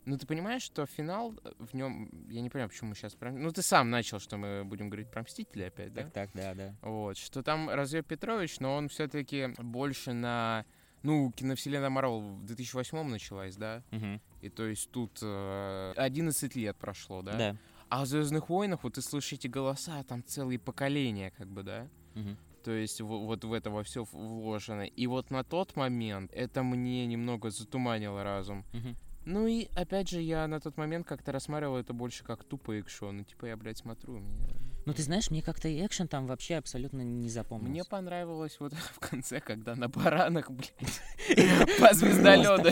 Ну, 0.06 0.16
ты 0.16 0.26
понимаешь, 0.26 0.62
что 0.62 0.86
финал 0.86 1.34
э, 1.44 1.50
в 1.58 1.74
нем... 1.74 2.08
Я 2.30 2.40
не 2.40 2.48
понимаю, 2.48 2.68
почему 2.70 2.90
мы 2.90 2.94
сейчас... 2.94 3.14
Про... 3.14 3.32
Ну, 3.32 3.50
ты 3.50 3.60
сам 3.62 3.90
начал, 3.90 4.20
что 4.20 4.36
мы 4.36 4.64
будем 4.64 4.88
говорить 4.88 5.10
про 5.10 5.22
Мстителя 5.22 5.66
опять, 5.66 5.92
да? 5.92 6.02
Так, 6.04 6.12
так, 6.12 6.30
да, 6.32 6.54
да. 6.54 6.74
Вот, 6.82 7.16
что 7.18 7.42
там 7.42 7.68
разъеб 7.68 8.06
Петрович, 8.06 8.60
но 8.60 8.76
он 8.76 8.88
все-таки 8.88 9.48
больше 9.58 10.12
на... 10.12 10.64
Ну, 11.02 11.30
киновселенная 11.32 11.90
Марвел 11.90 12.20
в 12.20 12.44
2008 12.44 13.02
началась, 13.02 13.56
да? 13.56 13.82
Мгм. 13.90 14.20
И 14.42 14.48
то 14.48 14.64
есть 14.66 14.90
тут 14.92 15.18
э, 15.22 15.92
11 15.96 16.56
лет 16.56 16.76
прошло, 16.76 17.22
да? 17.22 17.36
Да. 17.36 17.56
А 17.88 18.02
в 18.04 18.06
Звездных 18.06 18.48
войнах 18.48 18.84
вот 18.84 18.94
ты 18.94 19.02
слышите 19.02 19.48
голоса, 19.48 20.02
там 20.04 20.24
целые 20.24 20.58
поколения, 20.58 21.32
как 21.36 21.48
бы, 21.48 21.62
да? 21.62 21.88
Мгм. 22.14 22.36
То 22.64 22.72
есть 22.72 23.00
в- 23.00 23.06
вот 23.06 23.44
в 23.44 23.52
это 23.52 23.70
во 23.70 23.82
все 23.84 24.04
вложено. 24.04 24.82
И 24.82 25.06
вот 25.06 25.30
на 25.30 25.44
тот 25.44 25.76
момент 25.76 26.32
это 26.32 26.62
мне 26.64 27.06
немного 27.06 27.50
затуманило 27.50 28.24
разум. 28.24 28.64
Мгм. 28.72 28.96
Ну 29.26 29.48
и 29.48 29.68
опять 29.74 30.08
же, 30.08 30.20
я 30.20 30.46
на 30.46 30.60
тот 30.60 30.76
момент 30.76 31.04
как-то 31.04 31.32
рассматривал 31.32 31.78
это 31.78 31.92
больше 31.92 32.22
как 32.22 32.44
тупо 32.44 32.78
экшон. 32.78 33.18
Ну, 33.18 33.24
типа, 33.24 33.46
я, 33.46 33.56
блядь, 33.56 33.78
смотрю, 33.78 34.18
мне, 34.18 34.54
Ну, 34.84 34.94
ты 34.94 35.02
знаешь, 35.02 35.32
мне 35.32 35.42
как-то 35.42 35.68
экшен 35.68 36.06
там 36.06 36.28
вообще 36.28 36.54
абсолютно 36.54 37.00
не 37.02 37.28
запомнился. 37.28 37.72
мне 37.72 37.84
понравилось 37.84 38.56
вот 38.60 38.72
в 38.94 39.00
конце, 39.00 39.40
когда 39.40 39.74
на 39.74 39.88
баранах, 39.88 40.48
блядь, 40.52 41.02
по 41.80 41.92
звездолёду. 41.92 42.70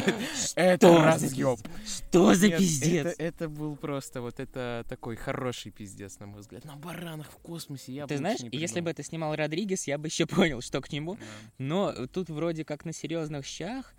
Это 0.54 0.92
за 0.92 1.04
разъеб. 1.04 1.58
Что 1.84 2.34
за 2.34 2.50
пиздец? 2.50 3.06
Это, 3.06 3.22
это 3.22 3.48
был 3.48 3.74
просто 3.74 4.20
вот 4.22 4.38
это 4.38 4.84
такой 4.88 5.16
хороший 5.16 5.72
пиздец, 5.72 6.20
на 6.20 6.26
мой 6.26 6.40
взгляд. 6.40 6.64
На 6.64 6.76
баранах 6.76 7.32
в 7.32 7.38
космосе 7.38 7.92
я 7.92 8.06
Ты 8.06 8.18
знаешь, 8.18 8.38
если 8.52 8.80
бы 8.80 8.90
это 8.90 9.02
снимал 9.02 9.34
Родригес, 9.34 9.88
я 9.88 9.98
бы 9.98 10.06
еще 10.06 10.26
понял, 10.28 10.60
что 10.60 10.80
к 10.80 10.92
нему. 10.92 11.18
Но 11.58 12.06
тут 12.06 12.30
вроде 12.30 12.64
как 12.64 12.84
на 12.84 12.92
серьезных 12.92 13.44
щах. 13.44 13.92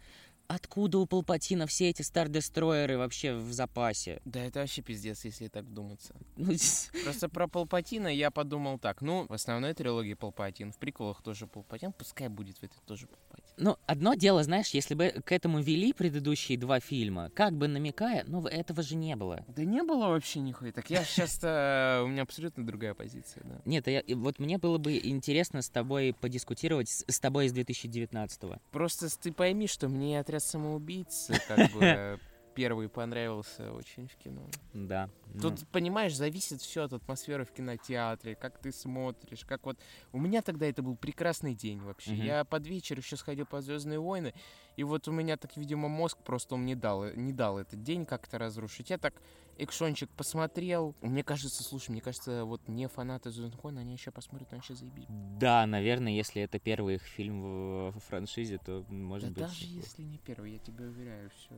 Откуда 0.48 1.00
у 1.00 1.06
Палпатина 1.06 1.66
все 1.66 1.90
эти 1.90 2.02
стар-дестройеры 2.02 2.98
вообще 2.98 3.34
в 3.34 3.52
запасе? 3.52 4.22
Да 4.26 4.44
это 4.44 4.60
вообще 4.60 4.82
пиздец, 4.82 5.26
если 5.26 5.48
так 5.48 5.64
вдуматься. 5.66 6.16
Ну, 6.36 6.54
Просто 7.04 7.30
про 7.30 7.48
Палпатина 7.48 8.08
я 8.08 8.32
подумал 8.32 8.78
так. 8.78 9.02
Ну, 9.02 9.26
в 9.28 9.34
основной 9.34 9.74
трилогии 9.74 10.14
Палпатин, 10.14 10.72
в 10.72 10.78
приколах 10.78 11.24
тоже 11.24 11.48
Палпатин, 11.48 11.94
пускай 11.94 12.28
будет 12.30 12.58
в 12.58 12.64
этой 12.64 12.80
тоже 12.86 13.08
Палпатин. 13.08 13.46
Ну, 13.58 13.78
одно 13.86 14.14
дело, 14.14 14.44
знаешь, 14.44 14.70
если 14.70 14.94
бы 14.94 15.10
к 15.26 15.32
этому 15.32 15.62
вели 15.62 15.94
предыдущие 15.94 16.58
два 16.58 16.80
фильма, 16.80 17.32
как 17.34 17.54
бы 17.54 17.68
намекая, 17.68 18.24
но 18.28 18.48
этого 18.48 18.84
же 18.84 18.96
не 18.96 19.16
было. 19.16 19.46
Да 19.48 19.64
не 19.64 19.82
было 19.82 20.08
вообще 20.08 20.40
нихуя. 20.40 20.72
Так 20.72 20.90
я 20.90 21.04
сейчас 21.04 21.40
у 21.44 22.08
меня 22.08 22.24
абсолютно 22.24 22.66
другая 22.66 22.94
позиция, 22.94 23.44
да. 23.46 23.62
Нет, 23.66 23.88
а 23.88 23.92
я, 23.92 24.04
вот 24.16 24.40
мне 24.40 24.58
было 24.58 24.78
бы 24.78 24.98
интересно 24.98 25.62
с 25.62 25.70
тобой 25.70 26.14
подискутировать, 26.20 26.90
с, 26.90 27.06
с 27.08 27.20
тобой 27.20 27.48
из 27.48 27.54
2019-го. 27.54 28.58
Просто 28.72 29.08
ты 29.20 29.32
пойми, 29.32 29.68
что 29.68 29.88
мне 29.88 30.20
отряд 30.20 30.35
самоубийц, 30.40 31.30
как 31.48 31.72
бы, 31.72 32.20
первый 32.56 32.90
понравился 32.90 33.72
очень 33.74 34.08
в 34.08 34.16
кино. 34.16 34.42
Да. 34.74 35.10
ну, 35.34 35.42
Тут, 35.42 35.68
понимаешь, 35.68 36.16
зависит 36.16 36.62
все 36.62 36.84
от 36.84 36.94
атмосферы 36.94 37.46
в 37.46 37.52
кинотеатре, 37.52 38.36
как 38.36 38.58
ты 38.58 38.72
смотришь, 38.72 39.46
как 39.46 39.66
вот... 39.66 39.78
У 40.14 40.20
меня 40.20 40.42
тогда 40.42 40.66
это 40.66 40.82
был 40.82 40.96
прекрасный 40.96 41.54
день 41.54 41.80
вообще. 41.80 42.14
Мгм. 42.14 42.24
Я 42.24 42.44
под 42.46 42.66
вечер 42.66 42.98
еще 42.98 43.18
сходил 43.18 43.46
по 43.46 43.62
Звездные 43.62 44.00
войны, 44.00 44.34
и 44.78 44.84
вот 44.84 45.08
у 45.08 45.12
меня 45.12 45.38
так, 45.38 45.56
видимо, 45.58 45.90
мозг 45.90 46.18
просто 46.24 46.56
он 46.56 46.66
не 46.66 46.76
дал, 46.76 47.06
не 47.14 47.34
дал 47.34 47.60
этот 47.60 47.84
день 47.84 48.06
как-то 48.06 48.38
разрушить. 48.38 48.90
Я 48.90 48.98
так 48.98 49.14
экшончик 49.58 50.10
посмотрел. 50.12 50.96
Мне 51.02 51.24
кажется, 51.24 51.64
слушай, 51.64 51.92
мне 51.92 52.02
кажется, 52.02 52.46
вот 52.46 52.68
не 52.68 52.88
фанаты 52.88 53.30
войн, 53.64 53.78
они 53.78 53.94
еще 53.94 54.12
посмотрят, 54.12 54.52
он 54.54 54.62
сейчас 54.62 54.80
заебись. 54.80 55.06
Да, 55.10 55.66
наверное, 55.66 56.12
если 56.14 56.42
это 56.42 56.60
первый 56.60 56.96
их 56.96 57.04
фильм 57.04 57.42
в, 57.42 57.92
в 57.92 58.00
франшизе, 58.08 58.58
то 58.58 58.86
может 58.90 59.34
Да 59.34 59.42
быть. 59.42 59.52
даже 59.52 59.66
если 59.66 60.04
не 60.04 60.18
первый, 60.18 60.54
я 60.54 60.60
тебе 60.60 60.86
уверяю, 60.86 61.30
все. 61.32 61.56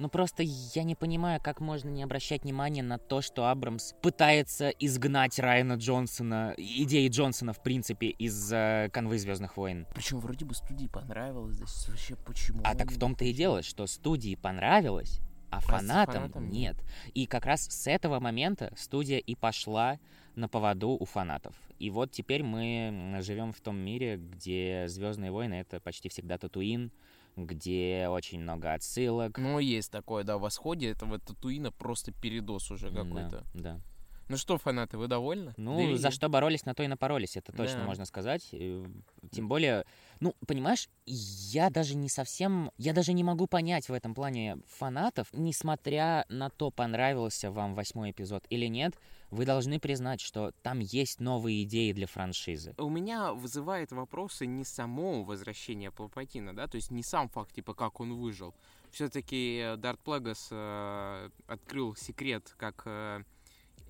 Ну 0.00 0.08
просто 0.08 0.44
я 0.44 0.84
не 0.84 0.94
понимаю, 0.94 1.40
как 1.42 1.60
можно 1.60 1.88
не 1.88 2.04
обращать 2.04 2.44
внимания 2.44 2.84
на 2.84 2.98
то, 2.98 3.20
что 3.20 3.50
Абрамс 3.50 3.94
пытается 4.00 4.68
изгнать 4.68 5.40
Райана 5.40 5.72
Джонсона, 5.72 6.54
идеи 6.56 7.08
Джонсона, 7.08 7.52
в 7.52 7.60
принципе, 7.60 8.06
из 8.10 8.52
э, 8.52 8.90
конвы 8.92 9.18
Звездных 9.18 9.56
войн. 9.56 9.88
Причем 9.96 10.20
вроде 10.20 10.44
бы 10.44 10.54
студии 10.54 10.86
понравилось, 10.86 11.58
с- 11.66 11.88
вообще 11.88 12.14
почему? 12.14 12.60
А 12.62 12.76
так 12.76 12.88
они 12.90 12.96
в 12.96 13.00
том-то 13.00 13.24
и 13.24 13.32
дело, 13.32 13.62
что 13.62 13.88
студии 13.88 14.36
понравилось, 14.36 15.18
а 15.50 15.60
с 15.60 15.64
фанатам 15.64 16.50
нет. 16.50 16.76
И 17.14 17.26
как 17.26 17.46
раз 17.46 17.66
с 17.66 17.86
этого 17.86 18.20
момента 18.20 18.72
студия 18.76 19.18
и 19.18 19.34
пошла 19.34 19.98
на 20.34 20.48
поводу 20.48 20.90
у 20.90 21.04
фанатов. 21.04 21.54
И 21.78 21.90
вот 21.90 22.10
теперь 22.10 22.42
мы 22.42 23.18
живем 23.22 23.52
в 23.52 23.60
том 23.60 23.76
мире, 23.76 24.16
где 24.16 24.84
Звездные 24.88 25.30
войны 25.30 25.54
это 25.54 25.80
почти 25.80 26.08
всегда 26.08 26.38
Татуин, 26.38 26.92
где 27.36 28.08
очень 28.10 28.40
много 28.40 28.72
отсылок. 28.72 29.38
Ну, 29.38 29.58
есть 29.58 29.90
такое, 29.92 30.24
да, 30.24 30.38
в 30.38 30.42
восходе 30.42 30.90
этого 30.90 31.18
Татуина 31.18 31.70
просто 31.70 32.12
передос 32.12 32.70
уже 32.70 32.90
Да, 32.90 33.04
какой-то. 33.04 33.44
да. 33.54 33.80
Ну 34.28 34.36
что, 34.36 34.58
фанаты, 34.58 34.98
вы 34.98 35.08
довольны? 35.08 35.54
Ну, 35.56 35.76
Двери? 35.76 35.96
за 35.96 36.10
что 36.10 36.28
боролись, 36.28 36.66
на 36.66 36.74
то 36.74 36.82
и 36.82 36.86
напоролись, 36.86 37.36
это 37.36 37.50
точно 37.52 37.78
Да. 37.78 37.84
можно 37.86 38.04
сказать. 38.04 38.48
Э, 38.52 38.84
Тем 39.32 39.48
более, 39.48 39.84
ну, 40.20 40.34
понимаешь, 40.46 40.88
я 41.06 41.70
даже 41.70 41.96
не 41.96 42.08
совсем, 42.10 42.70
я 42.76 42.92
даже 42.92 43.14
не 43.14 43.24
могу 43.24 43.46
понять 43.46 43.88
в 43.88 43.92
этом 43.92 44.14
плане 44.14 44.58
фанатов, 44.66 45.28
несмотря 45.32 46.26
на 46.28 46.50
то, 46.50 46.70
понравился 46.70 47.50
вам 47.50 47.74
восьмой 47.74 48.10
эпизод 48.10 48.44
или 48.50 48.66
нет, 48.66 48.94
вы 49.30 49.44
должны 49.46 49.78
признать, 49.80 50.20
что 50.20 50.52
там 50.62 50.80
есть 50.80 51.20
новые 51.20 51.62
идеи 51.64 51.92
для 51.92 52.06
франшизы. 52.06 52.74
У 52.78 52.88
меня 52.90 53.32
вызывает 53.32 53.92
вопросы 53.92 54.46
не 54.46 54.64
само 54.64 55.22
возвращение 55.24 55.90
Палпатина, 55.90 56.54
да, 56.54 56.66
то 56.66 56.76
есть 56.76 56.90
не 56.90 57.02
сам 57.02 57.28
факт, 57.28 57.54
типа, 57.54 57.74
как 57.74 58.00
он 58.00 58.14
выжил. 58.14 58.54
Все-таки 58.90 59.74
Дарт 59.78 60.00
Плегас 60.00 60.48
э, 60.50 61.30
открыл 61.46 61.94
секрет, 61.94 62.54
как 62.56 62.82
э, 62.86 63.22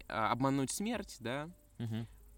обмануть 0.09 0.71
смерть, 0.71 1.17
да, 1.21 1.49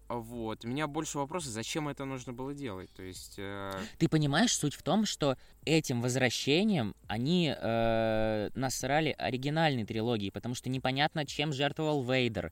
вот. 0.07 0.65
У 0.65 0.67
меня 0.67 0.87
больше 0.87 1.17
вопросов, 1.17 1.51
зачем 1.51 1.87
это 1.87 2.03
нужно 2.03 2.33
было 2.33 2.53
делать, 2.53 2.89
то 2.93 3.01
есть... 3.01 3.35
э, 3.37 3.71
Ты 3.97 4.09
понимаешь, 4.09 4.53
суть 4.53 4.73
в 4.73 4.83
том, 4.83 5.05
что 5.05 5.37
этим 5.63 6.01
возвращением 6.01 6.95
они 7.07 7.55
э, 7.57 8.49
насрали 8.53 9.15
оригинальной 9.17 9.85
трилогии, 9.85 10.29
потому 10.29 10.53
что 10.53 10.69
непонятно, 10.69 11.25
чем 11.25 11.53
жертвовал 11.53 12.03
Вейдер, 12.03 12.51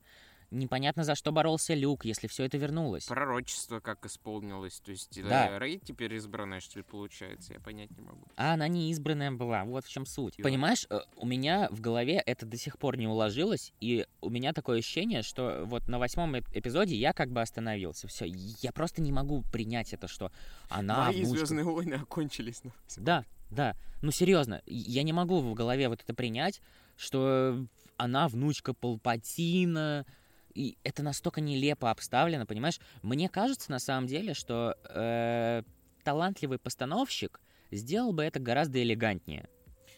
непонятно, 0.50 1.04
за 1.04 1.14
что 1.14 1.32
боролся 1.32 1.74
Люк, 1.74 2.04
если 2.04 2.26
все 2.26 2.44
это 2.44 2.56
вернулось. 2.58 3.04
пророчество 3.06 3.80
как 3.80 4.04
исполнилось, 4.06 4.80
то 4.80 4.90
есть 4.90 5.22
Да. 5.22 5.48
э, 5.50 5.58
Рэй 5.58 5.78
теперь 5.84 6.14
избранная, 6.14 6.60
что 6.60 6.78
ли, 6.78 6.82
получается, 6.82 7.54
я 7.54 7.60
понять 7.60 7.90
не 7.96 8.02
могу. 8.02 8.26
А 8.36 8.54
она 8.54 8.68
не 8.68 8.90
избранная 8.90 9.30
была, 9.30 9.64
вот 9.64 9.84
в 9.84 9.88
чем 9.88 10.06
суть. 10.06 10.34
Да. 10.38 10.42
Понимаешь, 10.42 10.86
э, 10.90 11.00
у 11.16 11.26
меня 11.26 11.68
в 11.70 11.80
голове 11.80 12.14
это 12.24 12.46
до 12.46 12.56
сих 12.56 12.78
пор 12.78 12.96
не 12.96 13.06
уложилось, 13.06 13.72
и 13.80 14.06
у 14.20 14.30
меня 14.30 14.52
такое 14.52 14.78
ощущение, 14.80 15.22
что 15.22 15.62
вот 15.66 15.88
на 15.88 15.98
восьмом 15.98 16.34
эп- 16.36 16.48
эпизоде 16.52 16.96
я 16.96 17.12
как 17.12 17.30
бы 17.30 17.40
остановился. 17.40 18.08
Все, 18.08 18.26
я 18.26 18.72
просто 18.72 19.00
не 19.02 19.12
могу 19.12 19.42
принять 19.52 19.92
это, 19.92 20.08
что 20.08 20.32
она 20.68 21.06
Мои 21.06 21.22
внучка. 21.24 21.36
Звездные 21.38 21.64
войны 21.64 21.94
окончились. 21.94 22.64
на. 22.64 22.72
Да, 22.96 23.24
да. 23.50 23.76
Ну 24.02 24.10
серьезно, 24.10 24.62
я 24.66 25.02
не 25.02 25.12
могу 25.12 25.40
в 25.40 25.54
голове 25.54 25.88
вот 25.88 26.02
это 26.02 26.14
принять, 26.14 26.60
что 26.96 27.64
она 27.96 28.28
внучка 28.28 28.72
Палпатина. 28.74 30.06
И 30.54 30.78
это 30.82 31.02
настолько 31.02 31.40
нелепо 31.40 31.90
обставлено, 31.90 32.46
понимаешь? 32.46 32.80
Мне 33.02 33.28
кажется, 33.28 33.70
на 33.70 33.78
самом 33.78 34.06
деле, 34.06 34.34
что 34.34 34.76
э, 34.88 35.62
талантливый 36.04 36.58
постановщик 36.58 37.40
сделал 37.70 38.12
бы 38.12 38.22
это 38.24 38.40
гораздо 38.40 38.82
элегантнее. 38.82 39.48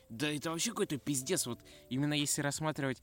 Да 0.09 0.31
это 0.31 0.51
вообще 0.51 0.71
какой-то 0.71 0.99
пиздец. 0.99 1.47
Вот 1.47 1.61
именно 1.89 2.13
если 2.15 2.43
рассматривать 2.43 3.01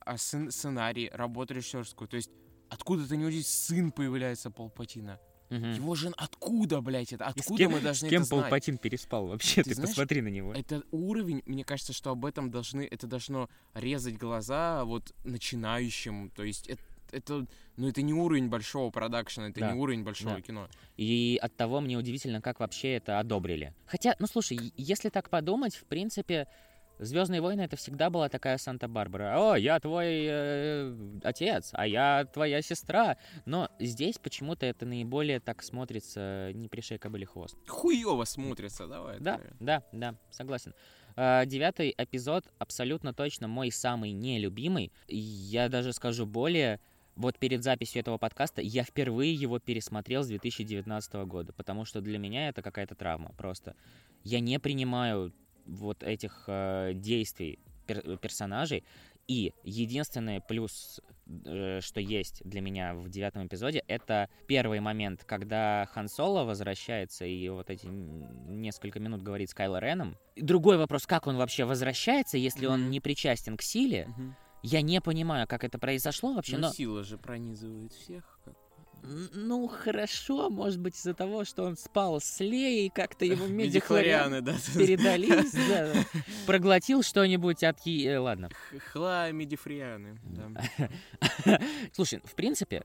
а, 0.00 0.16
сын- 0.16 0.50
сценарий, 0.50 1.10
работу 1.12 1.54
режиссерскую, 1.54 2.08
то 2.08 2.16
есть 2.16 2.30
откуда-то 2.68 3.16
не 3.16 3.30
здесь 3.30 3.48
сын 3.48 3.90
появляется 3.90 4.50
Палпатина. 4.50 5.18
Мгм. 5.50 5.72
Его 5.74 5.94
же 5.94 6.08
откуда, 6.16 6.80
блядь, 6.80 7.12
это? 7.12 7.26
Откуда 7.26 7.58
кем- 7.58 7.72
мы 7.72 7.80
должны 7.82 8.06
С 8.08 8.10
кем 8.10 8.22
это 8.22 8.28
знать? 8.28 8.40
Палпатин 8.42 8.78
переспал 8.78 9.26
вообще? 9.26 9.62
Ты 9.62 9.70
Ты, 9.70 9.74
знаешь, 9.74 9.90
посмотри 9.90 10.22
на 10.22 10.28
него. 10.28 10.54
Это 10.54 10.82
уровень, 10.92 11.42
мне 11.44 11.62
кажется, 11.64 11.92
что 11.92 12.10
об 12.10 12.24
этом 12.24 12.50
должны, 12.50 12.88
это 12.90 13.06
должно 13.06 13.50
резать 13.74 14.16
глаза 14.16 14.84
вот 14.84 15.12
начинающим, 15.24 16.30
то 16.30 16.42
есть 16.42 16.68
это, 16.68 16.82
это 17.12 17.46
ну 17.76 17.88
это 17.88 18.02
не 18.02 18.12
уровень 18.12 18.48
большого 18.48 18.90
продакшена, 18.90 19.48
это 19.48 19.60
Да, 19.60 19.72
не 19.72 19.78
уровень 19.78 20.02
большого 20.02 20.36
да. 20.36 20.40
кино. 20.40 20.68
И 20.96 21.38
от 21.40 21.56
того 21.56 21.80
мне 21.80 21.96
удивительно, 21.96 22.40
как 22.40 22.60
вообще 22.60 22.94
это 22.96 23.18
одобрили. 23.18 23.74
Хотя, 23.86 24.16
ну 24.18 24.26
слушай, 24.26 24.72
если 24.76 25.08
так 25.08 25.30
подумать, 25.30 25.76
в 25.76 25.84
принципе, 25.84 26.48
Звездные 26.98 27.40
войны 27.40 27.62
это 27.62 27.74
всегда 27.76 28.10
была 28.10 28.28
такая 28.28 28.58
Санта-Барбара. 28.58 29.34
О, 29.36 29.56
я 29.56 29.80
твой 29.80 30.24
э, 30.24 30.94
отец, 31.24 31.70
а 31.72 31.84
я 31.84 32.24
твоя 32.32 32.62
сестра. 32.62 33.16
Но 33.44 33.68
здесь 33.80 34.18
почему-то 34.18 34.66
это 34.66 34.86
наиболее 34.86 35.40
так 35.40 35.64
смотрится 35.64 36.52
не 36.54 36.68
пришей 36.68 36.98
кобыли 36.98 37.24
хвост. 37.24 37.56
Хуёво 37.66 38.24
смотрится, 38.24 38.86
давай. 38.86 39.18
Да, 39.18 39.34
откровенно. 39.34 39.56
да, 39.58 39.82
да, 39.92 40.14
согласен. 40.30 40.74
А, 41.16 41.44
Девятый 41.44 41.92
эпизод 41.96 42.44
абсолютно 42.58 43.12
точно 43.12 43.48
мой 43.48 43.72
самый 43.72 44.12
нелюбимый. 44.12 44.92
Я 45.08 45.68
даже 45.68 45.92
скажу 45.92 46.24
более. 46.24 46.78
Вот 47.16 47.38
перед 47.38 47.62
записью 47.62 48.00
этого 48.00 48.18
подкаста 48.18 48.62
я 48.62 48.84
впервые 48.84 49.34
его 49.34 49.58
пересмотрел 49.58 50.22
с 50.22 50.28
2019 50.28 51.14
года, 51.26 51.52
потому 51.52 51.84
что 51.84 52.00
для 52.00 52.18
меня 52.18 52.48
это 52.48 52.62
какая-то 52.62 52.94
травма 52.94 53.32
просто. 53.36 53.74
Я 54.24 54.40
не 54.40 54.58
принимаю 54.58 55.32
вот 55.66 56.02
этих 56.02 56.44
э, 56.46 56.92
действий 56.94 57.58
пер- 57.86 58.16
персонажей, 58.18 58.82
и 59.28 59.52
единственный 59.62 60.40
плюс, 60.40 61.00
э, 61.44 61.80
что 61.80 62.00
есть 62.00 62.42
для 62.44 62.60
меня 62.60 62.94
в 62.94 63.08
девятом 63.08 63.46
эпизоде, 63.46 63.84
это 63.86 64.28
первый 64.48 64.80
момент, 64.80 65.22
когда 65.24 65.88
Хан 65.92 66.08
Соло 66.08 66.44
возвращается 66.44 67.24
и 67.24 67.48
вот 67.48 67.70
эти 67.70 67.86
несколько 67.86 68.98
минут 68.98 69.22
говорит 69.22 69.50
с 69.50 69.54
Кайло 69.54 69.78
Реном. 69.78 70.16
Другой 70.36 70.76
вопрос, 70.76 71.06
как 71.06 71.26
он 71.26 71.36
вообще 71.36 71.64
возвращается, 71.64 72.36
если 72.36 72.66
он 72.66 72.82
Мгм. 72.82 72.90
не 72.90 73.00
причастен 73.00 73.56
к 73.56 73.62
силе. 73.62 74.06
Мгм. 74.08 74.36
Я 74.62 74.80
не 74.82 75.00
понимаю, 75.00 75.46
как 75.48 75.64
это 75.64 75.78
произошло 75.78 76.32
вообще, 76.34 76.56
Ну, 76.56 76.68
но... 76.68 76.72
сила 76.72 77.02
же 77.04 77.18
пронизывает 77.18 77.92
всех. 77.92 78.38
как- 78.44 78.54
Ну, 79.34 79.66
хорошо, 79.66 80.48
может 80.50 80.78
быть, 80.78 80.94
из-за 80.96 81.14
того, 81.14 81.44
что 81.44 81.64
он 81.64 81.76
спал 81.76 82.20
с 82.20 82.38
Леей, 82.38 82.88
как-то 82.88 83.24
ему 83.24 83.46
Медихлорианы, 83.48 84.40
да. 84.40 84.54
передались, 84.74 85.52
да. 85.68 85.92
Проглотил 86.46 87.02
что-нибудь 87.02 87.64
от... 87.64 87.84
э, 87.86 88.18
Ладно. 88.18 88.50
Хла 88.92 89.32
медифрианы. 89.32 90.20
Слушай, 91.92 92.20
в 92.24 92.34
принципе, 92.34 92.84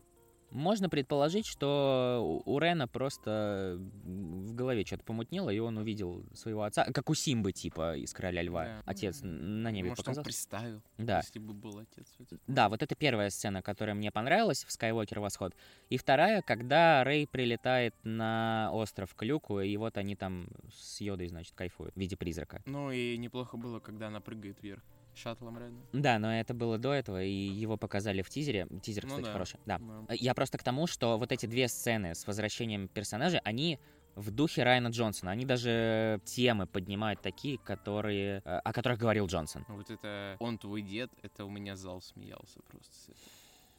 можно 0.52 0.90
предположить, 0.90 1.45
что 1.45 2.41
у 2.45 2.60
Рена 2.60 2.88
просто 2.88 3.78
в 4.03 4.53
голове 4.53 4.86
что-то 4.86 5.03
помутнело, 5.03 5.49
и 5.49 5.60
он 5.60 5.78
увидел 5.78 6.26
своего 6.34 6.64
отца, 6.64 6.86
как 6.86 7.10
у 7.10 7.14
Симбы, 7.15 7.52
типа, 7.52 7.98
из 7.98 8.14
«Короля 8.14 8.41
льва». 8.41 8.64
Да. 8.65 8.82
Отец 8.86 9.19
на 9.22 9.72
небе 9.72 9.90
Может, 9.90 9.99
он 9.99 10.06
показал. 10.06 10.24
представил, 10.24 10.82
Да. 10.98 11.18
если 11.18 11.40
бы 11.40 11.53
был 11.53 11.78
отец. 11.80 12.07
Да, 12.48 12.69
вот 12.69 12.82
это 12.82 12.95
первая 12.95 13.30
сцена, 13.30 13.61
которая 13.61 13.95
мне 13.95 14.11
понравилась 14.11 14.64
в 14.64 14.69
Skywalker 14.69 15.19
Восход. 15.19 15.53
И 15.90 15.98
вторая, 15.98 16.41
когда 16.41 17.03
Рэй 17.03 17.28
прилетает 17.28 17.94
на 18.03 18.69
остров 18.74 19.14
Клюку, 19.15 19.60
и 19.60 19.76
вот 19.78 19.98
они 19.98 20.15
там 20.15 20.48
с 20.74 21.02
Йодой, 21.02 21.28
значит, 21.28 21.53
кайфуют 21.56 21.94
в 21.95 21.99
виде 21.99 22.15
призрака. 22.18 22.61
Ну 22.65 22.91
и 22.91 23.18
неплохо 23.18 23.57
было, 23.57 23.80
когда 23.80 24.07
она 24.07 24.22
прыгает 24.22 24.61
вверх 24.61 24.82
шаттлом 25.18 25.57
Реда. 25.57 25.76
Да, 25.94 26.19
но 26.19 26.34
это 26.39 26.53
было 26.53 26.77
до 26.77 26.94
этого, 26.94 27.23
и 27.23 27.31
его 27.31 27.77
показали 27.77 28.22
в 28.22 28.30
тизере. 28.30 28.68
Тизер, 28.81 29.03
Ну 29.03 29.10
кстати, 29.10 29.26
да. 29.26 29.31
хороший. 29.34 29.60
Да. 29.65 29.80
Да. 29.80 30.14
Я 30.14 30.34
просто 30.34 30.57
к 30.57 30.64
тому, 30.64 30.88
что 30.88 31.18
вот 31.18 31.31
эти 31.31 31.45
две 31.45 31.68
сцены 31.68 32.15
с 32.15 32.26
возвращением 32.27 32.88
персонажей, 32.88 33.39
они 33.44 33.80
в 34.15 34.31
духе 34.31 34.64
Райана 34.64 34.88
Джонсона. 34.88 35.31
Они 35.31 35.45
даже 35.45 36.19
темы 36.26 36.65
поднимают 36.65 37.22
такие, 37.22 37.60
которые, 37.60 38.41
э, 38.44 38.57
о 38.64 38.73
которых 38.73 38.98
говорил 38.98 39.27
Джонсон. 39.27 39.64
Вот 39.68 39.91
это 39.91 40.35
«Он 40.39 40.57
твой 40.57 40.81
дед», 40.81 41.11
это 41.22 41.45
у 41.45 41.49
меня 41.49 41.76
зал 41.76 42.02
смеялся 42.02 42.60
просто. 42.68 43.14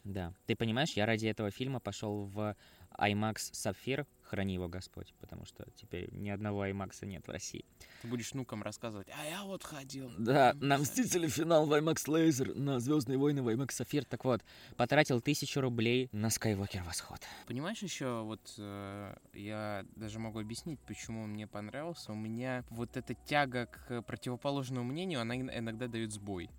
Да. 0.04 0.32
Ты 0.46 0.54
понимаешь, 0.54 0.92
я 0.92 1.06
ради 1.06 1.26
этого 1.26 1.50
фильма 1.50 1.80
пошел 1.80 2.24
в 2.24 2.54
IMAX 2.96 3.50
Сапфир, 3.52 4.06
храни 4.22 4.54
его 4.54 4.68
Господь, 4.68 5.14
потому 5.20 5.46
что 5.46 5.66
теперь 5.76 6.08
ни 6.12 6.28
одного 6.28 6.66
IMAX 6.66 7.04
нет 7.06 7.26
в 7.26 7.30
России. 7.30 7.64
Ты 8.02 8.08
будешь 8.08 8.32
внукам 8.32 8.62
рассказывать, 8.62 9.08
а 9.16 9.24
я 9.24 9.42
вот 9.44 9.62
ходил. 9.64 10.10
Да, 10.18 10.54
на 10.60 10.78
Мстители 10.78 11.28
финал 11.28 11.66
в 11.66 11.72
IMAX 11.72 12.06
Laser, 12.06 12.54
на 12.58 12.78
Звездные 12.80 13.18
войны 13.18 13.42
в 13.42 13.48
IMAX 13.48 13.72
Сапфир. 13.72 14.04
Так 14.04 14.24
вот, 14.24 14.42
потратил 14.76 15.20
тысячу 15.20 15.60
рублей 15.60 16.08
на 16.12 16.26
Skywalker 16.26 16.84
Восход. 16.84 17.20
Понимаешь, 17.46 17.82
еще 17.82 18.22
вот 18.22 18.54
э, 18.58 19.16
я 19.32 19.84
даже 19.96 20.18
могу 20.18 20.40
объяснить, 20.40 20.80
почему 20.80 21.26
мне 21.26 21.46
понравился. 21.46 22.12
У 22.12 22.16
меня 22.16 22.64
вот 22.70 22.96
эта 22.96 23.14
тяга 23.14 23.66
к 23.66 24.02
противоположному 24.02 24.84
мнению, 24.84 25.20
она 25.20 25.36
ин- 25.36 25.50
иногда 25.52 25.88
дает 25.88 26.12
сбой. 26.12 26.50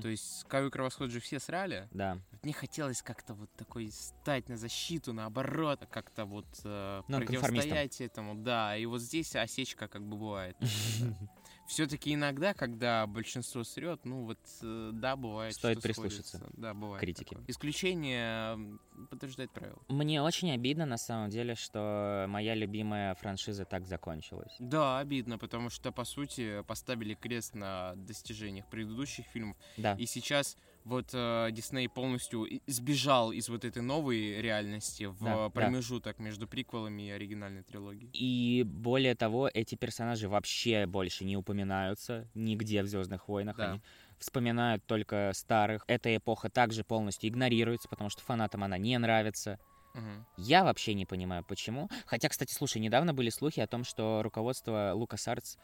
То 0.00 0.08
есть 0.08 0.44
Skywalker 0.48 0.82
Восход 0.82 1.10
же 1.10 1.20
все 1.20 1.38
срали. 1.38 1.88
Да. 1.92 2.18
Мне 2.42 2.52
хотелось 2.52 3.02
как-то 3.02 3.34
вот 3.34 3.50
такой 3.56 3.90
стать 3.90 4.48
на 4.48 4.56
защиту, 4.56 5.12
наоборот, 5.12 5.86
как-то 5.90 6.24
вот 6.24 6.46
э, 6.64 7.02
Нонконформистом. 7.08 7.54
противостоять 7.54 8.00
этому, 8.00 8.34
да. 8.34 8.76
И 8.76 8.86
вот 8.86 9.00
здесь 9.00 9.34
осечка 9.36 9.88
как 9.88 10.02
бы 10.02 10.16
бывает. 10.16 10.56
Все-таки 11.72 12.12
иногда, 12.12 12.52
когда 12.52 13.06
большинство 13.06 13.64
срет, 13.64 14.04
ну 14.04 14.26
вот, 14.26 14.38
э, 14.60 14.90
да, 14.92 15.16
бывает. 15.16 15.54
Стоит 15.54 15.78
что 15.78 15.88
прислушаться 15.88 16.36
сходится. 16.36 16.60
Да, 16.60 16.74
бывает. 16.74 17.00
критике. 17.00 17.30
такое. 17.30 17.46
Исключение 17.48 18.78
подтверждает 19.08 19.50
правило. 19.52 19.78
Мне 19.88 20.20
очень 20.20 20.50
обидно, 20.50 20.84
на 20.84 20.98
самом 20.98 21.30
деле, 21.30 21.54
что 21.54 22.26
моя 22.28 22.54
любимая 22.54 23.14
франшиза 23.14 23.64
так 23.64 23.86
закончилась. 23.86 24.54
Да, 24.58 24.98
обидно, 24.98 25.38
потому 25.38 25.70
что, 25.70 25.92
по 25.92 26.04
сути, 26.04 26.62
поставили 26.64 27.14
крест 27.14 27.54
на 27.54 27.94
достижениях 27.96 28.66
предыдущих 28.66 29.24
фильмов. 29.24 29.56
Да. 29.78 29.94
И 29.94 30.04
сейчас 30.04 30.58
вот 30.84 31.10
э, 31.12 31.48
Дисней 31.52 31.88
полностью 31.88 32.46
сбежал 32.66 33.32
из 33.32 33.48
вот 33.48 33.64
этой 33.64 33.82
новой 33.82 34.40
реальности 34.40 35.04
в 35.04 35.22
Да, 35.22 35.34
да. 35.44 35.50
промежуток 35.50 36.18
между 36.18 36.46
приквелами 36.48 37.02
и 37.08 37.10
оригинальной 37.10 37.62
трилогией. 37.62 38.10
И 38.12 38.64
более 38.64 39.14
того, 39.14 39.48
эти 39.52 39.74
персонажи 39.74 40.28
вообще 40.28 40.86
больше 40.86 41.24
не 41.24 41.36
упоминаются 41.36 42.28
нигде 42.34 42.82
в 42.82 42.86
Звездных 42.86 43.28
войнах. 43.28 43.56
Да. 43.56 43.70
Они 43.72 43.80
вспоминают 44.18 44.84
только 44.86 45.32
старых. 45.34 45.84
Эта 45.86 46.14
эпоха 46.16 46.48
также 46.48 46.84
полностью 46.84 47.28
игнорируется, 47.30 47.88
потому 47.88 48.10
что 48.10 48.22
фанатам 48.22 48.64
она 48.64 48.78
не 48.78 48.96
нравится. 48.98 49.58
Мгм. 49.94 50.26
Я 50.36 50.64
вообще 50.64 50.94
не 50.94 51.04
понимаю, 51.06 51.44
почему. 51.44 51.90
Хотя, 52.06 52.28
кстати, 52.28 52.52
слушай, 52.54 52.78
недавно 52.78 53.12
были 53.12 53.30
слухи 53.30 53.60
о 53.60 53.66
том, 53.66 53.84
что 53.84 54.22
руководство 54.22 54.94
LucasArts 54.96 55.58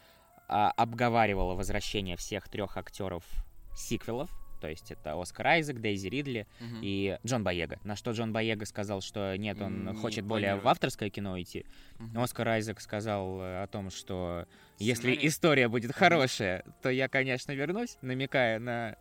а, 0.48 0.70
обговаривало 0.72 1.54
возвращение 1.54 2.16
всех 2.16 2.48
трех 2.48 2.76
актеров 2.76 3.24
сиквелов. 3.76 4.30
То 4.60 4.68
есть 4.68 4.90
это 4.90 5.20
Оскар 5.20 5.46
Айзек, 5.46 5.78
Дейзи 5.80 6.08
Ридли 6.08 6.46
Мгм. 6.60 6.80
и 6.82 7.18
Джон 7.26 7.44
Боега. 7.44 7.78
На 7.84 7.96
что 7.96 8.10
Джон 8.12 8.32
Боега 8.32 8.64
сказал, 8.66 9.00
что 9.00 9.36
нет, 9.36 9.60
он 9.60 9.86
Не 9.86 9.94
хочет 9.94 10.24
более 10.24 10.50
в 10.54 10.58
планирует. 10.60 10.66
авторское 10.72 11.10
кино 11.10 11.40
идти. 11.40 11.64
Мгм. 11.98 12.18
Оскар 12.20 12.48
Айзек 12.48 12.80
сказал 12.80 13.40
э, 13.40 13.62
о 13.62 13.66
том, 13.66 13.90
что 13.90 14.46
если 14.78 15.08
Сценарий? 15.12 15.26
история 15.28 15.68
будет 15.68 15.92
хорошая, 15.94 16.64
то 16.82 16.90
я, 16.90 17.08
конечно, 17.08 17.52
вернусь, 17.52 17.96
намекая 18.02 18.58
на 18.58 18.96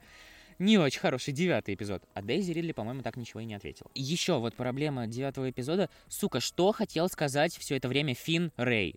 не 0.60 0.80
очень 0.80 1.00
хороший 1.00 1.34
девятый 1.34 1.76
эпизод. 1.76 2.04
А 2.16 2.22
Дейзи 2.24 2.52
Ридли, 2.52 2.72
по-моему, 2.72 3.04
так 3.04 3.16
ничего 3.16 3.42
и 3.42 3.46
не 3.46 3.54
ответил. 3.54 3.92
Еще 3.94 4.40
вот 4.40 4.56
проблема 4.56 5.06
девятого 5.06 5.50
эпизода. 5.52 5.90
Сука, 6.08 6.40
что 6.40 6.72
хотел 6.72 7.10
сказать 7.10 7.56
все 7.58 7.76
это 7.78 7.88
время 7.88 8.16
Финн 8.16 8.52
Рэй? 8.58 8.96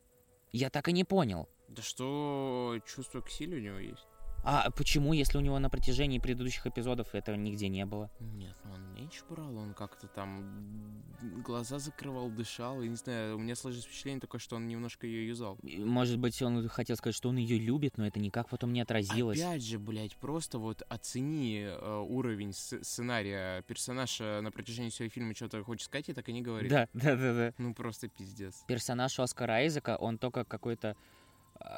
Я 0.53 0.71
так 0.71 0.89
и 0.89 0.93
не 0.93 1.05
понял. 1.05 1.49
Да 1.69 1.83
что 1.83 2.79
чувство 2.87 3.21
к 3.21 3.29
силе 3.31 3.59
у 3.59 3.61
него 3.61 3.79
есть? 3.79 4.07
А 4.43 4.71
почему, 4.71 5.13
если 5.13 5.39
у 5.39 5.41
него 5.41 5.59
на 5.59 5.69
протяжении 5.69 6.19
предыдущих 6.19 6.67
эпизодов 6.67 7.15
этого 7.15 7.37
нигде 7.37 7.69
не 7.69 7.85
было? 7.85 8.11
Нет, 8.21 8.57
ну 8.65 8.73
он 8.73 8.95
меч 8.95 9.23
брал, 9.29 9.57
он 9.57 9.75
как-то 9.75 10.07
там 10.09 11.03
глаза 11.45 11.79
закрывал, 11.79 12.31
дышал. 12.31 12.81
Я 12.81 12.89
не 12.89 12.97
знаю, 12.97 13.37
у 13.37 13.39
меня 13.39 13.55
сложилось 13.55 13.87
впечатление 13.87 14.21
такое, 14.21 14.41
что 14.41 14.57
он 14.57 14.67
немножко 14.67 15.07
ее 15.07 15.29
юзал. 15.29 15.59
И, 15.63 15.79
Может 15.79 16.19
быть, 16.19 16.41
он 16.43 16.69
хотел 16.69 16.97
сказать, 16.97 17.15
что 17.15 17.29
он 17.29 17.37
ее 17.37 17.59
любит, 17.59 17.99
но 17.99 18.07
это 18.07 18.19
никак 18.19 18.49
потом 18.49 18.73
не 18.73 18.81
отразилось. 18.81 19.39
Опять 19.41 19.65
же, 19.65 19.79
блядь, 19.79 20.17
просто 20.17 20.59
вот 20.59 20.83
оцени 20.89 21.63
э, 21.65 21.99
уровень 22.09 22.53
сценария. 22.53 23.63
Персонаж 23.63 24.21
э, 24.21 24.41
на 24.41 24.51
протяжении 24.51 24.91
всего 24.91 25.09
фильма 25.09 25.35
что-то 25.35 25.63
хочет 25.65 25.87
сказать 25.87 26.09
и 26.09 26.13
так 26.15 26.29
и 26.29 26.33
не 26.33 26.43
говорит. 26.43 26.71
Да, 26.71 26.89
да, 26.95 27.17
да, 27.17 27.35
да. 27.35 27.55
Ну 27.59 27.75
просто 27.75 28.09
пиздец. 28.09 28.65
персонаж 28.67 29.19
Оскара 29.19 29.53
Айзека, 29.53 29.97
он 29.97 30.19
только 30.19 30.45
какую-то 30.45 30.89
э, 30.89 31.20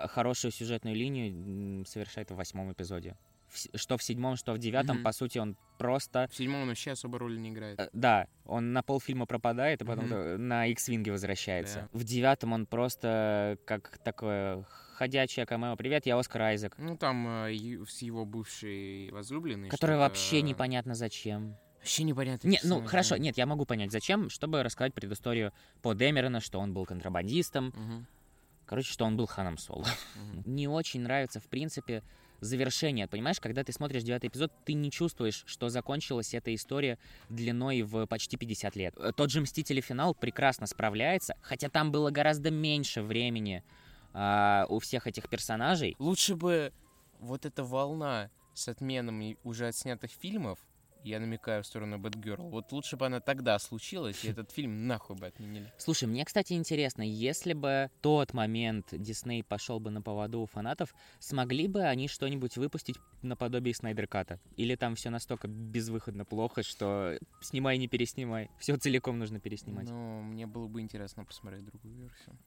хорошую 0.08 0.52
сюжетную 0.52 0.96
линию 0.96 1.84
совершает 1.86 2.30
в 2.30 2.34
восьмом 2.36 2.72
эпизоде. 2.72 3.16
В 3.48 3.78
что 3.78 3.98
в 3.98 4.02
седьмом, 4.02 4.36
что 4.36 4.54
в 4.54 4.58
девятом, 4.58 4.96
Мгм. 4.96 5.04
по 5.04 5.12
сути, 5.12 5.36
он 5.36 5.56
просто... 5.78 6.26
В 6.30 6.34
седьмом 6.34 6.62
он 6.62 6.68
вообще 6.68 6.92
особо 6.92 7.18
роли 7.18 7.36
не 7.38 7.50
играет. 7.50 7.78
э, 7.78 7.88
Да, 7.92 8.26
он 8.46 8.72
на 8.72 8.82
полфильма 8.82 9.26
пропадает, 9.26 9.82
и 9.82 9.84
потом 9.84 10.08
то- 10.08 10.38
на 10.38 10.66
X-Винге 10.68 11.12
возвращается. 11.12 11.88
Да. 11.92 11.98
В 11.98 12.04
девятом 12.04 12.54
он 12.54 12.64
просто 12.66 13.58
как 13.66 13.98
такое 13.98 14.64
ходячее 14.94 15.44
камео. 15.44 15.76
Привет, 15.76 16.06
я 16.06 16.18
Оскар 16.18 16.40
Айзек. 16.42 16.74
Ну 16.78 16.96
там 16.96 17.26
э, 17.48 17.84
с 17.86 18.00
его 18.00 18.24
бывшей 18.24 19.10
возлюбленной. 19.10 19.68
Что-то, 19.68 19.98
вообще 19.98 20.38
э, 20.38 20.42
непонятно 20.42 20.94
зачем. 20.94 21.56
Вообще 21.80 22.04
непонятно. 22.04 22.48
Не, 22.48 22.56
персонаж, 22.56 22.82
ну 22.84 22.88
хорошо, 22.88 23.16
нет, 23.18 23.36
я 23.36 23.44
могу 23.44 23.66
понять, 23.66 23.90
зачем, 23.92 24.30
чтобы 24.30 24.62
рассказать 24.62 24.94
предысторию 24.94 25.52
по 25.82 25.92
Дэмерона, 25.94 26.40
что 26.40 26.58
он 26.60 26.72
был 26.72 26.86
контрабандистом, 26.86 27.66
Мгм, 27.76 28.06
короче, 28.72 28.90
что 28.90 29.04
он 29.04 29.18
был 29.18 29.26
ханом 29.26 29.58
Соло. 29.58 29.84
не 30.46 30.66
очень 30.66 31.02
нравится, 31.02 31.40
в 31.40 31.44
принципе, 31.44 32.02
завершение. 32.40 33.06
Понимаешь, 33.06 33.38
когда 33.38 33.62
ты 33.64 33.70
смотришь 33.70 34.02
девятый 34.02 34.30
эпизод, 34.30 34.50
ты 34.64 34.72
не 34.72 34.90
чувствуешь, 34.90 35.42
что 35.44 35.68
закончилась 35.68 36.32
эта 36.32 36.54
история 36.54 36.98
длиной 37.28 37.82
в 37.82 38.06
почти 38.06 38.38
50 38.38 38.76
лет. 38.76 38.94
Э, 38.96 39.12
Тот 39.14 39.30
же 39.30 39.42
«Мстители. 39.42 39.82
Финал» 39.82 40.14
прекрасно 40.14 40.66
справляется, 40.66 41.34
хотя 41.42 41.68
там 41.68 41.92
было 41.92 42.10
гораздо 42.10 42.50
меньше 42.50 43.02
времени 43.02 43.62
а, 44.14 44.64
у 44.70 44.78
всех 44.78 45.06
этих 45.06 45.28
персонажей. 45.28 45.94
Лучше 45.98 46.34
бы 46.34 46.72
вот 47.20 47.44
эта 47.44 47.64
волна 47.64 48.30
с 48.54 48.68
отменами 48.68 49.36
уже 49.44 49.66
отснятых 49.66 50.12
фильмов, 50.12 50.58
я 51.04 51.20
намекаю 51.20 51.62
в 51.62 51.66
сторону 51.66 51.98
Бэтгерл, 51.98 52.48
вот 52.48 52.72
лучше 52.72 52.96
бы 52.96 53.06
она 53.06 53.20
тогда 53.20 53.58
случилась, 53.58 54.24
и 54.24 54.28
этот 54.30 54.50
фильм 54.50 54.86
нахуй 54.86 55.16
бы 55.16 55.26
отменили. 55.26 55.72
Слушай, 55.78 56.04
мне, 56.04 56.24
кстати, 56.24 56.52
интересно, 56.52 57.02
если 57.02 57.52
бы 57.52 57.90
тот 58.00 58.34
момент 58.34 58.88
Дисней 58.92 59.42
пошел 59.42 59.80
бы 59.80 59.90
на 59.90 60.02
поводу 60.02 60.40
у 60.40 60.46
фанатов, 60.46 60.94
смогли 61.18 61.68
бы 61.68 61.82
они 61.82 62.08
что-нибудь 62.08 62.56
выпустить 62.56 62.96
наподобие 63.22 63.74
Снайдерката? 63.74 64.40
Или 64.56 64.74
там 64.76 64.94
все 64.94 65.10
настолько 65.10 65.48
безвыходно 65.48 66.24
плохо, 66.24 66.62
что 66.62 67.18
снимай, 67.40 67.78
не 67.78 67.88
переснимай. 67.88 68.50
Все 68.58 68.76
целиком 68.76 69.18
нужно 69.18 69.40
переснимать. 69.40 69.88
Ну, 69.88 70.22
мне 70.22 70.46
было 70.46 70.68
бы 70.68 70.80
интересно 70.80 71.24
посмотреть 71.24 71.64
другую 71.64 71.94
версию. 71.94 72.38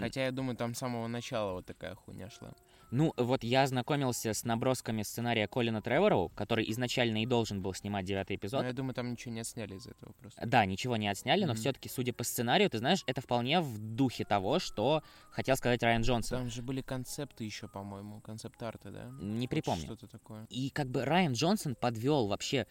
Хотя 0.00 0.24
я 0.26 0.32
думаю, 0.32 0.56
там 0.56 0.74
с 0.74 0.78
самого 0.78 1.06
начала 1.06 1.52
вот 1.54 1.66
такая 1.66 1.94
хуйня 1.94 2.28
шла. 2.30 2.52
Ну, 2.90 3.12
вот 3.16 3.42
я 3.42 3.62
ознакомился 3.62 4.32
с 4.34 4.44
набросками 4.44 5.02
сценария 5.02 5.48
Колина 5.48 5.80
Тревороу, 5.82 6.28
который 6.28 6.70
изначально 6.70 7.22
и 7.22 7.26
должен 7.26 7.60
был 7.60 7.74
снимать 7.74 8.04
девятый 8.04 8.36
эпизод. 8.36 8.60
Но 8.60 8.66
я 8.68 8.72
думаю, 8.72 8.94
там 8.94 9.10
ничего 9.10 9.32
не 9.34 9.40
отсняли 9.40 9.74
из 9.74 9.86
этого 9.86 10.12
просто. 10.12 10.46
Да, 10.46 10.64
ничего 10.64 10.96
не 10.96 11.08
отсняли, 11.08 11.44
но 11.44 11.52
Мгм. 11.54 11.56
все-таки, 11.60 11.88
судя 11.88 12.12
по 12.12 12.22
сценарию, 12.24 12.70
ты 12.70 12.78
знаешь, 12.78 13.02
это 13.06 13.20
вполне 13.20 13.60
в 13.60 13.78
духе 13.78 14.24
того, 14.24 14.58
что 14.58 15.02
хотел 15.30 15.56
сказать 15.56 15.82
Райан 15.82 16.02
Джонсон. 16.02 16.38
Там 16.40 16.50
же 16.50 16.62
были 16.62 16.82
концепты 16.82 17.44
еще, 17.44 17.66
по-моему, 17.66 18.20
концепт-арты, 18.20 18.90
да? 18.90 19.10
Не 19.18 19.48
припомню. 19.48 19.84
Что-то 19.86 20.06
такое. 20.06 20.46
И 20.50 20.70
как 20.70 20.88
бы 20.88 21.04
Райан 21.04 21.32
Джонсон 21.32 21.74
подвел 21.74 22.28
вообще 22.28 22.66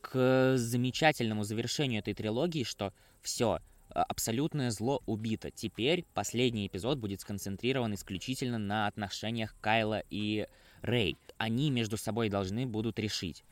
к 0.00 0.56
замечательному 0.56 1.44
завершению 1.44 2.00
этой 2.00 2.14
трилогии, 2.14 2.64
что 2.64 2.92
все, 3.20 3.60
абсолютное 3.90 4.70
зло 4.70 5.02
убито. 5.06 5.50
Теперь 5.50 6.04
последний 6.14 6.66
эпизод 6.66 6.98
будет 6.98 7.20
сконцентрирован 7.20 7.94
исключительно 7.94 8.58
на 8.58 8.86
отношениях 8.86 9.54
Кайла 9.60 10.02
и 10.10 10.46
Рэй. 10.82 11.16
Они 11.36 11.70
между 11.70 11.96
собой 11.96 12.28
должны 12.28 12.66
будут 12.66 12.98
решить. 12.98 13.44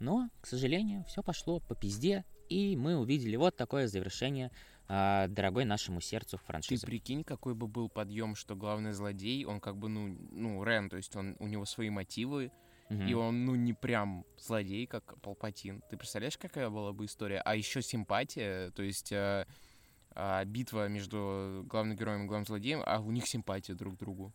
Но, 0.00 0.30
к 0.40 0.46
сожалению, 0.46 1.04
все 1.04 1.22
пошло 1.22 1.60
по 1.60 1.74
пизде, 1.74 2.24
и 2.48 2.76
мы 2.76 2.96
увидели 2.96 3.36
вот 3.36 3.56
такое 3.56 3.88
завершение 3.88 4.50
а, 4.86 5.26
дорогой 5.28 5.64
нашему 5.64 6.00
сердцу 6.00 6.38
Ты 6.38 6.44
франшизы. 6.44 6.86
прикинь, 6.86 7.24
какой 7.24 7.54
бы 7.54 7.66
был 7.66 7.88
подъем, 7.88 8.34
что 8.34 8.56
главный 8.56 8.92
злодей, 8.92 9.44
он 9.44 9.60
как 9.60 9.76
бы, 9.76 9.88
ну, 9.88 10.16
ну, 10.30 10.64
Рен, 10.64 10.88
то 10.88 10.96
есть 10.96 11.14
он, 11.14 11.36
у 11.40 11.46
него 11.46 11.64
свои 11.66 11.90
мотивы, 11.90 12.50
И 12.90 13.12
он, 13.14 13.44
ну, 13.44 13.54
не 13.54 13.74
прям 13.74 14.24
злодей, 14.38 14.86
как 14.86 15.20
Палпатин. 15.20 15.82
Ты 15.90 15.96
представляешь, 15.96 16.38
какая 16.38 16.70
была 16.70 16.92
бы 16.92 17.04
история? 17.04 17.40
А 17.44 17.54
еще 17.54 17.82
симпатия, 17.82 18.70
то 18.70 18.82
есть 18.82 19.12
э, 19.12 19.46
а, 20.12 20.44
битва 20.44 20.88
между 20.88 21.64
главным 21.68 21.96
героем 21.96 22.24
и 22.24 22.26
главным 22.26 22.46
злодеем, 22.46 22.82
а 22.86 23.00
у 23.00 23.10
них 23.10 23.26
симпатия 23.26 23.74
друг 23.74 23.96
к 23.96 23.98
другу. 23.98 24.32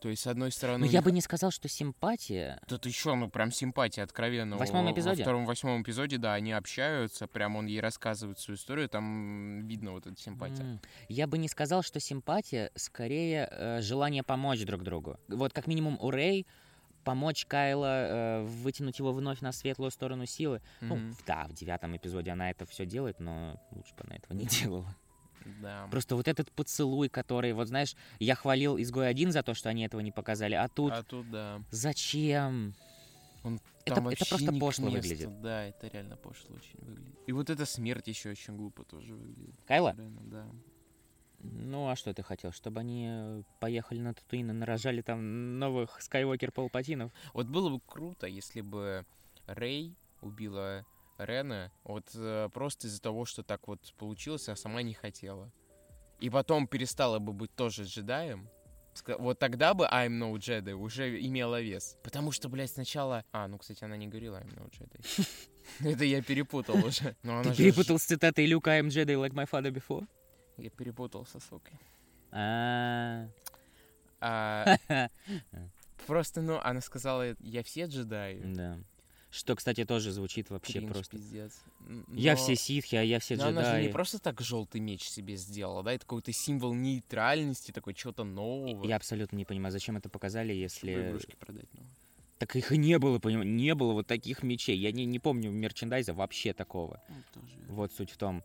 То 0.00 0.10
есть, 0.10 0.22
с 0.22 0.26
одной 0.26 0.52
стороны... 0.52 0.80
Но 0.80 0.86
у 0.86 0.88
я 0.90 0.98
них- 0.98 1.04
бы 1.04 1.10
не 1.10 1.20
сказал, 1.22 1.50
что 1.50 1.68
симпатия. 1.68 2.60
Тут 2.68 2.84
еще, 2.86 3.14
ну, 3.14 3.28
прям 3.30 3.50
симпатия 3.50 4.02
откровенно. 4.02 4.56
В 4.56 4.58
восьмом 4.60 4.84
Во- 4.84 4.92
эпизоде? 4.92 5.22
Во 5.22 5.24
втором, 5.24 5.46
восьмом 5.46 5.82
эпизоде, 5.82 6.18
да, 6.18 6.34
они 6.34 6.52
общаются, 6.52 7.26
прям 7.26 7.56
он 7.56 7.66
ей 7.66 7.80
рассказывает 7.80 8.38
свою 8.38 8.56
историю, 8.56 8.88
там 8.90 9.66
видно 9.66 9.92
вот 9.92 10.06
эта 10.06 10.20
симпатия. 10.20 10.62
М, 10.62 10.80
Я 11.08 11.26
бы 11.26 11.38
не 11.38 11.48
сказал, 11.48 11.82
что 11.82 11.98
симпатия, 11.98 12.70
скорее 12.76 13.48
э, 13.50 13.80
желание 13.80 14.22
помочь 14.22 14.62
друг 14.64 14.82
другу. 14.84 15.18
Вот 15.28 15.52
как 15.54 15.66
минимум 15.66 15.98
у 16.00 16.10
Рэй 16.10 16.46
помочь 17.06 17.46
Кайла 17.46 17.86
э, 18.40 18.42
вытянуть 18.44 18.98
его 18.98 19.12
вновь 19.12 19.40
на 19.40 19.52
светлую 19.52 19.90
сторону 19.92 20.26
силы. 20.26 20.60
Ну, 20.80 20.96
Мгм. 20.96 21.12
в- 21.14 21.24
да, 21.24 21.46
в 21.48 21.52
девятом 21.54 21.96
эпизоде 21.96 22.32
она 22.32 22.50
это 22.50 22.66
все 22.66 22.84
делает, 22.84 23.20
но 23.20 23.58
лучше 23.70 23.94
бы 23.94 24.02
она 24.06 24.16
этого 24.16 24.34
не 24.36 24.44
делала. 24.46 24.94
Да. 25.62 25.86
Просто 25.92 26.16
вот 26.16 26.26
этот 26.26 26.50
поцелуй, 26.50 27.08
который, 27.08 27.52
вот 27.52 27.68
знаешь, 27.68 27.94
я 28.18 28.34
хвалил 28.34 28.76
изгой 28.78 29.08
один 29.08 29.30
за 29.30 29.44
то, 29.44 29.54
что 29.54 29.68
они 29.68 29.84
этого 29.86 30.00
не 30.00 30.10
показали, 30.10 30.54
а 30.54 30.66
тут 30.68 30.92
А 30.92 31.02
тут, 31.04 31.30
да. 31.30 31.62
зачем? 31.70 32.74
Он 33.44 33.60
Это- 33.84 34.00
это 34.10 34.26
просто 34.28 34.52
пошло 34.58 34.86
месту. 34.90 35.00
выглядит. 35.08 35.40
Да, 35.40 35.64
это 35.66 35.86
реально 35.86 36.16
пошло 36.16 36.56
очень 36.56 36.80
выглядит. 36.84 37.14
И 37.28 37.32
вот 37.32 37.48
эта 37.48 37.64
смерть 37.64 38.08
еще 38.08 38.30
очень 38.30 38.56
глупо 38.56 38.82
тоже 38.82 39.14
выглядит. 39.14 39.54
Кайла? 39.68 39.94
Реально, 39.96 40.20
да. 40.24 40.46
Ну, 41.40 41.88
а 41.88 41.96
что 41.96 42.12
ты 42.14 42.22
хотел? 42.22 42.52
Чтобы 42.52 42.80
они 42.80 43.06
э, 43.08 43.42
поехали 43.60 44.00
на 44.00 44.14
Татуин 44.14 44.50
и 44.50 44.54
нарожали 44.54 45.02
там 45.02 45.58
новых 45.58 46.00
Скайуокер 46.00 46.52
Палпатинов? 46.52 47.12
Вот 47.34 47.46
было 47.46 47.68
бы 47.68 47.80
круто, 47.80 48.26
если 48.26 48.60
бы 48.60 49.04
Рэй 49.46 49.96
убила 50.20 50.84
Рена 51.18 51.72
вот 51.84 52.10
э, 52.14 52.48
просто 52.52 52.88
из-за 52.88 53.00
того, 53.00 53.24
что 53.24 53.42
так 53.42 53.68
вот 53.68 53.94
получилось, 53.98 54.48
а 54.48 54.56
сама 54.56 54.82
не 54.82 54.94
хотела. 54.94 55.50
И 56.20 56.30
потом 56.30 56.66
перестала 56.66 57.18
бы 57.18 57.32
быть 57.32 57.54
тоже 57.54 57.84
джедаем. 57.84 58.48
Вот 59.18 59.38
тогда 59.38 59.74
бы 59.74 59.84
I'm 59.84 60.18
no 60.18 60.32
Jedi 60.34 60.72
уже 60.72 61.20
имела 61.20 61.60
вес. 61.60 61.98
Потому 62.02 62.32
что, 62.32 62.48
блядь, 62.48 62.70
сначала... 62.70 63.24
А, 63.30 63.46
ну, 63.46 63.58
кстати, 63.58 63.84
она 63.84 63.96
не 63.96 64.08
говорила 64.08 64.40
I'm 64.40 64.54
no 64.54 64.70
Jedi. 64.70 65.28
Это 65.80 66.04
я 66.04 66.22
перепутал 66.22 66.76
уже. 66.76 67.14
Ты 67.22 67.54
перепутал 67.54 67.98
с 67.98 68.04
цитатой 68.04 68.46
Люка 68.46 68.78
I'm 68.78 68.88
Jedi 68.88 69.14
like 69.14 69.34
my 69.34 69.46
father 69.48 69.70
before? 69.70 70.06
Я 70.58 70.70
перепутал 70.70 71.26
со 71.26 71.40
сокой. 71.40 71.78
А, 72.32 73.28
А, 74.20 74.76
Просто, 76.06 76.40
ну, 76.42 76.58
она 76.62 76.80
сказала, 76.80 77.36
я 77.40 77.62
все 77.62 77.84
джедаи. 77.86 78.40
да. 78.54 78.78
Что, 79.28 79.54
кстати, 79.54 79.84
тоже 79.84 80.12
звучит 80.12 80.48
вообще 80.50 80.78
Кринж, 80.78 80.92
просто. 80.92 81.16
пиздец. 81.16 81.60
Н- 81.86 82.06
Я 82.14 82.32
но- 82.32 82.36
все 82.38 82.54
ситхи, 82.56 82.94
а 82.96 83.02
я 83.02 83.18
все 83.18 83.36
Но 83.36 83.48
она 83.48 83.64
же 83.64 83.70
не 83.72 83.76
джедаи. 83.80 83.92
просто 83.92 84.18
так 84.18 84.40
желтый 84.40 84.80
меч 84.80 85.02
себе 85.02 85.36
сделала, 85.36 85.82
да? 85.82 85.92
Это 85.92 86.04
какой-то 86.06 86.32
символ 86.32 86.72
нейтральности, 86.72 87.70
такой 87.72 87.92
чего-то 87.92 88.24
нового. 88.24 88.86
Я 88.86 88.96
абсолютно 88.96 89.36
не 89.36 89.44
понимаю, 89.44 89.72
зачем 89.72 89.96
это 89.96 90.08
показали, 90.08 90.52
Чтобы 90.68 90.90
если... 90.92 91.08
игрушки 91.08 91.34
продать 91.38 91.74
новые. 91.74 91.92
Так 92.38 92.54
их 92.56 92.70
и 92.72 92.78
не 92.78 92.98
было, 92.98 93.18
понимаешь? 93.18 93.48
Не 93.50 93.74
было 93.74 93.92
вот 93.94 94.06
таких 94.06 94.42
мечей. 94.42 94.78
Я 94.78 94.92
не, 94.92 95.04
не 95.04 95.18
помню 95.18 95.50
мерчендайза 95.50 96.14
вообще 96.14 96.54
такого. 96.54 97.02
Ну, 97.08 97.16
тоже. 97.34 97.58
Вот 97.68 97.92
суть 97.92 98.10
в 98.12 98.16
том. 98.16 98.42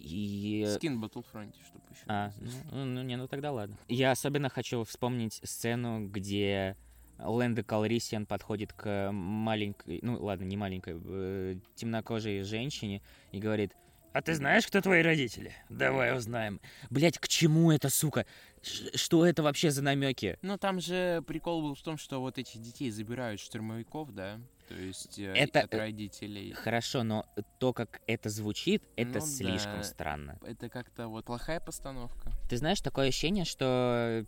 И... 0.00 0.66
Скин 0.76 1.02
Battlefront, 1.02 1.54
чтобы 1.66 1.84
еще. 1.90 2.02
А, 2.06 2.32
ну, 2.72 2.84
ну, 2.84 3.02
не, 3.02 3.16
ну 3.16 3.28
тогда 3.28 3.52
ладно. 3.52 3.76
Я 3.88 4.10
особенно 4.10 4.48
хочу 4.48 4.82
вспомнить 4.84 5.40
сцену, 5.44 6.08
где 6.08 6.76
Лэнда 7.18 7.62
Калрисиан 7.62 8.24
подходит 8.26 8.72
к 8.72 9.10
маленькой, 9.12 10.00
ну 10.02 10.22
ладно, 10.22 10.44
не 10.44 10.56
маленькой, 10.56 11.00
э, 11.04 11.56
темнокожей 11.74 12.42
женщине 12.42 13.02
и 13.30 13.38
говорит, 13.38 13.72
А 14.12 14.22
ты 14.22 14.34
знаешь, 14.34 14.66
кто 14.66 14.80
твои 14.80 15.02
родители? 15.02 15.52
Давай 15.68 16.16
узнаем. 16.16 16.60
блять, 16.88 17.18
к 17.18 17.28
чему 17.28 17.70
это, 17.70 17.90
сука? 17.90 18.24
Ш- 18.62 18.96
что 18.96 19.26
это 19.26 19.42
вообще 19.42 19.70
за 19.70 19.82
намеки? 19.82 20.38
Ну, 20.42 20.56
там 20.56 20.80
же 20.80 21.22
прикол 21.26 21.60
был 21.62 21.74
в 21.74 21.82
том, 21.82 21.98
что 21.98 22.20
вот 22.20 22.38
этих 22.38 22.60
детей 22.60 22.90
забирают 22.90 23.40
штурмовиков, 23.40 24.12
да? 24.14 24.40
То 24.70 24.76
есть 24.76 25.18
э, 25.18 25.32
Это, 25.34 25.62
от 25.62 25.74
э, 25.74 25.78
родителей. 25.78 26.52
Хорошо, 26.52 27.02
но 27.02 27.26
то, 27.58 27.72
как 27.72 28.00
это 28.06 28.28
звучит, 28.28 28.84
это 28.94 29.18
Ну 29.18 29.26
слишком 29.26 29.78
да. 29.78 29.82
странно. 29.82 30.38
Это 30.42 30.68
как-то 30.68 31.08
вот 31.08 31.24
плохая 31.24 31.58
постановка. 31.58 32.30
Ты 32.48 32.56
знаешь, 32.56 32.80
такое 32.80 33.08
ощущение, 33.08 33.44
что 33.44 34.24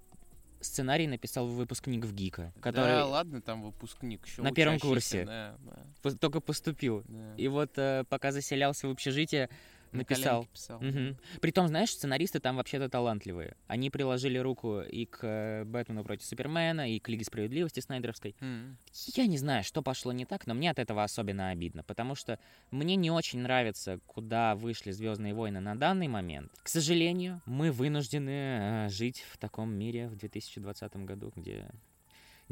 сценарий 0.61 1.07
написал 1.07 1.47
выпускник 1.47 2.05
в 2.05 2.13
ГИКа, 2.13 2.53
который 2.61 2.91
Да, 2.91 3.07
ладно, 3.07 3.41
там 3.41 3.63
выпускник. 3.63 4.27
Еще 4.27 4.43
На 4.43 4.51
первом 4.51 4.81
курсе. 4.81 5.25
Да, 5.25 5.57
да, 6.03 6.11
только 6.17 6.41
поступил. 6.41 7.05
да. 7.07 7.37
И 7.37 7.47
вот 7.47 7.79
э, 7.79 8.03
пока 8.09 8.33
заселялся 8.33 8.89
в 8.89 8.91
общежитие, 8.91 9.49
написал. 9.93 10.47
писал. 10.47 10.81
Мгм. 10.81 11.17
Притом, 11.41 11.69
знаешь, 11.69 11.91
сценаристы 11.91 12.41
там 12.41 12.57
вообще-то 12.57 12.89
талантливые. 12.89 13.57
Они 13.67 13.91
приложили 13.91 14.39
руку 14.39 14.81
и 14.81 15.07
к 15.07 15.19
э, 15.23 15.65
Бэтмену 15.65 16.05
против 16.05 16.27
Супермена, 16.27 16.91
и 16.91 16.99
к 16.99 17.09
Лиге 17.09 17.25
Справедливости 17.25 17.81
Снайдеровской. 17.81 18.35
М. 18.41 18.79
Я 19.15 19.27
не 19.27 19.39
знаю, 19.39 19.65
что 19.65 19.83
пошло 19.83 20.13
не 20.13 20.25
так, 20.25 20.47
но 20.47 20.55
мне 20.55 20.71
от 20.71 20.79
этого 20.79 21.03
особенно 21.03 21.51
обидно, 21.51 21.83
потому 21.85 22.15
что 22.15 22.39
мне 22.71 22.97
не 22.97 23.11
очень 23.11 23.41
нравится, 23.41 24.01
куда 24.07 24.55
вышли 24.55 24.91
Звездные 24.91 25.35
войны 25.35 25.61
на 25.61 25.75
данный 25.75 26.09
момент. 26.09 26.53
К 26.63 26.69
сожалению, 26.69 27.43
мы 27.47 27.71
вынуждены 27.71 28.87
э, 28.87 28.89
жить 28.89 29.25
в 29.31 29.39
таком 29.39 29.73
мире 29.75 30.09
в 30.09 30.17
2020 30.17 30.97
году, 30.97 31.33
где 31.35 31.71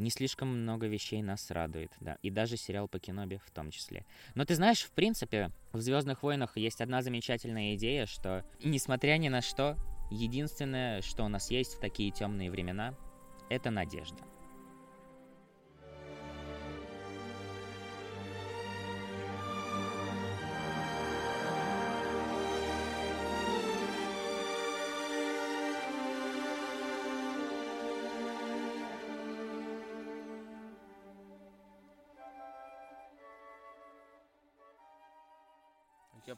не 0.01 0.09
слишком 0.09 0.49
много 0.49 0.87
вещей 0.87 1.21
нас 1.21 1.49
радует, 1.51 1.93
да, 1.99 2.17
и 2.21 2.29
даже 2.29 2.57
сериал 2.57 2.87
по 2.87 2.99
Кинобе 2.99 3.39
в 3.45 3.51
том 3.51 3.71
числе. 3.71 4.05
Но 4.35 4.43
ты 4.45 4.55
знаешь, 4.55 4.81
в 4.81 4.91
принципе, 4.91 5.51
в 5.71 5.79
Звездных 5.79 6.23
войнах 6.23 6.57
есть 6.57 6.81
одна 6.81 7.01
замечательная 7.01 7.75
идея, 7.75 8.05
что, 8.05 8.43
несмотря 8.63 9.17
ни 9.17 9.29
на 9.29 9.41
что, 9.41 9.77
единственное, 10.09 11.01
что 11.01 11.23
у 11.23 11.27
нас 11.27 11.51
есть 11.51 11.75
в 11.75 11.79
такие 11.79 12.11
темные 12.11 12.51
времена, 12.51 12.95
это 13.49 13.69
надежда. 13.69 14.23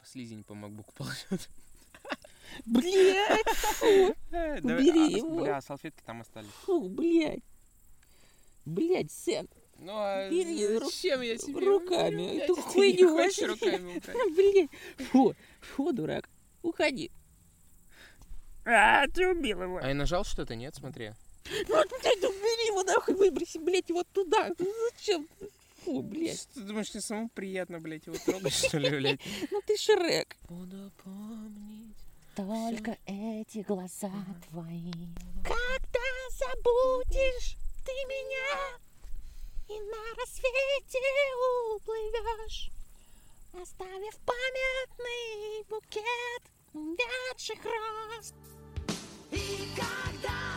Слизень 0.05 0.43
по 0.43 0.53
макбуку 0.53 0.93
ползет. 0.93 1.49
Блядь, 2.65 3.45
Убери 4.63 5.17
его. 5.17 5.41
Бля, 5.41 5.61
салфетки 5.61 6.01
там 6.05 6.21
остались. 6.21 6.49
фу, 6.65 6.87
блядь. 6.89 7.41
Блядь, 8.65 9.11
Сэм, 9.11 9.49
Ну 9.79 9.91
а 9.95 10.29
Бери 10.29 10.65
зачем 10.79 11.21
я 11.21 11.35
тебе 11.37 11.65
руками 11.67 12.37
эту 12.37 12.55
хуйню 12.55 13.09
не 13.09 13.23
хочешь 13.25 13.49
возьми? 13.49 13.99
руками 13.99 14.01
блядь. 14.97 15.07
Фу, 15.09 15.35
фу, 15.61 15.91
дурак. 15.91 16.29
Уходи. 16.61 17.11
А, 18.65 19.07
ты 19.07 19.27
убил 19.29 19.63
его. 19.63 19.79
А 19.81 19.87
я 19.89 19.93
нажал 19.93 20.23
что-то, 20.23 20.55
нет? 20.55 20.75
Смотри. 20.75 21.11
Вот, 21.67 21.89
блядь, 21.89 22.23
убери 22.23 22.67
его 22.67 22.83
нахуй, 22.83 23.15
выброси, 23.15 23.57
блядь, 23.57 23.91
вот 23.91 24.07
туда. 24.13 24.49
Ну 24.57 24.65
Зачем? 24.95 25.27
Фу, 25.83 26.01
блядь. 26.01 26.47
Ты 26.53 26.61
думаешь, 26.61 26.89
тебе 26.89 27.01
самому 27.01 27.29
приятно, 27.29 27.79
блядь, 27.79 28.05
его 28.05 28.17
трогать, 28.25 28.53
что 28.53 28.77
ли, 28.77 28.89
блядь? 28.89 29.19
Ну 29.51 29.61
ты 29.65 29.77
Шрек. 29.77 30.37
Буду 30.49 30.91
помнить. 31.03 31.97
Только 32.35 32.97
эти 33.05 33.59
глаза 33.59 34.11
твои. 34.49 34.91
Когда 35.43 36.03
забудешь 36.31 37.57
ты 37.85 37.91
меня 38.07 38.79
и 39.67 39.79
на 39.79 40.15
рассвете 40.17 40.99
уплывешь, 41.75 42.71
оставив 43.53 44.17
памятный 44.25 45.63
букет 45.69 46.43
увядших 46.73 47.59
роз. 47.63 48.33
И 49.31 49.67
как 49.75 50.52